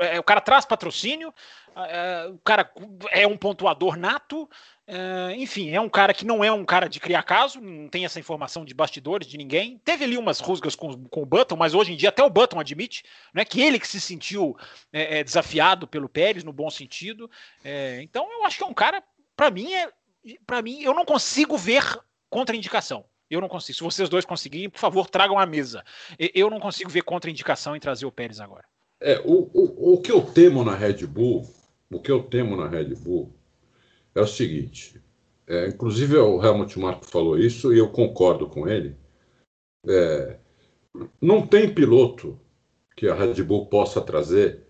é, 0.00 0.18
o 0.18 0.22
cara 0.22 0.40
traz 0.40 0.64
patrocínio, 0.64 1.34
é, 1.76 2.28
o 2.32 2.38
cara 2.38 2.72
é 3.10 3.26
um 3.26 3.36
pontuador 3.36 3.94
nato, 3.98 4.48
é, 4.86 5.34
enfim, 5.36 5.68
é 5.68 5.78
um 5.78 5.90
cara 5.90 6.14
que 6.14 6.24
não 6.24 6.42
é 6.42 6.50
um 6.50 6.64
cara 6.64 6.88
de 6.88 6.98
criar 6.98 7.22
caso, 7.22 7.60
não 7.60 7.86
tem 7.86 8.06
essa 8.06 8.18
informação 8.18 8.64
de 8.64 8.72
bastidores 8.72 9.28
de 9.28 9.36
ninguém. 9.36 9.76
Teve 9.84 10.04
ali 10.04 10.16
umas 10.16 10.40
rusgas 10.40 10.74
com, 10.74 11.04
com 11.08 11.20
o 11.20 11.26
Button, 11.26 11.56
mas 11.56 11.74
hoje 11.74 11.92
em 11.92 11.96
dia 11.96 12.08
até 12.08 12.24
o 12.24 12.30
Button 12.30 12.58
admite 12.58 13.04
né, 13.34 13.44
que 13.44 13.60
ele 13.60 13.78
que 13.78 13.86
se 13.86 14.00
sentiu 14.00 14.56
é, 14.90 15.18
é, 15.18 15.24
desafiado 15.24 15.86
pelo 15.86 16.08
Pérez, 16.08 16.42
no 16.42 16.54
bom 16.54 16.70
sentido. 16.70 17.30
É, 17.62 18.00
então 18.00 18.26
eu 18.32 18.46
acho 18.46 18.56
que 18.56 18.64
é 18.64 18.66
um 18.66 18.72
cara, 18.72 19.04
para 19.36 19.50
mim, 19.50 19.74
é, 19.74 19.90
para 20.46 20.62
mim, 20.62 20.80
eu 20.80 20.94
não 20.94 21.04
consigo 21.04 21.58
ver 21.58 21.84
contraindicação. 22.30 23.04
Eu 23.34 23.40
não 23.40 23.48
consigo. 23.48 23.76
Se 23.76 23.84
vocês 23.84 24.08
dois 24.08 24.24
conseguirem, 24.24 24.70
por 24.70 24.78
favor, 24.78 25.08
tragam 25.08 25.38
a 25.38 25.46
mesa. 25.46 25.84
Eu 26.18 26.48
não 26.48 26.60
consigo 26.60 26.90
ver 26.90 27.02
contraindicação 27.02 27.74
em 27.74 27.80
trazer 27.80 28.06
o 28.06 28.12
Pérez 28.12 28.40
agora. 28.40 28.64
É, 29.00 29.20
o, 29.24 29.50
o, 29.52 29.94
o 29.94 30.00
que 30.00 30.10
eu 30.10 30.22
temo 30.22 30.64
na 30.64 30.74
Red 30.74 31.06
Bull, 31.06 31.46
o 31.90 32.00
que 32.00 32.10
eu 32.10 32.22
temo 32.22 32.56
na 32.56 32.68
Red 32.68 32.94
Bull 32.94 33.34
é 34.14 34.20
o 34.20 34.26
seguinte: 34.26 35.02
é, 35.46 35.68
inclusive 35.68 36.16
o 36.16 36.42
Helmut 36.42 36.78
Marko 36.78 37.04
falou 37.04 37.38
isso 37.38 37.74
e 37.74 37.78
eu 37.78 37.90
concordo 37.90 38.48
com 38.48 38.68
ele. 38.68 38.96
É, 39.86 40.38
não 41.20 41.46
tem 41.46 41.74
piloto 41.74 42.38
que 42.96 43.08
a 43.08 43.14
Red 43.14 43.42
Bull 43.42 43.66
possa 43.66 44.00
trazer 44.00 44.62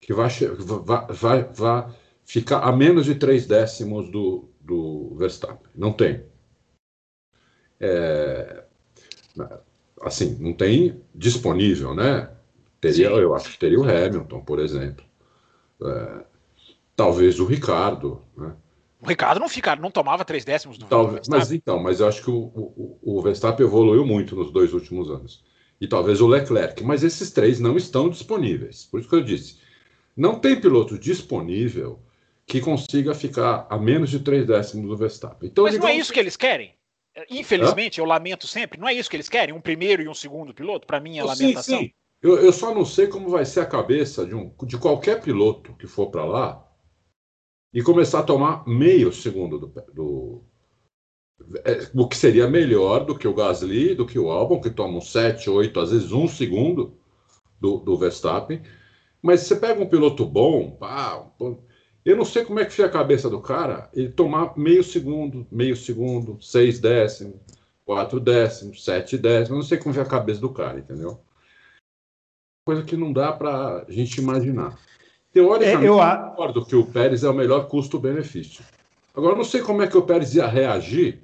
que 0.00 0.12
vai, 0.12 0.28
vai, 0.28 1.06
vai, 1.08 1.42
vai 1.44 1.94
ficar 2.24 2.60
a 2.60 2.72
menos 2.72 3.06
de 3.06 3.14
três 3.14 3.46
décimos 3.46 4.10
do, 4.10 4.48
do 4.60 5.14
Verstappen. 5.16 5.70
Não 5.74 5.92
tem. 5.92 6.22
É, 7.80 8.64
assim, 10.02 10.36
não 10.40 10.52
tem 10.52 11.00
disponível, 11.14 11.94
né? 11.94 12.30
Teria, 12.80 13.08
eu 13.08 13.34
acho 13.34 13.50
que 13.50 13.58
teria 13.58 13.78
o 13.78 13.84
Hamilton, 13.84 14.40
por 14.40 14.58
exemplo. 14.58 15.04
É, 15.82 16.24
talvez 16.94 17.40
o 17.40 17.44
Ricardo, 17.44 18.22
né? 18.36 18.54
O 19.00 19.06
Ricardo 19.06 19.38
não 19.38 19.48
fica, 19.48 19.76
não 19.76 19.90
tomava 19.92 20.24
três 20.24 20.44
décimos 20.44 20.76
do 20.76 20.86
talvez, 20.86 21.28
Mas 21.28 21.52
então, 21.52 21.80
mas 21.80 22.00
eu 22.00 22.08
acho 22.08 22.22
que 22.22 22.30
o, 22.30 22.36
o, 22.36 22.98
o 23.00 23.22
Verstappen 23.22 23.64
evoluiu 23.64 24.04
muito 24.04 24.34
nos 24.34 24.50
dois 24.50 24.72
últimos 24.72 25.08
anos. 25.08 25.44
E 25.80 25.86
talvez 25.86 26.20
o 26.20 26.26
Leclerc, 26.26 26.82
mas 26.82 27.04
esses 27.04 27.30
três 27.30 27.60
não 27.60 27.76
estão 27.76 28.08
disponíveis. 28.08 28.88
Por 28.90 28.98
isso 28.98 29.08
que 29.08 29.14
eu 29.14 29.22
disse, 29.22 29.58
não 30.16 30.40
tem 30.40 30.60
piloto 30.60 30.98
disponível 30.98 32.00
que 32.44 32.60
consiga 32.60 33.14
ficar 33.14 33.66
a 33.70 33.78
menos 33.78 34.10
de 34.10 34.18
três 34.18 34.44
décimos 34.44 34.88
do 34.88 34.96
Verstappen. 34.96 35.48
Então, 35.48 35.64
mas 35.64 35.78
não 35.78 35.86
é 35.86 35.96
isso 35.96 36.12
que 36.12 36.18
eles 36.18 36.36
querem? 36.36 36.74
Infelizmente, 37.30 37.98
eu 37.98 38.04
lamento 38.04 38.46
sempre, 38.46 38.78
não 38.78 38.88
é 38.88 38.94
isso 38.94 39.08
que 39.08 39.16
eles 39.16 39.28
querem? 39.28 39.54
Um 39.54 39.60
primeiro 39.60 40.02
e 40.02 40.08
um 40.08 40.14
segundo 40.14 40.54
piloto? 40.54 40.86
Para 40.86 41.00
mim 41.00 41.18
é 41.18 41.24
lamentação. 41.24 41.78
Sim, 41.78 41.84
sim. 41.86 41.92
Eu, 42.20 42.38
eu, 42.38 42.52
só 42.52 42.74
não 42.74 42.84
sei 42.84 43.06
como 43.06 43.28
vai 43.28 43.44
ser 43.44 43.60
a 43.60 43.66
cabeça 43.66 44.26
de, 44.26 44.34
um, 44.34 44.52
de 44.64 44.76
qualquer 44.76 45.20
piloto 45.22 45.74
que 45.74 45.86
for 45.86 46.10
para 46.10 46.24
lá 46.24 46.68
e 47.72 47.80
começar 47.80 48.20
a 48.20 48.24
tomar 48.24 48.66
meio 48.66 49.12
segundo 49.12 49.58
do, 49.58 49.66
do 49.92 50.44
é, 51.64 51.88
o 51.94 52.08
que 52.08 52.16
seria 52.16 52.48
melhor 52.48 53.04
do 53.04 53.16
que 53.16 53.28
o 53.28 53.34
Gasly, 53.34 53.94
do 53.94 54.06
que 54.06 54.18
o 54.18 54.30
Albon, 54.30 54.60
que 54.60 54.70
tomam 54.70 55.00
7, 55.00 55.48
8, 55.48 55.78
às 55.78 55.90
vezes 55.92 56.12
um 56.12 56.26
segundo 56.26 56.98
do, 57.60 57.78
do 57.78 57.96
Verstappen. 57.96 58.62
Mas 59.22 59.42
você 59.42 59.56
pega 59.56 59.80
um 59.80 59.88
piloto 59.88 60.24
bom, 60.24 60.72
pá, 60.72 61.24
eu 62.08 62.16
não 62.16 62.24
sei 62.24 62.42
como 62.42 62.58
é 62.58 62.64
que 62.64 62.72
fica 62.72 62.86
a 62.86 62.90
cabeça 62.90 63.28
do 63.28 63.38
cara 63.38 63.90
ele 63.92 64.08
tomar 64.08 64.56
meio 64.56 64.82
segundo, 64.82 65.46
meio 65.52 65.76
segundo, 65.76 66.38
seis 66.40 66.80
décimos, 66.80 67.36
quatro 67.84 68.18
décimos, 68.18 68.82
sete 68.82 69.18
décimos, 69.18 69.50
eu 69.50 69.56
não 69.56 69.62
sei 69.62 69.76
como 69.76 69.92
fica 69.92 70.06
a 70.06 70.10
cabeça 70.10 70.40
do 70.40 70.48
cara, 70.48 70.78
entendeu? 70.78 71.20
Coisa 72.64 72.82
que 72.82 72.96
não 72.96 73.12
dá 73.12 73.30
para 73.30 73.84
a 73.86 73.90
gente 73.90 74.22
imaginar. 74.22 74.78
Teoricamente, 75.34 75.84
é, 75.84 75.88
eu 75.88 75.98
concordo 75.98 76.64
que 76.64 76.74
o 76.74 76.86
Pérez 76.86 77.24
é 77.24 77.28
o 77.28 77.34
melhor 77.34 77.68
custo-benefício. 77.68 78.64
Agora, 79.14 79.36
não 79.36 79.44
sei 79.44 79.60
como 79.60 79.82
é 79.82 79.86
que 79.86 79.96
o 79.96 80.02
Pérez 80.02 80.34
ia 80.34 80.46
reagir 80.46 81.22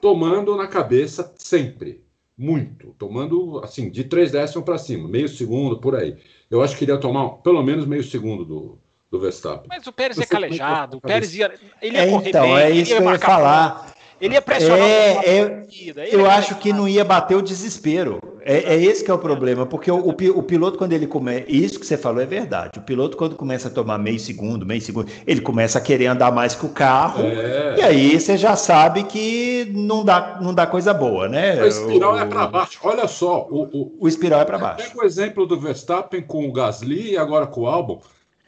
tomando 0.00 0.56
na 0.56 0.66
cabeça 0.66 1.32
sempre, 1.36 2.02
muito, 2.36 2.92
tomando 2.98 3.60
assim, 3.62 3.88
de 3.88 4.02
três 4.02 4.32
décimos 4.32 4.64
para 4.64 4.78
cima, 4.78 5.08
meio 5.08 5.28
segundo, 5.28 5.78
por 5.78 5.94
aí. 5.94 6.16
Eu 6.50 6.60
acho 6.60 6.76
que 6.76 6.84
ele 6.84 6.90
ia 6.90 6.98
tomar 6.98 7.28
pelo 7.38 7.62
menos 7.62 7.86
meio 7.86 8.02
segundo 8.02 8.44
do, 8.44 8.78
do 9.14 9.20
Verstappen. 9.20 9.66
Mas 9.68 9.86
o 9.86 9.92
Pérez 9.92 10.18
é, 10.18 10.22
é 10.22 10.26
calejado, 10.26 10.96
o 10.96 11.00
Pérez 11.00 11.34
ia, 11.34 11.52
ele 11.80 11.96
ia 11.96 12.02
é, 12.02 12.10
correr 12.10 12.28
então, 12.28 12.42
bem, 12.42 12.56
é 12.56 12.70
isso 12.70 12.96
que 12.96 13.00
eu 13.00 13.10
ia 13.10 13.18
falar. 13.18 13.94
Ele 14.20 14.34
ia 14.34 14.42
pressionar. 14.42 14.88
É, 14.88 15.26
é 15.26 15.66
eu 16.10 16.30
acho 16.30 16.54
que 16.56 16.72
não 16.72 16.88
ia 16.88 17.04
bater 17.04 17.36
o 17.36 17.42
desespero. 17.42 18.20
É, 18.42 18.74
é 18.74 18.82
esse 18.82 19.04
que 19.04 19.10
é 19.10 19.14
o 19.14 19.18
problema, 19.18 19.66
porque 19.66 19.90
o, 19.90 20.08
o, 20.08 20.42
piloto, 20.42 20.78
quando 20.78 20.92
ele 20.92 21.06
começa. 21.06 21.44
Isso 21.48 21.78
que 21.78 21.86
você 21.86 21.96
falou 21.96 22.22
é 22.22 22.26
verdade. 22.26 22.78
O 22.78 22.82
piloto, 22.82 23.16
quando 23.16 23.36
começa 23.36 23.68
a 23.68 23.70
tomar 23.70 23.98
meio 23.98 24.18
segundo, 24.18 24.64
meio 24.64 24.80
segundo, 24.80 25.10
ele 25.26 25.40
começa 25.40 25.78
a 25.78 25.80
querer 25.80 26.06
andar 26.06 26.32
mais 26.32 26.54
que 26.54 26.64
o 26.64 26.68
carro. 26.68 27.24
É. 27.24 27.74
E 27.78 27.82
aí 27.82 28.20
você 28.20 28.36
já 28.36 28.56
sabe 28.56 29.04
que 29.04 29.70
não 29.74 30.04
dá, 30.04 30.38
não 30.40 30.54
dá 30.54 30.66
coisa 30.66 30.94
boa, 30.94 31.28
né? 31.28 31.60
O 31.62 31.66
espiral 31.66 32.14
o, 32.14 32.18
é 32.18 32.24
para 32.24 32.46
baixo. 32.46 32.78
Olha 32.82 33.08
só. 33.08 33.46
O, 33.50 33.64
o, 33.64 33.96
o 34.00 34.08
espiral 34.08 34.40
é 34.40 34.44
para 34.44 34.58
baixo. 34.58 34.88
Pega 34.88 35.02
o 35.02 35.04
exemplo 35.04 35.46
do 35.46 35.58
Verstappen 35.58 36.22
com 36.22 36.48
o 36.48 36.52
Gasly 36.52 37.12
e 37.12 37.18
agora 37.18 37.46
com 37.46 37.62
o 37.62 37.66
Albon. 37.66 38.00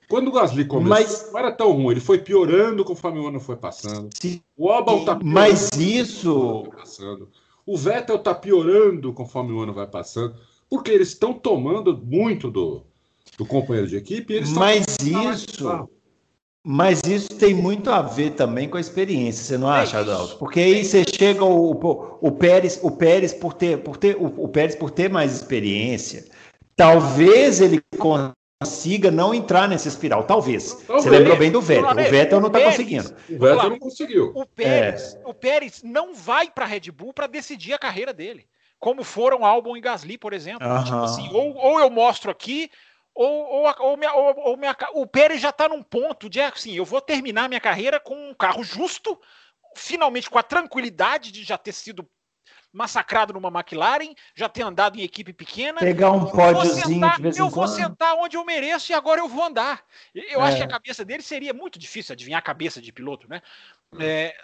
Quando 0.09 0.28
o 0.28 0.33
Gasly 0.33 0.65
começou, 0.65 0.89
mas, 0.89 1.31
não 1.33 1.39
era 1.39 1.51
tão 1.51 1.73
ruim, 1.73 1.93
ele 1.93 2.01
foi 2.01 2.19
piorando 2.19 2.85
conforme 2.85 3.19
o 3.19 3.27
ano 3.27 3.41
foi 3.41 3.57
passando. 3.57 4.09
Sim, 4.20 4.41
o 4.57 4.70
Albon 4.70 5.05
tá 5.05 5.19
Mas 5.23 5.69
isso. 5.77 6.65
O 7.66 7.77
Vettel 7.77 8.19
tá 8.19 8.33
piorando 8.33 9.12
conforme 9.12 9.53
o 9.53 9.61
ano 9.61 9.73
vai 9.73 9.89
passando, 9.89 10.37
porque 10.70 10.93
eles 10.93 11.09
estão 11.09 11.33
tomando 11.33 11.97
muito 11.97 12.49
do, 12.49 12.85
do 13.37 13.45
companheiro 13.45 13.89
de 13.89 13.97
equipe. 13.97 14.35
eles 14.35 14.53
mas 14.53 14.85
isso, 15.03 15.89
mas 16.65 17.01
isso 17.05 17.28
tem 17.28 17.55
muito 17.55 17.91
a 17.91 18.03
ver 18.03 18.33
também 18.33 18.69
com 18.69 18.77
a 18.77 18.81
experiência, 18.81 19.45
você 19.45 19.59
não 19.59 19.69
acha, 19.69 19.99
Adalto? 19.99 20.37
Porque 20.37 20.61
aí 20.61 20.85
você 20.85 21.05
chega 21.05 21.45
o, 21.45 21.73
o, 21.73 22.19
o 22.20 22.33
Pérez, 22.33 22.78
o 22.83 22.91
Pérez 22.93 23.33
por 23.33 23.55
ter, 23.55 23.78
por 23.83 23.97
ter 23.97 24.16
o, 24.16 24.27
o 24.45 24.49
Pérez 24.49 24.77
por 24.77 24.91
ter 24.91 25.11
mais 25.11 25.35
experiência, 25.35 26.24
talvez 26.77 27.61
ele 27.61 27.81
consiga 28.62 29.11
não 29.11 29.35
entrar 29.35 29.69
nessa 29.69 29.89
espiral. 29.89 30.24
Talvez. 30.24 30.73
Talvez. 30.73 31.05
Você 31.05 31.11
lembrou 31.11 31.37
bem 31.37 31.51
do 31.51 31.61
Vettel. 31.61 31.91
O 31.91 32.11
Vettel 32.11 32.41
não 32.41 32.47
está 32.49 32.61
conseguindo. 32.61 33.16
O 33.28 33.39
Vettel 33.39 33.70
não 33.70 33.78
conseguiu. 33.78 34.33
O 34.35 34.47
Pérez, 34.47 35.15
é. 35.15 35.20
o 35.24 35.35
Pérez 35.35 35.83
não 35.83 36.15
vai 36.15 36.51
para 36.51 36.65
a 36.65 36.69
Red 36.69 36.91
Bull 36.91 37.12
para 37.12 37.27
decidir 37.27 37.74
a 37.74 37.78
carreira 37.78 38.12
dele. 38.12 38.47
Como 38.78 39.05
foram 39.05 39.45
Albon 39.45 39.77
e 39.77 39.81
Gasly, 39.81 40.19
por 40.19 40.33
exemplo. 40.33 40.66
Uhum. 40.66 40.85
Tipo 40.85 40.97
assim, 40.97 41.28
ou, 41.33 41.55
ou 41.57 41.81
eu 41.81 41.91
mostro 41.91 42.31
aqui, 42.31 42.70
ou, 43.15 43.28
ou, 43.28 43.74
ou, 43.78 43.97
minha, 43.97 44.12
ou, 44.12 44.35
ou 44.39 44.57
minha, 44.57 44.77
o 44.95 45.07
Pérez 45.07 45.41
já 45.41 45.51
está 45.51 45.69
num 45.69 45.83
ponto 45.83 46.28
de 46.28 46.41
assim, 46.41 46.74
eu 46.74 46.85
vou 46.85 47.01
terminar 47.01 47.49
minha 47.49 47.61
carreira 47.61 47.99
com 47.99 48.15
um 48.31 48.35
carro 48.35 48.62
justo, 48.62 49.19
finalmente 49.74 50.28
com 50.28 50.39
a 50.39 50.43
tranquilidade 50.43 51.33
de 51.33 51.43
já 51.43 51.57
ter 51.57 51.73
sido 51.73 52.07
massacrado 52.77 53.32
numa 53.32 53.48
McLaren, 53.48 54.15
já 54.35 54.48
ter 54.48 54.62
andado 54.62 54.98
em 54.98 55.03
equipe 55.03 55.32
pequena. 55.32 55.81
Pegar 55.81 56.12
um 56.12 56.27
pódiozinho 56.27 57.11
de 57.16 57.23
vez 57.23 57.36
em 57.36 57.40
Eu 57.40 57.48
vou 57.48 57.66
sentar 57.66 58.15
onde 58.16 58.36
eu 58.36 58.44
mereço 58.44 58.93
e 58.93 58.94
agora 58.94 59.20
eu 59.20 59.28
vou 59.28 59.43
andar. 59.43 59.82
Eu 60.15 60.43
é. 60.43 60.44
acho 60.44 60.59
que 60.59 60.62
a 60.62 60.69
cabeça 60.69 61.05
dele 61.05 61.23
seria 61.23 61.55
muito 61.55 61.78
difícil 61.78 62.12
adivinhar 62.12 62.39
a 62.39 62.43
cabeça 62.43 62.81
de 62.81 62.93
piloto, 62.93 63.27
né? 63.28 63.40
É, 63.98 64.36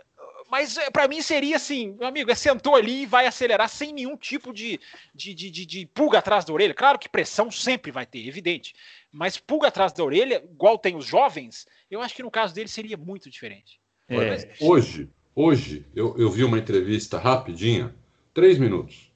mas 0.51 0.79
é, 0.79 0.91
para 0.91 1.07
mim 1.07 1.21
seria 1.21 1.57
assim, 1.57 1.95
meu 1.99 2.09
amigo, 2.09 2.31
é 2.31 2.35
sentou 2.35 2.75
ali 2.75 3.03
e 3.03 3.07
vai 3.07 3.27
acelerar 3.27 3.69
sem 3.69 3.93
nenhum 3.93 4.17
tipo 4.17 4.53
de, 4.53 4.81
de, 5.15 5.35
de, 5.35 5.51
de, 5.51 5.67
de 5.67 5.87
pulga 5.87 6.19
atrás 6.19 6.45
da 6.45 6.55
orelha. 6.55 6.73
Claro 6.73 6.99
que 6.99 7.11
pressão 7.11 7.51
sempre 7.51 7.93
vai 7.93 8.07
ter, 8.07 8.27
evidente. 8.27 8.75
Mas 9.11 9.37
pulga 9.37 9.69
atrás 9.69 9.93
da 9.93 10.03
orelha, 10.03 10.43
igual 10.51 10.79
tem 10.79 10.97
os 10.97 11.05
jovens, 11.05 11.67
eu 11.91 12.01
acho 12.01 12.15
que 12.15 12.23
no 12.23 12.31
caso 12.31 12.55
dele 12.55 12.69
seria 12.69 12.97
muito 12.97 13.29
diferente. 13.29 13.79
É. 14.09 14.55
Hoje, 14.59 15.11
hoje 15.35 15.87
eu, 15.95 16.19
eu 16.19 16.31
vi 16.31 16.45
uma 16.45 16.59
entrevista 16.59 17.19
rapidinha 17.19 17.95
três 18.35 18.59
minutos, 18.59 19.13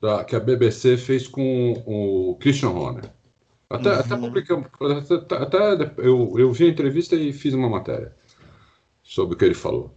da, 0.00 0.24
que 0.24 0.34
a 0.34 0.40
BBC 0.40 0.96
fez 0.96 1.28
com 1.28 1.72
o 1.86 2.36
Christian 2.40 2.70
Horner. 2.70 3.10
Até, 3.68 3.92
uhum. 3.92 4.00
até 4.00 4.16
publicamos, 4.16 4.66
até, 5.10 5.36
até, 5.36 5.94
eu, 5.98 6.34
eu 6.36 6.52
vi 6.52 6.64
a 6.64 6.68
entrevista 6.68 7.14
e 7.14 7.32
fiz 7.32 7.54
uma 7.54 7.68
matéria 7.68 8.14
sobre 9.02 9.34
o 9.34 9.38
que 9.38 9.44
ele 9.44 9.54
falou. 9.54 9.94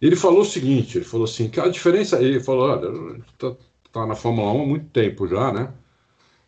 Ele 0.00 0.16
falou 0.16 0.40
o 0.40 0.44
seguinte, 0.44 0.98
ele 0.98 1.04
falou 1.04 1.24
assim, 1.24 1.48
que 1.48 1.60
a 1.60 1.68
diferença, 1.68 2.20
ele 2.20 2.40
falou, 2.40 2.68
olha, 2.68 3.22
tá, 3.38 3.56
tá 3.92 4.06
na 4.06 4.14
Fórmula 4.14 4.52
1 4.52 4.62
há 4.62 4.66
muito 4.66 4.86
tempo 4.90 5.28
já, 5.28 5.52
né? 5.52 5.72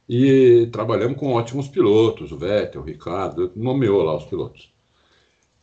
E 0.09 0.69
trabalhamos 0.73 1.19
com 1.19 1.33
ótimos 1.33 1.69
pilotos, 1.69 2.33
o 2.33 2.37
Vettel, 2.37 2.83
o 2.83 2.85
Ricardo, 2.85 3.51
nomeou 3.57 4.03
lá 4.03 4.17
os 4.17 4.25
pilotos. 4.25 4.73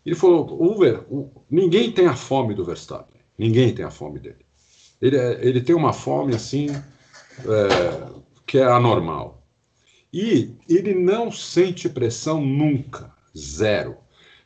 Ele 0.06 0.16
falou, 0.16 0.62
Uber, 0.62 1.06
ninguém 1.50 1.92
tem 1.92 2.08
a 2.08 2.16
fome 2.16 2.54
do 2.54 2.66
Verstappen, 2.66 3.22
ninguém 3.38 3.74
tem 3.74 3.86
a 3.86 3.92
fome 3.92 4.20
dele. 4.20 4.43
Ele, 5.04 5.18
é, 5.18 5.38
ele 5.42 5.60
tem 5.60 5.76
uma 5.76 5.92
fome 5.92 6.34
assim 6.34 6.68
é, 6.72 8.10
que 8.48 8.58
é 8.58 8.64
anormal. 8.64 9.44
E 10.14 10.56
ele 10.70 10.94
não 10.94 11.30
sente 11.30 11.90
pressão 11.90 12.40
nunca, 12.42 13.12
zero. 13.38 13.98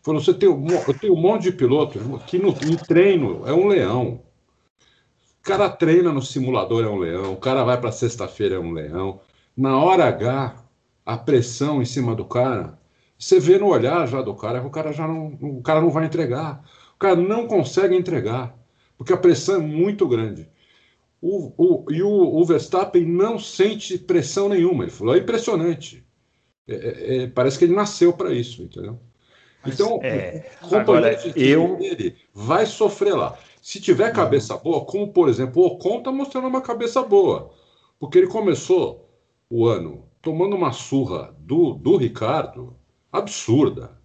Falou, 0.02 0.20
você 0.20 0.34
tem, 0.34 0.50
eu 0.50 0.94
tenho 0.96 1.14
um 1.14 1.22
monte 1.22 1.44
de 1.44 1.52
piloto 1.52 2.00
que 2.26 2.40
no, 2.40 2.56
treino 2.76 3.48
é 3.48 3.54
um 3.54 3.68
leão. 3.68 4.24
O 5.40 5.44
cara 5.44 5.70
treina 5.70 6.12
no 6.12 6.24
simulador 6.24 6.84
é 6.84 6.90
um 6.90 6.98
leão, 6.98 7.34
o 7.34 7.38
cara 7.38 7.64
vai 7.64 7.80
para 7.80 7.92
sexta-feira 7.92 8.56
é 8.56 8.60
um 8.60 8.72
leão. 8.72 9.20
Na 9.56 9.78
hora 9.78 10.08
H, 10.08 10.56
a 11.06 11.18
pressão 11.18 11.84
em 11.84 11.86
cima 11.86 12.16
do 12.16 12.26
cara, 12.26 12.80
você 13.18 13.40
vê 13.40 13.60
no 13.60 13.68
olhar 13.68 14.08
já 14.08 14.24
do 14.24 14.34
cara 14.34 14.66
o 14.66 14.72
cara 14.72 14.92
já 14.92 15.08
não, 15.08 15.38
o 15.40 15.62
cara 15.62 15.82
não 15.82 15.92
vai 15.92 16.06
entregar. 16.06 16.64
O 16.96 16.98
cara 16.98 17.16
não 17.16 17.46
consegue 17.46 17.96
entregar 17.96 18.57
porque 18.98 19.14
a 19.14 19.18
pressão 19.18 19.56
é 19.56 19.60
muito 19.60 20.08
grande. 20.08 20.50
O, 21.22 21.52
o, 21.58 21.92
e 21.92 22.02
o, 22.02 22.10
o 22.10 22.46
Verstappen 22.46 23.06
não 23.06 23.40
sente 23.40 23.98
pressão 23.98 24.50
nenhuma. 24.50 24.84
Ele 24.84 24.92
falou: 24.92 25.16
é 25.16 25.20
impressionante. 25.20 26.06
É, 26.68 26.76
é, 26.76 27.18
é 27.24 27.28
parece 27.28 27.58
que 27.58 27.66
ele 27.66 27.76
nasceu 27.76 28.14
para 28.14 28.34
isso, 28.34 28.64
entendeu? 28.64 29.00
Então, 29.66 30.00
é, 30.02 30.50
o 30.62 30.70
companheiro 30.70 31.34
de 31.34 31.50
eu... 31.50 31.78
dele 31.78 32.16
vai 32.34 32.66
sofrer 32.66 33.16
lá. 33.16 33.38
Se 33.62 33.82
tiver 33.82 34.14
cabeça 34.14 34.56
boa, 34.56 34.86
como 34.86 35.12
por 35.12 35.28
exemplo, 35.28 35.62
o 35.62 35.66
Ocon 35.68 35.98
está 35.98 36.12
mostrando 36.12 36.48
uma 36.48 36.62
cabeça 36.62 37.04
boa, 37.04 37.52
porque 38.00 38.18
ele 38.18 38.28
começou 38.28 39.10
o 39.50 39.66
ano 39.66 40.06
tomando 40.22 40.56
uma 40.56 40.72
surra 40.72 41.36
do, 41.40 41.74
do 41.74 41.98
Ricardo 41.98 42.76
absurda 43.12 44.00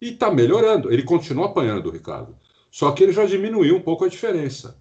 e 0.00 0.10
está 0.10 0.30
melhorando. 0.30 0.92
Ele 0.92 1.02
continua 1.02 1.46
apanhando 1.46 1.82
do 1.82 1.90
Ricardo. 1.90 2.36
Só 2.74 2.90
que 2.90 3.04
ele 3.04 3.12
já 3.12 3.24
diminuiu 3.24 3.76
um 3.76 3.80
pouco 3.80 4.04
a 4.04 4.08
diferença. 4.08 4.76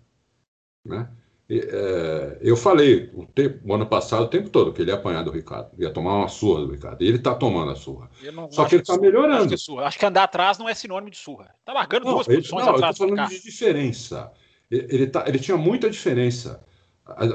Né? 0.84 1.08
E, 1.48 1.60
é, 1.60 2.40
eu 2.42 2.58
falei 2.58 3.12
o, 3.14 3.24
tempo, 3.28 3.60
o, 3.64 3.72
ano 3.72 3.86
passado 3.86 4.24
o 4.24 4.28
tempo 4.28 4.50
todo 4.50 4.74
que 4.74 4.82
ele 4.82 4.90
ia 4.90 4.96
apanhar 4.96 5.22
do 5.22 5.30
Ricardo, 5.30 5.70
ia 5.78 5.92
tomar 5.92 6.16
uma 6.16 6.28
surra 6.28 6.66
do 6.66 6.72
Ricardo. 6.72 7.04
E 7.04 7.08
ele 7.08 7.18
está 7.18 7.36
tomando 7.36 7.72
a 7.72 7.76
surra. 7.76 8.10
Só 8.50 8.66
que 8.66 8.74
ele 8.74 8.82
está 8.82 8.98
melhorando. 8.98 9.54
Acho 9.54 9.76
que, 9.76 9.80
acho 9.80 10.00
que, 10.00 10.06
andar 10.08 10.24
atrás 10.24 10.58
não 10.58 10.68
é 10.68 10.74
sinônimo 10.74 11.12
de 11.12 11.18
surra. 11.18 11.54
Está 11.60 11.72
largando 11.72 12.06
não, 12.06 12.14
duas 12.16 12.28
ele, 12.28 12.38
posições 12.38 12.66
não, 12.66 12.74
atrás. 12.74 13.00
Eu 13.00 13.08
falando 13.08 13.30
de 13.30 13.44
diferença. 13.44 14.32
Ele, 14.72 14.88
ele, 14.90 15.08
tá, 15.08 15.26
ele 15.28 15.38
tinha 15.38 15.56
muita 15.56 15.88
diferença. 15.88 16.66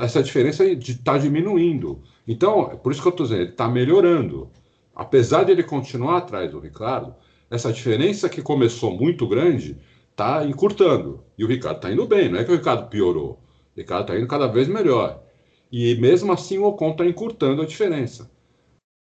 Essa 0.03 0.25
diferença 0.25 0.65
está 0.65 1.17
diminuindo. 1.19 2.03
Então, 2.27 2.73
é 2.73 2.77
por 2.77 2.91
isso 2.91 3.01
que 3.01 3.07
eu 3.07 3.11
estou 3.11 3.27
dizendo, 3.27 3.43
ele 3.43 3.51
está 3.51 3.69
melhorando. 3.69 4.51
Apesar 4.93 5.45
de 5.45 5.53
ele 5.53 5.63
continuar 5.63 6.17
atrás 6.17 6.51
do 6.51 6.59
Ricardo, 6.59 7.15
essa 7.49 7.73
diferença 7.73 8.29
que 8.29 8.43
começou 8.43 8.91
muito 8.91 9.25
grande 9.25 9.79
está 10.19 10.45
encurtando. 10.45 11.25
E 11.39 11.45
o 11.45 11.47
Ricardo 11.47 11.77
está 11.77 11.93
indo 11.93 12.05
bem, 12.05 12.29
não 12.29 12.41
é 12.41 12.45
que 12.45 12.51
o 12.51 12.57
Ricardo 12.57 12.89
piorou. 12.89 13.41
O 13.75 13.79
Ricardo 13.79 14.03
está 14.03 14.19
indo 14.19 14.27
cada 14.27 14.49
vez 14.49 14.67
melhor. 14.67 15.23
E 15.71 15.95
mesmo 15.95 16.33
assim 16.33 16.59
o 16.59 16.65
Ocon 16.65 16.91
está 16.91 17.07
encurtando 17.07 17.63
a 17.63 17.67
diferença. 17.67 18.29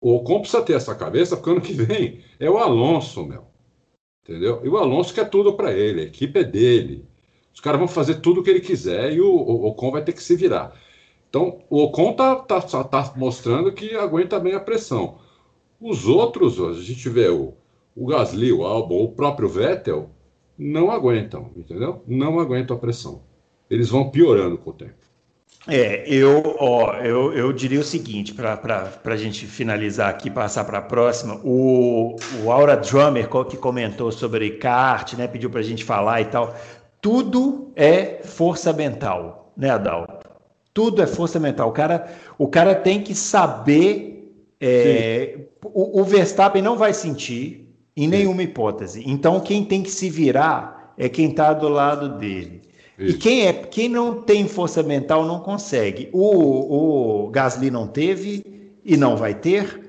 O 0.01 0.15
Ocon 0.15 0.41
precisa 0.41 0.63
ter 0.63 0.75
essa 0.75 0.95
cabeça, 0.95 1.37
porque 1.37 1.51
ano 1.51 1.61
que 1.61 1.73
vem 1.73 2.23
é 2.39 2.49
o 2.49 2.59
Alonso, 2.59 3.25
meu. 3.25 3.47
Entendeu? 4.23 4.61
E 4.63 4.69
o 4.69 4.77
Alonso 4.77 5.13
quer 5.13 5.29
tudo 5.29 5.55
para 5.55 5.73
ele, 5.73 6.03
a 6.03 6.05
equipe 6.05 6.39
é 6.39 6.45
dele. 6.45 7.05
Os 7.53 7.61
caras 7.61 7.81
vão 7.81 7.89
fazer 7.89 8.21
tudo 8.21 8.41
o 8.41 8.45
que 8.45 8.51
ele 8.51 8.61
quiser 8.61 9.13
e 9.13 9.21
o, 9.21 9.29
o 9.29 9.67
Ocon 9.67 9.91
vai 9.91 10.05
ter 10.05 10.13
que 10.13 10.23
se 10.23 10.37
virar. 10.37 10.73
Então, 11.29 11.63
o 11.69 11.83
Ocon 11.83 12.13
tá, 12.13 12.37
tá, 12.37 12.61
tá 12.61 13.13
mostrando 13.17 13.73
que 13.73 13.97
aguenta 13.97 14.39
bem 14.39 14.55
a 14.55 14.61
pressão. 14.61 15.19
Os 15.81 16.07
outros, 16.07 16.61
a 16.61 16.73
gente 16.75 17.09
vê 17.09 17.29
o, 17.29 17.55
o 17.97 18.07
Gasly, 18.07 18.53
o 18.53 18.65
Albon, 18.65 19.05
o 19.05 19.13
próprio 19.13 19.49
Vettel, 19.49 20.11
não 20.59 20.91
aguentam, 20.91 21.51
entendeu? 21.57 22.03
Não 22.07 22.39
aguentam 22.39 22.77
a 22.77 22.79
pressão. 22.79 23.23
Eles 23.71 23.89
vão 23.89 24.11
piorando 24.11 24.59
com 24.59 24.71
o 24.71 24.73
tempo. 24.73 25.03
É, 25.69 26.05
eu, 26.09 26.57
ó, 26.59 26.95
eu, 26.97 27.33
eu 27.33 27.53
diria 27.53 27.79
o 27.79 27.85
seguinte, 27.85 28.35
para 28.35 28.91
a 29.05 29.17
gente 29.17 29.47
finalizar 29.47 30.11
aqui, 30.11 30.29
passar 30.29 30.65
para 30.65 30.79
a 30.79 30.83
próxima, 30.83 31.41
o, 31.45 32.17
o 32.43 32.51
Aura 32.51 32.77
Drummer, 32.77 33.29
que 33.49 33.57
comentou 33.57 34.11
sobre 34.11 34.51
kart, 34.53 35.13
né, 35.15 35.29
pediu 35.29 35.49
para 35.49 35.61
a 35.61 35.65
gente 35.65 35.85
falar 35.85 36.21
e 36.21 36.25
tal, 36.25 36.57
tudo 37.01 37.71
é 37.77 38.23
força 38.25 38.73
mental, 38.73 39.53
né, 39.57 39.71
Adalto? 39.71 40.29
Tudo 40.75 41.01
é 41.03 41.07
força 41.07 41.39
mental. 41.39 41.69
O 41.69 41.73
cara, 41.73 42.11
o 42.39 42.49
cara 42.49 42.75
tem 42.75 43.03
que 43.03 43.15
saber. 43.15 44.11
É, 44.61 45.39
o, 45.65 46.01
o 46.01 46.05
Verstappen 46.05 46.63
não 46.63 46.79
vai 46.79 46.95
sentir, 46.95 47.62
em 47.97 48.09
nenhuma 48.09 48.43
hipótese. 48.43 49.03
Então, 49.07 49.41
quem 49.41 49.65
tem 49.65 49.83
que 49.83 49.91
se 49.91 50.09
virar 50.09 50.95
é 50.97 51.09
quem 51.09 51.31
está 51.31 51.53
do 51.53 51.69
lado 51.69 52.19
dele. 52.19 52.63
Isso. 52.99 53.17
E 53.17 53.19
quem, 53.19 53.47
é, 53.47 53.53
quem 53.53 53.89
não 53.89 54.23
tem 54.23 54.47
força 54.47 54.83
mental 54.83 55.25
não 55.25 55.41
consegue. 55.41 56.09
O, 56.13 57.25
o 57.25 57.31
Gasly 57.31 57.71
não 57.71 57.87
teve 57.87 58.45
e 58.85 58.97
não 58.97 59.17
vai 59.17 59.35
ter. 59.35 59.81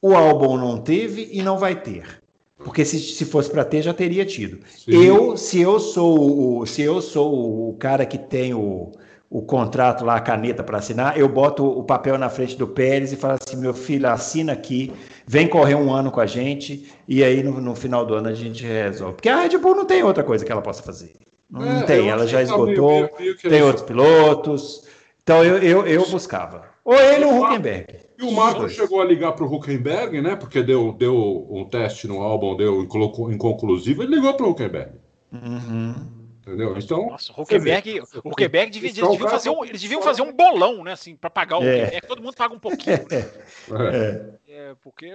O 0.00 0.14
Albon 0.14 0.56
não 0.56 0.78
teve 0.78 1.28
e 1.32 1.42
não 1.42 1.58
vai 1.58 1.80
ter. 1.80 2.19
Porque 2.62 2.84
se, 2.84 2.98
se 2.98 3.24
fosse 3.24 3.50
para 3.50 3.64
ter, 3.64 3.82
já 3.82 3.94
teria 3.94 4.24
tido. 4.24 4.58
Sim. 4.68 4.92
Eu, 4.92 5.36
se 5.36 5.60
eu 5.60 5.80
sou 5.80 6.66
se 6.66 6.82
eu 6.82 7.00
sou 7.00 7.70
o 7.70 7.74
cara 7.74 8.04
que 8.04 8.18
tem 8.18 8.52
o, 8.52 8.92
o 9.30 9.40
contrato 9.40 10.04
lá, 10.04 10.16
a 10.16 10.20
caneta 10.20 10.62
para 10.62 10.78
assinar, 10.78 11.18
eu 11.18 11.28
boto 11.28 11.64
o 11.64 11.82
papel 11.82 12.18
na 12.18 12.28
frente 12.28 12.56
do 12.56 12.68
Pérez 12.68 13.12
e 13.12 13.16
falo 13.16 13.38
assim: 13.40 13.56
meu 13.56 13.72
filho, 13.72 14.08
assina 14.08 14.52
aqui, 14.52 14.92
vem 15.26 15.48
correr 15.48 15.74
um 15.74 15.92
ano 15.92 16.10
com 16.10 16.20
a 16.20 16.26
gente, 16.26 16.92
e 17.08 17.24
aí 17.24 17.42
no, 17.42 17.60
no 17.60 17.74
final 17.74 18.04
do 18.04 18.14
ano 18.14 18.28
a 18.28 18.34
gente 18.34 18.62
resolve. 18.62 19.14
Porque 19.14 19.28
a 19.28 19.40
Red 19.40 19.56
Bull 19.56 19.74
não 19.74 19.86
tem 19.86 20.02
outra 20.02 20.22
coisa 20.22 20.44
que 20.44 20.52
ela 20.52 20.62
possa 20.62 20.82
fazer. 20.82 21.12
Não, 21.50 21.80
é, 21.80 21.82
tem, 21.82 22.08
ela 22.08 22.26
já 22.26 22.38
tá 22.38 22.44
esgotou, 22.44 22.92
meio, 22.92 23.10
meio 23.18 23.38
tem 23.38 23.62
outros 23.62 23.84
pilotos. 23.84 24.84
Então 25.22 25.42
eu, 25.44 25.58
eu, 25.58 25.86
eu 25.86 26.08
buscava. 26.10 26.69
Ou 26.84 26.94
ele 26.94 27.24
ou 27.24 27.34
o 27.34 27.44
Huckenberg. 27.44 28.00
E 28.18 28.22
o 28.24 28.32
Marco 28.32 28.68
chegou 28.68 29.00
a 29.00 29.04
ligar 29.04 29.32
para 29.32 29.44
o 29.44 29.54
Huckenberg, 29.54 30.20
né? 30.20 30.36
Porque 30.36 30.62
deu, 30.62 30.92
deu 30.92 31.46
um 31.50 31.64
teste 31.64 32.06
no 32.06 32.20
álbum, 32.20 32.56
deu 32.56 32.82
inconclusivo, 32.82 34.02
ele 34.02 34.14
ligou 34.14 34.34
para 34.34 34.46
o 34.46 34.50
Huckenberg. 34.50 34.92
Uhum. 35.32 36.20
Entendeu? 36.40 36.76
Então. 36.76 37.06
Nossa, 37.10 37.32
o 37.32 37.42
Huckenberg, 37.42 38.00
o 38.00 38.28
Huckenberg 38.30 38.70
devia, 38.70 38.88
eles 38.88 38.96
deviam, 38.96 39.28
fazer 39.28 39.50
um, 39.50 39.64
eles 39.64 39.80
deviam 39.80 40.02
fazer 40.02 40.22
um 40.22 40.32
bolão, 40.32 40.82
né? 40.82 40.92
Assim, 40.92 41.14
para 41.14 41.30
pagar 41.30 41.58
o 41.58 41.62
é. 41.62 41.82
Huckenberg, 41.82 42.06
todo 42.06 42.22
mundo 42.22 42.34
paga 42.34 42.54
um 42.54 42.58
pouquinho. 42.58 42.96
Né? 42.96 43.30
É. 44.48 44.52
é. 44.52 44.74
porque. 44.82 45.12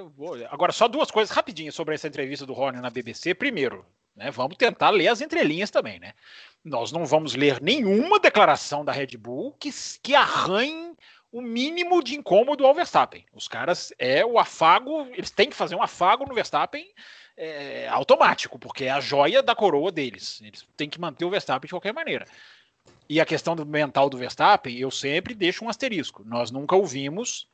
Agora, 0.50 0.72
só 0.72 0.88
duas 0.88 1.12
coisas 1.12 1.36
rapidinho 1.36 1.72
sobre 1.72 1.96
essa 1.96 2.08
entrevista 2.08 2.46
do 2.46 2.54
Rony 2.54 2.80
na 2.80 2.90
BBC. 2.90 3.34
Primeiro, 3.34 3.86
né, 4.16 4.32
vamos 4.32 4.56
tentar 4.56 4.92
ler 4.92 5.10
as 5.10 5.20
entrelinhas 5.20 5.70
também, 5.70 6.00
né? 6.00 6.14
Nós 6.64 6.92
não 6.92 7.06
vamos 7.06 7.36
ler 7.36 7.62
nenhuma 7.62 8.20
declaração 8.20 8.86
da 8.86 8.92
Red 8.92 9.18
Bull 9.18 9.56
que, 9.60 9.70
que 10.02 10.16
arranhe 10.16 10.85
o 11.36 11.42
mínimo 11.42 12.02
de 12.02 12.16
incômodo 12.16 12.66
ao 12.66 12.74
Verstappen. 12.74 13.26
Os 13.34 13.46
caras 13.46 13.92
é 14.00 14.26
o 14.26 14.40
afago, 14.40 15.06
eles 15.12 15.30
têm 15.30 15.50
que 15.50 15.56
fazer 15.56 15.76
um 15.76 15.82
afago 15.82 16.26
no 16.26 16.34
Verstappen 16.34 16.90
é, 17.36 17.90
automático, 17.90 18.58
porque 18.58 18.86
é 18.86 18.90
a 18.90 19.02
joia 19.02 19.44
da 19.44 19.54
coroa 19.54 19.92
deles. 19.92 20.40
Eles 20.42 20.66
têm 20.78 20.90
que 20.90 20.98
manter 20.98 21.26
o 21.26 21.30
Verstappen 21.30 21.68
de 21.68 21.74
qualquer 21.74 21.94
maneira. 21.94 22.26
E 23.10 23.20
a 23.20 23.26
questão 23.26 23.54
do 23.54 23.66
mental 23.66 24.10
do 24.10 24.18
Verstappen, 24.18 24.78
eu 24.78 24.90
sempre 24.90 25.34
deixo 25.34 25.66
um 25.66 25.68
asterisco. 25.68 26.24
Nós 26.24 26.52
nunca 26.52 26.74
ouvimos 26.74 27.50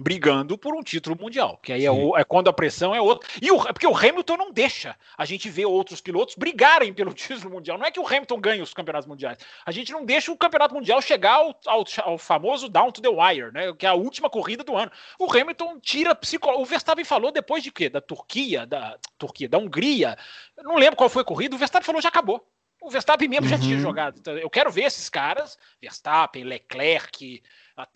brigando 0.00 0.56
por 0.56 0.74
um 0.74 0.82
título 0.82 1.16
mundial, 1.20 1.58
que 1.62 1.72
aí 1.72 1.84
é, 1.84 1.90
o, 1.90 2.16
é, 2.16 2.24
quando 2.24 2.48
a 2.48 2.52
pressão 2.52 2.94
é 2.94 3.00
outra. 3.00 3.28
E 3.40 3.50
o, 3.50 3.60
é 3.66 3.72
porque 3.72 3.86
o 3.86 3.96
Hamilton 3.96 4.36
não 4.36 4.52
deixa 4.52 4.96
a 5.16 5.24
gente 5.24 5.48
ver 5.48 5.66
outros 5.66 6.00
pilotos 6.00 6.34
brigarem 6.34 6.92
pelo 6.92 7.12
título 7.14 7.50
mundial. 7.50 7.78
Não 7.78 7.86
é 7.86 7.90
que 7.90 8.00
o 8.00 8.06
Hamilton 8.06 8.40
ganhe 8.40 8.62
os 8.62 8.74
campeonatos 8.74 9.08
mundiais. 9.08 9.38
A 9.64 9.70
gente 9.70 9.92
não 9.92 10.04
deixa 10.04 10.32
o 10.32 10.36
campeonato 10.36 10.74
mundial 10.74 11.00
chegar 11.02 11.34
ao, 11.34 11.58
ao, 11.66 11.84
ao 12.02 12.18
famoso 12.18 12.68
down 12.68 12.90
to 12.90 13.00
the 13.00 13.08
wire, 13.08 13.52
né? 13.52 13.72
Que 13.72 13.86
é 13.86 13.88
a 13.88 13.94
última 13.94 14.30
corrida 14.30 14.64
do 14.64 14.76
ano. 14.76 14.90
O 15.18 15.30
Hamilton 15.30 15.78
tira. 15.80 16.18
O 16.56 16.64
Verstappen 16.64 17.04
falou 17.04 17.32
depois 17.32 17.62
de 17.62 17.70
quê? 17.70 17.88
Da 17.88 18.00
Turquia, 18.00 18.66
da 18.66 18.98
Turquia, 19.18 19.48
da 19.48 19.58
Hungria. 19.58 20.16
Eu 20.56 20.64
não 20.64 20.76
lembro 20.76 20.96
qual 20.96 21.08
foi 21.08 21.22
a 21.22 21.24
corrida. 21.24 21.54
O 21.54 21.58
Verstappen 21.58 21.86
falou 21.86 22.00
já 22.00 22.08
acabou. 22.08 22.44
O 22.80 22.90
Verstappen 22.90 23.28
mesmo 23.28 23.44
uhum. 23.44 23.50
já 23.50 23.58
tinha 23.58 23.76
uhum. 23.76 23.82
jogado. 23.82 24.18
Então, 24.18 24.36
eu 24.38 24.48
quero 24.48 24.70
ver 24.70 24.84
esses 24.84 25.08
caras, 25.08 25.58
Verstappen, 25.80 26.44
Leclerc, 26.44 27.42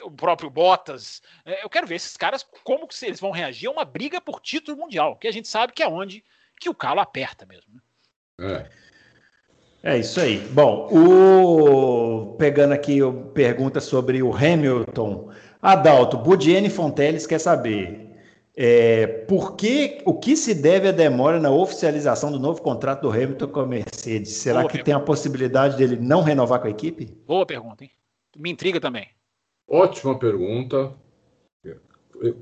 o 0.02 0.10
próprio 0.10 0.50
Bottas. 0.50 1.22
É, 1.44 1.64
eu 1.64 1.70
quero 1.70 1.86
ver 1.86 1.96
esses 1.96 2.16
caras 2.16 2.46
como 2.64 2.86
que 2.86 3.04
eles 3.04 3.20
vão 3.20 3.30
reagir 3.30 3.68
a 3.68 3.72
uma 3.72 3.84
briga 3.84 4.20
por 4.20 4.40
título 4.40 4.76
mundial, 4.76 5.16
que 5.16 5.28
a 5.28 5.32
gente 5.32 5.48
sabe 5.48 5.72
que 5.72 5.82
é 5.82 5.88
onde 5.88 6.24
que 6.60 6.68
o 6.68 6.74
calo 6.74 7.00
aperta 7.00 7.44
mesmo. 7.46 7.74
Né? 8.38 8.68
É. 9.82 9.94
é 9.94 9.98
isso 9.98 10.20
aí. 10.20 10.38
Bom, 10.50 10.88
o... 10.92 12.36
pegando 12.36 12.72
aqui 12.72 13.00
pergunta 13.34 13.80
sobre 13.80 14.22
o 14.22 14.34
Hamilton. 14.34 15.32
Adalto, 15.60 16.16
Budiene 16.16 16.70
Fonteles 16.70 17.26
quer 17.26 17.38
saber 17.38 18.12
é, 18.54 19.06
por 19.06 19.56
que, 19.56 20.02
o 20.04 20.14
que 20.14 20.36
se 20.36 20.54
deve 20.54 20.88
à 20.88 20.92
demora 20.92 21.40
na 21.40 21.50
oficialização 21.50 22.30
do 22.30 22.38
novo 22.38 22.60
contrato 22.60 23.02
do 23.02 23.10
Hamilton 23.10 23.48
com 23.48 23.60
a 23.60 23.66
Mercedes? 23.66 24.32
Será 24.32 24.60
Boa 24.60 24.70
que 24.70 24.78
pergunta. 24.78 24.84
tem 24.84 24.94
a 24.94 25.00
possibilidade 25.00 25.76
dele 25.76 25.96
não 25.96 26.22
renovar 26.22 26.60
com 26.60 26.66
a 26.66 26.70
equipe? 26.70 27.06
Boa 27.26 27.46
pergunta, 27.46 27.84
hein? 27.84 27.90
Me 28.36 28.50
intriga 28.50 28.80
também. 28.80 29.08
Ótima 29.68 30.18
pergunta, 30.18 30.94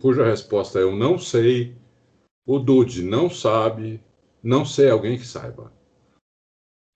cuja 0.01 0.24
resposta 0.24 0.78
é 0.78 0.82
eu 0.82 0.94
não 0.94 1.18
sei, 1.18 1.76
o 2.47 2.59
Dude 2.59 3.02
não 3.02 3.30
sabe, 3.30 4.02
não 4.42 4.64
sei 4.64 4.90
alguém 4.90 5.18
que 5.18 5.26
saiba. 5.26 5.72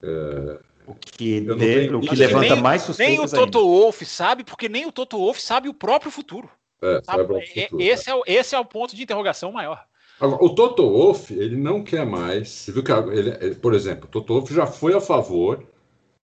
É, 0.02 0.60
o 0.86 0.94
que, 0.94 1.40
de, 1.40 1.56
tenho... 1.56 1.98
o 1.98 2.00
que 2.00 2.14
levanta 2.14 2.54
nem, 2.54 2.62
mais 2.62 2.82
suspeitas 2.82 3.16
Nem 3.16 3.24
o 3.24 3.30
Toto 3.30 3.60
Wolff 3.60 4.04
sabe, 4.04 4.44
porque 4.44 4.68
nem 4.68 4.86
o 4.86 4.92
Toto 4.92 5.18
Wolff 5.18 5.40
sabe 5.40 5.68
o 5.68 5.74
próprio 5.74 6.10
futuro. 6.10 6.50
É, 6.82 7.00
sabe, 7.02 7.22
é, 7.22 7.26
futuro, 7.26 7.82
esse, 7.82 8.10
é. 8.10 8.14
o, 8.14 8.22
esse 8.26 8.54
é 8.54 8.58
o 8.58 8.64
ponto 8.64 8.94
de 8.94 9.02
interrogação 9.02 9.52
maior. 9.52 9.84
Agora, 10.20 10.44
o 10.44 10.54
Toto 10.54 10.88
Wolff, 10.88 11.32
ele 11.32 11.56
não 11.56 11.82
quer 11.82 12.04
mais. 12.04 12.48
Você 12.48 12.72
viu 12.72 12.84
que, 12.84 12.92
ele, 12.92 13.30
ele, 13.40 13.54
por 13.54 13.74
exemplo, 13.74 14.04
o 14.04 14.08
Toto 14.08 14.34
Wolff 14.34 14.54
já 14.54 14.66
foi 14.66 14.94
a 14.94 15.00
favor 15.00 15.66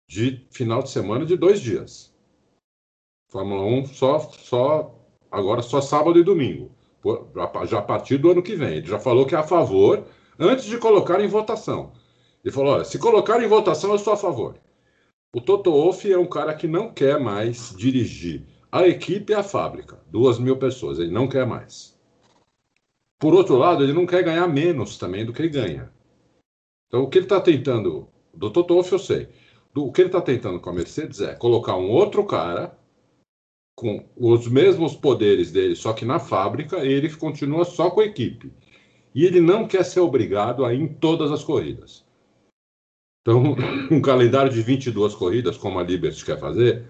de 0.08 0.46
final 0.50 0.82
de 0.82 0.90
semana 0.90 1.26
de 1.26 1.36
dois 1.36 1.60
dias. 1.60 2.14
Fórmula 3.28 3.62
1 3.62 3.86
só, 3.86 4.18
só 4.18 4.94
agora 5.30 5.62
só 5.62 5.80
sábado 5.80 6.18
e 6.18 6.24
domingo, 6.24 6.70
já 7.66 7.78
a 7.78 7.82
partir 7.82 8.18
do 8.18 8.30
ano 8.30 8.42
que 8.42 8.54
vem. 8.54 8.76
Ele 8.76 8.86
já 8.86 8.98
falou 8.98 9.26
que 9.26 9.34
é 9.34 9.38
a 9.38 9.42
favor 9.42 10.04
antes 10.38 10.64
de 10.64 10.78
colocar 10.78 11.20
em 11.20 11.28
votação. 11.28 11.92
Ele 12.44 12.52
falou: 12.52 12.74
olha, 12.74 12.84
se 12.84 12.98
colocar 12.98 13.42
em 13.42 13.48
votação, 13.48 13.92
eu 13.92 13.98
sou 13.98 14.12
a 14.12 14.16
favor. 14.16 14.56
O 15.34 15.40
Toto 15.40 15.70
Wolff 15.70 16.10
é 16.10 16.16
um 16.16 16.26
cara 16.26 16.54
que 16.54 16.66
não 16.66 16.90
quer 16.90 17.20
mais 17.20 17.74
dirigir 17.76 18.46
a 18.70 18.86
equipe 18.86 19.32
e 19.32 19.34
a 19.34 19.42
fábrica, 19.42 20.00
duas 20.10 20.38
mil 20.38 20.56
pessoas, 20.56 20.98
ele 20.98 21.10
não 21.10 21.28
quer 21.28 21.46
mais. 21.46 21.96
Por 23.18 23.34
outro 23.34 23.56
lado, 23.56 23.82
ele 23.82 23.92
não 23.92 24.06
quer 24.06 24.22
ganhar 24.22 24.46
menos 24.46 24.98
também 24.98 25.24
do 25.24 25.32
que 25.32 25.40
ele 25.42 25.48
ganha. 25.48 25.90
Então, 26.86 27.02
o 27.02 27.08
que 27.08 27.18
ele 27.18 27.24
está 27.24 27.40
tentando, 27.40 28.08
do 28.32 28.50
Toto 28.50 28.74
Wolff 28.74 28.92
eu 28.92 28.98
sei, 28.98 29.28
do, 29.72 29.86
o 29.86 29.92
que 29.92 30.02
ele 30.02 30.08
está 30.08 30.20
tentando 30.20 30.60
com 30.60 30.70
a 30.70 30.72
Mercedes 30.72 31.20
é 31.20 31.34
colocar 31.34 31.76
um 31.76 31.90
outro 31.90 32.24
cara 32.24 32.75
com 33.76 34.08
os 34.16 34.48
mesmos 34.48 34.96
poderes 34.96 35.52
dele, 35.52 35.76
só 35.76 35.92
que 35.92 36.06
na 36.06 36.18
fábrica, 36.18 36.78
ele 36.78 37.14
continua 37.14 37.62
só 37.66 37.90
com 37.90 38.00
a 38.00 38.06
equipe. 38.06 38.50
E 39.14 39.24
ele 39.24 39.38
não 39.38 39.68
quer 39.68 39.84
ser 39.84 40.00
obrigado 40.00 40.64
a 40.64 40.72
ir 40.72 40.80
em 40.80 40.88
todas 40.88 41.30
as 41.30 41.44
corridas. 41.44 42.02
Então, 43.20 43.54
um 43.90 44.00
calendário 44.00 44.50
de 44.50 44.62
22 44.62 45.14
corridas, 45.14 45.58
como 45.58 45.78
a 45.78 45.82
Liberty 45.82 46.24
quer 46.24 46.40
fazer, 46.40 46.86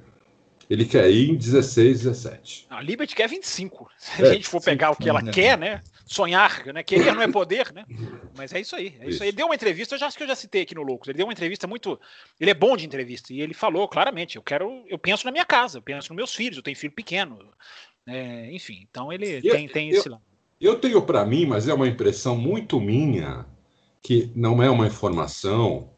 ele 0.70 0.84
quer 0.84 1.10
ir 1.10 1.30
em 1.30 1.34
16, 1.34 2.04
17. 2.04 2.66
A 2.70 2.80
Liberty 2.80 3.16
quer 3.16 3.28
25. 3.28 3.90
Se 3.98 4.22
é, 4.22 4.28
a 4.28 4.34
gente 4.34 4.46
for 4.48 4.62
pegar 4.62 4.92
o 4.92 4.96
que 4.96 5.08
ela 5.08 5.22
né? 5.22 5.32
quer, 5.32 5.58
né? 5.58 5.82
Sonhar, 6.06 6.64
né? 6.66 6.82
Querer 6.82 7.12
não 7.14 7.22
é 7.22 7.28
poder, 7.28 7.72
né? 7.72 7.84
Mas 8.36 8.52
é 8.52 8.60
isso 8.60 8.76
aí. 8.76 8.96
É 9.00 9.04
isso. 9.04 9.08
isso. 9.08 9.22
aí. 9.22 9.30
Ele 9.30 9.36
deu 9.36 9.46
uma 9.46 9.54
entrevista, 9.54 9.94
eu 9.94 9.98
já 9.98 10.06
acho 10.06 10.16
que 10.16 10.22
eu 10.22 10.28
já 10.28 10.36
citei 10.36 10.62
aqui 10.62 10.74
no 10.74 10.82
Loucos. 10.82 11.08
Ele 11.08 11.18
deu 11.18 11.26
uma 11.26 11.32
entrevista 11.32 11.66
muito. 11.66 12.00
Ele 12.40 12.50
é 12.50 12.54
bom 12.54 12.76
de 12.76 12.86
entrevista. 12.86 13.32
E 13.32 13.40
ele 13.40 13.52
falou 13.52 13.88
claramente: 13.88 14.36
eu 14.36 14.42
quero, 14.42 14.84
eu 14.86 14.98
penso 14.98 15.26
na 15.26 15.32
minha 15.32 15.44
casa, 15.44 15.78
eu 15.78 15.82
penso 15.82 16.10
nos 16.10 16.16
meus 16.16 16.34
filhos, 16.34 16.56
eu 16.56 16.62
tenho 16.62 16.76
filho 16.76 16.92
pequeno. 16.92 17.38
É, 18.06 18.52
enfim, 18.52 18.86
então 18.88 19.12
ele 19.12 19.40
eu, 19.42 19.52
tem, 19.52 19.68
tem 19.68 19.90
eu, 19.90 19.98
esse 19.98 20.08
lado. 20.08 20.22
Eu 20.60 20.78
tenho 20.78 21.02
para 21.02 21.26
mim, 21.26 21.44
mas 21.44 21.66
é 21.66 21.74
uma 21.74 21.88
impressão 21.88 22.36
muito 22.36 22.80
minha, 22.80 23.44
que 24.00 24.30
não 24.34 24.62
é 24.62 24.70
uma 24.70 24.86
informação 24.86 25.90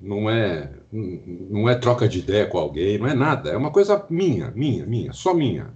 não 0.00 0.28
é, 0.28 0.70
não 0.92 1.68
é 1.68 1.74
troca 1.74 2.08
de 2.08 2.18
ideia 2.18 2.46
com 2.46 2.58
alguém, 2.58 2.98
não 2.98 3.06
é 3.06 3.14
nada, 3.14 3.50
é 3.50 3.56
uma 3.56 3.70
coisa 3.70 4.04
minha, 4.10 4.50
minha, 4.50 4.84
minha, 4.84 5.12
só 5.12 5.32
minha. 5.32 5.72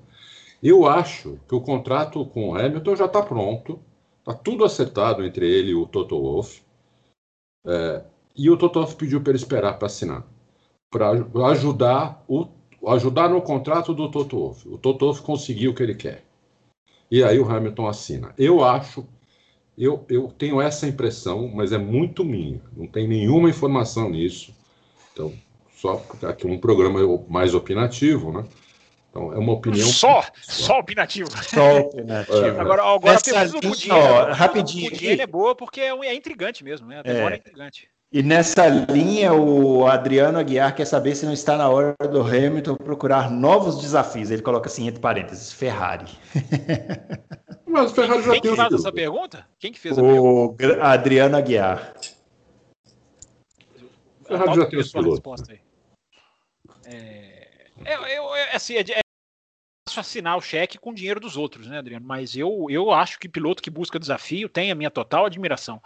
Eu 0.63 0.87
acho 0.87 1.39
que 1.49 1.55
o 1.55 1.61
contrato 1.61 2.25
com 2.27 2.51
o 2.51 2.55
Hamilton 2.57 2.97
já 2.97 3.07
está 3.07 3.23
pronto, 3.23 3.81
está 4.19 4.35
tudo 4.35 4.65
acertado 4.65 5.25
entre 5.25 5.47
ele 5.47 5.71
e 5.71 5.75
o 5.75 5.87
Toto 5.87 6.21
Wolff, 6.21 6.63
é, 7.67 8.03
e 8.37 8.51
o 8.51 8.57
Toto 8.57 8.81
Wolff 8.81 8.97
pediu 8.97 9.21
para 9.21 9.31
ele 9.31 9.39
esperar 9.39 9.79
para 9.79 9.87
assinar, 9.87 10.27
para 10.91 11.11
ajudar, 11.51 12.25
o, 12.29 12.47
ajudar 12.89 13.29
no 13.29 13.43
contrato 13.43 13.95
do 13.95 14.11
Toto 14.11 14.37
Wolff. 14.37 14.69
O 14.69 14.79
Toto 14.79 15.05
Wolff 15.05 15.23
conseguiu 15.23 15.71
o 15.71 15.75
que 15.75 15.83
ele 15.83 15.95
quer. 15.95 16.25
E 17.11 17.23
aí 17.23 17.39
o 17.39 17.49
Hamilton 17.49 17.87
assina. 17.87 18.35
Eu 18.37 18.63
acho 18.65 19.07
eu, 19.79 20.05
eu 20.09 20.29
tenho 20.37 20.61
essa 20.61 20.89
impressão, 20.89 21.49
mas 21.55 21.73
é 21.73 21.79
muito 21.79 22.25
minha. 22.25 22.61
Não 22.77 22.89
tem 22.89 23.07
nenhuma 23.07 23.49
informação 23.49 24.11
nisso. 24.11 24.53
Então, 25.13 25.33
só 25.77 26.05
aqui 26.25 26.49
um 26.49 26.59
programa 26.59 26.99
mais 27.29 27.55
opinativo, 27.55 28.33
né? 28.33 28.45
Então, 29.11 29.33
é 29.33 29.39
uma 29.39 29.53
opinião. 29.53 29.89
Só, 29.89 30.23
só 30.43 30.79
opinativo. 30.79 31.31
Só 31.43 31.79
opinativo. 31.81 32.47
É. 32.47 32.51
Agora, 32.61 32.83
agora 32.83 33.15
Essa 33.15 33.45
linha, 33.45 33.61
Pudim, 33.61 33.91
ó, 33.91 34.33
rapidinho. 34.33 34.89
O 34.89 34.91
Pudim 34.91 35.21
é 35.21 35.27
boa 35.27 35.55
porque 35.55 35.81
é, 35.81 35.89
é 35.89 36.15
intrigante 36.15 36.63
mesmo, 36.63 36.87
né? 36.87 37.03
A 37.05 37.11
é. 37.11 37.33
é 37.33 37.37
intrigante. 37.37 37.89
E 38.11 38.23
nessa 38.23 38.67
linha, 38.67 39.35
o 39.35 39.87
Adriano 39.87 40.39
Aguiar 40.39 40.75
quer 40.75 40.87
saber 40.87 41.15
se 41.15 41.27
não 41.27 41.33
está 41.33 41.59
na 41.59 41.69
hora 41.69 41.95
do 42.11 42.23
Hamilton 42.23 42.75
procurar 42.77 43.31
novos 43.31 43.79
desafios. 43.83 44.31
Ele 44.31 44.41
coloca 44.41 44.67
assim, 44.67 44.89
entre 44.89 44.99
parênteses, 44.99 45.53
Ferrari. 45.53 46.07
Mas 47.67 47.93
o 47.93 47.95
Ferrari 47.95 48.23
já 48.23 48.33
Quem 48.33 48.41
tem 48.41 48.51
que 48.51 48.57
fez 48.57 48.73
essa 48.73 48.93
pergunta? 48.93 49.47
Quem 49.59 49.73
que 49.73 49.79
fez 49.79 49.99
a 49.99 50.03
o 50.03 50.55
pergunta? 50.55 50.85
Adriano 50.85 51.37
Aguiar. 51.37 51.93
O 54.23 54.25
Ferrari 54.25 54.55
já 54.55 54.67
tem 54.67 54.79
os 54.79 54.91
pilotos. 54.91 55.43
É, 56.87 57.28
eu, 57.85 58.07
eu, 58.07 58.33
assim, 58.53 58.75
é, 58.77 58.81
é 58.81 59.01
fácil 59.89 60.01
assinar 60.01 60.37
o 60.37 60.41
cheque 60.41 60.79
com 60.79 60.91
o 60.91 60.95
dinheiro 60.95 61.21
dos 61.21 61.37
outros, 61.37 61.67
né, 61.67 61.79
Adriano? 61.79 62.07
Mas 62.07 62.37
eu, 62.37 62.67
eu 62.69 62.93
acho 62.93 63.19
que 63.19 63.29
piloto 63.29 63.63
que 63.63 63.71
busca 63.71 63.99
desafio 63.99 64.49
tem 64.49 64.71
a 64.71 64.75
minha 64.75 64.91
total 64.91 65.27
admiração. 65.27 65.83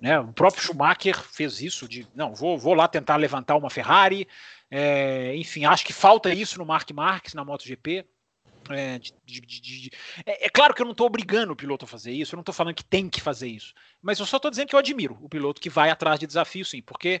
Né? 0.00 0.18
O 0.18 0.32
próprio 0.32 0.62
Schumacher 0.62 1.16
fez 1.20 1.60
isso 1.60 1.88
de 1.88 2.06
não, 2.14 2.34
vou, 2.34 2.58
vou 2.58 2.74
lá 2.74 2.88
tentar 2.88 3.16
levantar 3.16 3.56
uma 3.56 3.70
Ferrari. 3.70 4.26
É, 4.70 5.36
enfim, 5.36 5.64
acho 5.64 5.84
que 5.84 5.92
falta 5.92 6.32
isso 6.32 6.58
no 6.58 6.66
Mark 6.66 6.90
Marques 6.90 7.34
na 7.34 7.44
MotoGP. 7.44 8.04
É, 8.70 8.98
de, 8.98 9.12
de, 9.26 9.40
de, 9.40 9.90
é, 10.24 10.46
é, 10.46 10.48
claro 10.48 10.72
que 10.72 10.80
eu 10.80 10.86
não 10.86 10.92
estou 10.92 11.06
obrigando 11.06 11.52
o 11.52 11.56
piloto 11.56 11.84
a 11.84 11.88
fazer 11.88 12.12
isso, 12.12 12.34
eu 12.34 12.38
não 12.38 12.40
estou 12.42 12.54
falando 12.54 12.74
que 12.74 12.84
tem 12.84 13.10
que 13.10 13.20
fazer 13.20 13.46
isso, 13.46 13.74
mas 14.00 14.18
eu 14.18 14.24
só 14.24 14.38
estou 14.38 14.50
dizendo 14.50 14.68
que 14.68 14.74
eu 14.74 14.78
admiro 14.78 15.18
o 15.20 15.28
piloto 15.28 15.60
que 15.60 15.68
vai 15.68 15.90
atrás 15.90 16.18
de 16.18 16.26
desafio, 16.26 16.64
sim, 16.64 16.80
porque 16.80 17.20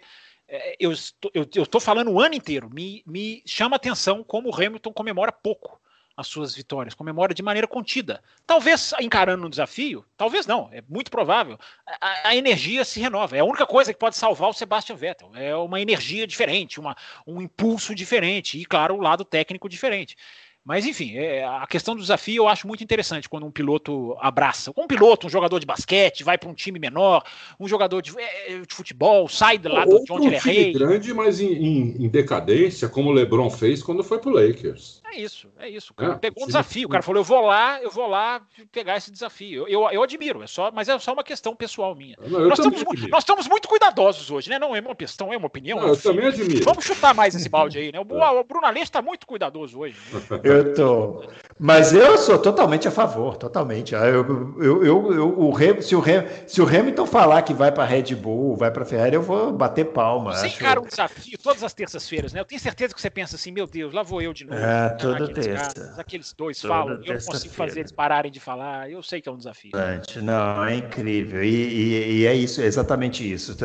eu 0.78 0.92
estou, 0.92 1.30
eu, 1.34 1.62
estou 1.62 1.80
falando 1.80 2.10
o 2.10 2.20
ano 2.20 2.34
inteiro, 2.34 2.70
me, 2.70 3.02
me 3.06 3.42
chama 3.46 3.76
atenção 3.76 4.22
como 4.22 4.48
o 4.48 4.54
Hamilton 4.54 4.92
comemora 4.92 5.32
pouco 5.32 5.80
as 6.16 6.28
suas 6.28 6.54
vitórias, 6.54 6.94
comemora 6.94 7.34
de 7.34 7.42
maneira 7.42 7.66
contida. 7.66 8.22
Talvez 8.46 8.92
encarando 9.00 9.46
um 9.46 9.50
desafio, 9.50 10.04
talvez 10.16 10.46
não, 10.46 10.68
é 10.72 10.80
muito 10.88 11.10
provável. 11.10 11.58
A, 12.00 12.28
a, 12.28 12.36
energia 12.36 12.84
se 12.84 13.00
renova. 13.00 13.36
É 13.36 13.40
a 13.40 13.44
única 13.44 13.66
coisa 13.66 13.92
que 13.92 13.98
pode 13.98 14.16
salvar 14.16 14.48
o 14.48 14.52
Sebastian 14.52 14.96
Vettel. 14.96 15.32
É 15.34 15.54
uma 15.56 15.80
energia 15.80 16.26
diferente, 16.26 16.78
uma, 16.78 16.96
um 17.26 17.40
impulso 17.40 17.94
diferente 17.94 18.58
e, 18.58 18.64
claro, 18.64 18.94
o 18.94 19.00
lado 19.00 19.24
técnico 19.24 19.68
diferente. 19.68 20.16
Mas, 20.64 20.86
enfim, 20.86 21.14
é, 21.16 21.44
a 21.44 21.66
questão 21.66 21.94
do 21.94 22.00
desafio 22.00 22.44
eu 22.44 22.48
acho 22.48 22.66
muito 22.66 22.82
interessante 22.82 23.28
quando 23.28 23.44
um 23.44 23.50
piloto 23.50 24.16
abraça. 24.18 24.72
Um 24.74 24.86
piloto, 24.86 25.26
um 25.26 25.30
jogador 25.30 25.60
de 25.60 25.66
basquete, 25.66 26.24
vai 26.24 26.38
para 26.38 26.48
um 26.48 26.54
time 26.54 26.78
menor, 26.78 27.22
um 27.60 27.68
jogador 27.68 28.00
de, 28.00 28.12
é, 28.18 28.60
de 28.66 28.74
futebol, 28.74 29.28
sai 29.28 29.58
do 29.58 29.68
lado 29.68 30.02
de 30.02 30.10
onde 30.10 30.28
ele 30.28 30.36
é 30.36 30.38
rei. 30.38 30.72
grande, 30.72 31.12
mas 31.12 31.38
em, 31.38 31.52
em, 31.52 32.04
em, 32.04 32.08
decadência, 32.08 32.88
como 32.88 33.10
o 33.10 33.12
LeBron 33.12 33.50
fez 33.50 33.82
quando 33.82 34.02
foi 34.02 34.18
para 34.18 34.30
o 34.30 34.32
Lakers. 34.32 35.02
É 35.12 35.20
isso, 35.20 35.48
é 35.58 35.68
isso. 35.68 35.92
O 35.92 35.94
cara 35.94 36.14
é, 36.14 36.16
pegou 36.16 36.42
um 36.42 36.46
desafio. 36.46 36.86
O 36.86 36.90
cara 36.90 37.02
falou: 37.02 37.20
eu 37.20 37.24
vou 37.24 37.42
lá, 37.42 37.80
eu 37.82 37.90
vou 37.90 38.08
lá 38.08 38.40
pegar 38.72 38.96
esse 38.96 39.10
desafio. 39.10 39.68
Eu, 39.68 39.84
eu, 39.84 39.90
eu 39.90 40.02
admiro, 40.02 40.42
é 40.42 40.46
só, 40.46 40.72
mas 40.72 40.88
é 40.88 40.98
só 40.98 41.12
uma 41.12 41.22
questão 41.22 41.54
pessoal 41.54 41.94
minha. 41.94 42.16
Não, 42.20 42.48
nós, 42.48 42.58
estamos, 42.58 42.82
nós, 43.10 43.22
estamos, 43.22 43.46
muito 43.46 43.68
cuidadosos 43.68 44.30
hoje, 44.30 44.48
né? 44.48 44.58
Não 44.58 44.74
é 44.74 44.80
uma 44.80 44.96
questão, 44.96 45.32
é 45.32 45.36
uma 45.36 45.46
opinião. 45.46 45.78
Não, 45.78 45.88
eu 45.88 45.96
também 45.96 46.26
admiro. 46.26 46.64
Vamos 46.64 46.84
chutar 46.84 47.14
mais 47.14 47.34
esse 47.34 47.48
balde 47.48 47.78
aí, 47.78 47.92
né? 47.92 48.00
O, 48.04 48.18
é. 48.18 48.30
o 48.30 48.44
Bruno 48.44 48.66
Aleixo 48.66 48.84
está 48.84 49.00
muito 49.00 49.26
cuidadoso 49.26 49.78
hoje. 49.78 49.96
Né? 50.12 50.20
Eu 50.54 50.74
tô. 50.74 51.34
Mas 51.58 51.92
eu 51.92 52.18
sou 52.18 52.36
totalmente 52.36 52.88
a 52.88 52.90
favor, 52.90 53.36
totalmente. 53.36 53.94
Ah, 53.94 54.06
eu, 54.06 54.54
eu, 54.58 54.84
eu, 54.84 55.12
eu 55.12 55.38
o 55.38 55.56
Ham, 55.56 55.80
se, 55.80 55.94
o 55.94 56.00
Ham, 56.00 56.24
se 56.46 56.60
o 56.60 56.66
Hamilton 56.66 57.06
falar 57.06 57.42
que 57.42 57.54
vai 57.54 57.70
para 57.70 57.84
Red 57.84 58.14
Bull, 58.16 58.56
vai 58.56 58.72
para 58.72 58.84
Ferrari, 58.84 59.14
eu 59.14 59.22
vou 59.22 59.52
bater 59.52 59.84
palma. 59.86 60.32
Você 60.32 60.46
acho... 60.46 60.56
encara 60.56 60.80
um 60.80 60.84
desafio 60.84 61.38
todas 61.40 61.62
as 61.62 61.72
terças-feiras, 61.72 62.32
né? 62.32 62.40
Eu 62.40 62.44
tenho 62.44 62.60
certeza 62.60 62.92
que 62.92 63.00
você 63.00 63.08
pensa 63.08 63.36
assim, 63.36 63.52
meu 63.52 63.68
Deus, 63.68 63.94
lá 63.94 64.02
vou 64.02 64.20
eu 64.20 64.32
de 64.32 64.44
novo. 64.44 64.58
É, 64.58 64.88
toda 64.90 65.32
terça. 65.32 65.74
Caras, 65.74 65.98
aqueles 65.98 66.32
dois 66.32 66.60
toda 66.60 66.74
falam, 66.74 67.00
eu 67.04 67.14
não 67.14 67.20
consigo 67.20 67.54
fazer 67.54 67.80
eles 67.80 67.92
pararem 67.92 68.32
de 68.32 68.40
falar. 68.40 68.90
Eu 68.90 69.02
sei 69.02 69.20
que 69.20 69.28
é 69.28 69.32
um 69.32 69.38
desafio. 69.38 69.70
Não, 70.22 70.64
é 70.64 70.74
incrível. 70.76 71.42
E, 71.44 71.48
e, 71.48 72.16
e 72.18 72.26
é 72.26 72.34
isso, 72.34 72.60
é 72.62 72.66
exatamente 72.66 73.32
isso. 73.32 73.56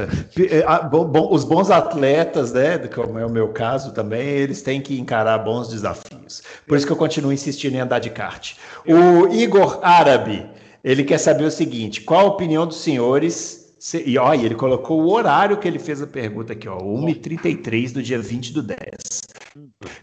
Ah, 0.68 0.84
bom, 0.84 1.28
os 1.32 1.44
bons 1.44 1.72
atletas, 1.72 2.54
né, 2.54 2.78
como 2.88 3.18
é 3.18 3.26
o 3.26 3.30
meu 3.32 3.50
caso 3.50 3.92
também, 3.94 4.28
eles 4.28 4.62
têm 4.62 4.80
que 4.80 5.00
encarar 5.00 5.40
bons 5.40 5.70
desafios. 5.70 6.44
Por 6.68 6.78
isso 6.80 6.88
que 6.88 6.92
eu 6.94 6.98
continuo 6.98 7.32
insistindo 7.32 7.76
em 7.76 7.80
andar 7.80 8.00
de 8.00 8.10
kart. 8.10 8.56
O 8.86 9.28
Igor 9.34 9.80
Árabe, 9.84 10.50
ele 10.84 11.04
quer 11.04 11.18
saber 11.18 11.44
o 11.44 11.52
seguinte: 11.52 12.02
qual 12.02 12.22
a 12.22 12.30
opinião 12.30 12.66
dos 12.66 12.78
senhores? 12.78 13.76
E 14.06 14.18
olha, 14.18 14.46
ele 14.46 14.56
colocou 14.56 15.02
o 15.02 15.12
horário 15.12 15.58
que 15.58 15.68
ele 15.68 15.80
fez 15.80 16.02
a 16.02 16.08
pergunta 16.08 16.52
aqui, 16.52 16.68
ó, 16.68 16.78
1h33 16.78 17.94
do 17.94 18.04
dia 18.04 18.20
20 18.20 18.52
do 18.52 18.62
10. 18.62 18.78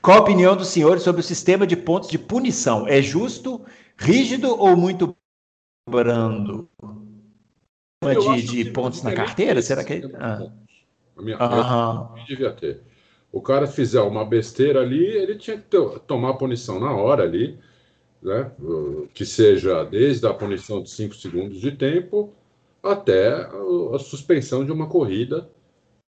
Qual 0.01 0.17
a 0.17 0.21
opinião 0.21 0.57
dos 0.57 0.69
senhores 0.69 1.03
sobre 1.03 1.21
o 1.21 1.25
sistema 1.25 1.67
de 1.67 1.77
pontos 1.77 2.09
de 2.09 2.19
punição? 2.19 2.87
É 2.89 3.03
justo, 3.03 3.61
rígido 3.99 4.49
ou 4.59 4.77
muito 4.77 5.15
brando? 5.89 6.69
De, 8.03 8.43
de 8.43 8.71
pontos 8.71 9.03
na 9.03 9.13
carteira? 9.13 9.61
Será 9.61 9.85
que. 9.85 10.03
Ah. 10.19 10.49
A 11.17 11.23
minha, 11.23 11.39
uhum. 11.39 12.25
devia 12.27 12.53
ter. 12.53 12.83
O 13.37 13.41
cara 13.43 13.67
fizer 13.67 14.01
uma 14.01 14.25
besteira 14.25 14.81
ali, 14.81 15.05
ele 15.05 15.37
tinha 15.37 15.57
que 15.57 15.65
ter, 15.65 15.99
tomar 16.01 16.35
punição 16.35 16.81
na 16.81 16.95
hora 16.95 17.23
ali 17.23 17.59
né? 18.23 18.51
que 19.15 19.25
seja 19.25 19.85
desde 19.85 20.27
a 20.27 20.35
punição 20.35 20.83
de 20.83 20.91
5 20.91 21.15
segundos 21.15 21.61
de 21.61 21.71
tempo 21.71 22.33
até 22.83 23.49
a 23.95 23.99
suspensão 23.99 24.65
de 24.65 24.73
uma 24.73 24.89
corrida. 24.89 25.49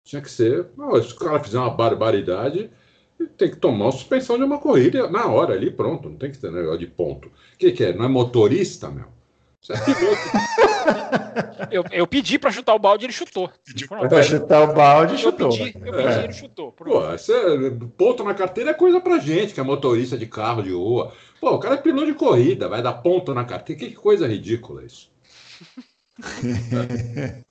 Tinha 0.04 0.22
que 0.22 0.32
ser. 0.32 0.68
Não, 0.78 1.02
se 1.02 1.14
o 1.14 1.16
cara 1.16 1.40
fizer 1.40 1.60
uma 1.60 1.70
barbaridade, 1.70 2.70
tem 3.38 3.50
que 3.50 3.58
tomar 3.58 3.90
a 3.90 3.92
suspensão 3.92 4.38
de 4.38 4.44
uma 4.44 4.60
corrida 4.60 5.10
na 5.10 5.26
hora 5.28 5.54
ali, 5.54 5.70
pronto. 5.70 6.10
Não 6.10 6.18
tem 6.18 6.32
que 6.32 6.38
ter 6.38 6.52
negócio 6.52 6.80
de 6.80 6.88
ponto. 6.88 7.28
O 7.28 7.58
que, 7.58 7.72
que 7.72 7.84
é? 7.84 7.94
Não 7.94 8.06
é 8.06 8.08
motorista, 8.08 8.90
meu? 8.90 9.06
Eu, 11.72 11.84
eu 11.92 12.08
pedi 12.08 12.40
para 12.40 12.52
chutar 12.52 12.74
o 12.76 12.80
balde, 12.80 13.06
ele 13.06 13.14
chutou. 13.14 13.52
Para 13.88 14.24
chutar 14.24 14.70
o 14.70 14.74
balde, 14.74 15.14
eu 15.14 15.20
chutou. 15.20 15.50
Pedi, 15.50 15.76
eu 15.76 15.94
pedi, 15.94 16.08
é. 16.08 16.24
ele 16.24 16.34
chutou. 16.34 16.72
Pô, 16.72 17.02
é, 17.12 17.18
ponto 17.98 18.24
na 18.24 18.34
carteira 18.34 18.72
é 18.72 18.74
coisa 18.74 19.00
pra 19.00 19.20
gente, 19.20 19.54
que 19.54 19.60
é 19.60 19.64
motorista 19.64 20.18
de 20.18 20.26
carro 20.26 20.64
de 20.64 20.72
rua. 20.72 21.14
Pô, 21.40 21.52
o 21.52 21.60
cara 21.60 21.76
é 21.76 21.78
piloto 21.78 22.08
de 22.08 22.14
corrida, 22.14 22.68
vai 22.68 22.82
dar 22.82 22.94
ponto 22.94 23.34
na 23.34 23.46
carteira. 23.46 23.80
Que 23.86 23.94
coisa 23.94 24.28
ridícula 24.28 24.84
isso. 24.84 25.12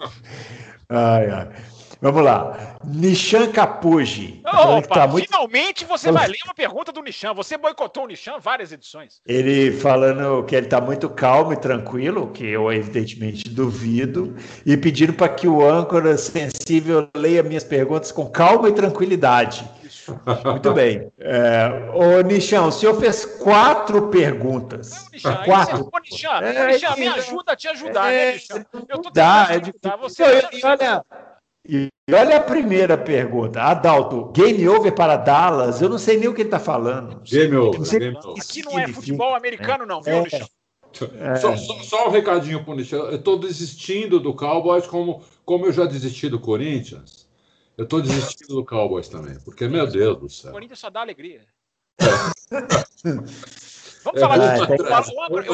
ai, 0.88 1.30
ai. 1.30 1.48
Vamos 2.00 2.22
lá. 2.22 2.76
Nishan 2.84 3.50
Capuji. 3.50 4.42
Tá 4.88 5.06
muito... 5.06 5.26
Finalmente 5.26 5.84
você 5.84 6.12
vai 6.12 6.28
ler 6.28 6.38
uma 6.44 6.54
pergunta 6.54 6.92
do 6.92 7.02
Nishan. 7.02 7.32
Você 7.34 7.56
boicotou 7.56 8.04
o 8.04 8.06
Nishan 8.06 8.38
várias 8.38 8.70
edições. 8.70 9.20
Ele 9.26 9.72
falando 9.72 10.44
que 10.44 10.54
ele 10.54 10.66
está 10.66 10.80
muito 10.80 11.08
calmo 11.08 11.52
e 11.52 11.56
tranquilo, 11.56 12.30
que 12.32 12.46
eu 12.46 12.70
evidentemente 12.72 13.48
duvido, 13.48 14.36
e 14.64 14.76
pedindo 14.76 15.14
para 15.14 15.28
que 15.28 15.48
o 15.48 15.66
âncora 15.66 16.16
sensível 16.18 17.08
leia 17.16 17.42
minhas 17.42 17.64
perguntas 17.64 18.12
com 18.12 18.26
calma 18.26 18.68
e 18.68 18.72
tranquilidade. 18.72 19.68
Muito 20.44 20.72
bem. 20.72 21.10
É, 21.18 21.90
ô, 21.92 22.20
Nichão, 22.20 22.68
o 22.68 22.72
senhor 22.72 22.98
fez 23.00 23.24
quatro 23.24 24.08
perguntas. 24.08 24.90
Não, 24.90 25.10
Nichão, 25.12 25.44
quatro. 25.44 25.90
Ô, 25.92 25.98
Nichão, 25.98 26.36
é, 26.36 26.72
Nichão, 26.72 26.96
me 26.96 27.08
ajuda 27.08 27.52
a 27.52 27.56
te 27.56 27.68
ajudar, 27.68 28.04
né, 28.04 28.14
é, 28.14 28.26
né, 28.26 28.32
Nichão? 28.32 28.56
Eu 28.58 28.98
tô 28.98 29.10
tentando 29.10 29.18
é 29.18 29.56
ajudar 29.56 29.96
você. 29.96 30.48
E 30.52 30.64
olha, 30.64 31.04
e 31.68 31.88
olha 32.14 32.36
a 32.36 32.40
primeira 32.40 32.96
pergunta. 32.96 33.62
Adalto, 33.62 34.30
game 34.32 34.68
over 34.68 34.94
para 34.94 35.16
Dallas? 35.16 35.80
Eu 35.80 35.88
não 35.88 35.98
sei 35.98 36.16
nem 36.16 36.28
o 36.28 36.34
que 36.34 36.42
ele 36.42 36.48
está 36.48 36.58
falando. 36.58 37.20
Game 37.24 37.56
over. 37.56 37.80
Game 37.98 38.16
over. 38.16 38.42
Aqui 38.42 38.62
não 38.62 38.78
é 38.78 38.88
futebol 38.88 39.34
americano, 39.34 39.84
não, 39.86 40.02
viu, 40.02 40.14
é. 40.14 40.46
É. 41.20 41.36
Só, 41.36 41.54
só, 41.56 41.82
só, 41.82 42.08
um 42.08 42.10
recadinho 42.10 42.64
para 42.64 42.74
o 42.74 42.80
Eu 42.80 43.16
estou 43.16 43.38
desistindo 43.38 44.18
do 44.18 44.32
Cowboys 44.32 44.86
como, 44.86 45.22
como 45.44 45.66
eu 45.66 45.72
já 45.72 45.84
desisti 45.84 46.28
do 46.28 46.40
Corinthians. 46.40 47.26
Eu 47.76 47.84
estou 47.84 48.00
desistindo 48.00 48.54
do 48.54 48.64
Cowboys 48.64 49.08
também, 49.08 49.38
porque, 49.44 49.68
meu 49.68 49.86
Deus 49.86 50.18
do 50.18 50.30
céu. 50.30 50.50
O 50.50 50.54
Corinthians 50.54 50.78
só 50.78 50.88
dá 50.88 51.02
alegria. 51.02 51.42
Vamos 54.06 54.20
falar 54.20 54.38
de 54.38 54.66
futebol. 54.66 55.44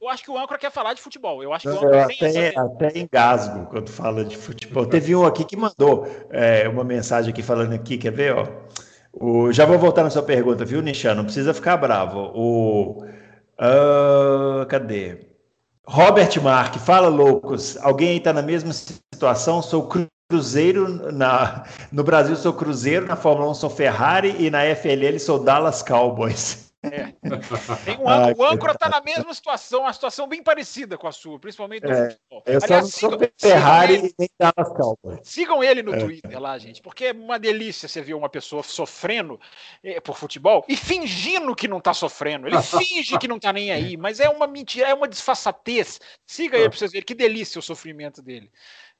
eu, 0.00 0.08
acho 0.08 0.22
que 0.22 0.30
o 0.30 0.38
âncora, 0.38 0.58
quer 0.58 0.70
falar 0.70 0.94
de 0.94 1.02
futebol. 1.02 1.42
Eu 1.42 1.52
acho 1.52 1.68
que 1.68 1.74
o 1.74 1.76
âncora 1.76 2.06
tem 2.06 2.28
até, 2.28 2.46
essa... 2.48 2.62
até 2.62 2.98
engasgo 2.98 3.66
quando 3.66 3.90
fala 3.90 4.24
de 4.24 4.36
futebol. 4.36 4.86
Teve 4.86 5.16
um 5.16 5.26
aqui 5.26 5.44
que 5.44 5.56
mandou 5.56 6.06
é, 6.30 6.68
uma 6.68 6.84
mensagem 6.84 7.32
aqui 7.32 7.42
falando 7.42 7.72
aqui, 7.72 7.98
quer 7.98 8.12
ver? 8.12 8.36
Ó? 8.36 8.46
O, 9.12 9.52
já 9.52 9.64
vou 9.64 9.78
voltar 9.78 10.04
na 10.04 10.10
sua 10.10 10.22
pergunta, 10.22 10.64
viu, 10.64 10.80
Nishan? 10.80 11.16
Não 11.16 11.24
precisa 11.24 11.52
ficar 11.52 11.76
bravo. 11.76 12.30
O, 12.34 13.04
uh, 13.58 14.64
cadê? 14.68 15.26
Robert 15.88 16.40
Mark, 16.40 16.76
fala 16.76 17.08
loucos. 17.08 17.76
Alguém 17.78 18.10
aí 18.10 18.16
está 18.18 18.32
na 18.32 18.42
mesma 18.42 18.72
situação? 18.72 19.60
Sou 19.60 19.88
Cruzeiro 20.28 21.12
na, 21.12 21.64
no 21.90 22.04
Brasil 22.04 22.36
sou 22.36 22.52
Cruzeiro, 22.52 23.06
na 23.06 23.16
Fórmula 23.16 23.50
1 23.50 23.54
sou 23.54 23.70
Ferrari 23.70 24.36
e 24.38 24.50
na 24.50 24.62
FLL 24.74 25.18
sou 25.18 25.42
Dallas 25.42 25.82
Cowboys. 25.82 26.65
É. 26.92 27.12
Tem 27.84 27.98
um 27.98 28.08
âncora, 28.08 28.34
o 28.36 28.44
âncora 28.44 28.72
está 28.72 28.88
na 28.88 29.00
mesma 29.00 29.32
situação, 29.34 29.80
uma 29.82 29.92
situação 29.92 30.28
bem 30.28 30.42
parecida 30.42 30.96
com 30.96 31.06
a 31.06 31.12
sua, 31.12 31.38
principalmente 31.38 31.84
no 31.84 31.92
é, 31.92 32.10
futebol. 32.10 32.42
Eu 32.46 32.60
Aliás, 32.62 32.94
só 32.94 33.10
sigam, 33.10 33.18
Ferrari 33.38 33.94
sigam 33.94 34.04
ele, 34.04 34.08
e 34.08 34.14
nem 34.18 34.28
Dallas 34.38 34.76
Cowboys. 34.76 35.20
Sigam 35.22 35.64
ele 35.64 35.82
no 35.82 35.94
é. 35.94 35.98
Twitter 35.98 36.40
lá, 36.40 36.58
gente, 36.58 36.82
porque 36.82 37.06
é 37.06 37.12
uma 37.12 37.38
delícia 37.38 37.88
você 37.88 38.00
ver 38.00 38.14
uma 38.14 38.28
pessoa 38.28 38.62
sofrendo 38.62 39.40
é, 39.82 40.00
por 40.00 40.16
futebol 40.16 40.64
e 40.68 40.76
fingindo 40.76 41.54
que 41.54 41.68
não 41.68 41.78
está 41.78 41.92
sofrendo. 41.92 42.46
Ele 42.46 42.60
finge 42.62 43.18
que 43.18 43.28
não 43.28 43.36
está 43.36 43.52
nem 43.52 43.70
aí, 43.70 43.96
mas 43.96 44.20
é 44.20 44.28
uma 44.28 44.46
mentira, 44.46 44.88
é 44.88 44.94
uma 44.94 45.08
disfarçatez. 45.08 46.00
Siga 46.26 46.56
ele 46.56 46.68
para 46.68 46.78
vocês 46.78 46.92
verem 46.92 47.04
que 47.04 47.14
delícia 47.14 47.58
o 47.58 47.62
sofrimento 47.62 48.22
dele. 48.22 48.50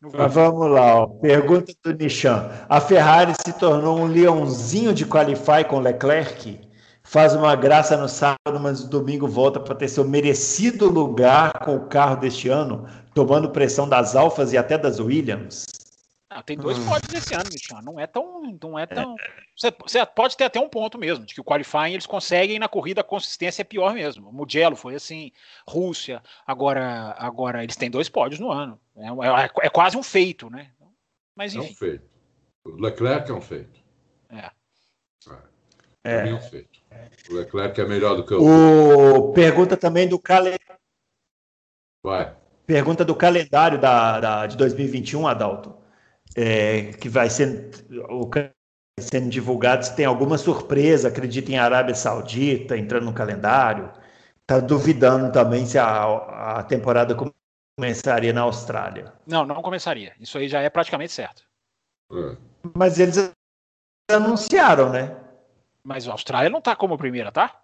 Mas 0.01 0.35
vamos 0.35 0.71
lá, 0.71 1.03
ó. 1.03 1.07
pergunta 1.07 1.73
do 1.83 1.93
Nishan. 1.95 2.51
A 2.69 2.81
Ferrari 2.81 3.33
se 3.45 3.53
tornou 3.59 3.99
um 3.99 4.07
leãozinho 4.07 4.93
de 4.93 5.07
qualify 5.07 5.65
com 5.67 5.81
Leclerc? 5.81 6.66
Faz 7.07 7.35
uma 7.35 7.55
graça 7.55 7.97
no 7.97 8.09
sábado, 8.09 8.61
mas 8.61 8.83
no 8.83 8.91
domingo 8.91 9.29
volta 9.29 9.61
para 9.61 9.75
ter 9.75 9.89
seu 9.89 10.05
merecido 10.05 10.91
lugar 10.91 11.53
com 11.65 11.77
o 11.77 11.87
carro 11.87 12.17
deste 12.17 12.49
ano, 12.49 12.87
tomando 13.15 13.51
pressão 13.51 13.89
das 13.89 14.17
Alfas 14.17 14.53
e 14.53 14.59
até 14.59 14.77
das 14.77 14.99
Williams? 14.99 15.65
Ah, 16.29 16.43
tem 16.43 16.59
dois 16.59 16.77
hum. 16.77 16.87
pódios 16.87 17.15
esse 17.15 17.35
ano, 17.35 17.49
Michel. 17.51 17.81
Não 17.81 17.99
é 17.99 18.07
tão. 18.07 18.43
Não 18.61 18.79
é 18.79 18.85
tão. 18.85 19.15
Você, 19.57 19.71
você, 19.71 20.05
pode 20.05 20.37
ter 20.37 20.45
até 20.45 20.61
um 20.61 20.69
ponto 20.69 20.99
mesmo, 20.99 21.25
de 21.25 21.33
que 21.33 21.41
o 21.41 21.45
qualifying 21.45 21.93
eles 21.93 22.05
conseguem 22.05 22.59
na 22.59 22.69
corrida 22.69 23.01
a 23.01 23.05
consistência 23.05 23.63
é 23.63 23.65
pior 23.65 23.95
mesmo. 23.95 24.31
Mugello 24.33 24.77
foi 24.77 24.97
assim, 24.97 25.33
Rússia. 25.67 26.23
Agora, 26.47 27.15
agora 27.17 27.63
eles 27.63 27.77
têm 27.77 27.91
dois 27.91 28.09
pódios 28.09 28.41
no 28.41 28.51
ano. 28.51 28.79
É, 28.97 29.07
é, 29.07 29.67
é 29.67 29.71
quase 29.71 29.97
um 29.97 30.03
feito, 30.03 30.51
né? 30.51 30.73
Mas 31.35 31.55
enfim. 31.55 31.69
É 31.69 31.71
um 31.71 31.75
feito. 31.75 32.05
O 32.65 32.83
Leclerc 32.83 33.31
é 33.31 33.35
um 33.35 33.41
feito. 33.41 33.81
É. 34.29 34.51
É, 36.05 36.29
é 36.29 36.35
um 36.35 36.41
feito. 36.41 36.76
O 37.31 37.35
Leclerc 37.35 37.81
é 37.81 37.85
melhor 37.85 38.17
do 38.17 38.25
que 38.25 38.35
o. 38.35 39.29
o... 39.29 39.33
Pergunta 39.33 39.77
também 39.77 40.09
do 40.09 40.19
calendário. 40.19 40.81
Vai. 42.05 42.35
Pergunta 42.67 43.05
do 43.05 43.15
calendário 43.15 43.81
da, 43.81 44.21
da, 44.21 44.47
de 44.47 44.57
2021, 44.57 45.27
Adalto. 45.27 45.77
É, 46.37 46.93
que 46.93 47.09
vai 47.09 47.31
ser. 47.31 47.71
O 48.09 48.29
sendo 48.99 49.29
divulgados, 49.29 49.91
tem 49.91 50.07
alguma 50.07 50.39
surpresa, 50.39 51.09
acredita 51.09 51.53
em 51.53 51.59
Arábia 51.59 51.95
Saudita 51.95 52.77
entrando 52.77 53.05
no 53.05 53.13
calendário. 53.13 53.93
Está 54.41 54.59
duvidando 54.59 55.31
também 55.33 55.67
se 55.67 55.79
a, 55.79 56.59
a 56.59 56.63
temporada 56.63 57.15
começaria 57.77 58.33
na 58.33 58.43
Austrália. 58.43 59.13
Não, 59.27 59.45
não 59.45 59.61
começaria. 59.61 60.15
Isso 60.19 60.39
aí 60.39 60.49
já 60.49 60.63
é 60.63 60.71
praticamente 60.71 61.13
certo. 61.13 61.43
É. 62.13 62.37
Mas 62.75 62.99
eles 62.99 63.31
anunciaram, 64.11 64.91
né? 64.91 65.17
Mas 65.87 66.09
a 66.09 66.13
Austrália 66.13 66.51
não 66.51 66.59
está 66.59 66.75
como 66.75 66.99
primeira, 66.99 67.31
tá? 67.31 67.63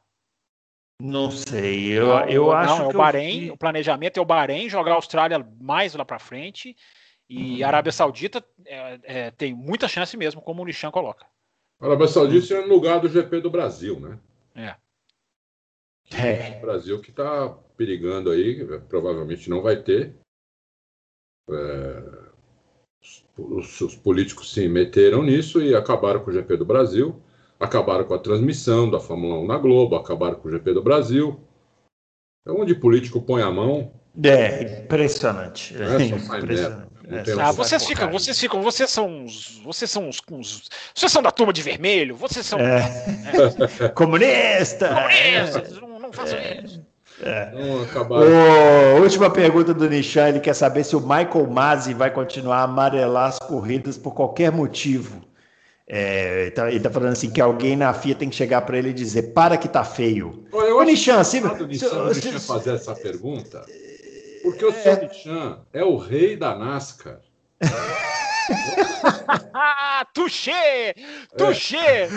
Não 1.00 1.28
sei. 1.28 1.90
Eu, 1.90 2.06
não, 2.06 2.28
eu 2.28 2.52
acho 2.52 2.78
não, 2.78 2.84
é 2.84 2.88
o 2.88 2.96
Bahrein. 2.96 3.50
O 3.50 3.56
planejamento 3.56 4.16
é 4.16 4.20
o 4.20 4.24
Bahrein 4.24 4.68
jogar 4.68 4.92
a 4.92 4.94
Austrália 4.94 5.44
mais 5.60 5.92
lá 5.96 6.04
para 6.04 6.20
frente. 6.20 6.76
E 7.28 7.64
a 7.64 7.66
Arábia 7.66 7.90
Saudita 7.90 8.44
é, 8.64 9.00
é, 9.02 9.30
tem 9.32 9.52
muita 9.52 9.88
chance 9.88 10.16
mesmo, 10.16 10.40
como 10.40 10.62
o 10.62 10.64
Nishan 10.64 10.92
coloca. 10.92 11.26
A 11.80 11.86
Arábia 11.86 12.06
Saudita 12.06 12.54
é 12.54 12.60
no 12.60 12.68
lugar 12.74 13.00
do 13.00 13.08
GP 13.08 13.40
do 13.40 13.50
Brasil, 13.50 13.98
né? 13.98 14.18
É. 14.54 14.76
É. 16.16 16.58
O 16.58 16.60
Brasil 16.60 17.00
que 17.00 17.10
está 17.10 17.48
perigando 17.76 18.30
aí, 18.30 18.64
provavelmente 18.88 19.50
não 19.50 19.60
vai 19.60 19.82
ter. 19.82 20.14
É, 21.50 22.02
os, 23.36 23.80
os, 23.80 23.96
políticos 23.96 24.52
se 24.52 24.68
meteram 24.68 25.24
nisso 25.24 25.60
e 25.60 25.74
acabaram 25.74 26.22
com 26.22 26.30
o 26.30 26.32
GP 26.32 26.56
do 26.58 26.64
Brasil, 26.64 27.20
acabaram 27.62 28.04
com 28.04 28.14
a 28.14 28.18
transmissão 28.18 28.90
da 28.90 28.98
Fórmula 28.98 29.36
1 29.36 29.46
na 29.46 29.56
Globo, 29.56 29.94
acabaram 29.94 30.34
com 30.34 30.48
o 30.48 30.50
GP 30.50 30.74
do 30.74 30.82
Brasil. 30.82 31.40
É 32.44 32.50
onde 32.50 32.74
político 32.74 33.22
põe 33.22 33.40
a 33.40 33.50
mão. 33.50 33.92
É, 34.22 34.80
impressionante. 34.82 35.74
É, 35.80 36.02
impressionante. 36.04 36.92
É, 37.08 37.40
ah, 37.40 37.52
vocês 37.52 37.84
ficam, 37.84 38.10
vocês 38.10 38.38
ficam, 38.38 38.62
vocês 38.62 38.90
são 38.90 39.24
os, 39.24 39.60
vocês 39.64 39.90
são 39.90 40.08
os, 40.08 40.20
os, 40.30 40.68
vocês 40.94 41.10
são 41.10 41.22
da 41.22 41.30
turma 41.30 41.52
de 41.52 41.60
vermelho, 41.60 42.16
vocês 42.16 42.46
são 42.46 42.58
é. 42.58 42.80
é. 43.80 43.88
comunista. 43.88 44.88
Comunistas, 44.88 45.80
não, 45.80 45.98
não 45.98 46.12
façam 46.12 46.38
é. 46.38 46.62
isso. 46.64 46.82
É. 47.22 47.52
O, 48.96 49.02
última 49.02 49.30
pergunta 49.30 49.72
do 49.74 49.88
Nishan, 49.88 50.28
ele 50.28 50.40
quer 50.40 50.54
saber 50.54 50.82
se 50.84 50.96
o 50.96 51.00
Michael 51.00 51.46
Masi 51.48 51.94
vai 51.94 52.10
continuar 52.10 52.58
a 52.58 52.62
amarelar 52.62 53.28
as 53.28 53.38
corridas 53.38 53.96
por 53.98 54.14
qualquer 54.14 54.50
motivo. 54.50 55.22
É, 55.94 56.48
tá, 56.52 56.68
ele 56.68 56.78
está 56.78 56.90
falando 56.90 57.12
assim 57.12 57.30
que 57.30 57.38
alguém 57.38 57.76
na 57.76 57.92
FIA 57.92 58.14
tem 58.14 58.30
que 58.30 58.34
chegar 58.34 58.62
para 58.62 58.78
ele 58.78 58.88
e 58.88 58.94
dizer 58.94 59.34
para 59.34 59.58
que 59.58 59.68
tá 59.68 59.84
feio. 59.84 60.42
Eu 60.50 60.78
Ô, 60.78 60.82
Nishan, 60.84 61.22
se, 61.22 61.38
se, 61.38 61.44
se, 62.18 62.40
fazer 62.46 62.76
essa 62.76 62.94
pergunta, 62.94 63.62
porque 64.42 64.64
o 64.64 64.70
é. 64.70 65.08
Chan 65.12 65.58
é 65.70 65.84
o 65.84 65.98
rei 65.98 66.34
da 66.34 66.56
NASCAR. 66.56 67.20
Tuxê! 70.14 70.94
Tuxê! 71.36 71.76
É. 71.76 72.08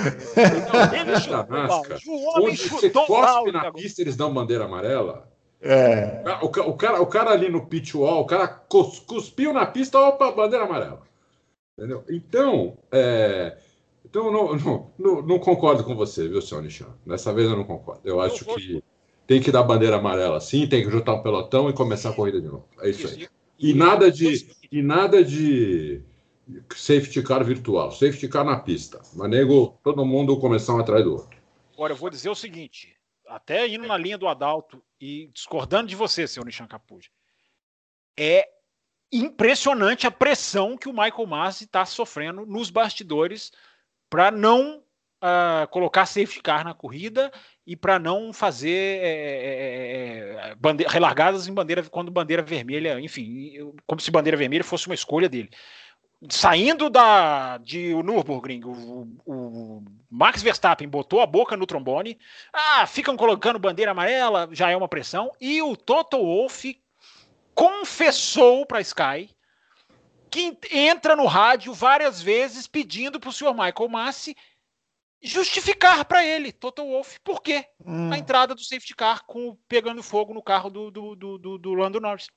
Ele 1.02 1.20
chutou 1.20 1.46
NASCAR, 1.50 2.00
o 2.08 2.30
homem 2.30 2.48
onde 2.48 2.58
chutou 2.58 2.80
você 2.80 2.90
cospe 2.90 3.52
na 3.52 3.74
pista 3.74 4.02
eles 4.02 4.16
dão 4.16 4.34
bandeira 4.34 4.64
amarela. 4.64 5.28
É. 5.62 6.24
O, 6.42 6.46
o, 6.46 6.78
cara, 6.78 7.02
o 7.02 7.08
cara 7.08 7.32
ali 7.32 7.50
no 7.50 7.68
pit 7.68 7.98
wall, 7.98 8.22
o 8.22 8.26
cara 8.26 8.48
cuspiu 8.48 9.52
na 9.52 9.66
pista, 9.66 10.00
opa, 10.00 10.32
bandeira 10.32 10.64
amarela. 10.64 11.04
Entendeu? 11.78 12.06
Então, 12.10 12.78
é, 12.90 13.58
então 14.16 14.32
não, 14.32 14.56
não, 14.56 14.94
não, 14.98 15.22
não, 15.22 15.40
concordo 15.40 15.84
com 15.84 15.94
você, 15.94 16.30
viu, 16.30 16.42
senhor 16.42 16.62
Nishan? 16.62 16.96
Dessa 17.06 17.34
vez 17.34 17.50
eu 17.50 17.58
não 17.58 17.66
concordo. 17.66 18.02
Eu 18.06 18.22
acho 18.22 18.46
que 18.46 18.82
tem 19.28 19.42
que 19.42 19.52
dar 19.52 19.64
bandeira 19.64 19.98
amarela 19.98 20.40
sim, 20.40 20.66
tem 20.68 20.86
que 20.86 20.90
juntar 20.90 21.16
um 21.16 21.22
pelotão 21.22 21.70
e 21.70 21.74
começar 21.74 22.12
a 22.12 22.14
corrida 22.14 22.40
de 22.40 22.48
novo. 22.48 22.66
É 22.80 22.90
isso 22.90 23.08
aí. 23.08 23.28
E 23.60 23.74
nada 23.74 24.10
de, 24.10 24.48
e 24.72 24.82
nada 24.82 25.22
de 25.22 26.02
safety 26.74 27.22
car 27.24 27.44
virtual, 27.44 27.92
safety 27.92 28.30
car 28.30 28.46
na 28.46 28.58
pista. 28.58 29.02
Manego, 29.14 29.78
todo 29.84 30.06
mundo 30.06 30.40
começar 30.40 30.74
um 30.74 30.80
atrás 30.80 31.04
do 31.04 31.12
outro. 31.12 31.38
Agora, 31.74 31.92
eu 31.92 31.98
vou 31.98 32.10
dizer 32.10 32.30
o 32.30 32.36
seguinte, 32.36 32.96
até 33.28 33.68
indo 33.68 33.86
na 33.86 33.98
linha 33.98 34.18
do 34.18 34.30
Adalto 34.30 34.82
e 35.00 35.30
discordando 35.34 35.90
de 35.90 35.96
você, 35.96 36.26
senhor 36.26 36.46
Nishan 36.46 36.68
Capuz, 36.68 37.10
é 38.18 38.48
impressionante 39.12 40.08
a 40.08 40.12
pressão 40.12 40.78
que 40.78 40.88
o 40.88 40.94
Michael 40.94 41.28
Masi 41.28 41.66
está 41.66 41.86
sofrendo 41.86 42.46
nos 42.46 42.70
bastidores 42.70 43.52
para 44.10 44.32
não 44.32 44.82
uh, 45.24 45.68
colocar 45.70 46.06
safety 46.06 46.42
car 46.42 46.64
na 46.64 46.74
corrida 46.74 47.32
e 47.66 47.76
para 47.76 47.98
não 47.98 48.32
fazer 48.32 49.00
é, 49.02 50.50
é, 50.52 50.56
bandeira, 50.56 50.92
relargadas 50.92 51.48
em 51.48 51.54
bandeira 51.54 51.84
quando 51.84 52.12
bandeira 52.12 52.44
vermelha, 52.44 53.00
enfim, 53.00 53.74
como 53.88 54.00
se 54.00 54.12
bandeira 54.12 54.38
vermelha 54.38 54.64
fosse 54.64 54.88
uma 54.88 54.96
escolha 54.96 55.28
dele. 55.28 55.50
Saindo 56.30 56.90
da 56.90 57.58
de 57.58 57.94
Nürburgring, 57.94 58.64
o, 58.64 59.08
o 59.26 59.84
Max 60.10 60.42
Verstappen 60.42 60.88
botou 60.88 61.22
a 61.22 61.26
boca 61.26 61.58
no 61.58 61.66
trombone. 61.68 62.18
Ah, 62.54 62.88
ficam 62.88 63.18
colocando 63.18 63.60
bandeira 63.60 63.92
amarela, 63.92 64.48
já 64.52 64.72
é 64.72 64.78
uma 64.78 64.88
pressão. 64.88 65.32
E 65.42 65.62
o 65.62 65.76
Toto 65.76 66.18
Wolff 66.18 66.80
confessou 67.54 68.66
para 68.66 68.82
Sky 68.82 69.35
que 70.36 70.58
entra 70.70 71.16
no 71.16 71.26
rádio 71.26 71.74
várias 71.74 72.22
vezes 72.22 72.68
pedindo 72.68 73.20
para 73.20 73.30
o 73.30 73.34
senhor 73.34 73.54
Michael 73.54 73.90
Massi 73.90 74.36
justificar 75.22 76.04
para 76.06 76.26
ele, 76.26 76.52
Toto 76.52 76.84
Wolff, 76.84 77.20
por 77.22 77.42
quê 77.42 77.66
hum. 77.84 78.12
a 78.12 78.18
entrada 78.18 78.54
do 78.54 78.62
safety 78.62 78.94
car 78.94 79.26
com 79.26 79.58
pegando 79.68 80.04
fogo 80.04 80.34
no 80.34 80.44
carro 80.44 80.70
do, 80.70 80.92
do, 80.92 81.16
do, 81.16 81.58
do 81.58 81.74
Lando 81.74 82.02
Norris. 82.02 82.28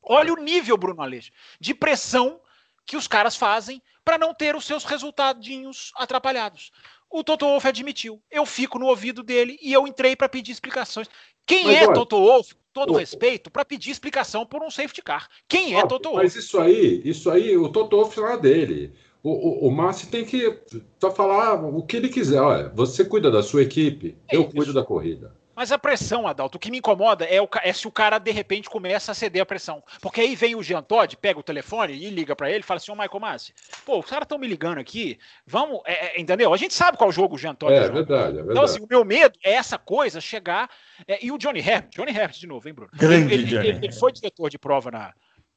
Olha 0.00 0.32
o 0.32 0.36
nível, 0.36 0.76
Bruno 0.76 1.02
Aleixo, 1.02 1.32
de 1.60 1.74
pressão 1.74 2.40
que 2.86 2.96
os 2.96 3.08
caras 3.08 3.36
fazem 3.36 3.82
para 4.04 4.16
não 4.16 4.32
ter 4.32 4.54
os 4.54 4.64
seus 4.64 4.84
resultadinhos 4.84 5.92
atrapalhados. 5.96 6.70
O 7.10 7.24
Toto 7.24 7.44
Wolff 7.44 7.66
admitiu. 7.66 8.22
Eu 8.30 8.46
fico 8.46 8.78
no 8.78 8.86
ouvido 8.86 9.22
dele 9.22 9.58
e 9.60 9.72
eu 9.72 9.86
entrei 9.86 10.14
para 10.14 10.28
pedir 10.28 10.52
explicações. 10.52 11.08
Quem 11.48 11.64
mas, 11.64 11.76
é 11.76 11.86
olha, 11.86 11.94
Toto 11.94 12.16
Wolff, 12.16 12.54
todo 12.74 12.92
o, 12.92 12.96
respeito, 12.96 13.50
para 13.50 13.64
pedir 13.64 13.90
explicação 13.90 14.44
por 14.44 14.62
um 14.62 14.70
safety 14.70 15.02
car? 15.02 15.28
Quem 15.48 15.74
é 15.74 15.86
Toto 15.86 16.10
Wolff? 16.10 16.22
Mas 16.22 16.36
isso 16.36 16.60
aí, 16.60 17.00
isso 17.04 17.30
aí, 17.30 17.56
o 17.56 17.70
Toto 17.70 17.96
Wolff 17.96 18.20
lá 18.20 18.36
dele. 18.36 18.92
O, 19.22 19.30
o, 19.30 19.68
o 19.68 19.70
Massi 19.72 20.08
tem 20.08 20.24
que 20.24 20.58
só 21.00 21.10
falar 21.10 21.54
o 21.54 21.82
que 21.82 21.96
ele 21.96 22.08
quiser. 22.08 22.40
Olha, 22.40 22.68
você 22.74 23.04
cuida 23.04 23.30
da 23.30 23.42
sua 23.42 23.62
equipe, 23.62 24.14
é 24.28 24.36
eu 24.36 24.42
isso. 24.42 24.50
cuido 24.50 24.72
da 24.72 24.84
corrida. 24.84 25.34
Mas 25.58 25.72
a 25.72 25.78
pressão, 25.78 26.28
Adalto, 26.28 26.56
o 26.56 26.60
que 26.60 26.70
me 26.70 26.78
incomoda 26.78 27.24
é, 27.24 27.42
o, 27.42 27.48
é, 27.64 27.72
se 27.72 27.88
o 27.88 27.90
cara 27.90 28.20
de 28.20 28.30
repente 28.30 28.70
começa 28.70 29.10
a 29.10 29.14
ceder 29.14 29.42
a 29.42 29.44
pressão. 29.44 29.82
Porque 30.00 30.20
aí 30.20 30.36
vem 30.36 30.54
o 30.54 30.62
Jean 30.62 30.84
Todd, 30.84 31.16
pega 31.16 31.40
o 31.40 31.42
telefone 31.42 31.94
e 31.94 32.10
liga 32.10 32.36
para 32.36 32.48
ele 32.48 32.60
e 32.60 32.62
fala 32.62 32.78
assim: 32.78 32.92
Ô 32.92 32.94
Michael 32.94 33.18
Massi, 33.18 33.52
pô, 33.84 33.98
os 33.98 34.06
caras 34.06 34.24
estão 34.24 34.38
me 34.38 34.46
ligando 34.46 34.78
aqui, 34.78 35.18
vamos. 35.44 35.80
É, 35.84 36.16
é, 36.16 36.20
entendeu? 36.20 36.54
A 36.54 36.56
gente 36.56 36.72
sabe 36.72 36.96
qual 36.96 37.10
jogo 37.10 37.34
o 37.34 37.38
Jean 37.38 37.56
Todd 37.56 37.72
é. 37.72 37.78
É 37.78 37.90
verdade, 37.90 38.04
é 38.04 38.32
verdade. 38.34 38.50
Então, 38.52 38.62
assim, 38.62 38.80
o 38.80 38.86
meu 38.88 39.04
medo 39.04 39.36
é 39.42 39.54
essa 39.54 39.76
coisa 39.76 40.20
chegar. 40.20 40.70
É, 41.08 41.24
e 41.26 41.32
o 41.32 41.38
Johnny 41.38 41.58
Herbert, 41.58 41.90
Johnny 41.90 42.12
Herbert 42.12 42.38
de 42.38 42.46
novo, 42.46 42.68
hein, 42.68 42.74
Bruno? 42.74 42.92
Grande 42.94 43.34
ele, 43.34 43.42
ele, 43.42 43.68
ele, 43.68 43.86
ele 43.86 43.92
foi 43.92 44.12
diretor 44.12 44.48
de 44.48 44.60
prova 44.60 44.92
na, 44.92 45.12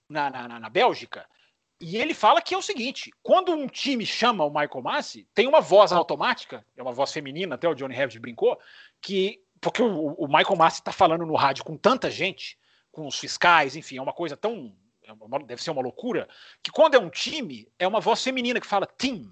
na, 0.09 0.31
na, 0.31 0.59
na 0.61 0.69
Bélgica. 0.69 1.27
E 1.81 1.97
ele 1.97 2.13
fala 2.13 2.41
que 2.41 2.53
é 2.53 2.57
o 2.57 2.61
seguinte: 2.61 3.11
quando 3.21 3.51
um 3.51 3.67
time 3.67 4.05
chama 4.05 4.45
o 4.45 4.49
Michael 4.49 4.81
Massi, 4.81 5.27
tem 5.33 5.47
uma 5.47 5.61
voz 5.61 5.91
automática, 5.91 6.63
é 6.77 6.81
uma 6.81 6.91
voz 6.91 7.11
feminina, 7.11 7.53
até 7.55 7.67
o 7.67 7.73
Johnny 7.75 7.95
Herbert 7.95 8.19
brincou, 8.19 8.57
que. 8.99 9.39
Porque 9.61 9.81
o, 9.81 10.13
o 10.13 10.27
Michael 10.27 10.55
Massi 10.57 10.79
está 10.79 10.91
falando 10.91 11.25
no 11.25 11.35
rádio 11.35 11.63
com 11.63 11.77
tanta 11.77 12.09
gente, 12.09 12.57
com 12.91 13.07
os 13.07 13.17
fiscais, 13.17 13.75
enfim, 13.75 13.97
é 13.97 14.01
uma 14.01 14.11
coisa 14.11 14.35
tão. 14.35 14.75
É 15.03 15.45
deve 15.45 15.61
ser 15.61 15.71
uma 15.71 15.81
loucura, 15.81 16.27
que 16.63 16.71
quando 16.71 16.95
é 16.95 16.99
um 16.99 17.09
time, 17.09 17.67
é 17.77 17.87
uma 17.87 17.99
voz 17.99 18.23
feminina 18.23 18.59
que 18.59 18.67
fala 18.67 18.85
team. 18.85 19.31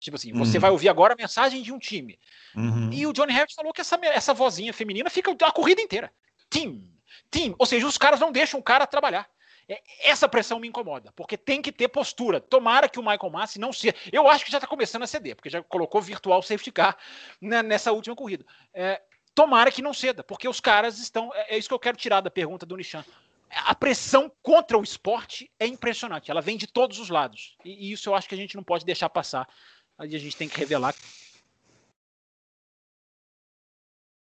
Tipo 0.00 0.16
assim, 0.16 0.32
uhum. 0.32 0.38
você 0.38 0.58
vai 0.58 0.70
ouvir 0.70 0.88
agora 0.88 1.14
a 1.14 1.16
mensagem 1.16 1.60
de 1.60 1.72
um 1.72 1.78
time. 1.78 2.18
Uhum. 2.54 2.90
E 2.92 3.06
o 3.06 3.12
Johnny 3.12 3.32
Herbert 3.32 3.54
falou 3.54 3.72
que 3.72 3.80
essa, 3.80 3.98
essa 4.04 4.32
vozinha 4.32 4.72
feminina 4.72 5.10
fica 5.10 5.34
a 5.42 5.52
corrida 5.52 5.82
inteira. 5.82 6.12
Team. 6.48 6.82
Team. 7.30 7.54
Ou 7.58 7.66
seja, 7.66 7.86
os 7.86 7.98
caras 7.98 8.20
não 8.20 8.30
deixam 8.30 8.60
o 8.60 8.62
cara 8.62 8.86
trabalhar. 8.86 9.28
É, 9.68 9.82
essa 10.02 10.28
pressão 10.28 10.58
me 10.58 10.66
incomoda, 10.66 11.12
porque 11.14 11.36
tem 11.36 11.60
que 11.60 11.70
ter 11.70 11.88
postura. 11.88 12.40
Tomara 12.40 12.88
que 12.88 12.98
o 12.98 13.02
Michael 13.02 13.30
Massi 13.30 13.58
não 13.58 13.72
seja. 13.72 13.94
Eu 14.10 14.28
acho 14.28 14.44
que 14.44 14.50
já 14.50 14.58
está 14.58 14.66
começando 14.66 15.02
a 15.02 15.06
ceder, 15.06 15.36
porque 15.36 15.50
já 15.50 15.62
colocou 15.62 16.00
virtual 16.00 16.42
safety 16.42 16.72
car 16.72 16.96
nessa 17.40 17.92
última 17.92 18.16
corrida. 18.16 18.46
É, 18.72 19.02
tomara 19.38 19.70
que 19.70 19.80
não 19.80 19.94
ceda, 19.94 20.24
porque 20.24 20.48
os 20.48 20.58
caras 20.58 20.98
estão. 20.98 21.32
É, 21.32 21.54
é 21.54 21.58
isso 21.58 21.68
que 21.68 21.74
eu 21.74 21.78
quero 21.78 21.96
tirar 21.96 22.20
da 22.20 22.30
pergunta 22.30 22.66
do 22.66 22.76
Nishan. 22.76 23.04
A 23.50 23.74
pressão 23.74 24.30
contra 24.42 24.76
o 24.76 24.82
esporte 24.82 25.48
é 25.60 25.66
impressionante. 25.66 26.30
Ela 26.30 26.42
vem 26.42 26.56
de 26.56 26.66
todos 26.66 26.98
os 26.98 27.08
lados. 27.08 27.56
E, 27.64 27.88
e 27.88 27.92
isso 27.92 28.08
eu 28.08 28.14
acho 28.16 28.28
que 28.28 28.34
a 28.34 28.38
gente 28.38 28.56
não 28.56 28.64
pode 28.64 28.84
deixar 28.84 29.08
passar. 29.08 29.48
Aí 29.96 30.14
a 30.14 30.18
gente 30.18 30.36
tem 30.36 30.48
que 30.48 30.58
revelar. 30.58 30.94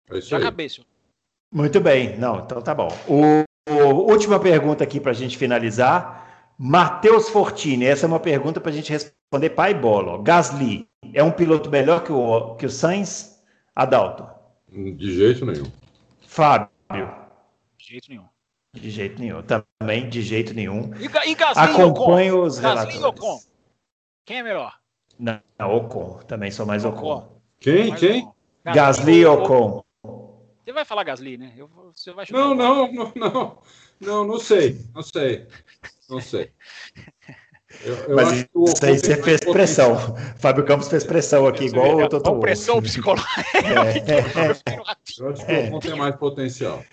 É 0.10 0.18
isso 0.18 0.30
Já 0.30 0.38
aí. 0.38 0.44
acabei, 0.44 0.70
senhor. 0.70 0.88
Muito 1.54 1.82
bem. 1.82 2.18
Não, 2.18 2.40
então 2.40 2.62
tá 2.62 2.74
bom. 2.74 2.90
O 3.08 3.46
última 4.10 4.40
pergunta 4.40 4.84
aqui 4.84 5.00
para 5.00 5.12
a 5.12 5.16
gente 5.16 5.38
finalizar. 5.38 6.54
Matheus 6.58 7.28
Fortini, 7.30 7.86
essa 7.86 8.06
é 8.06 8.08
uma 8.08 8.20
pergunta 8.20 8.62
para 8.62 8.72
a 8.72 8.74
gente 8.74 8.92
responder 8.92 9.50
pai 9.52 9.74
bola. 9.74 10.22
Gasly 10.24 10.88
é 11.14 11.24
um 11.24 11.32
piloto 11.32 11.70
melhor 11.70 12.04
que 12.04 12.12
o, 12.12 12.56
que 12.56 12.66
o 12.66 12.70
Sainz? 12.70 13.42
Adalto? 13.76 14.41
De 14.72 15.14
jeito 15.14 15.46
nenhum. 15.46 15.70
Fábio? 16.28 16.70
De 17.78 17.86
jeito 17.86 18.10
nenhum. 18.10 18.26
De 18.74 18.90
jeito 18.90 19.20
nenhum. 19.20 19.44
Também 19.44 20.10
de 20.10 20.22
jeito 20.22 20.54
nenhum. 20.54 20.94
E, 20.96 21.06
e 21.06 21.36
Gasly 21.36 21.64
Acompanho 21.64 22.42
os 22.42 22.58
Gasly 22.58 22.98
Quem 24.26 24.38
é 24.38 24.44
melhor? 24.44 24.80
Não, 25.20 25.42
Ocon. 25.60 26.20
Também 26.20 26.52
sou 26.52 26.66
mais 26.66 26.86
Ocon. 26.86 27.42
Quem? 27.60 27.90
Mais 27.90 28.00
Quem? 28.00 28.24
Ocon. 28.24 28.34
Gasly 28.64 29.26
Ocon. 29.26 29.84
Você 30.64 30.72
vai 30.72 30.86
falar 30.86 31.04
Gasly, 31.04 31.38
né? 31.38 31.54
Eu, 31.58 31.70
você 31.94 32.14
vai 32.14 32.26
não, 32.32 32.56
não, 32.56 32.92
não, 32.94 33.12
não, 33.14 33.62
não, 34.00 34.26
não 34.26 34.40
sei, 34.40 34.80
não 34.96 35.02
sei, 35.02 35.48
não 36.10 36.22
sei. 36.22 36.54
Eu, 37.84 37.96
eu 37.96 38.16
Mas 38.16 38.32
isso 38.32 38.86
aí 38.86 39.00
você 39.00 39.22
fez 39.22 39.40
pressão. 39.42 39.96
Fábio 40.38 40.66
Campos 40.66 40.88
fez 40.88 41.04
pressão 41.04 41.48
aqui, 41.48 41.66
igual 41.66 41.98
o 41.98 42.10
Toto. 42.10 42.40
Pressão 42.40 42.82
psicológica. 42.82 43.32
É. 43.56 44.20
Eu 45.20 45.28
acho 45.30 45.46
que 45.46 45.54
o 45.54 45.68
Ocon 45.68 45.80
tem 45.80 45.96
mais 45.96 46.16
potencial. 46.16 46.84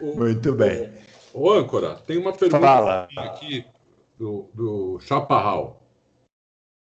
O, 0.00 0.16
Muito 0.16 0.52
bem. 0.54 0.90
O, 1.32 1.42
o 1.42 1.52
âncora, 1.52 1.96
tem 2.06 2.16
uma 2.16 2.32
pergunta 2.32 2.60
Fala. 2.60 3.08
aqui 3.16 3.64
do, 4.18 4.48
do 4.54 4.98
Chaparral. 5.00 5.80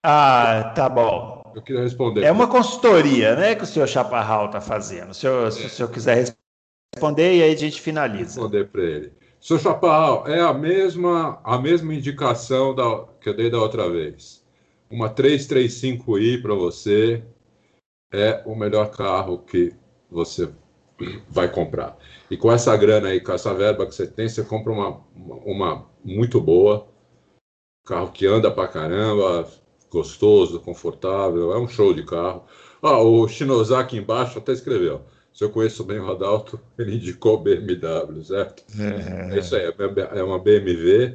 Ah, 0.03 0.73
tá 0.75 0.89
bom. 0.89 1.43
Eu 1.55 1.63
queria 1.63 1.83
responder. 1.83 2.25
É 2.25 2.33
uma 2.33 2.49
consultoria, 2.49 3.37
né, 3.37 3.55
que 3.55 3.65
o 3.65 3.67
senhor 3.67 3.87
Chaparral 3.87 4.47
está 4.47 4.61
fazendo. 4.61 5.13
Se 5.13 5.27
o, 5.29 5.51
se 5.51 5.67
o 5.67 5.69
senhor 5.69 5.91
quiser 5.91 6.33
responder, 6.95 7.37
e 7.37 7.43
aí 7.43 7.53
a 7.53 7.57
gente 7.57 7.81
finaliza. 7.81 8.41
Responder 8.41 8.69
para 8.69 8.83
ele. 8.83 9.20
Senhor 9.41 9.59
Chaparral, 9.59 10.29
é 10.29 10.39
a 10.39 10.53
mesma, 10.53 11.41
a 11.43 11.59
mesma 11.59 11.95
indicação 11.95 12.75
da, 12.75 13.07
que 13.21 13.29
eu 13.31 13.35
dei 13.35 13.49
da 13.49 13.59
outra 13.59 13.89
vez. 13.89 14.45
Uma 14.91 15.09
335i 15.09 16.43
para 16.43 16.55
você 16.55 17.25
é 18.13 18.43
o 18.45 18.55
melhor 18.55 18.91
carro 18.91 19.39
que 19.39 19.73
você 20.11 20.51
vai 21.29 21.51
comprar. 21.51 21.97
E 22.31 22.37
com 22.37 22.53
essa 22.53 22.77
grana 22.77 23.09
aí, 23.09 23.21
com 23.21 23.33
essa 23.33 23.55
verba 23.55 23.87
que 23.87 23.95
você 23.95 24.07
tem, 24.07 24.29
você 24.29 24.43
compra 24.43 24.73
uma, 24.73 25.01
uma 25.17 25.87
muito 26.05 26.39
boa, 26.39 26.87
carro 27.87 28.13
que 28.13 28.27
anda 28.27 28.51
pra 28.51 28.69
caramba, 28.69 29.49
gostoso, 29.91 30.61
confortável, 30.61 31.53
é 31.55 31.59
um 31.59 31.67
show 31.67 31.95
de 31.95 32.05
carro. 32.05 32.45
Ah, 32.83 32.99
o 32.99 33.27
Shinozaki 33.27 33.97
embaixo 33.97 34.39
até 34.39 34.53
escreveu. 34.53 35.03
Se 35.33 35.45
eu 35.45 35.51
conheço 35.51 35.85
bem 35.85 35.99
o 35.99 36.11
Adalto, 36.11 36.61
ele 36.79 36.97
indicou 36.97 37.39
BMW, 37.39 38.25
certo? 38.25 38.63
É, 38.79 39.37
é 39.37 39.39
isso 39.39 39.55
aí, 39.57 39.63
é 39.65 40.23
uma 40.23 40.39
BMW 40.39 41.15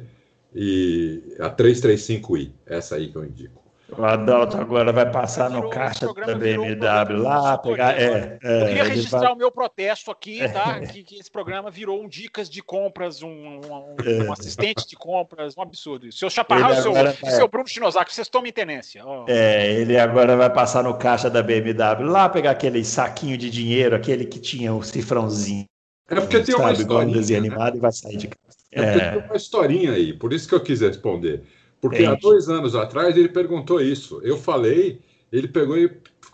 e 0.54 1.36
a 1.38 1.50
335i, 1.50 2.50
essa 2.64 2.96
aí 2.96 3.10
que 3.10 3.16
eu 3.16 3.24
indico. 3.24 3.62
O 3.88 4.04
Adalto 4.04 4.56
agora 4.56 4.92
vai 4.92 5.10
passar 5.10 5.48
no 5.48 5.70
caixa 5.70 6.12
da 6.12 6.34
BMW 6.34 7.22
lá, 7.22 7.56
pegar. 7.56 8.00
É, 8.00 8.38
é, 8.42 8.62
eu 8.62 8.66
queria 8.66 8.84
registrar 8.84 9.20
vai... 9.20 9.32
o 9.32 9.36
meu 9.36 9.50
protesto 9.50 10.10
aqui, 10.10 10.40
tá? 10.48 10.80
que, 10.80 11.04
que, 11.04 11.20
esse 11.20 11.30
programa 11.30 11.70
virou 11.70 12.02
um 12.02 12.08
dicas 12.08 12.50
de 12.50 12.60
compras, 12.62 13.22
um, 13.22 13.28
um, 13.28 14.26
um 14.26 14.32
assistente 14.32 14.88
de 14.88 14.96
compras, 14.96 15.56
um 15.56 15.62
absurdo. 15.62 16.10
Seu 16.10 16.28
Chaparral 16.28 16.72
e 16.72 16.82
seu, 16.82 16.92
vai... 16.92 17.12
seu 17.12 17.46
Bruno 17.46 17.68
Shinosaki, 17.68 18.12
vocês 18.12 18.28
tomem 18.28 18.52
tenência. 18.52 19.06
Oh. 19.06 19.24
É, 19.28 19.72
ele 19.72 19.96
agora 19.96 20.36
vai 20.36 20.50
passar 20.50 20.82
no 20.82 20.94
caixa 20.94 21.30
da 21.30 21.42
BMW 21.42 22.10
lá, 22.10 22.28
pegar 22.28 22.50
aquele 22.50 22.84
saquinho 22.84 23.38
de 23.38 23.48
dinheiro, 23.48 23.94
aquele 23.94 24.24
que 24.24 24.40
tinha 24.40 24.74
o 24.74 24.82
cifrãozinho. 24.82 25.64
É 26.08 26.20
porque 26.20 26.40
tem 26.40 26.54
uma 26.54 26.72
história. 26.72 27.06
né? 27.06 27.36
animado 27.36 27.76
e 27.76 27.80
vai 27.80 27.92
sair 27.92 28.16
de 28.16 28.28
casa. 28.28 28.56
É, 28.72 28.80
é 28.80 28.92
porque 28.92 29.20
tem 29.20 29.28
uma 29.28 29.36
historinha 29.36 29.92
aí, 29.92 30.12
por 30.12 30.32
isso 30.32 30.48
que 30.48 30.54
eu 30.54 30.62
quis 30.62 30.80
responder. 30.80 31.42
Porque 31.80 32.02
Entendi. 32.02 32.12
há 32.12 32.14
dois 32.14 32.48
anos 32.48 32.74
atrás 32.74 33.16
ele 33.16 33.28
perguntou 33.28 33.80
isso. 33.80 34.20
Eu 34.22 34.36
falei, 34.36 35.00
ele 35.32 35.48
pegou 35.48 35.76
e 35.78 35.90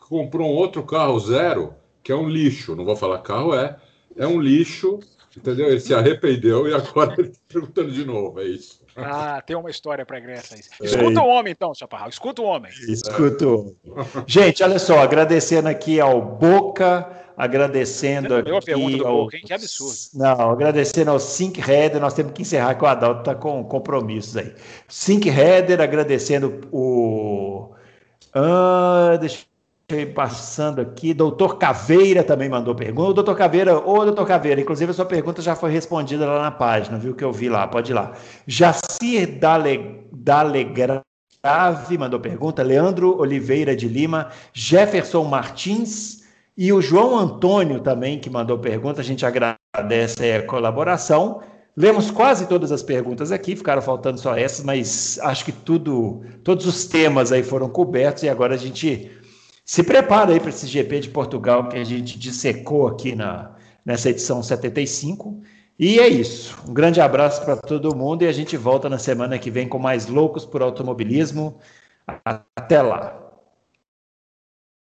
comprou 0.08 0.48
um 0.48 0.54
outro 0.54 0.84
carro 0.84 1.18
zero, 1.20 1.74
que 2.02 2.12
é 2.12 2.16
um 2.16 2.28
lixo. 2.28 2.74
Não 2.76 2.84
vou 2.84 2.96
falar 2.96 3.18
carro, 3.20 3.54
é. 3.54 3.78
É 4.16 4.26
um 4.26 4.40
lixo, 4.40 5.00
entendeu? 5.36 5.68
Ele 5.68 5.80
se 5.80 5.94
arrependeu 5.94 6.68
e 6.68 6.74
agora 6.74 7.14
ele 7.18 7.28
está 7.28 7.40
perguntando 7.48 7.90
de 7.92 8.04
novo. 8.04 8.40
É 8.40 8.44
isso. 8.44 8.81
Ah, 8.96 9.42
tem 9.44 9.56
uma 9.56 9.70
história 9.70 10.04
aí. 10.08 10.60
É. 10.80 10.84
Escuta 10.84 11.22
o 11.22 11.26
homem, 11.26 11.52
então, 11.52 11.74
Chaparral. 11.74 12.08
Escuta 12.08 12.42
o 12.42 12.44
homem. 12.44 12.70
Escuta 12.88 13.46
o 13.46 13.60
homem. 13.60 13.76
Gente, 14.26 14.62
olha 14.62 14.78
só, 14.78 15.00
agradecendo 15.00 15.68
aqui 15.68 16.00
ao 16.00 16.20
Boca 16.20 17.22
agradecendo 17.36 18.36
aqui. 18.36 18.50
a 18.54 18.60
pergunta 18.60 18.96
do 18.98 19.06
ao... 19.06 19.28
Que 19.28 19.52
absurdo. 19.52 19.96
Não, 20.14 20.50
agradecendo 20.50 21.10
ao 21.10 21.18
Sync 21.18 21.58
Header, 21.58 22.00
nós 22.00 22.14
temos 22.14 22.32
que 22.32 22.42
encerrar 22.42 22.74
que 22.74 22.84
o 22.84 22.86
Adalto 22.86 23.20
está 23.20 23.34
com 23.34 23.64
compromissos 23.64 24.36
aí. 24.36 24.54
Sync 24.88 25.28
Header, 25.28 25.80
agradecendo 25.80 26.60
o. 26.70 27.70
Ah, 28.34 29.16
deixa 29.18 29.44
passando 30.14 30.80
aqui. 30.80 31.14
Doutor 31.14 31.58
Caveira 31.58 32.22
também 32.22 32.48
mandou 32.48 32.74
pergunta. 32.74 33.14
Doutor 33.14 33.36
Caveira, 33.36 33.78
ô 33.78 34.04
doutor 34.04 34.26
Caveira, 34.26 34.60
inclusive 34.60 34.90
a 34.90 34.94
sua 34.94 35.04
pergunta 35.04 35.40
já 35.42 35.54
foi 35.54 35.70
respondida 35.70 36.26
lá 36.26 36.42
na 36.42 36.50
página, 36.50 36.98
viu? 36.98 37.14
Que 37.14 37.24
eu 37.24 37.32
vi 37.32 37.48
lá, 37.48 37.66
pode 37.66 37.92
ir 37.92 37.94
lá. 37.94 38.12
Jacir 38.46 39.38
Dale, 39.38 40.06
Dalegrave 40.12 41.04
mandou 41.98 42.20
pergunta. 42.20 42.62
Leandro 42.62 43.18
Oliveira 43.18 43.74
de 43.76 43.88
Lima. 43.88 44.30
Jefferson 44.52 45.24
Martins. 45.24 46.22
E 46.56 46.72
o 46.72 46.82
João 46.82 47.18
Antônio 47.18 47.80
também, 47.80 48.18
que 48.18 48.28
mandou 48.28 48.58
pergunta, 48.58 49.00
a 49.00 49.04
gente 49.04 49.24
agradece 49.24 50.32
a 50.32 50.42
colaboração. 50.46 51.40
Lemos 51.74 52.10
quase 52.10 52.46
todas 52.46 52.70
as 52.70 52.82
perguntas 52.82 53.32
aqui, 53.32 53.56
ficaram 53.56 53.80
faltando 53.80 54.20
só 54.20 54.36
essas, 54.36 54.62
mas 54.62 55.18
acho 55.22 55.42
que 55.46 55.52
tudo, 55.52 56.22
todos 56.44 56.66
os 56.66 56.84
temas 56.84 57.32
aí 57.32 57.42
foram 57.42 57.66
cobertos 57.66 58.22
e 58.22 58.28
agora 58.28 58.54
a 58.54 58.58
gente 58.58 59.10
se 59.64 59.82
prepara 59.82 60.32
aí 60.32 60.40
para 60.40 60.50
esse 60.50 60.66
GP 60.66 61.00
de 61.00 61.08
Portugal 61.08 61.68
que 61.68 61.76
a 61.76 61.84
gente 61.84 62.18
dissecou 62.18 62.88
aqui 62.88 63.14
na, 63.14 63.54
nessa 63.84 64.10
edição 64.10 64.42
75. 64.42 65.40
E 65.78 65.98
é 65.98 66.08
isso. 66.08 66.56
Um 66.68 66.74
grande 66.74 67.00
abraço 67.00 67.44
para 67.44 67.56
todo 67.56 67.94
mundo 67.96 68.22
e 68.22 68.28
a 68.28 68.32
gente 68.32 68.56
volta 68.56 68.88
na 68.88 68.98
semana 68.98 69.38
que 69.38 69.50
vem 69.50 69.68
com 69.68 69.78
mais 69.78 70.06
Loucos 70.06 70.44
por 70.44 70.62
Automobilismo. 70.62 71.58
Até 72.56 72.82
lá. 72.82 73.21